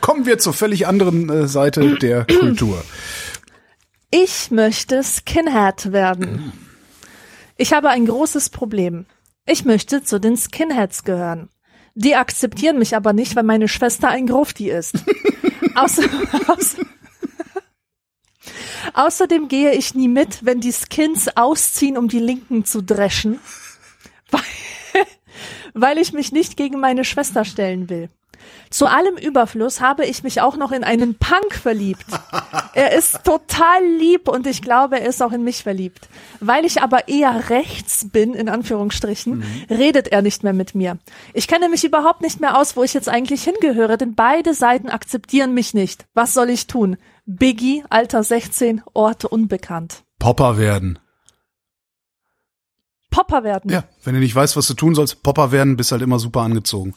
Kommen 0.00 0.26
wir 0.26 0.38
zur 0.38 0.52
völlig 0.52 0.86
anderen 0.86 1.28
äh, 1.28 1.48
Seite 1.48 1.96
der 1.96 2.24
Kultur. 2.40 2.82
Ich 4.10 4.50
möchte 4.50 5.02
Skinhead 5.02 5.92
werden. 5.92 6.52
Ich 7.56 7.72
habe 7.72 7.90
ein 7.90 8.06
großes 8.06 8.50
Problem. 8.50 9.06
Ich 9.46 9.64
möchte 9.64 10.02
zu 10.02 10.20
den 10.20 10.36
Skinheads 10.36 11.04
gehören. 11.04 11.48
Die 11.94 12.14
akzeptieren 12.14 12.78
mich 12.78 12.94
aber 12.94 13.12
nicht, 13.12 13.36
weil 13.36 13.42
meine 13.42 13.68
Schwester 13.68 14.08
ein 14.08 14.26
Grufti 14.26 14.70
ist. 14.70 14.96
außer, 15.74 16.02
außer, 16.46 16.82
Außerdem 18.94 19.48
gehe 19.48 19.72
ich 19.72 19.94
nie 19.94 20.08
mit, 20.08 20.44
wenn 20.44 20.60
die 20.60 20.72
Skins 20.72 21.28
ausziehen, 21.36 21.98
um 21.98 22.08
die 22.08 22.18
Linken 22.18 22.64
zu 22.64 22.82
dreschen, 22.82 23.40
weil, 24.30 24.40
weil 25.74 25.98
ich 25.98 26.12
mich 26.12 26.32
nicht 26.32 26.56
gegen 26.56 26.80
meine 26.80 27.04
Schwester 27.04 27.44
stellen 27.44 27.88
will. 27.88 28.10
Zu 28.70 28.86
allem 28.86 29.16
Überfluss 29.16 29.80
habe 29.80 30.04
ich 30.04 30.22
mich 30.22 30.40
auch 30.40 30.56
noch 30.56 30.72
in 30.72 30.84
einen 30.84 31.16
Punk 31.16 31.54
verliebt. 31.54 32.06
Er 32.74 32.92
ist 32.92 33.24
total 33.24 33.84
lieb 33.98 34.28
und 34.28 34.46
ich 34.46 34.60
glaube, 34.60 35.00
er 35.00 35.08
ist 35.08 35.22
auch 35.22 35.32
in 35.32 35.44
mich 35.44 35.62
verliebt. 35.62 36.08
Weil 36.40 36.64
ich 36.64 36.82
aber 36.82 37.08
eher 37.08 37.48
rechts 37.48 38.08
bin, 38.10 38.34
in 38.34 38.48
Anführungsstrichen, 38.48 39.38
mhm. 39.38 39.66
redet 39.70 40.08
er 40.08 40.22
nicht 40.22 40.42
mehr 40.42 40.52
mit 40.52 40.74
mir. 40.74 40.98
Ich 41.32 41.48
kenne 41.48 41.68
mich 41.68 41.84
überhaupt 41.84 42.22
nicht 42.22 42.40
mehr 42.40 42.58
aus, 42.58 42.76
wo 42.76 42.82
ich 42.82 42.94
jetzt 42.94 43.08
eigentlich 43.08 43.44
hingehöre, 43.44 43.96
denn 43.96 44.14
beide 44.14 44.52
Seiten 44.52 44.90
akzeptieren 44.90 45.54
mich 45.54 45.74
nicht. 45.74 46.06
Was 46.14 46.34
soll 46.34 46.50
ich 46.50 46.66
tun? 46.66 46.96
Biggie, 47.24 47.84
Alter 47.88 48.22
16, 48.22 48.82
Ort 48.94 49.24
unbekannt. 49.24 50.02
Popper 50.18 50.58
werden. 50.58 50.98
Popper 53.16 53.44
werden. 53.44 53.70
Ja, 53.72 53.84
wenn 54.04 54.12
du 54.14 54.20
nicht 54.20 54.34
weißt, 54.34 54.56
was 54.56 54.66
du 54.66 54.74
tun 54.74 54.94
sollst, 54.94 55.22
Popper 55.22 55.50
werden, 55.52 55.76
bist 55.76 55.90
halt 55.92 56.02
immer 56.02 56.18
super 56.18 56.40
angezogen. 56.42 56.94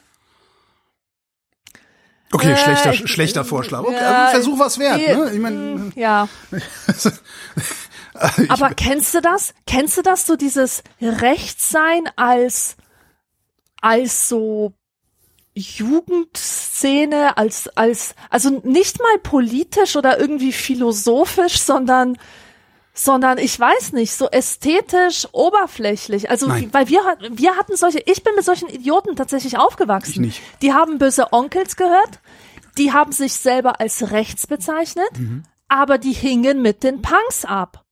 Okay, 2.32 2.52
Äh, 2.52 2.58
schlechter, 2.58 2.94
ich- 2.94 3.10
schlechter 3.10 3.46
Vorschlag. 3.46 3.82
Okay, 3.84 3.94
Ja, 3.96 4.26
also 4.28 4.32
Versuch 4.52 4.60
was 4.60 4.78
wert, 4.80 5.00
die- 5.00 5.14
ne? 5.16 5.32
Ich 5.34 5.40
meine, 5.40 5.92
Ja. 5.96 6.28
Aber 8.50 8.70
kennst 8.74 9.14
du 9.14 9.22
das? 9.22 9.54
Kennst 9.66 9.98
du 9.98 10.02
das 10.02 10.26
so 10.26 10.36
dieses 10.36 10.84
Rechtssein 11.02 12.10
als 12.18 12.76
als 13.82 14.28
so 14.28 14.74
Jugendszene, 15.56 17.38
als 17.38 17.70
als 17.78 18.14
also 18.30 18.62
nicht 18.64 19.00
mal 19.00 19.20
politisch 19.24 19.96
oder 19.96 20.20
irgendwie 20.20 20.52
philosophisch, 20.52 21.60
sondern 21.62 22.18
sondern 23.00 23.38
ich 23.38 23.58
weiß 23.58 23.94
nicht, 23.94 24.12
so 24.14 24.28
ästhetisch, 24.30 25.28
oberflächlich. 25.32 26.30
Also, 26.30 26.48
Nein. 26.48 26.70
weil 26.74 26.90
wir, 26.90 27.02
wir 27.32 27.56
hatten 27.56 27.76
solche, 27.78 28.00
ich 28.00 28.24
bin 28.24 28.36
mit 28.36 28.44
solchen 28.44 28.68
Idioten 28.68 29.16
tatsächlich 29.16 29.58
aufgewachsen. 29.58 30.12
Ich 30.12 30.20
nicht. 30.20 30.42
Die 30.62 30.74
haben 30.74 30.98
böse 30.98 31.32
Onkels 31.32 31.76
gehört, 31.78 32.20
die 32.78 32.92
haben 32.92 33.12
sich 33.14 33.34
selber 33.36 33.80
als 33.80 34.12
rechts 34.12 34.48
bezeichnet, 34.48 35.10
Mhm. 35.18 35.44
aber 35.70 35.98
die 35.98 36.12
hingen 36.12 36.62
mit 36.62 36.84
den 36.84 37.02
Punks 37.02 37.46
ab. 37.46 37.84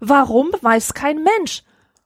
Warum, 0.00 0.50
weiß 0.60 0.94
kein 0.94 1.22
Mensch. 1.22 1.62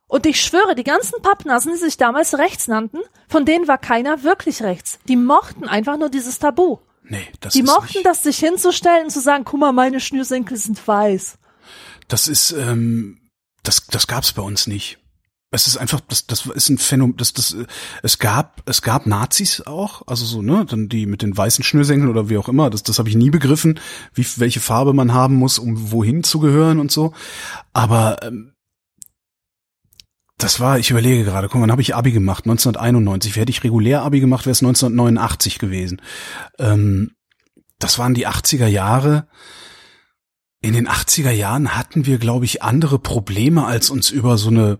Und 0.08 0.26
ich 0.26 0.40
schwöre, 0.40 0.74
die 0.74 0.82
ganzen 0.84 1.22
Pappnasen, 1.22 1.72
die 1.72 1.78
sich 1.78 1.96
damals 1.96 2.36
rechts 2.36 2.66
nannten, 2.66 2.98
von 3.28 3.44
denen 3.44 3.68
war 3.68 3.78
keiner 3.78 4.24
wirklich 4.24 4.62
rechts. 4.62 4.98
Die 5.06 5.14
mochten 5.16 5.68
einfach 5.68 5.96
nur 5.98 6.08
dieses 6.08 6.40
Tabu. 6.40 6.78
nee, 7.04 7.24
das 7.40 7.52
Die 7.52 7.60
ist 7.60 7.66
mochten 7.68 7.98
nicht, 7.98 8.06
das, 8.06 8.24
sich 8.24 8.38
hinzustellen 8.38 9.04
und 9.04 9.10
zu 9.10 9.20
sagen, 9.20 9.44
guck 9.44 9.60
mal, 9.60 9.72
meine 9.72 10.00
Schnürsenkel 10.00 10.56
sind 10.56 10.86
weiß. 10.86 11.38
Das 12.10 12.28
ist, 12.28 12.52
ähm, 12.52 13.18
das, 13.62 13.86
das 13.86 14.06
gab's 14.06 14.32
bei 14.32 14.42
uns 14.42 14.66
nicht. 14.66 14.98
Es 15.52 15.66
ist 15.66 15.78
einfach, 15.78 16.00
das, 16.00 16.26
das 16.26 16.46
ist 16.46 16.68
ein 16.68 16.78
Phänomen, 16.78 17.16
das, 17.16 17.32
das, 17.32 17.54
äh, 17.54 17.66
es 18.02 18.18
gab, 18.18 18.62
es 18.66 18.82
gab 18.82 19.06
Nazis 19.06 19.62
auch, 19.62 20.02
also 20.06 20.24
so, 20.24 20.42
ne, 20.42 20.64
dann 20.68 20.88
die 20.88 21.06
mit 21.06 21.22
den 21.22 21.36
weißen 21.36 21.64
Schnürsenkeln 21.64 22.10
oder 22.10 22.28
wie 22.28 22.38
auch 22.38 22.48
immer, 22.48 22.70
das, 22.70 22.84
das 22.84 22.98
habe 22.98 23.08
ich 23.08 23.16
nie 23.16 23.30
begriffen, 23.30 23.80
wie, 24.14 24.26
welche 24.36 24.60
Farbe 24.60 24.92
man 24.92 25.12
haben 25.12 25.34
muss, 25.34 25.58
um 25.58 25.90
wohin 25.90 26.22
zu 26.22 26.38
gehören 26.38 26.78
und 26.78 26.92
so. 26.92 27.14
Aber, 27.72 28.22
ähm, 28.22 28.52
das 30.38 30.58
war, 30.58 30.78
ich 30.78 30.90
überlege 30.90 31.24
gerade, 31.24 31.48
guck 31.48 31.56
mal, 31.56 31.62
wann 31.62 31.72
habe 31.72 31.82
ich 31.82 31.94
Abi 31.94 32.12
gemacht? 32.12 32.44
1991. 32.44 33.36
Hätte 33.36 33.50
ich 33.50 33.62
regulär 33.62 34.02
Abi 34.02 34.20
gemacht, 34.20 34.46
wäre 34.46 34.52
es 34.52 34.62
1989 34.62 35.58
gewesen. 35.58 36.00
Ähm, 36.58 37.10
das 37.78 37.98
waren 37.98 38.14
die 38.14 38.26
80er 38.26 38.66
Jahre. 38.66 39.26
In 40.62 40.74
den 40.74 40.88
80er 40.88 41.30
Jahren 41.30 41.74
hatten 41.76 42.06
wir, 42.06 42.18
glaube 42.18 42.44
ich, 42.44 42.62
andere 42.62 42.98
Probleme, 42.98 43.64
als 43.64 43.88
uns 43.90 44.10
über 44.10 44.36
so 44.36 44.48
eine, 44.48 44.78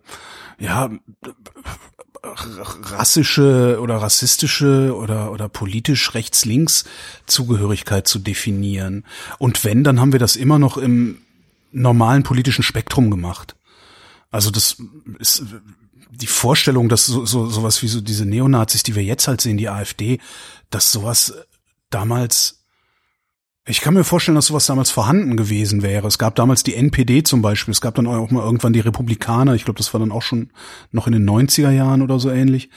ja, 0.59 0.91
rassische 2.23 3.79
oder 3.81 3.97
rassistische 3.97 4.95
oder, 4.95 5.33
oder 5.33 5.49
politisch 5.49 6.15
rechts-links 6.15 6.85
Zugehörigkeit 7.27 8.07
zu 8.07 8.19
definieren. 8.19 9.07
Und 9.39 9.65
wenn, 9.65 9.85
dann 9.85 10.01
haben 10.01 10.13
wir 10.13 10.19
das 10.19 10.37
immer 10.37 10.59
noch 10.59 10.77
im 10.77 11.19
normalen 11.73 12.23
politischen 12.23 12.63
Spektrum 12.63 13.11
gemacht. 13.11 13.57
Also 14.31 14.51
das 14.51 14.77
ist 15.19 15.45
die 16.11 16.27
Vorstellung, 16.27 16.89
dass 16.89 17.07
so, 17.07 17.25
so 17.25 17.47
sowas 17.49 17.83
wie 17.83 17.89
so 17.89 18.01
diese 18.01 18.27
Neonazis, 18.27 18.83
die 18.83 18.95
wir 18.95 19.05
jetzt 19.05 19.27
halt 19.29 19.41
sehen, 19.41 19.57
die 19.57 19.69
AfD, 19.69 20.21
dass 20.69 20.93
sowas 20.93 21.35
damals 21.89 22.60
ich 23.71 23.81
kann 23.81 23.95
mir 23.95 24.05
vorstellen, 24.05 24.35
dass 24.35 24.47
sowas 24.47 24.67
damals 24.67 24.91
vorhanden 24.91 25.37
gewesen 25.37 25.83
wäre. 25.83 26.07
Es 26.07 26.19
gab 26.19 26.35
damals 26.35 26.63
die 26.63 26.75
NPD 26.75 27.23
zum 27.23 27.43
Beispiel. 27.43 27.73
Es 27.73 27.81
gab 27.81 27.95
dann 27.95 28.07
auch 28.07 28.31
mal 28.31 28.45
irgendwann 28.45 28.73
die 28.73 28.81
Republikaner. 28.81 29.55
Ich 29.55 29.65
glaube, 29.65 29.79
das 29.79 29.95
war 29.95 30.01
dann 30.01 30.13
auch 30.13 30.23
schon 30.23 30.53
noch 30.91 31.07
in 31.07 31.13
den 31.13 31.29
90er 31.29 31.71
Jahren 31.71 32.03
oder 32.03 32.19
so 32.19 32.31
ähnlich. 32.31 32.71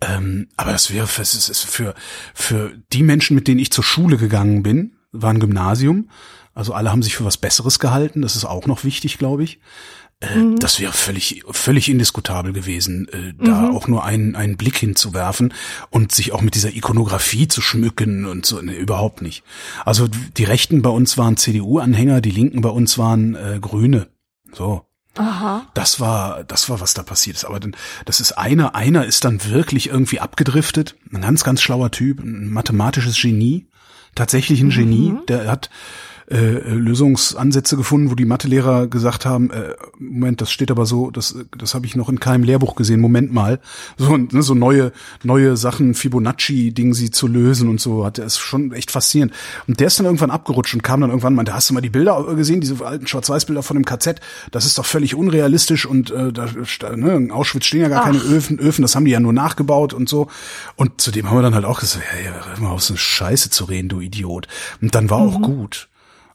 Ähm, 0.00 0.48
aber 0.56 0.72
das 0.72 0.92
wäre 0.92 1.06
für, 1.06 1.24
für, 1.24 1.94
für 2.34 2.72
die 2.92 3.02
Menschen, 3.02 3.34
mit 3.34 3.48
denen 3.48 3.60
ich 3.60 3.72
zur 3.72 3.84
Schule 3.84 4.18
gegangen 4.18 4.62
bin, 4.62 4.96
war 5.12 5.30
ein 5.30 5.40
Gymnasium. 5.40 6.10
Also 6.54 6.72
alle 6.72 6.90
haben 6.90 7.02
sich 7.02 7.16
für 7.16 7.24
was 7.24 7.38
Besseres 7.38 7.78
gehalten. 7.78 8.22
Das 8.22 8.36
ist 8.36 8.44
auch 8.44 8.66
noch 8.66 8.84
wichtig, 8.84 9.18
glaube 9.18 9.44
ich. 9.44 9.60
Äh, 10.20 10.54
Das 10.58 10.80
wäre 10.80 10.92
völlig, 10.92 11.44
völlig 11.50 11.88
indiskutabel 11.88 12.52
gewesen, 12.52 13.08
äh, 13.08 13.34
da 13.38 13.70
auch 13.70 13.88
nur 13.88 14.04
einen, 14.04 14.34
einen 14.34 14.56
Blick 14.56 14.78
hinzuwerfen 14.78 15.52
und 15.90 16.12
sich 16.12 16.32
auch 16.32 16.40
mit 16.40 16.54
dieser 16.54 16.74
Ikonografie 16.74 17.48
zu 17.48 17.60
schmücken 17.60 18.24
und 18.24 18.46
so, 18.46 18.60
ne, 18.62 18.74
überhaupt 18.74 19.20
nicht. 19.22 19.42
Also 19.84 20.08
die 20.08 20.44
Rechten 20.44 20.82
bei 20.82 20.90
uns 20.90 21.18
waren 21.18 21.36
CDU-Anhänger, 21.36 22.20
die 22.20 22.30
Linken 22.30 22.60
bei 22.62 22.70
uns 22.70 22.96
waren 22.98 23.34
äh, 23.34 23.58
Grüne. 23.60 24.08
So. 24.52 24.86
Aha. 25.18 25.66
Das 25.74 25.98
war, 25.98 26.44
das 26.44 26.68
war, 26.68 26.80
was 26.80 26.92
da 26.94 27.02
passiert 27.02 27.36
ist. 27.36 27.44
Aber 27.44 27.58
dann, 27.58 27.74
das 28.04 28.20
ist 28.20 28.32
einer, 28.32 28.74
einer 28.74 29.06
ist 29.06 29.24
dann 29.24 29.44
wirklich 29.44 29.88
irgendwie 29.88 30.20
abgedriftet. 30.20 30.94
Ein 31.12 31.22
ganz, 31.22 31.42
ganz 31.42 31.62
schlauer 31.62 31.90
Typ, 31.90 32.20
ein 32.20 32.48
mathematisches 32.50 33.20
Genie, 33.20 33.66
tatsächlich 34.14 34.60
ein 34.60 34.70
Genie. 34.70 35.14
Der 35.28 35.50
hat 35.50 35.70
äh, 36.30 36.74
Lösungsansätze 36.74 37.76
gefunden, 37.76 38.10
wo 38.10 38.14
die 38.14 38.24
Mathelehrer 38.24 38.86
gesagt 38.86 39.26
haben, 39.26 39.50
äh, 39.50 39.74
Moment, 39.98 40.40
das 40.40 40.50
steht 40.50 40.70
aber 40.70 40.86
so, 40.86 41.10
das, 41.10 41.36
das 41.56 41.74
habe 41.74 41.86
ich 41.86 41.96
noch 41.96 42.08
in 42.08 42.20
keinem 42.20 42.42
Lehrbuch 42.42 42.74
gesehen. 42.74 43.00
Moment 43.00 43.32
mal, 43.32 43.60
so 43.96 44.16
ne, 44.16 44.42
so 44.42 44.54
neue 44.54 44.92
neue 45.22 45.56
Sachen, 45.56 45.94
Fibonacci-Ding 45.94 46.94
sie 46.94 47.10
zu 47.10 47.26
lösen 47.26 47.68
und 47.68 47.80
so. 47.80 48.04
Hat 48.04 48.18
er 48.18 48.26
ist 48.26 48.38
schon 48.38 48.72
echt 48.72 48.90
faszinierend. 48.90 49.32
Und 49.66 49.80
der 49.80 49.86
ist 49.86 49.98
dann 49.98 50.06
irgendwann 50.06 50.30
abgerutscht 50.30 50.74
und 50.74 50.82
kam 50.82 51.00
dann 51.00 51.10
irgendwann 51.10 51.34
mal, 51.34 51.44
hast 51.50 51.70
du 51.70 51.74
mal 51.74 51.80
die 51.80 51.90
Bilder 51.90 52.34
gesehen, 52.34 52.60
diese 52.60 52.84
alten 52.84 53.06
Schwarz-Weiß-Bilder 53.06 53.62
von 53.62 53.76
dem 53.76 53.84
KZ? 53.84 54.20
Das 54.50 54.66
ist 54.66 54.78
doch 54.78 54.86
völlig 54.86 55.14
unrealistisch 55.14 55.86
und 55.86 56.10
äh, 56.10 56.32
da 56.32 56.48
ne, 56.96 57.14
in 57.14 57.30
Auschwitz 57.30 57.66
stehen 57.66 57.82
ja 57.82 57.88
gar 57.88 58.04
keine 58.04 58.18
Öfen, 58.18 58.58
Öfen, 58.58 58.82
das 58.82 58.96
haben 58.96 59.04
die 59.04 59.12
ja 59.12 59.20
nur 59.20 59.32
nachgebaut 59.32 59.94
und 59.94 60.08
so. 60.08 60.28
Und 60.76 61.00
zudem 61.00 61.28
haben 61.28 61.38
wir 61.38 61.42
dann 61.42 61.54
halt 61.54 61.64
auch 61.64 61.80
gesagt, 61.80 62.04
ja, 62.16 62.30
ja, 62.30 62.46
hör 62.46 62.60
mal 62.60 62.70
auf 62.70 62.82
so 62.82 62.94
eine 62.94 62.98
Scheiße 62.98 63.50
zu 63.50 63.64
reden, 63.64 63.88
du 63.88 64.00
Idiot. 64.00 64.48
Und 64.80 64.94
dann 64.94 65.10
war 65.10 65.18
auch 65.18 65.40
gut. 65.40 65.88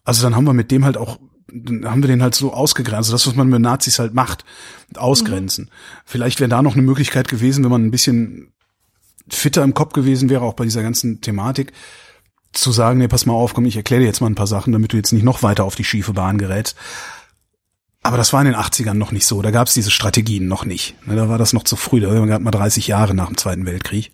Also 0.04 0.24
dann 0.24 0.36
haben 0.36 0.45
wir 0.45 0.54
mit 0.54 0.72
dem 0.72 0.86
halt 0.86 0.97
auch, 0.97 1.20
dann 1.47 1.86
haben 1.86 2.04
wir 2.04 2.08
den 2.08 2.22
halt 2.22 2.36
so 2.36 2.54
ausgegrenzt, 2.54 2.97
also 2.97 3.12
das, 3.14 3.28
was 3.28 3.36
man 3.36 3.49
mit 3.49 3.62
Nazis 3.62 3.99
halt 3.99 4.14
macht, 4.14 4.45
ausgrenzen. 4.95 5.70
Vielleicht 6.06 6.39
wäre 6.39 6.49
da 6.49 6.62
noch 6.62 6.74
eine 6.74 6.82
Möglichkeit 6.82 7.28
gewesen, 7.28 7.64
wenn 7.64 7.72
man 7.72 7.86
ein 7.86 7.91
bisschen 7.91 8.54
fitter 9.30 9.64
im 9.64 9.74
Kopf 9.74 9.93
gewesen 9.93 10.30
wäre, 10.30 10.41
auch 10.41 10.54
bei 10.54 10.64
dieser 10.64 10.82
ganzen 10.82 11.22
Thematik, 11.22 11.74
zu 12.54 12.72
sagen, 12.72 12.99
nee, 12.99 13.08
pass 13.08 13.26
mal 13.26 13.34
auf, 13.34 13.54
komm, 13.54 13.66
ich 13.66 13.78
erkläre 13.78 14.02
dir 14.02 14.08
jetzt 14.08 14.20
mal 14.20 14.28
ein 14.28 14.36
paar 14.36 14.47
Sachen, 14.47 14.74
damit 14.74 14.91
du 14.91 14.97
jetzt 14.97 15.14
nicht 15.14 15.24
noch 15.24 15.43
weiter 15.43 15.64
auf 15.64 15.76
die 15.76 15.86
schiefe 15.86 16.14
Bahn 16.14 16.38
gerätst. 16.38 16.76
Aber 18.04 18.18
das 18.18 18.34
war 18.34 18.41
in 18.41 18.47
den 18.47 18.56
80ern 18.56 18.95
noch 18.95 19.12
nicht 19.12 19.26
so. 19.26 19.41
Da 19.41 19.52
gab 19.52 19.68
es 19.68 19.74
diese 19.74 19.91
Strategien 19.91 20.47
noch 20.47 20.66
nicht. 20.66 20.95
Ne, 21.06 21.16
Da 21.16 21.30
war 21.30 21.38
das 21.38 21.54
noch 21.54 21.64
zu 21.64 21.76
früh. 21.76 21.99
Da 22.02 22.10
waren 22.10 22.28
gerade 22.28 22.43
mal 22.43 22.52
30 22.52 22.88
Jahre 22.88 23.14
nach 23.14 23.28
dem 23.28 23.38
Zweiten 23.38 23.66
Weltkrieg. 23.66 24.12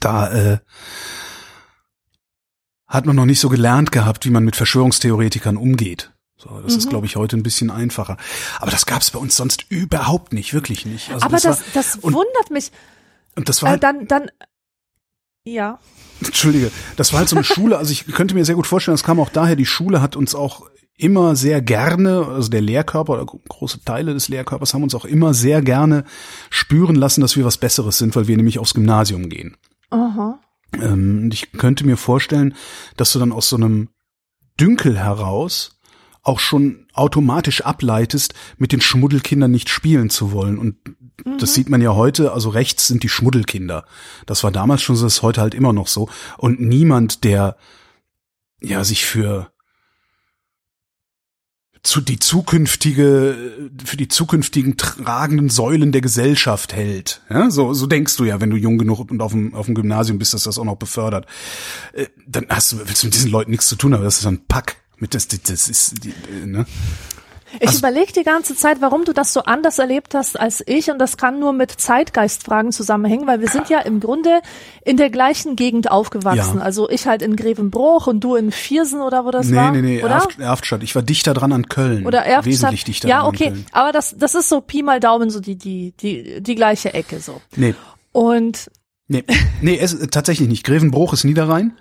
Da 0.00 0.30
äh, 0.30 0.58
hat 2.88 3.06
man 3.06 3.14
noch 3.16 3.26
nicht 3.26 3.40
so 3.40 3.48
gelernt 3.48 3.92
gehabt, 3.92 4.24
wie 4.24 4.30
man 4.30 4.44
mit 4.44 4.56
Verschwörungstheoretikern 4.56 5.56
umgeht. 5.56 6.12
So, 6.36 6.60
das 6.60 6.76
ist, 6.76 6.88
glaube 6.88 7.04
ich, 7.06 7.16
heute 7.16 7.36
ein 7.36 7.42
bisschen 7.42 7.70
einfacher. 7.70 8.16
Aber 8.60 8.70
das 8.70 8.86
gab 8.86 9.02
es 9.02 9.10
bei 9.10 9.18
uns 9.18 9.36
sonst 9.36 9.66
überhaupt 9.70 10.32
nicht, 10.32 10.54
wirklich 10.54 10.86
nicht. 10.86 11.10
Also 11.10 11.26
Aber 11.26 11.36
das, 11.38 11.44
war, 11.60 11.66
das 11.74 11.96
und, 11.96 12.14
wundert 12.14 12.50
mich. 12.50 12.70
und 13.34 13.48
das 13.48 13.60
war 13.62 13.68
Äh, 13.68 13.72
halt, 13.72 13.82
dann, 13.82 14.06
dann, 14.06 14.30
ja. 15.44 15.80
Entschuldige, 16.24 16.70
das 16.96 17.12
war 17.12 17.18
halt 17.18 17.28
so 17.28 17.36
eine 17.36 17.44
Schule, 17.44 17.76
also 17.76 17.90
ich 17.92 18.06
könnte 18.06 18.34
mir 18.34 18.44
sehr 18.44 18.54
gut 18.54 18.66
vorstellen, 18.68 18.94
das 18.94 19.02
kam 19.04 19.18
auch 19.20 19.30
daher, 19.30 19.56
die 19.56 19.66
Schule 19.66 20.00
hat 20.00 20.14
uns 20.16 20.34
auch 20.34 20.68
immer 20.96 21.36
sehr 21.36 21.60
gerne, 21.60 22.26
also 22.26 22.48
der 22.50 22.60
Lehrkörper 22.60 23.14
oder 23.14 23.26
große 23.26 23.84
Teile 23.84 24.14
des 24.14 24.28
Lehrkörpers 24.28 24.74
haben 24.74 24.82
uns 24.82 24.94
auch 24.94 25.04
immer 25.04 25.34
sehr 25.34 25.60
gerne 25.62 26.04
spüren 26.50 26.96
lassen, 26.96 27.20
dass 27.20 27.36
wir 27.36 27.44
was 27.44 27.56
Besseres 27.58 27.98
sind, 27.98 28.14
weil 28.16 28.26
wir 28.28 28.36
nämlich 28.36 28.58
aufs 28.58 28.74
Gymnasium 28.74 29.28
gehen. 29.28 29.56
Aha. 29.90 30.40
Ähm, 30.74 31.22
und 31.24 31.34
ich 31.34 31.52
könnte 31.52 31.86
mir 31.86 31.96
vorstellen, 31.96 32.54
dass 32.96 33.12
du 33.12 33.18
dann 33.18 33.32
aus 33.32 33.48
so 33.48 33.56
einem 33.56 33.88
Dünkel 34.60 34.98
heraus 34.98 35.78
auch 36.22 36.40
schon 36.40 36.86
automatisch 36.92 37.62
ableitest, 37.62 38.34
mit 38.58 38.72
den 38.72 38.80
Schmuddelkindern 38.80 39.50
nicht 39.50 39.70
spielen 39.70 40.10
zu 40.10 40.32
wollen. 40.32 40.58
Und 40.58 40.76
das 41.38 41.54
sieht 41.54 41.70
man 41.70 41.80
ja 41.80 41.94
heute, 41.94 42.32
also 42.32 42.50
rechts 42.50 42.86
sind 42.86 43.02
die 43.02 43.08
Schmuddelkinder. 43.08 43.86
Das 44.26 44.44
war 44.44 44.50
damals 44.50 44.82
schon 44.82 44.96
so, 44.96 45.04
das 45.04 45.14
ist 45.14 45.22
heute 45.22 45.40
halt 45.40 45.54
immer 45.54 45.72
noch 45.72 45.86
so. 45.86 46.08
Und 46.36 46.60
niemand, 46.60 47.24
der 47.24 47.56
ja 48.60 48.84
sich 48.84 49.06
für 49.06 49.50
zu 51.82 52.00
die 52.00 52.18
zukünftige 52.18 53.70
für 53.84 53.96
die 53.96 54.08
zukünftigen 54.08 54.76
tragenden 54.76 55.48
Säulen 55.48 55.92
der 55.92 56.00
Gesellschaft 56.00 56.72
hält. 56.72 57.22
Ja, 57.30 57.50
so 57.50 57.72
so 57.72 57.86
denkst 57.86 58.16
du 58.16 58.24
ja, 58.24 58.40
wenn 58.40 58.50
du 58.50 58.56
jung 58.56 58.78
genug 58.78 59.10
und 59.10 59.20
auf 59.20 59.32
dem 59.32 59.54
auf 59.54 59.66
dem 59.66 59.74
Gymnasium 59.74 60.18
bist, 60.18 60.34
dass 60.34 60.42
das 60.44 60.58
auch 60.58 60.64
noch 60.64 60.76
befördert. 60.76 61.26
Äh, 61.92 62.06
Dann 62.26 62.46
hast 62.48 62.72
du 62.72 62.78
willst 62.78 63.02
du 63.02 63.06
mit 63.06 63.14
diesen 63.14 63.30
Leuten 63.30 63.50
nichts 63.50 63.68
zu 63.68 63.76
tun, 63.76 63.94
aber 63.94 64.04
das 64.04 64.18
ist 64.18 64.26
ein 64.26 64.44
Pack 64.46 64.76
mit 64.98 65.14
das 65.14 65.28
das 65.28 65.68
ist 65.68 66.04
die, 66.04 66.10
äh, 66.10 66.46
ne? 66.46 66.66
Ich 67.60 67.68
Also- 67.68 67.78
überlege 67.78 68.12
die 68.12 68.22
ganze 68.24 68.54
Zeit, 68.56 68.80
warum 68.80 69.04
du 69.04 69.12
das 69.12 69.32
so 69.32 69.42
anders 69.42 69.78
erlebt 69.78 70.14
hast 70.14 70.38
als 70.38 70.62
ich 70.66 70.90
und 70.90 70.98
das 70.98 71.16
kann 71.16 71.38
nur 71.40 71.52
mit 71.52 71.70
Zeitgeistfragen 71.70 72.72
zusammenhängen, 72.72 73.26
weil 73.26 73.40
wir 73.40 73.48
sind 73.48 73.68
ja 73.70 73.80
im 73.80 74.00
Grunde 74.00 74.40
in 74.84 74.96
der 74.96 75.10
gleichen 75.10 75.56
Gegend 75.56 75.90
aufgewachsen. 75.90 76.58
Ja. 76.58 76.62
Also 76.64 76.88
ich 76.90 77.06
halt 77.06 77.22
in 77.22 77.36
Grevenbruch 77.36 78.06
und 78.06 78.20
du 78.20 78.34
in 78.36 78.52
Viersen 78.52 79.00
oder 79.00 79.24
wo 79.24 79.30
das 79.30 79.46
Nee, 79.48 79.56
war. 79.56 79.72
nee, 79.72 79.80
nee, 79.82 80.02
oder? 80.04 80.14
Erft, 80.14 80.38
Erftstadt. 80.38 80.82
Ich 80.82 80.94
war 80.94 81.02
dichter 81.02 81.34
dran 81.34 81.52
an 81.52 81.68
Köln. 81.68 82.06
oder 82.06 82.18
Erftstadt. 82.20 82.44
Wesentlich 82.46 82.84
dichter 82.84 83.08
ja, 83.08 83.20
dran 83.20 83.28
okay, 83.28 83.46
an 83.48 83.52
Köln. 83.54 83.66
aber 83.72 83.92
das 83.92 84.14
das 84.18 84.34
ist 84.34 84.48
so 84.48 84.60
Pi 84.60 84.82
mal 84.82 85.00
Daumen 85.00 85.30
so 85.30 85.40
die 85.40 85.56
die 85.56 85.92
die 86.00 86.42
die 86.42 86.54
gleiche 86.54 86.92
Ecke 86.94 87.20
so. 87.20 87.40
Nee, 87.56 87.74
Und 88.12 88.70
nee, 89.08 89.24
nee, 89.62 89.78
es, 89.78 89.98
tatsächlich 90.10 90.48
nicht. 90.48 90.64
Grevenbruch 90.64 91.12
ist 91.12 91.24
Niederrhein. 91.24 91.72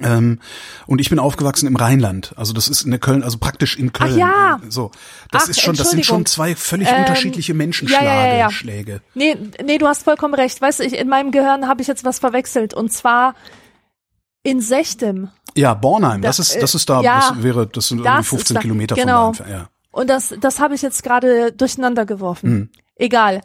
Ähm, 0.00 0.40
und 0.86 1.00
ich 1.00 1.10
bin 1.10 1.18
aufgewachsen 1.18 1.66
im 1.66 1.76
Rheinland. 1.76 2.32
Also 2.36 2.54
das 2.54 2.68
ist 2.68 2.82
in 2.82 2.90
der 2.90 3.00
Köln, 3.00 3.22
also 3.22 3.36
praktisch 3.38 3.76
in 3.76 3.92
Köln. 3.92 4.12
Ach 4.14 4.16
ja. 4.16 4.60
So. 4.70 4.90
Das 5.30 5.44
Ach, 5.44 5.48
ist 5.50 5.60
schon, 5.60 5.76
das 5.76 5.90
sind 5.90 6.06
schon 6.06 6.24
zwei 6.24 6.56
völlig 6.56 6.88
ähm, 6.88 7.00
unterschiedliche 7.00 7.52
Menschenschläge. 7.52 8.04
Ja, 8.04 8.26
ja, 8.26 8.34
ja, 8.34 8.50
Schläge. 8.50 9.02
Nee, 9.14 9.36
nee, 9.62 9.76
du 9.76 9.86
hast 9.86 10.04
vollkommen 10.04 10.34
recht. 10.34 10.62
Weißt 10.62 10.80
du, 10.80 10.84
in 10.84 11.08
meinem 11.08 11.30
Gehirn 11.30 11.68
habe 11.68 11.82
ich 11.82 11.88
jetzt 11.88 12.04
was 12.04 12.18
verwechselt. 12.18 12.72
Und 12.72 12.90
zwar 12.90 13.34
in 14.42 14.60
Sechtem. 14.60 15.28
Ja, 15.54 15.74
Bornheim, 15.74 16.22
das 16.22 16.38
ist, 16.38 16.60
das 16.60 16.74
ist 16.74 16.88
da, 16.88 17.02
das 17.02 17.42
wäre, 17.42 17.66
das 17.66 17.88
sind 17.88 17.98
irgendwie 17.98 18.24
15 18.24 18.58
Kilometer 18.60 18.94
genau. 18.94 19.34
von 19.34 19.46
da 19.46 19.52
ja. 19.52 19.68
Und 19.90 20.08
das, 20.08 20.34
das 20.40 20.58
habe 20.58 20.74
ich 20.74 20.80
jetzt 20.80 21.02
gerade 21.02 21.52
durcheinander 21.52 22.06
geworfen. 22.06 22.50
Mhm. 22.50 22.70
Egal. 22.96 23.42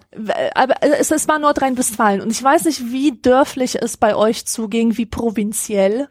Aber 0.55 0.75
es, 0.81 1.11
es 1.11 1.27
war 1.27 1.39
Nordrhein-Westfalen 1.39 2.21
und 2.21 2.31
ich 2.31 2.41
weiß 2.41 2.65
nicht, 2.65 2.91
wie 2.91 3.19
dörflich 3.19 3.81
es 3.81 3.97
bei 3.97 4.15
euch 4.15 4.45
zuging, 4.45 4.97
wie 4.97 5.05
provinziell. 5.05 6.07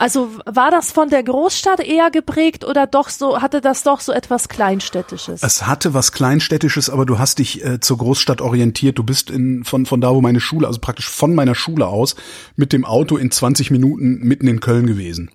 Also 0.00 0.30
war 0.46 0.70
das 0.70 0.92
von 0.92 1.10
der 1.10 1.22
Großstadt 1.22 1.80
eher 1.80 2.10
geprägt 2.10 2.64
oder 2.64 2.86
doch 2.86 3.10
so, 3.10 3.42
hatte 3.42 3.60
das 3.60 3.82
doch 3.82 4.00
so 4.00 4.12
etwas 4.12 4.48
Kleinstädtisches? 4.48 5.42
Es 5.42 5.66
hatte 5.66 5.92
was 5.92 6.12
Kleinstädtisches, 6.12 6.88
aber 6.88 7.04
du 7.04 7.18
hast 7.18 7.38
dich 7.38 7.62
äh, 7.62 7.80
zur 7.80 7.98
Großstadt 7.98 8.40
orientiert. 8.40 8.96
Du 8.96 9.02
bist 9.02 9.28
in, 9.28 9.62
von, 9.62 9.84
von 9.84 10.00
da, 10.00 10.14
wo 10.14 10.22
meine 10.22 10.40
Schule, 10.40 10.66
also 10.66 10.80
praktisch 10.80 11.10
von 11.10 11.34
meiner 11.34 11.54
Schule 11.54 11.86
aus, 11.86 12.16
mit 12.56 12.72
dem 12.72 12.86
Auto 12.86 13.18
in 13.18 13.30
20 13.30 13.70
Minuten 13.70 14.20
mitten 14.20 14.48
in 14.48 14.60
Köln 14.60 14.86
gewesen. 14.86 15.32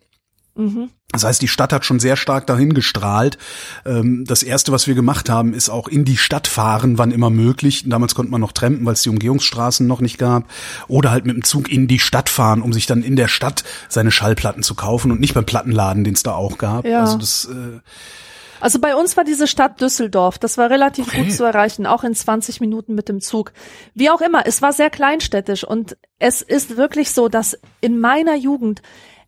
Mhm. 0.55 0.89
Das 1.11 1.23
heißt, 1.23 1.41
die 1.41 1.47
Stadt 1.47 1.71
hat 1.71 1.85
schon 1.85 1.99
sehr 1.99 2.15
stark 2.17 2.47
dahin 2.47 2.73
gestrahlt. 2.73 3.37
Ähm, 3.85 4.25
das 4.25 4.43
erste, 4.43 4.71
was 4.71 4.87
wir 4.87 4.95
gemacht 4.95 5.29
haben, 5.29 5.53
ist 5.53 5.69
auch 5.69 5.87
in 5.87 6.03
die 6.03 6.17
Stadt 6.17 6.47
fahren, 6.47 6.97
wann 6.97 7.11
immer 7.11 7.29
möglich. 7.29 7.83
Damals 7.87 8.15
konnte 8.15 8.31
man 8.31 8.41
noch 8.41 8.51
trampen, 8.51 8.85
weil 8.85 8.93
es 8.93 9.01
die 9.01 9.09
Umgehungsstraßen 9.09 9.85
noch 9.85 10.01
nicht 10.01 10.17
gab. 10.17 10.49
Oder 10.87 11.11
halt 11.11 11.25
mit 11.25 11.35
dem 11.35 11.43
Zug 11.43 11.71
in 11.71 11.87
die 11.87 11.99
Stadt 11.99 12.29
fahren, 12.29 12.61
um 12.61 12.73
sich 12.73 12.85
dann 12.85 13.03
in 13.03 13.15
der 13.15 13.27
Stadt 13.27 13.63
seine 13.87 14.11
Schallplatten 14.11 14.63
zu 14.63 14.75
kaufen 14.75 15.11
und 15.11 15.19
nicht 15.19 15.33
beim 15.33 15.45
Plattenladen, 15.45 16.03
den 16.03 16.15
es 16.15 16.23
da 16.23 16.33
auch 16.33 16.57
gab. 16.57 16.85
Ja. 16.85 17.01
Also 17.01 17.17
das, 17.17 17.45
äh 17.45 17.79
also 18.59 18.79
bei 18.79 18.95
uns 18.95 19.15
war 19.15 19.23
diese 19.23 19.47
Stadt 19.47 19.79
Düsseldorf. 19.79 20.37
Das 20.37 20.57
war 20.57 20.69
relativ 20.69 21.09
okay. 21.09 21.23
gut 21.23 21.33
zu 21.33 21.43
erreichen, 21.43 21.85
auch 21.85 22.03
in 22.03 22.15
20 22.15 22.61
Minuten 22.61 22.95
mit 22.95 23.09
dem 23.09 23.21
Zug. 23.21 23.53
Wie 23.93 24.09
auch 24.09 24.21
immer, 24.21 24.47
es 24.47 24.61
war 24.61 24.73
sehr 24.73 24.89
kleinstädtisch 24.89 25.63
und 25.63 25.97
es 26.19 26.41
ist 26.41 26.77
wirklich 26.77 27.11
so, 27.11 27.27
dass 27.29 27.59
in 27.81 27.99
meiner 27.99 28.35
Jugend 28.35 28.81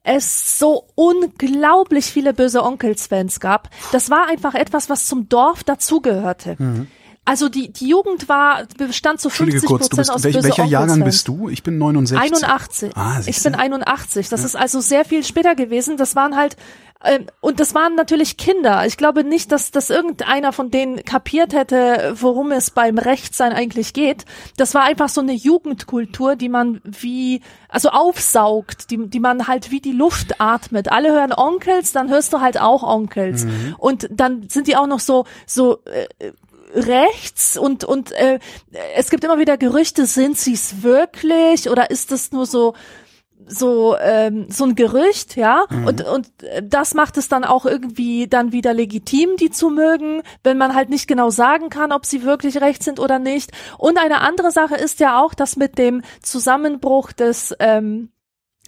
es 0.08 0.58
so 0.58 0.86
unglaublich 0.96 2.06
viele 2.06 2.34
böse 2.34 2.64
Onkels-Fans 2.64 3.40
gab. 3.40 3.70
Das 3.92 4.10
war 4.10 4.28
einfach 4.28 4.56
etwas, 4.56 4.90
was 4.90 5.06
zum 5.06 5.28
Dorf 5.28 5.64
dazugehörte. 5.64 6.56
Mhm. 6.58 6.88
Also 7.28 7.50
die, 7.50 7.74
die 7.74 7.90
Jugend 7.90 8.30
war, 8.30 8.64
bestand 8.78 9.20
zu 9.20 9.30
50 9.30 9.66
kurz, 9.66 9.90
Prozent 9.90 10.12
aus 10.12 10.24
welch, 10.24 10.36
böse 10.36 10.48
Welcher 10.48 10.64
Jahrgang 10.64 11.04
bist 11.04 11.28
du? 11.28 11.50
Ich 11.50 11.62
bin 11.62 11.78
69. 11.78 12.34
81. 12.34 12.96
Ah, 12.96 13.20
ich 13.26 13.44
bin 13.44 13.54
81. 13.54 14.30
Das 14.30 14.40
ja. 14.40 14.46
ist 14.46 14.56
also 14.56 14.80
sehr 14.80 15.04
viel 15.04 15.26
später 15.26 15.54
gewesen. 15.54 15.98
Das 15.98 16.16
waren 16.16 16.38
halt 16.38 16.56
ähm, 17.04 17.26
und 17.42 17.60
das 17.60 17.76
waren 17.76 17.96
natürlich 17.96 18.38
Kinder. 18.38 18.86
Ich 18.86 18.96
glaube 18.96 19.26
nicht, 19.26 19.52
dass, 19.52 19.72
dass 19.72 19.90
irgendeiner 19.90 20.54
von 20.54 20.72
denen 20.72 21.04
kapiert 21.04 21.54
hätte, 21.54 22.16
worum 22.18 22.54
es 22.54 22.72
beim 22.72 22.98
Rechtsein 22.98 23.52
eigentlich 23.52 23.92
geht. 23.92 24.24
Das 24.56 24.74
war 24.74 24.84
einfach 24.84 25.10
so 25.10 25.20
eine 25.20 25.34
Jugendkultur, 25.34 26.38
die 26.38 26.48
man 26.48 26.80
wie, 26.86 27.42
also 27.68 27.90
aufsaugt, 27.90 28.90
die, 28.90 29.10
die 29.10 29.20
man 29.20 29.50
halt 29.50 29.70
wie 29.70 29.82
die 29.82 29.92
Luft 29.92 30.40
atmet. 30.40 30.92
Alle 30.94 31.12
hören 31.12 31.34
Onkels, 31.34 31.92
dann 31.92 32.10
hörst 32.10 32.32
du 32.32 32.40
halt 32.40 32.58
auch 32.60 32.84
Onkels. 32.84 33.44
Mhm. 33.44 33.76
Und 33.78 34.08
dann 34.10 34.48
sind 34.48 34.68
die 34.68 34.78
auch 34.78 34.88
noch 34.88 35.02
so, 35.02 35.26
so, 35.46 35.84
äh, 35.84 36.32
rechts 36.74 37.58
und 37.58 37.84
und 37.84 38.12
äh, 38.12 38.40
es 38.96 39.10
gibt 39.10 39.24
immer 39.24 39.40
wieder 39.40 39.58
Gerüchte, 39.58 40.06
sind 40.06 40.38
sie 40.38 40.54
es 40.54 40.84
wirklich 40.84 41.70
oder 41.70 41.90
ist 41.90 42.12
das 42.12 42.32
nur 42.32 42.46
so 42.46 42.74
so 43.46 43.96
ähm, 44.00 44.48
so 44.50 44.66
ein 44.66 44.76
Gerücht, 44.76 45.36
ja, 45.36 45.66
mhm. 45.70 45.88
und 45.88 46.02
und 46.06 46.28
das 46.64 46.94
macht 46.94 47.18
es 47.18 47.30
dann 47.30 47.44
auch 47.44 47.66
irgendwie 47.66 48.28
dann 48.28 48.52
wieder 48.52 48.74
legitim, 48.74 49.38
die 49.38 49.52
zu 49.52 49.70
mögen, 49.70 50.22
wenn 50.44 50.58
man 50.58 50.76
halt 50.76 50.90
nicht 50.90 51.08
genau 51.08 51.30
sagen 51.30 51.70
kann, 51.70 51.92
ob 51.92 52.06
sie 52.06 52.24
wirklich 52.24 52.60
recht 52.62 52.84
sind 52.84 53.00
oder 53.00 53.20
nicht. 53.20 53.52
Und 53.78 53.98
eine 53.98 54.22
andere 54.22 54.52
Sache 54.52 54.76
ist 54.76 55.00
ja 55.00 55.22
auch, 55.22 55.34
dass 55.34 55.56
mit 55.56 55.78
dem 55.78 56.02
Zusammenbruch 56.22 57.12
des 57.12 57.56
ähm, 57.60 58.10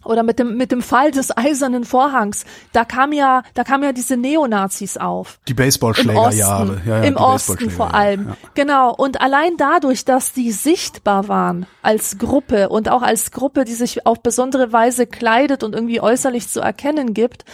oder 0.03 0.23
mit 0.23 0.39
dem 0.39 0.57
mit 0.57 0.71
dem 0.71 0.81
Fall 0.81 1.11
des 1.11 1.35
eisernen 1.35 1.83
Vorhangs, 1.83 2.45
da 2.73 2.85
kam 2.85 3.11
ja 3.13 3.43
da 3.53 3.63
kam 3.63 3.83
ja 3.83 3.91
diese 3.91 4.17
Neonazis 4.17 4.97
auf. 4.97 5.39
Die 5.47 5.53
Baseballschlägerjahre, 5.53 6.81
ja, 6.85 6.97
ja, 6.99 7.03
im 7.03 7.15
Osten 7.15 7.69
vor 7.69 7.93
allem. 7.93 8.29
Ja. 8.29 8.37
Genau 8.53 8.93
und 8.93 9.21
allein 9.21 9.57
dadurch, 9.57 10.05
dass 10.05 10.33
die 10.33 10.51
sichtbar 10.51 11.27
waren 11.27 11.65
als 11.81 12.17
Gruppe 12.17 12.69
und 12.69 12.89
auch 12.89 13.01
als 13.01 13.31
Gruppe, 13.31 13.65
die 13.65 13.73
sich 13.73 14.05
auf 14.05 14.21
besondere 14.21 14.71
Weise 14.71 15.07
kleidet 15.07 15.63
und 15.63 15.75
irgendwie 15.75 16.01
äußerlich 16.01 16.47
zu 16.47 16.59
erkennen 16.59 17.13
gibt, 17.13 17.45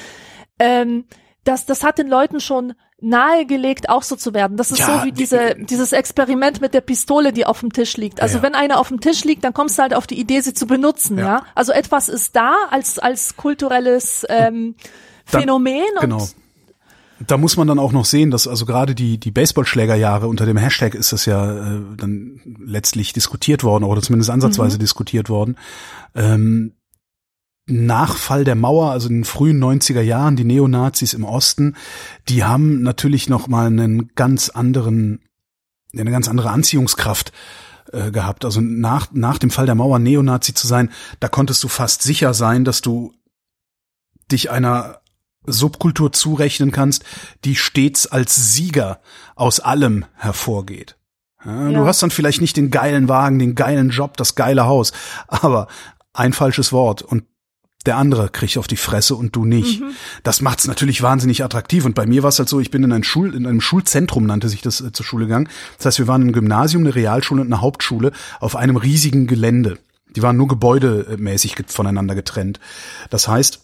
ähm, 0.60 1.06
das 1.44 1.66
das 1.66 1.84
hat 1.84 1.98
den 1.98 2.08
Leuten 2.08 2.40
schon 2.40 2.74
nahegelegt, 3.02 3.90
auch 3.90 4.04
so 4.04 4.16
zu 4.16 4.34
werden. 4.34 4.58
Das 4.58 4.72
ist 4.72 4.80
ja, 4.80 5.00
so 5.00 5.06
wie 5.06 5.12
diese, 5.12 5.56
dieses 5.56 5.92
Experiment 5.92 6.62
mit 6.62 6.74
der 6.74 6.82
Pistole, 6.82 7.34
die 7.34 7.46
auf 7.46 7.60
dem 7.60 7.74
Tisch 7.74 7.98
liegt. 7.98 8.22
Also 8.22 8.38
ja. 8.38 8.44
wenn 8.44 8.56
eine 8.56 8.78
auf 8.78 8.88
dem 8.88 9.02
Tisch 9.02 9.24
liegt, 9.26 9.44
dann 9.44 9.54
kommst 9.54 9.78
du 9.78 9.84
halt 9.84 9.94
auf 9.94 10.08
die 10.08 10.20
Idee, 10.20 10.42
sie 10.42 10.54
zu 10.54 10.66
benutzen. 10.66 11.18
Ja. 11.18 11.26
ja? 11.26 11.46
Also 11.56 11.74
etwas 11.74 12.10
ist 12.10 12.36
da 12.36 12.56
als 12.72 12.98
als 13.00 13.36
kulturelles 13.36 14.26
ähm, 14.30 14.76
Phänomen. 15.26 15.84
Dann, 16.00 16.10
genau. 16.10 16.28
Da 17.28 17.38
muss 17.38 17.56
man 17.58 17.68
dann 17.68 17.80
auch 17.80 17.92
noch 17.92 18.06
sehen, 18.06 18.32
dass 18.32 18.48
also 18.48 18.66
gerade 18.66 18.96
die 18.96 19.18
die 19.18 19.32
Baseballschlägerjahre 19.32 20.28
unter 20.28 20.46
dem 20.46 20.58
Hashtag 20.58 20.96
ist 20.96 21.12
das 21.14 21.26
ja 21.26 21.76
äh, 21.76 21.82
dann 21.98 22.40
letztlich 22.66 23.14
diskutiert 23.14 23.64
worden 23.64 23.84
oder 23.84 24.02
zumindest 24.02 24.30
ansatzweise 24.30 24.78
mhm. 24.78 24.82
diskutiert 24.82 25.30
worden. 25.30 25.58
Ähm, 26.14 26.74
nach 27.68 28.16
Fall 28.18 28.44
der 28.44 28.56
Mauer, 28.56 28.92
also 28.92 29.10
in 29.10 29.16
den 29.16 29.24
frühen 29.24 29.64
90er 29.64 30.02
Jahren, 30.02 30.36
die 30.36 30.44
Neonazis 30.44 31.14
im 31.14 31.24
Osten, 31.24 31.76
die 32.30 32.44
haben 32.44 32.82
natürlich 32.84 33.28
noch 33.28 33.48
mal 33.48 33.68
einen 33.68 34.12
ganz 34.16 34.50
anderen, 34.50 35.22
eine 35.94 36.12
ganz 36.12 36.28
andere 36.28 36.52
Anziehungskraft 36.52 37.32
äh, 37.92 38.12
gehabt. 38.12 38.46
Also 38.46 38.62
nach, 38.62 39.08
nach 39.14 39.40
dem 39.40 39.50
Fall 39.50 39.66
der 39.66 39.76
Mauer 39.76 40.00
Neonazi 40.00 40.54
zu 40.54 40.68
sein, 40.68 40.92
da 41.20 41.28
konntest 41.28 41.64
du 41.64 41.68
fast 41.68 42.04
sicher 42.04 42.34
sein, 42.34 42.66
dass 42.66 42.82
du 42.82 43.14
dich 44.32 44.52
einer 44.52 45.02
Subkultur 45.48 46.12
zurechnen 46.12 46.72
kannst, 46.72 47.04
die 47.46 47.56
stets 47.56 48.08
als 48.08 48.54
Sieger 48.54 49.02
aus 49.36 49.60
allem 49.60 50.06
hervorgeht. 50.16 50.98
Ja, 51.44 51.70
ja. 51.70 51.80
Du 51.80 51.86
hast 51.86 52.02
dann 52.02 52.12
vielleicht 52.12 52.42
nicht 52.42 52.58
den 52.58 52.72
geilen 52.72 53.08
Wagen, 53.08 53.38
den 53.38 53.56
geilen 53.56 53.90
Job, 53.90 54.18
das 54.18 54.36
geile 54.36 54.66
Haus, 54.66 54.92
aber 55.28 55.68
ein 56.14 56.34
falsches 56.34 56.72
Wort 56.72 57.02
und 57.02 57.26
der 57.86 57.98
andere 57.98 58.30
kriegt 58.30 58.58
auf 58.58 58.68
die 58.68 58.78
Fresse 58.78 59.16
und 59.16 59.36
du 59.36 59.46
nicht. 59.46 59.82
Mhm. 59.82 59.92
Das 60.24 60.42
macht's 60.42 60.68
natürlich 60.68 61.02
wahnsinnig 61.02 61.44
attraktiv. 61.44 61.86
Und 61.86 61.96
bei 61.96 62.06
mir 62.06 62.24
war 62.24 62.30
es 62.30 62.40
halt 62.40 62.50
so, 62.50 62.60
ich 62.60 62.72
bin 62.72 62.84
in, 62.84 62.92
ein 62.92 63.04
Schul, 63.04 63.36
in 63.36 63.46
einem 63.46 63.62
Schulzentrum, 63.62 64.26
nannte 64.26 64.50
sich 64.50 64.62
das, 64.62 64.82
äh, 64.82 64.92
zur 64.92 65.06
Schule 65.06 65.26
gegangen. 65.26 65.50
Das 65.78 65.88
heißt, 65.88 66.00
wir 66.00 66.08
waren 66.08 66.22
ein 66.22 66.34
Gymnasium, 66.34 66.84
eine 66.84 66.96
Realschule 66.96 67.42
und 67.42 67.48
eine 67.48 67.62
Hauptschule 67.62 68.12
auf 68.40 68.56
einem 68.56 68.78
riesigen 68.78 69.28
Gelände. 69.28 69.78
Die 70.16 70.22
waren 70.22 70.38
nur 70.38 70.48
gebäudemäßig 70.48 71.56
voneinander 71.68 72.16
getrennt. 72.16 72.60
Das 73.10 73.28
heißt, 73.28 73.62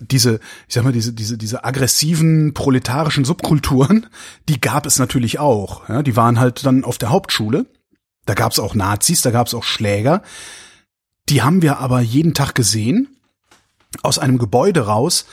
diese, 0.00 0.40
ich 0.66 0.74
sag 0.74 0.84
mal, 0.84 0.92
diese, 0.92 1.12
diese, 1.12 1.38
diese 1.38 1.64
aggressiven 1.64 2.54
proletarischen 2.54 3.24
Subkulturen, 3.24 4.06
die 4.48 4.60
gab 4.60 4.86
es 4.86 4.98
natürlich 4.98 5.38
auch. 5.38 5.88
Ja, 5.88 6.02
die 6.02 6.16
waren 6.16 6.40
halt 6.40 6.64
dann 6.66 6.84
auf 6.84 6.98
der 6.98 7.10
Hauptschule. 7.10 7.66
Da 8.26 8.34
gab's 8.34 8.58
auch 8.58 8.74
Nazis, 8.74 9.22
da 9.22 9.30
gab's 9.30 9.54
auch 9.54 9.64
Schläger. 9.64 10.22
Die 11.28 11.42
haben 11.42 11.62
wir 11.62 11.78
aber 11.78 12.00
jeden 12.00 12.34
Tag 12.34 12.54
gesehen 12.54 13.13
aus 14.02 14.18
einem 14.18 14.38
Gebäude 14.38 14.86
raus, 14.86 15.26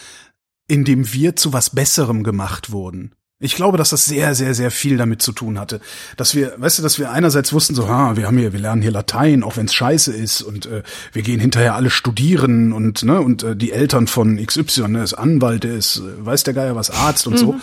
in 0.68 0.84
dem 0.84 1.12
wir 1.14 1.36
zu 1.36 1.54
was 1.54 1.72
Besserem 1.72 2.24
gemacht 2.24 2.72
wurden. 2.72 3.14
Ich 3.44 3.56
glaube, 3.56 3.76
dass 3.76 3.90
das 3.90 4.06
sehr, 4.06 4.36
sehr, 4.36 4.54
sehr 4.54 4.70
viel 4.70 4.98
damit 4.98 5.24
zu 5.24 5.32
tun 5.32 5.60
hatte. 5.60 5.82
Dass 6.16 6.36
wir, 6.36 6.54
weißt 6.58 6.78
du, 6.78 6.84
dass 6.84 7.00
wir 7.00 7.12
einerseits 7.12 7.52
wussten, 7.52 7.74
so, 7.74 7.90
ha, 7.90 8.16
wir 8.16 8.28
haben 8.28 8.38
hier, 8.38 8.54
wir 8.54 8.60
lernen 8.60 8.84
hier 8.84 8.92
Latein, 8.92 9.42
auch 9.42 9.58
wenn 9.58 9.66
es 9.66 9.74
scheiße 9.74 10.14
ist, 10.14 10.44
und 10.44 10.68
äh, 10.68 10.84
wir 11.12 11.24
gehen 11.24 11.40
hinterher 11.40 11.74
alle 11.74 11.90
studieren 11.90 12.72
und, 12.72 13.02
ne, 13.02 13.20
und 13.20 13.42
äh, 13.42 13.56
die 13.56 13.72
Eltern 13.72 14.06
von 14.06 14.38
XY, 14.38 14.90
ne, 14.90 15.04
ist 15.04 15.16
Anwalt, 15.16 15.64
der 15.64 15.74
ist, 15.74 16.04
weiß 16.20 16.44
der 16.44 16.54
Geier 16.54 16.76
was, 16.76 16.92
Arzt 16.92 17.26
und 17.26 17.34
mhm. 17.34 17.38
so. 17.38 17.56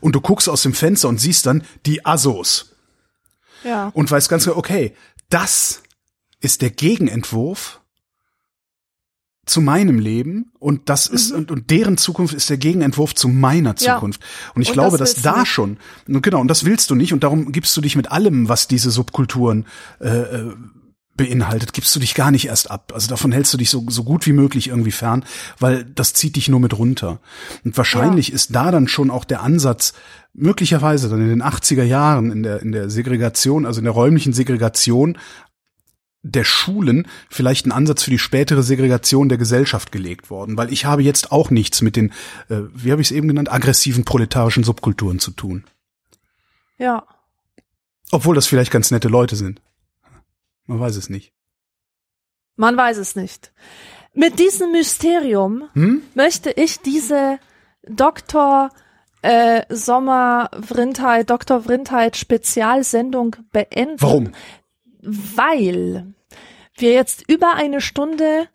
Und 0.00 0.16
du 0.16 0.20
guckst 0.20 0.48
aus 0.48 0.62
dem 0.62 0.74
Fenster 0.74 1.08
und 1.08 1.20
siehst 1.20 1.46
dann 1.46 1.62
die 1.86 2.04
Assos. 2.04 2.72
Ja. 3.62 3.90
Und 3.94 4.10
weißt 4.10 4.28
ganz 4.28 4.46
genau, 4.46 4.56
okay, 4.56 4.96
das 5.28 5.82
ist 6.40 6.60
der 6.60 6.70
Gegenentwurf 6.70 7.79
zu 9.46 9.60
meinem 9.60 9.98
Leben 9.98 10.52
und 10.58 10.88
das 10.88 11.06
ist 11.06 11.30
mhm. 11.30 11.38
und, 11.38 11.50
und 11.50 11.70
deren 11.70 11.96
Zukunft 11.96 12.34
ist 12.34 12.50
der 12.50 12.58
Gegenentwurf 12.58 13.14
zu 13.14 13.28
meiner 13.28 13.76
Zukunft. 13.76 14.22
Ja. 14.22 14.52
Und 14.54 14.62
ich 14.62 14.68
und 14.68 14.74
glaube, 14.74 14.98
das 14.98 15.14
dass 15.14 15.22
da 15.22 15.40
nicht. 15.40 15.48
schon 15.48 15.78
und 16.06 16.22
genau 16.22 16.40
und 16.40 16.48
das 16.48 16.64
willst 16.64 16.90
du 16.90 16.94
nicht 16.94 17.12
und 17.12 17.24
darum 17.24 17.50
gibst 17.52 17.76
du 17.76 17.80
dich 17.80 17.96
mit 17.96 18.12
allem, 18.12 18.48
was 18.48 18.68
diese 18.68 18.90
Subkulturen 18.90 19.66
äh, 20.00 20.08
äh, 20.08 20.54
beinhaltet, 21.20 21.74
gibst 21.74 21.94
du 21.94 22.00
dich 22.00 22.14
gar 22.14 22.30
nicht 22.30 22.46
erst 22.46 22.70
ab. 22.70 22.92
Also 22.94 23.08
davon 23.08 23.30
hältst 23.30 23.52
du 23.52 23.58
dich 23.58 23.68
so, 23.68 23.84
so 23.90 24.04
gut 24.04 24.26
wie 24.26 24.32
möglich 24.32 24.68
irgendwie 24.68 24.90
fern, 24.90 25.24
weil 25.58 25.84
das 25.84 26.14
zieht 26.14 26.36
dich 26.36 26.48
nur 26.48 26.60
mit 26.60 26.78
runter. 26.78 27.18
Und 27.62 27.76
wahrscheinlich 27.76 28.28
ja. 28.28 28.34
ist 28.34 28.54
da 28.54 28.70
dann 28.70 28.88
schon 28.88 29.10
auch 29.10 29.26
der 29.26 29.42
Ansatz, 29.42 29.92
möglicherweise 30.32 31.10
dann 31.10 31.20
in 31.20 31.28
den 31.28 31.42
80er 31.42 31.82
Jahren 31.82 32.30
in 32.30 32.42
der, 32.42 32.62
in 32.62 32.72
der 32.72 32.88
Segregation, 32.88 33.66
also 33.66 33.80
in 33.80 33.84
der 33.84 33.92
räumlichen 33.92 34.32
Segregation 34.32 35.18
der 36.22 36.44
Schulen 36.44 37.06
vielleicht 37.30 37.66
ein 37.66 37.72
Ansatz 37.72 38.02
für 38.02 38.10
die 38.10 38.18
spätere 38.18 38.62
Segregation 38.62 39.28
der 39.28 39.38
Gesellschaft 39.38 39.90
gelegt 39.90 40.28
worden, 40.30 40.56
weil 40.56 40.72
ich 40.72 40.84
habe 40.84 41.02
jetzt 41.02 41.32
auch 41.32 41.50
nichts 41.50 41.80
mit 41.80 41.96
den, 41.96 42.10
äh, 42.48 42.60
wie 42.74 42.92
habe 42.92 43.00
ich 43.00 43.08
es 43.08 43.16
eben 43.16 43.28
genannt, 43.28 43.50
aggressiven 43.50 44.04
proletarischen 44.04 44.64
Subkulturen 44.64 45.18
zu 45.18 45.30
tun. 45.30 45.64
Ja. 46.78 47.06
Obwohl 48.10 48.34
das 48.34 48.46
vielleicht 48.46 48.70
ganz 48.70 48.90
nette 48.90 49.08
Leute 49.08 49.36
sind. 49.36 49.62
Man 50.66 50.80
weiß 50.80 50.96
es 50.96 51.08
nicht. 51.08 51.32
Man 52.56 52.76
weiß 52.76 52.98
es 52.98 53.16
nicht. 53.16 53.52
Mit 54.12 54.38
diesem 54.38 54.72
Mysterium 54.72 55.64
Hm? 55.74 56.02
möchte 56.14 56.50
ich 56.50 56.80
diese 56.80 57.38
Dr. 57.88 58.70
Äh, 59.22 59.62
Sommer 59.68 60.50
Vrindheit, 60.66 61.30
Dr. 61.30 61.62
Vrindheit 61.62 62.16
Spezialsendung 62.16 63.36
beenden. 63.52 63.96
Warum? 64.00 64.32
Weil 65.02 66.12
wir 66.76 66.92
jetzt 66.92 67.28
über 67.28 67.54
eine 67.54 67.80
Stunde 67.80 68.48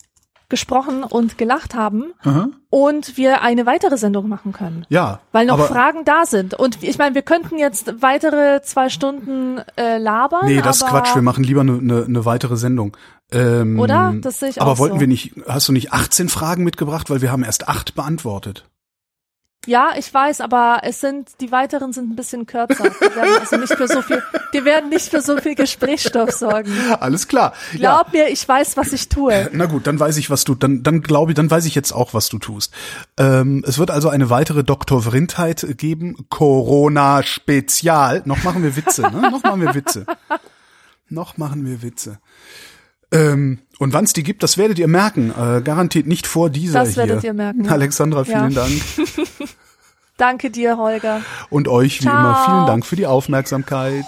gesprochen 0.50 1.04
und 1.04 1.38
gelacht 1.38 1.74
haben 1.74 2.14
Aha. 2.22 2.50
und 2.70 3.18
wir 3.18 3.42
eine 3.42 3.66
weitere 3.66 3.98
Sendung 3.98 4.30
machen 4.30 4.52
können. 4.54 4.86
Ja. 4.90 5.20
Weil 5.32 5.48
noch 5.48 5.56
aber, 5.56 5.68
Fragen 5.68 6.06
da 6.06 6.26
sind. 6.26 6.54
Und 6.54 6.84
ich 6.84 6.98
meine, 6.98 7.16
wir 7.16 7.24
könnten 7.24 7.58
jetzt 7.58 8.02
weitere 8.02 8.62
zwei 8.62 8.90
Stunden 8.90 9.60
äh, 9.76 9.98
labern. 9.98 10.46
Nee, 10.46 10.62
das 10.62 10.78
ist 10.78 10.84
aber, 10.84 11.02
Quatsch. 11.02 11.16
Wir 11.16 11.24
machen 11.24 11.44
lieber 11.44 11.62
eine 11.62 11.82
ne, 11.82 12.06
ne 12.08 12.26
weitere 12.26 12.58
Sendung. 12.58 12.96
Ähm, 13.32 13.80
Oder? 13.80 14.14
Das 14.22 14.40
sehe 14.40 14.50
ich 14.50 14.62
Aber 14.62 14.74
auch 14.74 14.78
wollten 14.78 14.98
so. 14.98 15.00
wir 15.00 15.08
nicht, 15.08 15.34
hast 15.48 15.68
du 15.68 15.74
nicht 15.74 15.92
18 15.94 16.30
Fragen 16.30 16.64
mitgebracht? 16.64 17.10
Weil 17.10 17.22
wir 17.22 17.32
haben 17.32 17.44
erst 17.44 17.68
acht 17.68 17.96
beantwortet. 17.96 18.66
Ja, 19.66 19.92
ich 19.98 20.14
weiß, 20.14 20.42
aber 20.42 20.82
es 20.84 21.00
sind, 21.02 21.30
die 21.42 21.52
weiteren 21.52 21.92
sind 21.94 22.12
ein 22.12 22.16
bisschen 22.16 22.46
kürzer. 22.46 22.84
Die 22.90 23.16
werden 23.16 23.38
also 23.40 23.58
nicht 23.58 23.74
für 23.74 23.88
so 23.88 24.02
viel, 24.02 24.22
die 24.54 24.64
werden 24.66 24.90
nicht 24.90 25.10
für 25.10 25.22
so 25.22 25.38
viel 25.38 25.56
Gesprächsstoff 25.56 26.32
sorgen. 26.32 26.72
Alles 27.00 27.28
klar. 27.28 27.54
Glaub 27.74 28.14
mir, 28.14 28.30
ich 28.30 28.48
weiß, 28.48 28.78
was 28.78 28.94
ich 28.94 29.10
tue. 29.10 29.50
Na 29.54 29.66
gut, 29.66 29.88
dann 29.88 30.00
weiß 30.00 30.18
ich, 30.18 30.30
was 30.30 30.44
du, 30.44 30.54
dann, 30.56 30.84
dann 30.84 31.02
glaube 31.02 31.32
ich, 31.32 31.36
dann 31.36 31.50
weiß 31.50 31.66
ich 31.66 31.74
jetzt 31.76 31.92
auch, 31.94 32.14
was 32.14 32.30
du 32.30 32.38
tust. 32.38 32.74
Ähm, 33.18 33.64
es 33.68 33.78
wird 33.80 33.92
also 33.92 34.10
eine 34.10 34.30
weitere 34.30 34.64
Dr. 34.64 35.02
Vrindheit 35.02 35.66
geben. 35.78 36.26
Corona-Spezial. 36.30 38.22
Noch 38.26 38.44
machen 38.44 38.64
wir 38.64 38.76
Witze, 38.76 39.02
ne? 39.04 39.30
Noch 39.32 39.44
machen 39.44 39.62
wir 39.62 39.74
Witze. 39.74 40.06
Noch 41.10 41.38
machen 41.38 41.66
wir 41.66 41.82
Witze. 41.82 42.20
Ähm, 43.12 43.60
und 43.78 43.94
wann 43.94 44.06
es 44.06 44.14
die 44.14 44.24
gibt, 44.24 44.42
das 44.42 44.58
werdet 44.58 44.80
ihr 44.80 44.88
merken. 44.88 45.30
Äh, 45.32 45.62
garantiert 45.62 46.08
nicht 46.08 46.26
vor 46.28 46.50
dieser 46.50 46.80
Das 46.80 46.90
hier. 46.96 46.98
werdet 47.08 47.24
ihr 47.24 47.34
merken. 47.34 47.68
Alexandra, 47.70 48.24
vielen 48.24 48.52
Ja. 48.52 48.62
Dank. 48.64 48.72
Danke 50.18 50.50
dir, 50.50 50.78
Holger. 50.78 51.22
Und 51.50 51.68
euch 51.68 52.00
wie 52.00 52.06
Ciao. 52.06 52.18
immer 52.18 52.46
vielen 52.46 52.66
Dank 52.68 52.86
für 52.86 52.96
die 52.96 53.06
Aufmerksamkeit. 53.06 54.06